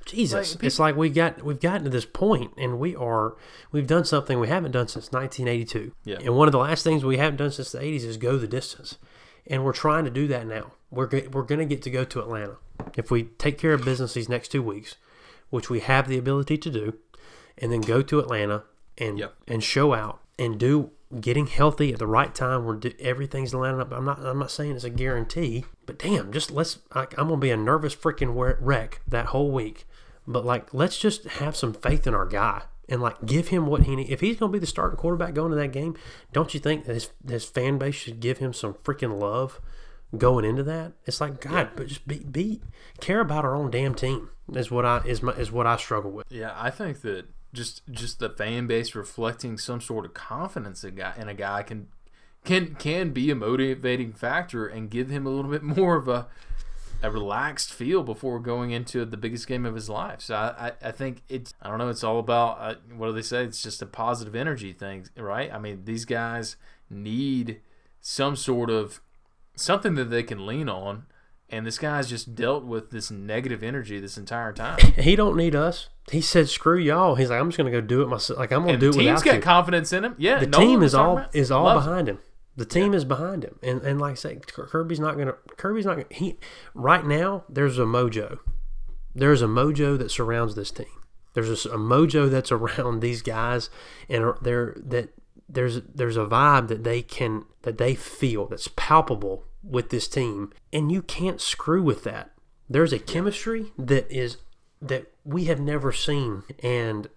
Jesus, 0.08 0.54
Like, 0.56 0.64
it's 0.64 0.78
like 0.78 0.96
we 0.96 1.10
got 1.10 1.42
we've 1.44 1.60
gotten 1.60 1.84
to 1.84 1.90
this 1.90 2.04
point, 2.04 2.52
and 2.56 2.78
we 2.78 2.96
are 2.96 3.36
we've 3.72 3.86
done 3.86 4.04
something 4.04 4.40
we 4.40 4.48
haven't 4.48 4.72
done 4.72 4.88
since 4.88 5.12
1982. 5.12 5.92
Yeah. 6.04 6.16
And 6.24 6.34
one 6.34 6.48
of 6.48 6.52
the 6.52 6.58
last 6.58 6.82
things 6.84 7.04
we 7.04 7.18
haven't 7.18 7.36
done 7.36 7.50
since 7.52 7.72
the 7.72 7.78
80s 7.78 8.04
is 8.04 8.16
go 8.16 8.36
the 8.38 8.46
distance, 8.48 8.98
and 9.46 9.64
we're 9.64 9.72
trying 9.72 10.04
to 10.04 10.10
do 10.10 10.26
that 10.28 10.46
now. 10.46 10.72
We're 10.90 11.06
go- 11.06 11.28
we're 11.32 11.42
going 11.42 11.58
to 11.60 11.66
get 11.66 11.82
to 11.82 11.90
go 11.90 12.04
to 12.04 12.20
Atlanta 12.20 12.56
if 12.96 13.10
we 13.10 13.24
take 13.24 13.58
care 13.58 13.72
of 13.74 13.84
business 13.84 14.14
these 14.14 14.28
next 14.28 14.48
two 14.48 14.62
weeks, 14.62 14.96
which 15.50 15.68
we 15.68 15.80
have 15.80 16.08
the 16.08 16.16
ability 16.18 16.56
to 16.58 16.70
do, 16.70 16.94
and 17.58 17.70
then 17.70 17.80
go 17.82 18.00
to 18.02 18.18
Atlanta 18.18 18.64
and 18.96 19.18
Yep. 19.18 19.34
and 19.46 19.62
show 19.62 19.92
out 19.94 20.20
and 20.38 20.58
do 20.58 20.90
getting 21.20 21.46
healthy 21.46 21.90
at 21.92 21.98
the 21.98 22.06
right 22.06 22.34
time 22.34 22.64
where 22.66 22.76
do, 22.76 22.92
everything's 23.00 23.54
lining 23.54 23.80
up. 23.80 23.92
I'm 23.92 24.04
not 24.04 24.18
I'm 24.20 24.38
not 24.38 24.50
saying 24.50 24.72
it's 24.76 24.84
a 24.84 24.90
guarantee, 24.90 25.64
but 25.86 25.98
damn, 25.98 26.32
just 26.32 26.50
let's. 26.50 26.78
I, 26.92 27.02
I'm 27.16 27.28
gonna 27.28 27.36
be 27.38 27.50
a 27.50 27.56
nervous 27.56 27.94
freaking 27.96 28.32
wreck 28.60 29.00
that 29.08 29.26
whole 29.26 29.50
week. 29.50 29.86
But 30.28 30.44
like, 30.44 30.72
let's 30.74 30.98
just 30.98 31.24
have 31.24 31.56
some 31.56 31.72
faith 31.72 32.06
in 32.06 32.14
our 32.14 32.26
guy 32.26 32.62
and 32.86 33.00
like 33.00 33.24
give 33.24 33.48
him 33.48 33.66
what 33.66 33.84
he 33.84 33.96
needs. 33.96 34.10
If 34.10 34.20
he's 34.20 34.36
gonna 34.36 34.52
be 34.52 34.58
the 34.58 34.66
starting 34.66 34.98
quarterback 34.98 35.32
going 35.34 35.50
to 35.50 35.56
that 35.56 35.72
game, 35.72 35.96
don't 36.32 36.52
you 36.52 36.60
think 36.60 36.84
that 36.84 36.94
his 36.94 37.10
his 37.26 37.46
fan 37.46 37.78
base 37.78 37.94
should 37.94 38.20
give 38.20 38.38
him 38.38 38.52
some 38.52 38.74
freaking 38.74 39.18
love 39.18 39.58
going 40.16 40.44
into 40.44 40.62
that? 40.64 40.92
It's 41.06 41.20
like 41.20 41.40
God, 41.40 41.70
but 41.74 41.88
just 41.88 42.06
be 42.06 42.18
be 42.18 42.60
care 43.00 43.20
about 43.20 43.46
our 43.46 43.56
own 43.56 43.70
damn 43.70 43.94
team. 43.94 44.30
Is 44.52 44.70
what 44.70 44.84
I 44.84 44.98
is 45.06 45.22
my 45.22 45.32
is 45.32 45.50
what 45.50 45.66
I 45.66 45.76
struggle 45.76 46.10
with. 46.10 46.26
Yeah, 46.30 46.52
I 46.54 46.70
think 46.70 47.00
that 47.00 47.26
just 47.54 47.82
just 47.90 48.18
the 48.18 48.28
fan 48.28 48.66
base 48.66 48.94
reflecting 48.94 49.56
some 49.56 49.80
sort 49.80 50.04
of 50.04 50.12
confidence 50.12 50.84
in 50.84 50.90
a 50.90 50.92
guy, 50.92 51.14
in 51.16 51.28
a 51.28 51.34
guy 51.34 51.62
can 51.62 51.88
can 52.44 52.74
can 52.74 53.10
be 53.10 53.30
a 53.30 53.34
motivating 53.34 54.12
factor 54.12 54.66
and 54.66 54.90
give 54.90 55.08
him 55.08 55.26
a 55.26 55.30
little 55.30 55.50
bit 55.50 55.62
more 55.78 55.96
of 55.96 56.06
a 56.06 56.26
a 57.02 57.10
relaxed 57.10 57.72
feel 57.72 58.02
before 58.02 58.40
going 58.40 58.70
into 58.72 59.04
the 59.04 59.16
biggest 59.16 59.46
game 59.46 59.64
of 59.64 59.74
his 59.74 59.88
life. 59.88 60.20
So 60.20 60.34
I, 60.34 60.68
I, 60.68 60.72
I 60.88 60.90
think 60.92 61.22
it's 61.28 61.54
I 61.62 61.68
don't 61.68 61.78
know. 61.78 61.88
It's 61.88 62.02
all 62.04 62.18
about 62.18 62.58
uh, 62.60 62.74
what 62.96 63.06
do 63.06 63.12
they 63.12 63.22
say? 63.22 63.44
It's 63.44 63.62
just 63.62 63.82
a 63.82 63.86
positive 63.86 64.34
energy 64.34 64.72
thing, 64.72 65.06
right? 65.16 65.52
I 65.52 65.58
mean, 65.58 65.82
these 65.84 66.04
guys 66.04 66.56
need 66.90 67.60
some 68.00 68.36
sort 68.36 68.70
of 68.70 69.00
something 69.54 69.94
that 69.96 70.06
they 70.06 70.22
can 70.22 70.46
lean 70.46 70.68
on. 70.68 71.04
And 71.50 71.66
this 71.66 71.78
guy's 71.78 72.10
just 72.10 72.34
dealt 72.34 72.64
with 72.64 72.90
this 72.90 73.10
negative 73.10 73.62
energy 73.62 73.98
this 73.98 74.18
entire 74.18 74.52
time. 74.52 74.78
He 74.98 75.16
don't 75.16 75.34
need 75.34 75.54
us. 75.54 75.88
He 76.12 76.20
said, 76.20 76.48
"Screw 76.50 76.76
y'all." 76.78 77.14
He's 77.14 77.30
like, 77.30 77.40
"I'm 77.40 77.48
just 77.48 77.56
gonna 77.56 77.70
go 77.70 77.80
do 77.80 78.02
it 78.02 78.08
myself. 78.08 78.38
Like 78.38 78.52
I'm 78.52 78.60
gonna 78.60 78.72
And 78.72 78.80
do 78.80 78.92
the 78.92 78.98
it 78.98 79.02
team's 79.04 79.20
without 79.20 79.24
got 79.24 79.34
you." 79.36 79.40
confidence 79.40 79.92
in 79.94 80.04
him. 80.04 80.14
Yeah, 80.18 80.40
the 80.40 80.46
Nolan 80.46 80.66
team 80.68 80.82
is 80.82 80.94
all 80.94 81.16
about- 81.18 81.34
is 81.34 81.50
all 81.50 81.64
loves 81.64 81.86
him. 81.86 81.90
behind 81.90 82.08
him. 82.10 82.18
The 82.58 82.64
team 82.64 82.92
is 82.92 83.04
behind 83.04 83.44
him, 83.44 83.56
and 83.62 83.82
and 83.82 84.00
like 84.00 84.12
I 84.12 84.14
say, 84.16 84.40
Kirby's 84.44 84.98
not 84.98 85.16
gonna. 85.16 85.34
Kirby's 85.56 85.86
not 85.86 85.94
gonna. 85.94 86.08
He 86.10 86.38
right 86.74 87.06
now 87.06 87.44
there's 87.48 87.78
a 87.78 87.82
mojo. 87.82 88.40
There's 89.14 89.42
a 89.42 89.46
mojo 89.46 89.96
that 89.96 90.10
surrounds 90.10 90.56
this 90.56 90.72
team. 90.72 90.86
There's 91.34 91.66
a, 91.66 91.70
a 91.70 91.78
mojo 91.78 92.28
that's 92.28 92.50
around 92.58 92.98
these 92.98 93.22
guys, 93.22 93.70
and 94.08 94.34
they're 94.42 94.74
that 94.76 95.10
there's 95.48 95.82
there's 95.82 96.16
a 96.16 96.24
vibe 96.26 96.66
that 96.66 96.82
they 96.82 97.00
can 97.00 97.44
that 97.62 97.78
they 97.78 97.94
feel 97.94 98.46
that's 98.46 98.66
palpable 98.74 99.44
with 99.62 99.90
this 99.90 100.08
team, 100.08 100.52
and 100.72 100.90
you 100.90 101.00
can't 101.00 101.40
screw 101.40 101.84
with 101.84 102.02
that. 102.02 102.32
There's 102.68 102.92
a 102.92 102.98
chemistry 102.98 103.72
that 103.78 104.10
is 104.10 104.38
that 104.82 105.12
we 105.24 105.44
have 105.44 105.60
never 105.60 105.92
seen, 105.92 106.42
and 106.60 107.08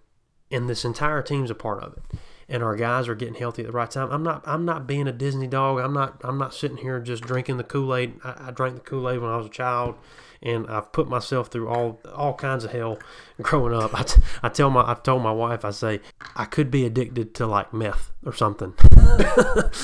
and 0.52 0.68
this 0.68 0.84
entire 0.84 1.20
team's 1.20 1.50
a 1.50 1.56
part 1.56 1.82
of 1.82 1.94
it. 1.94 2.18
And 2.52 2.62
our 2.62 2.76
guys 2.76 3.08
are 3.08 3.14
getting 3.14 3.34
healthy 3.34 3.62
at 3.62 3.68
the 3.68 3.72
right 3.72 3.90
time. 3.90 4.10
I'm 4.10 4.22
not. 4.22 4.42
I'm 4.44 4.66
not 4.66 4.86
being 4.86 5.08
a 5.08 5.12
Disney 5.12 5.46
dog. 5.46 5.80
I'm 5.80 5.94
not. 5.94 6.20
I'm 6.22 6.36
not 6.36 6.52
sitting 6.52 6.76
here 6.76 7.00
just 7.00 7.22
drinking 7.22 7.56
the 7.56 7.64
Kool 7.64 7.94
Aid. 7.96 8.20
I, 8.22 8.48
I 8.48 8.50
drank 8.50 8.74
the 8.74 8.82
Kool 8.82 9.08
Aid 9.08 9.20
when 9.20 9.30
I 9.30 9.38
was 9.38 9.46
a 9.46 9.48
child, 9.48 9.94
and 10.42 10.66
I've 10.68 10.92
put 10.92 11.08
myself 11.08 11.48
through 11.48 11.68
all 11.68 11.98
all 12.14 12.34
kinds 12.34 12.64
of 12.64 12.72
hell 12.72 12.98
growing 13.40 13.72
up. 13.72 13.98
I, 13.98 14.02
t- 14.02 14.20
I 14.42 14.50
tell 14.50 14.68
my 14.68 14.82
I 14.82 14.92
told 14.92 15.22
my 15.22 15.32
wife 15.32 15.64
I 15.64 15.70
say 15.70 16.00
I 16.36 16.44
could 16.44 16.70
be 16.70 16.84
addicted 16.84 17.34
to 17.36 17.46
like 17.46 17.72
meth 17.72 18.10
or 18.24 18.34
something. 18.34 18.74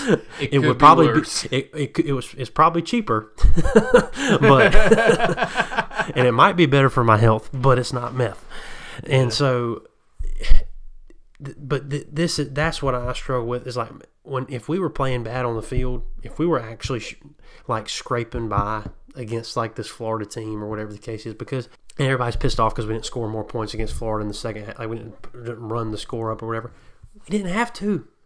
It, 0.09 0.23
it 0.41 0.51
could 0.51 0.65
would 0.67 0.79
probably 0.79 1.09
be, 1.09 1.15
worse. 1.15 1.45
it, 1.47 1.71
it, 1.75 1.99
it 1.99 2.13
was 2.13 2.33
it's 2.39 2.51
probably 2.51 2.81
cheaper, 2.83 3.33
but 4.41 4.75
and 6.15 6.27
it 6.27 6.33
might 6.33 6.55
be 6.57 6.67
better 6.67 6.89
for 6.89 7.03
my 7.03 7.17
health, 7.17 7.51
but 7.53 7.79
it's 7.79 7.93
not 7.93 8.15
meth. 8.15 8.45
And 9.05 9.33
so, 9.33 9.83
th- 11.45 11.57
but 11.61 11.91
th- 11.91 12.09
this 12.13 12.39
is 12.39 12.51
that's 12.53 12.83
what 12.83 12.95
I 12.95 13.13
struggle 13.13 13.47
with 13.47 13.67
is 13.67 13.77
like 13.77 13.91
when 14.23 14.47
if 14.49 14.69
we 14.69 14.79
were 14.79 14.91
playing 14.91 15.23
bad 15.25 15.45
on 15.45 15.57
the 15.57 15.63
field, 15.63 16.03
if 16.23 16.39
we 16.39 16.47
were 16.47 16.61
actually 16.61 17.01
sh- 17.01 17.21
like 17.67 17.89
scraping 17.89 18.49
by 18.49 18.85
against 19.15 19.57
like 19.57 19.75
this 19.75 19.89
Florida 19.89 20.27
team 20.27 20.63
or 20.63 20.69
whatever 20.69 20.93
the 20.93 20.99
case 20.99 21.27
is, 21.27 21.35
because 21.35 21.69
and 21.99 22.07
everybody's 22.07 22.37
pissed 22.37 22.61
off 22.61 22.75
because 22.75 22.87
we 22.87 22.95
didn't 22.95 23.07
score 23.07 23.29
more 23.29 23.45
points 23.45 23.75
against 23.75 23.95
Florida 23.95 24.23
in 24.23 24.29
the 24.29 24.35
second, 24.35 24.67
half, 24.67 24.79
like 24.79 24.89
we 24.89 24.99
didn't, 24.99 25.33
didn't 25.33 25.69
run 25.69 25.91
the 25.91 25.99
score 25.99 26.31
up 26.31 26.43
or 26.43 26.47
whatever. 26.47 26.73
We 27.15 27.39
didn't 27.39 27.53
have 27.53 27.73
to. 27.75 28.07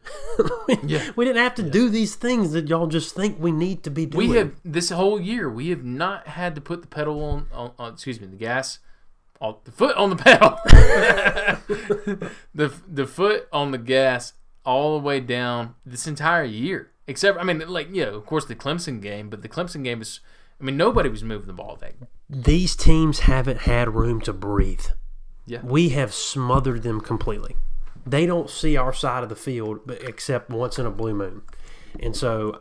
Yeah. 0.84 1.10
We 1.14 1.24
didn't 1.24 1.42
have 1.42 1.54
to 1.56 1.62
do 1.62 1.88
these 1.88 2.16
things 2.16 2.52
that 2.52 2.68
y'all 2.68 2.86
just 2.86 3.14
think 3.14 3.38
we 3.38 3.52
need 3.52 3.84
to 3.84 3.90
be 3.90 4.06
doing. 4.06 4.30
We 4.30 4.36
have 4.36 4.52
this 4.64 4.90
whole 4.90 5.20
year. 5.20 5.48
We 5.50 5.68
have 5.68 5.84
not 5.84 6.26
had 6.28 6.54
to 6.54 6.60
put 6.60 6.80
the 6.80 6.88
pedal 6.88 7.22
on. 7.22 7.46
on, 7.52 7.72
on 7.78 7.92
excuse 7.92 8.20
me, 8.20 8.26
the 8.26 8.36
gas. 8.36 8.78
On, 9.42 9.56
the 9.64 9.72
foot 9.72 9.96
on 9.96 10.10
the 10.10 10.16
pedal. 10.16 10.56
the 12.54 12.72
the 12.88 13.06
foot 13.06 13.48
on 13.52 13.72
the 13.72 13.78
gas 13.78 14.34
all 14.64 14.98
the 14.98 15.04
way 15.04 15.18
down 15.20 15.74
this 15.84 16.06
entire 16.06 16.44
year. 16.44 16.92
Except, 17.08 17.36
I 17.38 17.42
mean, 17.42 17.58
like 17.68 17.92
you 17.92 18.06
know, 18.06 18.14
of 18.14 18.24
course, 18.24 18.44
the 18.44 18.54
Clemson 18.54 19.02
game. 19.02 19.28
But 19.28 19.42
the 19.42 19.48
Clemson 19.48 19.82
game 19.82 20.00
is. 20.00 20.20
I 20.60 20.64
mean, 20.64 20.76
nobody 20.76 21.08
was 21.08 21.24
moving 21.24 21.48
the 21.48 21.52
ball 21.52 21.76
that. 21.80 21.94
these 22.30 22.76
teams 22.76 23.20
haven't 23.20 23.62
had 23.62 23.96
room 23.96 24.20
to 24.20 24.32
breathe. 24.32 24.86
Yeah. 25.44 25.60
We 25.64 25.88
have 25.88 26.14
smothered 26.14 26.84
them 26.84 27.00
completely. 27.00 27.56
They 28.06 28.26
don't 28.26 28.48
see 28.48 28.76
our 28.76 28.92
side 28.92 29.24
of 29.24 29.28
the 29.28 29.34
field 29.34 29.80
except 30.02 30.50
once 30.50 30.78
in 30.78 30.86
a 30.86 30.90
blue 30.90 31.14
moon. 31.14 31.42
And 31.98 32.14
so 32.16 32.60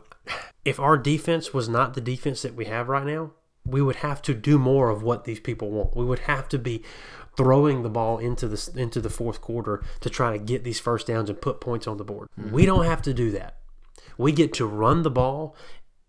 if 0.64 0.80
our 0.80 0.98
defense 0.98 1.54
was 1.54 1.68
not 1.68 1.94
the 1.94 2.00
defense 2.00 2.42
that 2.42 2.54
we 2.54 2.64
have 2.64 2.88
right 2.88 3.06
now, 3.06 3.30
we 3.64 3.82
would 3.82 3.96
have 3.96 4.20
to 4.22 4.34
do 4.34 4.58
more 4.58 4.90
of 4.90 5.02
what 5.02 5.24
these 5.24 5.40
people 5.40 5.70
want. 5.70 5.96
We 5.96 6.04
would 6.04 6.20
have 6.20 6.48
to 6.50 6.58
be 6.58 6.82
throwing 7.36 7.82
the 7.82 7.88
ball 7.88 8.18
into 8.18 8.46
the 8.48 8.70
into 8.76 9.00
the 9.00 9.10
fourth 9.10 9.40
quarter 9.40 9.82
to 10.00 10.10
try 10.10 10.36
to 10.36 10.42
get 10.42 10.64
these 10.64 10.80
first 10.80 11.06
downs 11.06 11.30
and 11.30 11.40
put 11.40 11.60
points 11.60 11.86
on 11.86 11.96
the 11.96 12.04
board. 12.04 12.28
Mm-hmm. 12.38 12.52
We 12.52 12.66
don't 12.66 12.84
have 12.84 13.02
to 13.02 13.14
do 13.14 13.30
that. 13.32 13.58
We 14.18 14.32
get 14.32 14.52
to 14.54 14.66
run 14.66 15.02
the 15.02 15.10
ball 15.10 15.56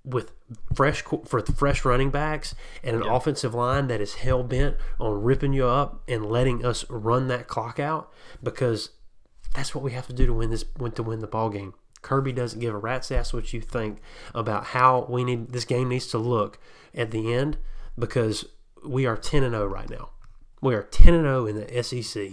with 0.06 0.34
fresh 0.74 1.02
for 1.26 1.42
fresh 1.42 1.86
running 1.86 2.10
backs 2.10 2.54
and 2.84 2.96
an 2.96 3.04
offensive 3.04 3.54
line 3.54 3.88
that 3.88 4.02
is 4.02 4.16
hell 4.16 4.44
bent 4.44 4.76
on 5.00 5.24
ripping 5.24 5.54
you 5.54 5.66
up 5.66 6.04
and 6.08 6.26
letting 6.26 6.66
us 6.66 6.86
run 6.90 7.28
that 7.30 7.48
clock 7.48 7.80
out 7.80 8.12
because 8.42 8.90
that's 9.56 9.74
what 9.74 9.84
we 9.84 9.92
have 9.92 10.08
to 10.08 10.14
do 10.14 10.26
to 10.26 10.34
win 10.34 10.50
this 10.50 10.66
to 10.96 11.04
win 11.04 11.20
the 11.20 11.28
ball 11.28 11.50
game. 11.50 11.74
Kirby 12.02 12.34
doesn't 12.34 12.60
give 12.60 12.76
a 12.76 12.78
rat's 12.78 13.12
ass 13.12 13.32
what 13.32 13.54
you 13.54 13.62
think 13.62 14.00
about 14.36 14.66
how 14.66 15.08
we 15.10 15.24
need 15.24 15.54
this 15.54 15.64
game 15.64 15.88
needs 15.88 16.08
to 16.08 16.18
look 16.18 16.60
at 16.96 17.12
the 17.12 17.34
end 17.34 17.58
because 17.98 18.46
we 18.86 19.06
are 19.06 19.18
10 19.18 19.44
and 19.44 19.54
0 19.54 19.66
right 19.68 19.90
now. 19.90 20.10
We 20.62 20.76
are 20.76 20.84
10 20.84 21.14
and 21.14 21.24
0 21.24 21.46
in 21.48 21.56
the 21.56 21.84
SEC 21.84 22.32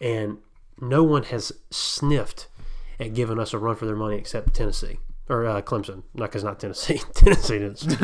and 0.00 0.38
no 0.80 1.02
one 1.02 1.24
has 1.24 1.52
sniffed 1.70 2.48
at 3.00 3.14
giving 3.14 3.38
us 3.38 3.52
a 3.52 3.58
run 3.58 3.76
for 3.76 3.86
their 3.86 3.96
money 3.96 4.16
except 4.16 4.54
Tennessee 4.54 4.98
or 5.28 5.46
uh, 5.46 5.60
Clemson. 5.62 6.02
Not 6.14 6.26
because 6.30 6.44
not 6.44 6.60
Tennessee. 6.60 7.00
Tennessee 7.14 7.58
didn't. 7.58 7.80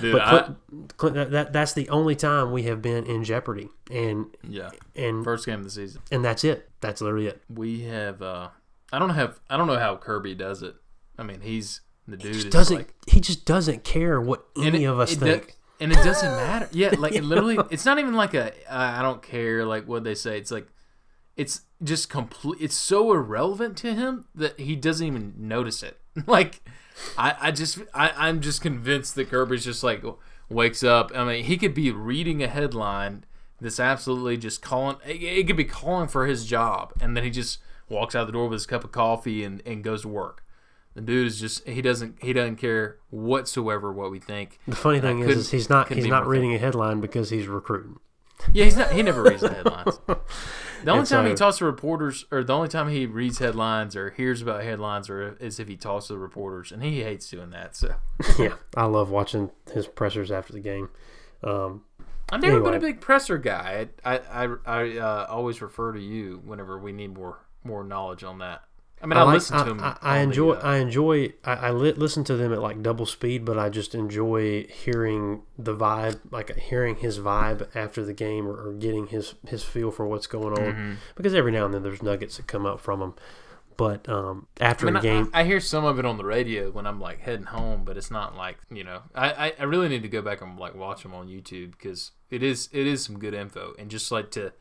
Dude, 0.00 0.12
but 0.12 0.20
I, 0.22 0.50
Cle- 0.96 1.10
that 1.10 1.52
that's 1.52 1.72
the 1.72 1.88
only 1.88 2.14
time 2.16 2.52
we 2.52 2.64
have 2.64 2.80
been 2.80 3.04
in 3.04 3.24
jeopardy, 3.24 3.68
and 3.90 4.26
yeah, 4.48 4.70
and 4.96 5.24
first 5.24 5.46
game 5.46 5.58
of 5.58 5.64
the 5.64 5.70
season. 5.70 6.00
and 6.10 6.24
that's 6.24 6.44
it. 6.44 6.70
That's 6.80 7.00
literally 7.00 7.26
it. 7.26 7.42
We 7.48 7.82
have. 7.82 8.22
uh 8.22 8.48
I 8.92 8.98
don't 8.98 9.10
have. 9.10 9.40
I 9.50 9.56
don't 9.56 9.66
know 9.66 9.78
how 9.78 9.96
Kirby 9.96 10.34
does 10.34 10.62
it. 10.62 10.74
I 11.18 11.22
mean, 11.22 11.40
he's 11.40 11.80
the 12.08 12.16
dude. 12.16 12.34
He 12.34 12.38
is 12.38 12.44
doesn't. 12.46 12.76
like, 12.76 12.94
he 13.06 13.20
just 13.20 13.44
doesn't 13.44 13.84
care 13.84 14.20
what 14.20 14.44
any 14.60 14.84
it- 14.84 14.86
of 14.86 14.98
us 14.98 15.14
do- 15.14 15.24
think. 15.26 15.56
and 15.80 15.92
it 15.92 16.02
doesn't 16.02 16.30
matter. 16.30 16.68
Yeah, 16.72 16.94
like 16.98 17.14
it 17.14 17.24
literally, 17.24 17.58
it's 17.70 17.84
not 17.84 17.98
even 17.98 18.14
like 18.14 18.34
a 18.34 18.52
I 18.72 18.98
I 19.00 19.02
don't 19.02 19.22
care. 19.22 19.64
Like 19.64 19.86
what 19.86 20.04
they 20.04 20.14
say. 20.14 20.38
It's 20.38 20.50
like 20.50 20.66
it's 21.36 21.62
just 21.84 22.08
complete. 22.10 22.58
It's 22.60 22.76
so 22.76 23.12
irrelevant 23.12 23.76
to 23.78 23.94
him 23.94 24.24
that 24.34 24.58
he 24.58 24.74
doesn't 24.74 25.06
even 25.06 25.34
notice 25.38 25.82
it. 25.82 26.00
Like 26.26 26.60
I, 27.16 27.36
I 27.40 27.50
just, 27.52 27.78
I, 27.94 28.10
I'm 28.16 28.40
just 28.40 28.60
convinced 28.60 29.14
that 29.14 29.30
Kirby's 29.30 29.64
just 29.64 29.84
like 29.84 30.02
wakes 30.48 30.82
up. 30.82 31.12
I 31.14 31.22
mean, 31.24 31.44
he 31.44 31.56
could 31.56 31.72
be 31.74 31.92
reading 31.92 32.42
a 32.42 32.48
headline 32.48 33.24
that's 33.60 33.78
absolutely 33.78 34.36
just 34.36 34.62
calling. 34.62 34.96
It, 35.06 35.22
it 35.22 35.46
could 35.46 35.56
be 35.56 35.64
calling 35.64 36.08
for 36.08 36.26
his 36.26 36.44
job, 36.44 36.92
and 37.00 37.16
then 37.16 37.22
he 37.22 37.30
just 37.30 37.58
walks 37.88 38.16
out 38.16 38.26
the 38.26 38.32
door 38.32 38.48
with 38.48 38.54
his 38.54 38.66
cup 38.66 38.82
of 38.82 38.90
coffee 38.90 39.44
and, 39.44 39.62
and 39.64 39.84
goes 39.84 40.02
to 40.02 40.08
work. 40.08 40.42
The 40.98 41.04
dude 41.04 41.28
is 41.28 41.38
just 41.38 41.64
he 41.68 41.80
doesn't 41.80 42.20
he 42.20 42.32
doesn't 42.32 42.56
care 42.56 42.96
whatsoever 43.10 43.92
what 43.92 44.10
we 44.10 44.18
think. 44.18 44.58
The 44.66 44.74
funny 44.74 44.98
thing 44.98 45.20
is, 45.20 45.36
is 45.36 45.50
he's 45.52 45.70
not 45.70 45.92
he's 45.92 46.06
not 46.06 46.26
reading 46.26 46.52
a 46.54 46.58
headline 46.58 47.00
because 47.00 47.30
he's 47.30 47.46
recruiting. 47.46 48.00
Yeah, 48.52 48.64
he's 48.64 48.76
not. 48.76 48.90
He 48.90 49.00
never 49.02 49.22
reads 49.22 49.42
the 49.42 49.54
headlines. 49.54 50.00
The 50.84 50.92
only 50.92 51.00
And 51.00 51.08
time 51.08 51.26
he 51.26 51.34
talks 51.34 51.58
to 51.58 51.64
reporters, 51.64 52.24
or 52.30 52.44
the 52.44 52.54
only 52.54 52.68
time 52.68 52.88
he 52.88 53.04
reads 53.04 53.40
headlines 53.40 53.96
or 53.96 54.10
hears 54.10 54.42
about 54.42 54.62
headlines, 54.62 55.10
or 55.10 55.36
is 55.40 55.58
if 55.58 55.66
he 55.66 55.76
talks 55.76 56.06
to 56.06 56.12
the 56.12 56.20
reporters, 56.20 56.70
and 56.70 56.84
he 56.84 57.02
hates 57.02 57.28
doing 57.28 57.50
that. 57.50 57.74
So 57.74 57.96
yeah, 58.38 58.54
I 58.76 58.84
love 58.84 59.10
watching 59.10 59.50
his 59.74 59.88
pressers 59.88 60.30
after 60.30 60.52
the 60.52 60.60
game. 60.60 60.88
Um, 61.42 61.82
I've 62.30 62.42
never 62.42 62.60
been 62.60 62.74
a 62.74 62.80
big 62.80 63.00
presser 63.00 63.38
guy. 63.38 63.88
I 64.04 64.18
I 64.18 64.44
I, 64.44 64.56
I 64.66 64.98
uh, 64.98 65.26
always 65.28 65.60
refer 65.60 65.92
to 65.92 66.00
you 66.00 66.42
whenever 66.44 66.78
we 66.78 66.92
need 66.92 67.14
more 67.14 67.40
more 67.64 67.82
knowledge 67.82 68.22
on 68.22 68.38
that. 68.38 68.62
I 69.00 69.06
mean, 69.06 69.16
I, 69.16 69.22
like- 69.22 69.34
listen 69.34 69.58
to 69.58 69.70
him. 69.70 69.80
I, 69.80 69.96
I 70.02 70.10
on 70.10 70.16
the, 70.16 70.22
enjoy. 70.22 70.52
uh, 70.52 70.60
I 70.62 70.76
enjoy. 70.78 71.32
I, 71.44 71.52
I 71.52 71.70
li- 71.70 71.92
listen 71.92 72.24
to 72.24 72.36
them 72.36 72.52
at 72.52 72.60
like 72.60 72.82
double 72.82 73.06
speed, 73.06 73.44
but 73.44 73.58
I 73.58 73.68
just 73.68 73.94
enjoy 73.94 74.64
hearing 74.64 75.42
the 75.56 75.74
vibe, 75.74 76.20
like 76.30 76.56
hearing 76.56 76.96
his 76.96 77.18
vibe 77.18 77.68
after 77.76 78.04
the 78.04 78.14
game, 78.14 78.46
or, 78.46 78.68
or 78.68 78.72
getting 78.72 79.06
his 79.08 79.34
his 79.46 79.62
feel 79.62 79.90
for 79.90 80.06
what's 80.06 80.26
going 80.26 80.58
on. 80.58 80.72
Mm-hmm. 80.72 80.92
Because 81.14 81.34
every 81.34 81.52
now 81.52 81.64
and 81.64 81.74
then 81.74 81.82
there's 81.82 82.02
nuggets 82.02 82.36
that 82.36 82.46
come 82.46 82.66
up 82.66 82.80
from 82.80 83.00
him. 83.00 83.14
But 83.76 84.08
um, 84.08 84.48
after 84.60 84.86
I, 84.86 84.90
mean, 84.90 84.94
the 84.94 85.00
game, 85.00 85.30
I, 85.32 85.42
I 85.42 85.44
hear 85.44 85.60
some 85.60 85.84
of 85.84 86.00
it 86.00 86.04
on 86.04 86.16
the 86.16 86.24
radio 86.24 86.72
when 86.72 86.84
I'm 86.84 87.00
like 87.00 87.20
heading 87.20 87.46
home, 87.46 87.84
but 87.84 87.96
it's 87.96 88.10
not 88.10 88.34
like 88.34 88.58
you 88.72 88.82
know. 88.82 89.02
I, 89.14 89.30
I, 89.30 89.52
I 89.60 89.62
really 89.64 89.88
need 89.88 90.02
to 90.02 90.08
go 90.08 90.20
back 90.20 90.40
and 90.40 90.58
like 90.58 90.74
watch 90.74 91.04
them 91.04 91.14
on 91.14 91.28
YouTube 91.28 91.70
because 91.72 92.10
it 92.28 92.42
is 92.42 92.68
it 92.72 92.88
is 92.88 93.04
some 93.04 93.20
good 93.20 93.34
info 93.34 93.74
and 93.78 93.88
just 93.88 94.10
like 94.10 94.32
to 94.32 94.52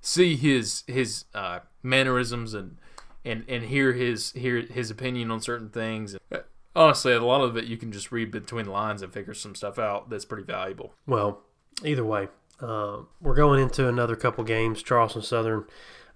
see 0.00 0.34
his 0.34 0.82
his 0.88 1.24
uh, 1.34 1.60
mannerisms 1.84 2.52
and 2.52 2.78
and 3.24 3.44
and 3.48 3.64
hear 3.64 3.92
his 3.92 4.32
hear 4.32 4.60
his 4.62 4.90
opinion 4.90 5.30
on 5.30 5.40
certain 5.40 5.70
things. 5.70 6.16
Honestly, 6.76 7.12
a 7.12 7.22
lot 7.22 7.40
of 7.40 7.56
it 7.56 7.64
you 7.66 7.76
can 7.76 7.92
just 7.92 8.10
read 8.10 8.30
between 8.30 8.64
the 8.66 8.72
lines 8.72 9.00
and 9.02 9.12
figure 9.12 9.34
some 9.34 9.54
stuff 9.54 9.78
out 9.78 10.10
that's 10.10 10.24
pretty 10.24 10.42
valuable. 10.44 10.92
Well, 11.06 11.40
either 11.84 12.04
way, 12.04 12.28
um, 12.60 13.06
we're 13.20 13.36
going 13.36 13.60
into 13.60 13.88
another 13.88 14.16
couple 14.16 14.42
games. 14.44 14.82
Charleston 14.82 15.22
Southern. 15.22 15.66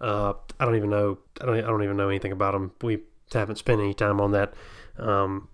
Uh, 0.00 0.34
I 0.58 0.64
don't 0.64 0.76
even 0.76 0.90
know. 0.90 1.18
I 1.40 1.46
don't. 1.46 1.56
I 1.58 1.60
don't 1.62 1.82
even 1.84 1.96
know 1.96 2.08
anything 2.08 2.32
about 2.32 2.52
them. 2.52 2.72
We 2.82 3.00
haven't 3.32 3.56
spent 3.56 3.80
any 3.80 3.94
time 3.94 4.20
on 4.20 4.32
that. 4.32 4.54
Um, 4.98 5.48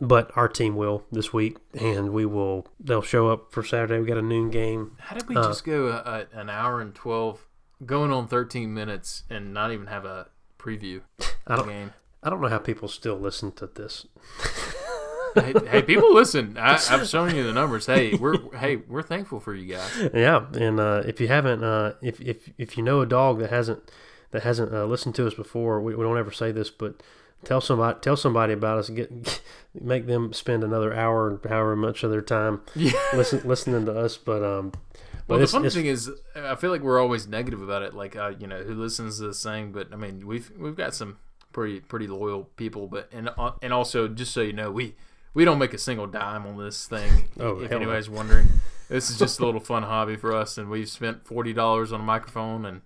but 0.00 0.30
our 0.36 0.46
team 0.48 0.76
will 0.76 1.04
this 1.10 1.32
week, 1.32 1.56
and 1.74 2.10
we 2.12 2.24
will. 2.24 2.66
They'll 2.78 3.02
show 3.02 3.28
up 3.28 3.52
for 3.52 3.64
Saturday. 3.64 3.98
We 3.98 4.06
got 4.06 4.18
a 4.18 4.22
noon 4.22 4.50
game. 4.50 4.96
How 5.00 5.16
did 5.16 5.28
we 5.28 5.36
Uh, 5.36 5.48
just 5.48 5.64
go 5.64 5.88
a, 5.88 6.26
a, 6.32 6.38
an 6.40 6.48
hour 6.48 6.80
and 6.80 6.94
twelve, 6.94 7.46
going 7.84 8.12
on 8.12 8.28
thirteen 8.28 8.72
minutes, 8.72 9.24
and 9.28 9.52
not 9.52 9.72
even 9.72 9.88
have 9.88 10.04
a 10.04 10.28
preview 10.68 11.00
I 11.46 11.56
don't. 11.56 11.68
game? 11.68 11.92
I 12.22 12.30
don't 12.30 12.40
know 12.40 12.48
how 12.48 12.58
people 12.58 12.88
still 12.88 13.16
listen 13.16 13.52
to 13.52 13.66
this. 13.66 14.06
hey, 15.34 15.54
hey, 15.70 15.82
people, 15.82 16.12
listen! 16.14 16.56
I, 16.60 16.74
I've 16.90 17.08
shown 17.08 17.34
you 17.34 17.44
the 17.44 17.52
numbers. 17.52 17.86
Hey, 17.86 18.14
we're 18.14 18.38
hey, 18.56 18.76
we're 18.76 19.02
thankful 19.02 19.40
for 19.40 19.54
you 19.54 19.74
guys. 19.74 20.10
Yeah, 20.12 20.46
and 20.54 20.80
uh, 20.80 21.02
if 21.06 21.20
you 21.20 21.28
haven't, 21.28 21.62
uh, 21.62 21.94
if 22.02 22.20
if 22.20 22.50
if 22.58 22.76
you 22.76 22.82
know 22.82 23.00
a 23.00 23.06
dog 23.06 23.38
that 23.40 23.50
hasn't 23.50 23.90
that 24.32 24.42
hasn't 24.42 24.72
uh, 24.72 24.84
listened 24.84 25.14
to 25.16 25.26
us 25.26 25.34
before, 25.34 25.80
we, 25.80 25.94
we 25.94 26.04
don't 26.04 26.18
ever 26.18 26.32
say 26.32 26.52
this, 26.52 26.70
but 26.70 27.02
tell 27.44 27.60
somebody 27.60 27.98
tell 28.00 28.16
somebody 28.16 28.52
about 28.52 28.78
us. 28.78 28.90
Get 28.90 29.40
make 29.80 30.06
them 30.06 30.32
spend 30.32 30.64
another 30.64 30.92
hour, 30.94 31.40
however 31.48 31.76
much 31.76 32.02
of 32.02 32.10
their 32.10 32.22
time 32.22 32.60
Yeah. 32.74 32.92
listen, 33.14 33.40
listening 33.44 33.86
to 33.86 33.98
us. 33.98 34.16
But 34.18 34.42
um, 34.42 34.72
But 35.28 35.34
Well, 35.34 35.40
the 35.40 35.46
funny 35.46 35.70
thing 35.70 35.86
is, 35.86 36.10
I 36.34 36.54
feel 36.54 36.70
like 36.70 36.80
we're 36.80 37.00
always 37.00 37.28
negative 37.28 37.60
about 37.60 37.82
it. 37.82 37.92
Like, 37.94 38.16
uh, 38.16 38.32
you 38.38 38.46
know, 38.46 38.62
who 38.62 38.74
listens 38.74 39.18
to 39.18 39.26
this 39.26 39.42
thing? 39.42 39.72
But 39.72 39.92
I 39.92 39.96
mean, 39.96 40.26
we've 40.26 40.50
we've 40.58 40.74
got 40.74 40.94
some 40.94 41.18
pretty 41.52 41.80
pretty 41.80 42.06
loyal 42.06 42.44
people. 42.56 42.88
But 42.88 43.10
and 43.12 43.28
uh, 43.36 43.52
and 43.60 43.72
also, 43.72 44.08
just 44.08 44.32
so 44.32 44.40
you 44.40 44.54
know, 44.54 44.70
we 44.70 44.94
we 45.34 45.44
don't 45.44 45.58
make 45.58 45.74
a 45.74 45.78
single 45.78 46.06
dime 46.06 46.46
on 46.46 46.56
this 46.56 46.86
thing. 46.86 47.28
Oh, 47.40 47.60
if 47.60 47.70
hell 47.70 47.78
no. 47.78 47.84
anybody's 47.84 48.08
wondering, 48.10 48.46
this 48.88 49.10
is 49.10 49.18
just 49.18 49.38
a 49.38 49.44
little 49.44 49.60
fun 49.60 49.82
hobby 49.82 50.16
for 50.16 50.34
us, 50.34 50.56
and 50.56 50.70
we've 50.70 50.88
spent 50.88 51.26
forty 51.26 51.52
dollars 51.52 51.92
on 51.92 52.00
a 52.00 52.04
microphone, 52.04 52.64
and 52.64 52.80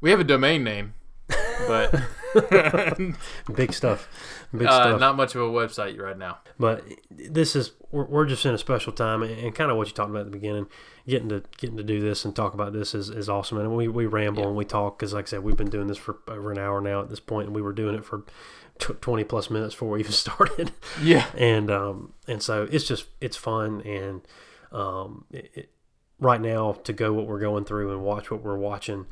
we 0.00 0.10
have 0.10 0.18
a 0.18 0.24
domain 0.24 0.64
name, 0.64 0.94
but 1.68 1.94
big 3.54 3.72
stuff, 3.72 4.08
big 4.56 4.66
uh, 4.66 4.72
stuff. 4.72 5.00
not 5.00 5.16
much 5.16 5.34
of 5.34 5.42
a 5.42 5.44
website 5.44 6.00
right 6.00 6.18
now. 6.18 6.38
but 6.58 6.84
this 7.10 7.56
is 7.56 7.72
we're, 7.90 8.04
we're 8.04 8.26
just 8.26 8.44
in 8.46 8.54
a 8.54 8.58
special 8.58 8.92
time, 8.92 9.22
and, 9.22 9.32
and 9.38 9.54
kind 9.54 9.70
of 9.70 9.76
what 9.76 9.88
you 9.88 9.94
talked 9.94 10.10
about 10.10 10.20
at 10.20 10.26
the 10.26 10.30
beginning. 10.38 10.66
Getting 11.06 11.28
to 11.28 11.42
getting 11.58 11.76
to 11.76 11.84
do 11.84 12.00
this 12.00 12.24
and 12.24 12.34
talk 12.34 12.52
about 12.54 12.72
this 12.72 12.94
is, 12.94 13.10
is 13.10 13.28
awesome, 13.28 13.58
and 13.58 13.76
we, 13.76 13.86
we 13.86 14.06
ramble 14.06 14.42
Yeah. 14.42 14.48
and 14.48 14.56
we 14.56 14.64
talk 14.64 14.98
because, 14.98 15.12
like 15.14 15.26
I 15.26 15.28
said, 15.28 15.44
we've 15.44 15.56
been 15.56 15.70
doing 15.70 15.86
this 15.86 15.98
for 15.98 16.18
over 16.26 16.50
an 16.50 16.58
hour 16.58 16.80
now 16.80 17.00
at 17.00 17.08
this 17.10 17.20
point, 17.20 17.46
and 17.46 17.54
we 17.54 17.62
were 17.62 17.72
doing 17.72 17.94
it 17.94 18.04
for 18.04 18.24
tw- 18.80 19.00
twenty 19.00 19.22
plus 19.22 19.48
minutes 19.48 19.74
before 19.74 19.90
we 19.90 20.00
even 20.00 20.10
started. 20.26 20.72
Yeah, 21.00 21.26
and 21.36 21.70
um 21.70 22.12
and 22.26 22.42
so 22.42 22.66
it's 22.72 22.86
just 22.88 23.06
it's 23.20 23.36
fun 23.36 23.82
and 23.82 24.22
um 24.72 25.26
it, 25.30 25.50
it, 25.54 25.70
right 26.18 26.40
now 26.40 26.72
to 26.72 26.92
go 26.92 27.12
what 27.12 27.26
we're 27.28 27.38
going 27.38 27.64
through 27.64 27.92
and 27.92 28.02
watch 28.02 28.30
what 28.30 28.42
we're 28.42 28.56
watching 28.58 29.06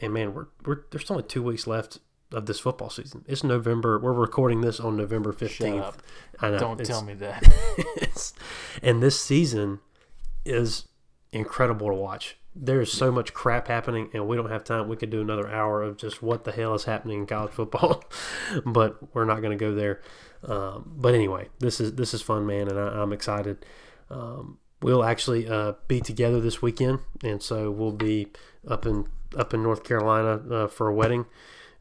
and 0.00 0.14
man 0.14 0.32
we're, 0.32 0.46
we're 0.64 0.82
there's 0.92 1.10
only 1.10 1.22
two 1.24 1.42
weeks 1.42 1.66
left 1.66 1.98
of 2.34 2.46
this 2.46 2.60
football 2.60 2.90
season 2.90 3.24
it's 3.26 3.42
november 3.44 3.98
we're 3.98 4.12
recording 4.12 4.60
this 4.60 4.80
on 4.80 4.96
november 4.96 5.32
15th 5.32 5.80
up. 5.80 6.02
i 6.40 6.50
know 6.50 6.58
don't 6.58 6.80
it's- 6.80 6.88
tell 6.88 7.02
me 7.02 7.14
that. 7.14 7.52
and 8.82 9.02
this 9.02 9.20
season 9.20 9.80
is 10.44 10.86
incredible 11.32 11.88
to 11.88 11.94
watch. 11.94 12.36
There's 12.54 12.92
so 12.92 13.10
much 13.10 13.34
crap 13.34 13.66
happening, 13.66 14.10
and 14.14 14.28
we 14.28 14.36
don't 14.36 14.50
have 14.50 14.62
time. 14.62 14.88
We 14.88 14.96
could 14.96 15.10
do 15.10 15.20
another 15.20 15.48
hour 15.50 15.82
of 15.82 15.96
just 15.96 16.22
what 16.22 16.44
the 16.44 16.52
hell 16.52 16.74
is 16.74 16.84
happening 16.84 17.20
in 17.20 17.26
college 17.26 17.50
football, 17.50 18.04
but 18.64 19.14
we're 19.14 19.24
not 19.24 19.40
going 19.42 19.58
to 19.58 19.62
go 19.62 19.74
there. 19.74 20.00
Um, 20.46 20.92
but 20.96 21.14
anyway, 21.14 21.48
this 21.58 21.80
is 21.80 21.94
this 21.96 22.14
is 22.14 22.22
fun, 22.22 22.46
man, 22.46 22.68
and 22.68 22.78
I, 22.78 23.02
I'm 23.02 23.12
excited. 23.12 23.66
Um, 24.08 24.58
we'll 24.82 25.02
actually 25.02 25.48
uh, 25.48 25.72
be 25.88 26.00
together 26.00 26.40
this 26.40 26.62
weekend, 26.62 27.00
and 27.24 27.42
so 27.42 27.72
we'll 27.72 27.90
be 27.92 28.28
up 28.68 28.86
in 28.86 29.08
up 29.36 29.52
in 29.52 29.62
North 29.62 29.82
Carolina 29.82 30.40
uh, 30.54 30.66
for 30.68 30.88
a 30.88 30.94
wedding. 30.94 31.26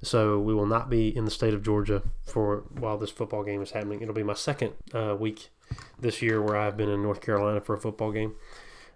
So 0.04 0.40
we 0.40 0.54
will 0.54 0.66
not 0.66 0.90
be 0.90 1.16
in 1.16 1.26
the 1.26 1.32
state 1.32 1.54
of 1.54 1.64
Georgia 1.64 2.04
for 2.26 2.64
while 2.78 2.98
this 2.98 3.10
football 3.10 3.44
game 3.44 3.62
is 3.62 3.72
happening. 3.72 4.02
It'll 4.02 4.14
be 4.14 4.24
my 4.24 4.34
second 4.34 4.74
uh, 4.94 5.16
week 5.18 5.50
this 6.00 6.22
year 6.22 6.42
where 6.42 6.58
I've 6.58 6.78
been 6.78 6.90
in 6.90 7.02
North 7.02 7.22
Carolina 7.22 7.62
for 7.62 7.74
a 7.76 7.80
football 7.80 8.12
game 8.12 8.36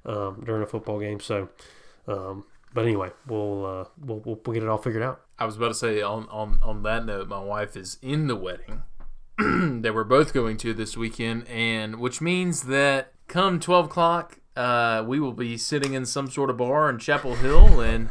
um, 0.06 0.44
during 0.46 0.64
a 0.64 0.68
football 0.68 1.00
game. 1.00 1.20
So, 1.20 1.50
um, 2.08 2.46
but 2.74 2.86
anyway, 2.86 3.12
we'll, 3.26 3.66
uh, 3.66 3.86
we'll 4.00 4.20
we'll 4.20 4.40
we'll 4.46 4.54
get 4.54 4.64
it 4.64 4.70
all 4.70 4.78
figured 4.78 5.04
out. 5.04 5.22
I 5.40 5.46
was 5.46 5.56
about 5.56 5.70
to 5.70 5.74
say 5.74 6.02
on 6.02 6.28
on 6.30 6.60
on 6.62 6.84
that 6.84 7.06
note, 7.06 7.28
my 7.28 7.40
wife 7.40 7.78
is 7.78 7.98
in 8.02 8.28
the 8.28 8.36
wedding 8.36 8.84
that 9.38 9.94
we're 9.94 10.04
both 10.04 10.34
going 10.34 10.58
to 10.58 10.74
this 10.74 10.98
weekend, 10.98 11.48
and 11.48 12.00
which 12.00 12.22
means 12.22 12.64
that 12.64 13.14
come 13.28 13.60
twelve 13.60 13.86
o'clock, 13.86 14.40
uh, 14.56 15.04
we 15.08 15.20
will 15.20 15.34
be 15.34 15.58
sitting 15.58 15.94
in 15.94 16.06
some 16.06 16.30
sort 16.30 16.50
of 16.50 16.58
bar 16.58 16.90
in 16.90 17.00
Chapel 17.00 17.36
Hill, 17.36 17.80
and 17.80 18.10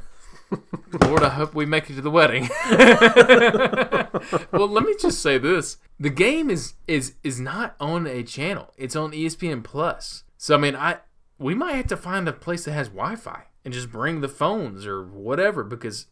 Lord, 1.00 1.22
I 1.22 1.30
hope 1.30 1.54
we 1.54 1.66
make 1.66 1.90
it 1.90 1.94
to 1.94 2.00
the 2.00 2.10
wedding. 2.10 2.48
well, 4.52 4.68
let 4.68 4.84
me 4.84 4.94
just 4.98 5.20
say 5.20 5.38
this: 5.38 5.78
the 5.98 6.10
game 6.10 6.50
is 6.50 6.74
is 6.86 7.14
is 7.22 7.40
not 7.40 7.74
on 7.80 8.06
a 8.06 8.22
channel; 8.22 8.72
it's 8.76 8.96
on 8.96 9.12
ESPN 9.12 9.64
Plus. 9.64 10.24
So 10.38 10.54
I 10.54 10.58
mean, 10.58 10.76
I 10.76 10.98
we 11.38 11.54
might 11.54 11.74
have 11.74 11.86
to 11.88 11.96
find 11.96 12.28
a 12.28 12.32
place 12.32 12.64
that 12.64 12.72
has 12.72 12.88
Wi-Fi 12.88 13.44
and 13.64 13.74
just 13.74 13.90
bring 13.90 14.20
the 14.20 14.28
phones 14.28 14.86
or 14.86 15.04
whatever 15.04 15.64
because 15.64 16.06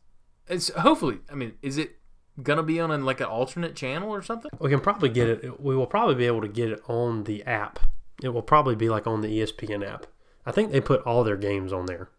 it's 0.48 0.68
hopefully. 0.70 1.18
I 1.30 1.34
mean, 1.34 1.54
is 1.62 1.78
it 1.78 1.96
gonna 2.42 2.62
be 2.62 2.80
on 2.80 3.04
like 3.04 3.20
an 3.20 3.26
alternate 3.26 3.76
channel 3.76 4.10
or 4.10 4.22
something? 4.22 4.50
We 4.58 4.70
can 4.70 4.80
probably 4.80 5.08
get 5.08 5.28
it. 5.28 5.60
We 5.60 5.76
will 5.76 5.86
probably 5.86 6.16
be 6.16 6.26
able 6.26 6.40
to 6.40 6.48
get 6.48 6.70
it 6.70 6.82
on 6.88 7.24
the 7.24 7.44
app. 7.44 7.78
It 8.22 8.30
will 8.30 8.42
probably 8.42 8.74
be 8.74 8.88
like 8.88 9.06
on 9.06 9.20
the 9.20 9.28
ESPN 9.28 9.86
app. 9.86 10.06
I 10.46 10.52
think 10.52 10.72
they 10.72 10.80
put 10.80 11.02
all 11.02 11.24
their 11.24 11.36
games 11.36 11.72
on 11.72 11.86
there. 11.86 12.10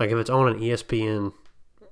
Like 0.00 0.10
if 0.10 0.18
it's 0.18 0.30
on 0.30 0.48
an 0.48 0.60
ESPN 0.60 1.32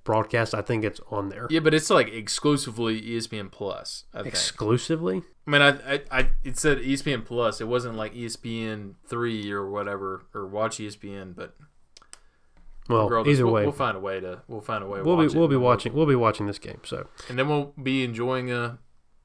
broadcast, 0.06 0.54
I 0.54 0.62
think 0.62 0.84
it's 0.84 1.00
on 1.10 1.28
there 1.28 1.46
Yeah, 1.50 1.60
but 1.60 1.74
it's 1.74 1.90
like 1.90 2.08
exclusively 2.08 3.02
ESPN 3.02 3.52
Plus. 3.52 4.04
I 4.14 4.22
think. 4.22 4.28
exclusively. 4.28 5.22
I 5.46 5.50
mean, 5.50 5.62
I, 5.62 5.68
I, 5.94 6.02
I, 6.10 6.30
it 6.42 6.58
said 6.58 6.78
ESPN 6.78 7.24
Plus. 7.24 7.60
It 7.60 7.68
wasn't 7.68 7.96
like 7.96 8.14
ESPN 8.14 8.94
three 9.06 9.50
or 9.52 9.68
whatever 9.68 10.24
or 10.34 10.46
Watch 10.46 10.78
ESPN. 10.78 11.36
But 11.36 11.54
Well, 12.88 13.04
regardless, 13.04 13.34
either 13.34 13.44
we'll, 13.44 13.54
way, 13.54 13.62
we'll 13.64 13.72
find 13.72 13.96
a 13.96 14.00
way 14.00 14.20
to 14.20 14.42
we'll 14.48 14.62
find 14.62 14.82
a 14.82 14.86
way. 14.86 15.02
We'll 15.02 15.16
watch 15.16 15.32
be 15.32 15.38
we'll 15.38 15.48
be 15.48 15.56
watching 15.56 15.92
we'll 15.92 16.06
be 16.06 16.16
watching 16.16 16.46
this 16.46 16.58
game. 16.58 16.80
So 16.84 17.08
and 17.28 17.38
then 17.38 17.48
we'll 17.48 17.74
be 17.82 18.02
enjoying 18.02 18.50
uh, 18.50 18.76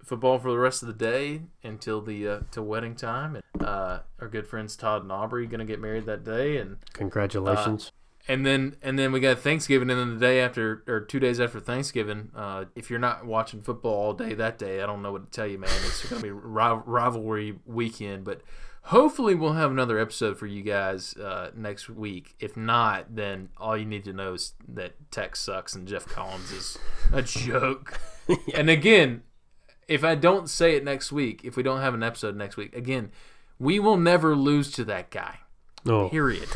football 0.04 0.40
for 0.40 0.52
the 0.52 0.60
rest 0.60 0.82
of 0.84 0.88
the 0.88 0.94
day 0.94 1.44
until 1.64 2.02
the 2.02 2.28
uh, 2.28 2.40
till 2.52 2.66
wedding 2.66 2.96
time. 2.96 3.36
And 3.36 3.64
uh, 3.64 4.00
our 4.20 4.28
good 4.28 4.48
friends 4.48 4.76
Todd 4.76 5.04
and 5.04 5.12
Aubrey 5.12 5.48
going 5.48 5.60
to 5.60 5.66
get 5.66 5.80
married 5.80 6.06
that 6.06 6.24
day, 6.24 6.58
and 6.58 6.78
congratulations. 6.94 7.92
And 8.28 8.46
then 8.46 8.76
and 8.82 8.98
then 9.00 9.12
we 9.12 9.20
got 9.20 9.40
Thanksgiving, 9.40 9.90
and 9.90 10.00
then 10.00 10.14
the 10.14 10.20
day 10.20 10.42
after 10.42 10.84
or 10.88 11.02
two 11.02 11.20
days 11.20 11.40
after 11.40 11.60
Thanksgiving, 11.60 12.30
uh, 12.36 12.66
if 12.76 12.90
you're 12.90 13.00
not 13.00 13.26
watching 13.26 13.62
football 13.62 13.94
all 13.94 14.14
day 14.14 14.34
that 14.36 14.58
day, 14.60 14.82
I 14.82 14.86
don't 14.86 15.02
know 15.02 15.12
what 15.12 15.26
to 15.26 15.32
tell 15.36 15.48
you, 15.48 15.58
man. 15.58 15.70
It's 15.86 16.08
going 16.08 16.22
to 16.22 16.28
be 16.28 16.32
ri- 16.34 16.82
rivalry 16.86 17.58
weekend, 17.66 18.24
but 18.24 18.42
hopefully 18.84 19.34
we'll 19.36 19.54
have 19.54 19.72
another 19.72 19.98
episode 19.98 20.38
for 20.38 20.46
you 20.46 20.62
guys 20.62 21.16
uh, 21.18 21.50
next 21.56 21.90
week. 21.90 22.36
If 22.40 22.56
not, 22.56 23.16
then 23.16 23.50
all 23.58 23.76
you 23.76 23.86
need 23.86 24.04
to 24.06 24.14
know 24.14 24.34
is 24.36 24.54
that 24.68 24.94
Tech 25.12 25.36
sucks 25.36 25.74
and 25.76 25.88
Geoff 25.88 26.06
Collins 26.08 26.52
is 26.52 26.78
a 27.12 27.22
joke. 27.24 28.00
And 28.54 28.70
again, 28.70 29.24
if 29.90 30.06
I 30.06 30.16
don't 30.16 30.48
say 30.50 30.76
it 30.78 30.86
next 30.86 31.12
week, 31.12 31.42
if 31.44 31.58
we 31.58 31.64
don't 31.64 31.82
have 31.82 31.94
an 31.94 32.02
episode 32.04 32.38
next 32.38 32.56
week, 32.56 32.74
again, 32.74 33.12
we 33.60 33.78
will 33.78 33.98
never 33.98 34.38
lose 34.38 34.72
to 34.74 34.86
that 34.86 35.10
guy. 35.10 35.40
oh, 35.86 36.08
Period. 36.08 36.48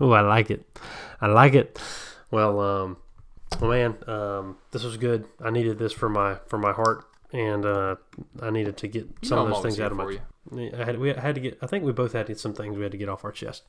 Oh, 0.00 0.12
I 0.12 0.20
like 0.22 0.50
it. 0.50 0.64
I 1.20 1.26
like 1.26 1.54
it. 1.54 1.78
Well, 2.30 2.60
um, 2.60 2.96
well, 3.60 3.70
man, 3.70 3.96
um, 4.06 4.56
this 4.70 4.84
was 4.84 4.96
good. 4.96 5.26
I 5.42 5.50
needed 5.50 5.78
this 5.78 5.92
for 5.92 6.08
my 6.08 6.36
for 6.46 6.58
my 6.58 6.72
heart, 6.72 7.04
and 7.32 7.64
uh, 7.64 7.96
I 8.42 8.50
needed 8.50 8.76
to 8.78 8.88
get 8.88 9.04
You 9.22 9.28
some 9.28 9.38
of 9.38 9.48
those 9.48 9.62
things 9.62 9.80
out 9.80 9.90
of 9.92 9.96
my. 9.98 10.10
you. 10.10 10.20
I 10.78 10.84
had 10.84 10.98
we 10.98 11.08
had 11.10 11.34
to 11.34 11.40
get. 11.40 11.58
I 11.62 11.66
think 11.66 11.84
we 11.84 11.92
both 11.92 12.12
had 12.12 12.34
some 12.38 12.54
things 12.54 12.76
we 12.76 12.82
had 12.82 12.92
to 12.92 12.98
get 12.98 13.08
off 13.08 13.24
our 13.24 13.32
chest. 13.32 13.64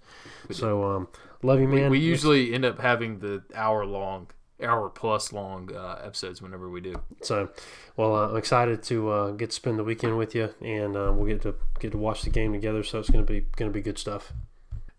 So, 0.51 0.83
um, 0.83 1.07
love 1.43 1.59
you, 1.59 1.67
man. 1.67 1.89
we 1.91 1.97
It's- 1.97 2.09
usually 2.09 2.53
end 2.53 2.63
up 2.65 2.79
having 2.79 3.19
the 3.19 3.43
hour 3.53 3.85
long, 3.85 4.27
hour 4.63 4.89
plus 4.89 5.33
long 5.33 5.73
uh, 5.75 5.99
episodes 6.03 6.41
whenever 6.41 6.69
we 6.69 6.79
do. 6.81 7.01
So, 7.21 7.49
well, 7.97 8.15
uh, 8.15 8.29
I'm 8.29 8.37
excited 8.37 8.81
to 8.83 9.09
uh, 9.09 9.31
get 9.31 9.49
to 9.49 9.55
spend 9.55 9.77
the 9.77 9.83
weekend 9.83 10.17
with 10.17 10.33
you, 10.35 10.53
and 10.61 10.95
uh, 10.95 11.11
we'll 11.13 11.27
get 11.27 11.41
to 11.41 11.55
get 11.79 11.91
to 11.91 11.97
watch 11.97 12.21
the 12.21 12.29
game 12.29 12.53
together. 12.53 12.83
So 12.83 12.99
it's 12.99 13.09
gonna 13.09 13.23
be 13.25 13.45
gonna 13.57 13.71
be 13.71 13.81
good 13.81 13.97
stuff. 13.97 14.31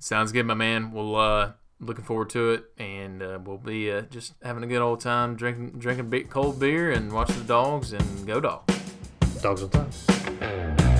Sounds 0.03 0.33
good, 0.33 0.47
my 0.47 0.55
man. 0.55 0.93
We'll 0.93 1.15
uh, 1.15 1.53
looking 1.79 2.05
forward 2.05 2.31
to 2.31 2.53
it, 2.53 2.65
and 2.79 3.23
uh, 3.23 3.39
we'll 3.45 3.59
be 3.59 3.93
uh, 3.93 4.01
just 4.03 4.33
having 4.43 4.65
a 4.65 4.67
good 4.67 4.81
old 4.81 5.01
time 5.01 5.37
drinking 5.37 5.79
drinking 5.79 6.09
big 6.09 6.31
cold 6.31 6.59
beer 6.59 6.91
and 6.91 7.13
watching 7.13 7.37
the 7.37 7.45
dogs 7.45 7.93
and 7.93 8.27
go 8.27 8.41
dog. 8.41 8.63
Dogs 9.43 9.63
on 9.63 9.69
top. 9.69 11.00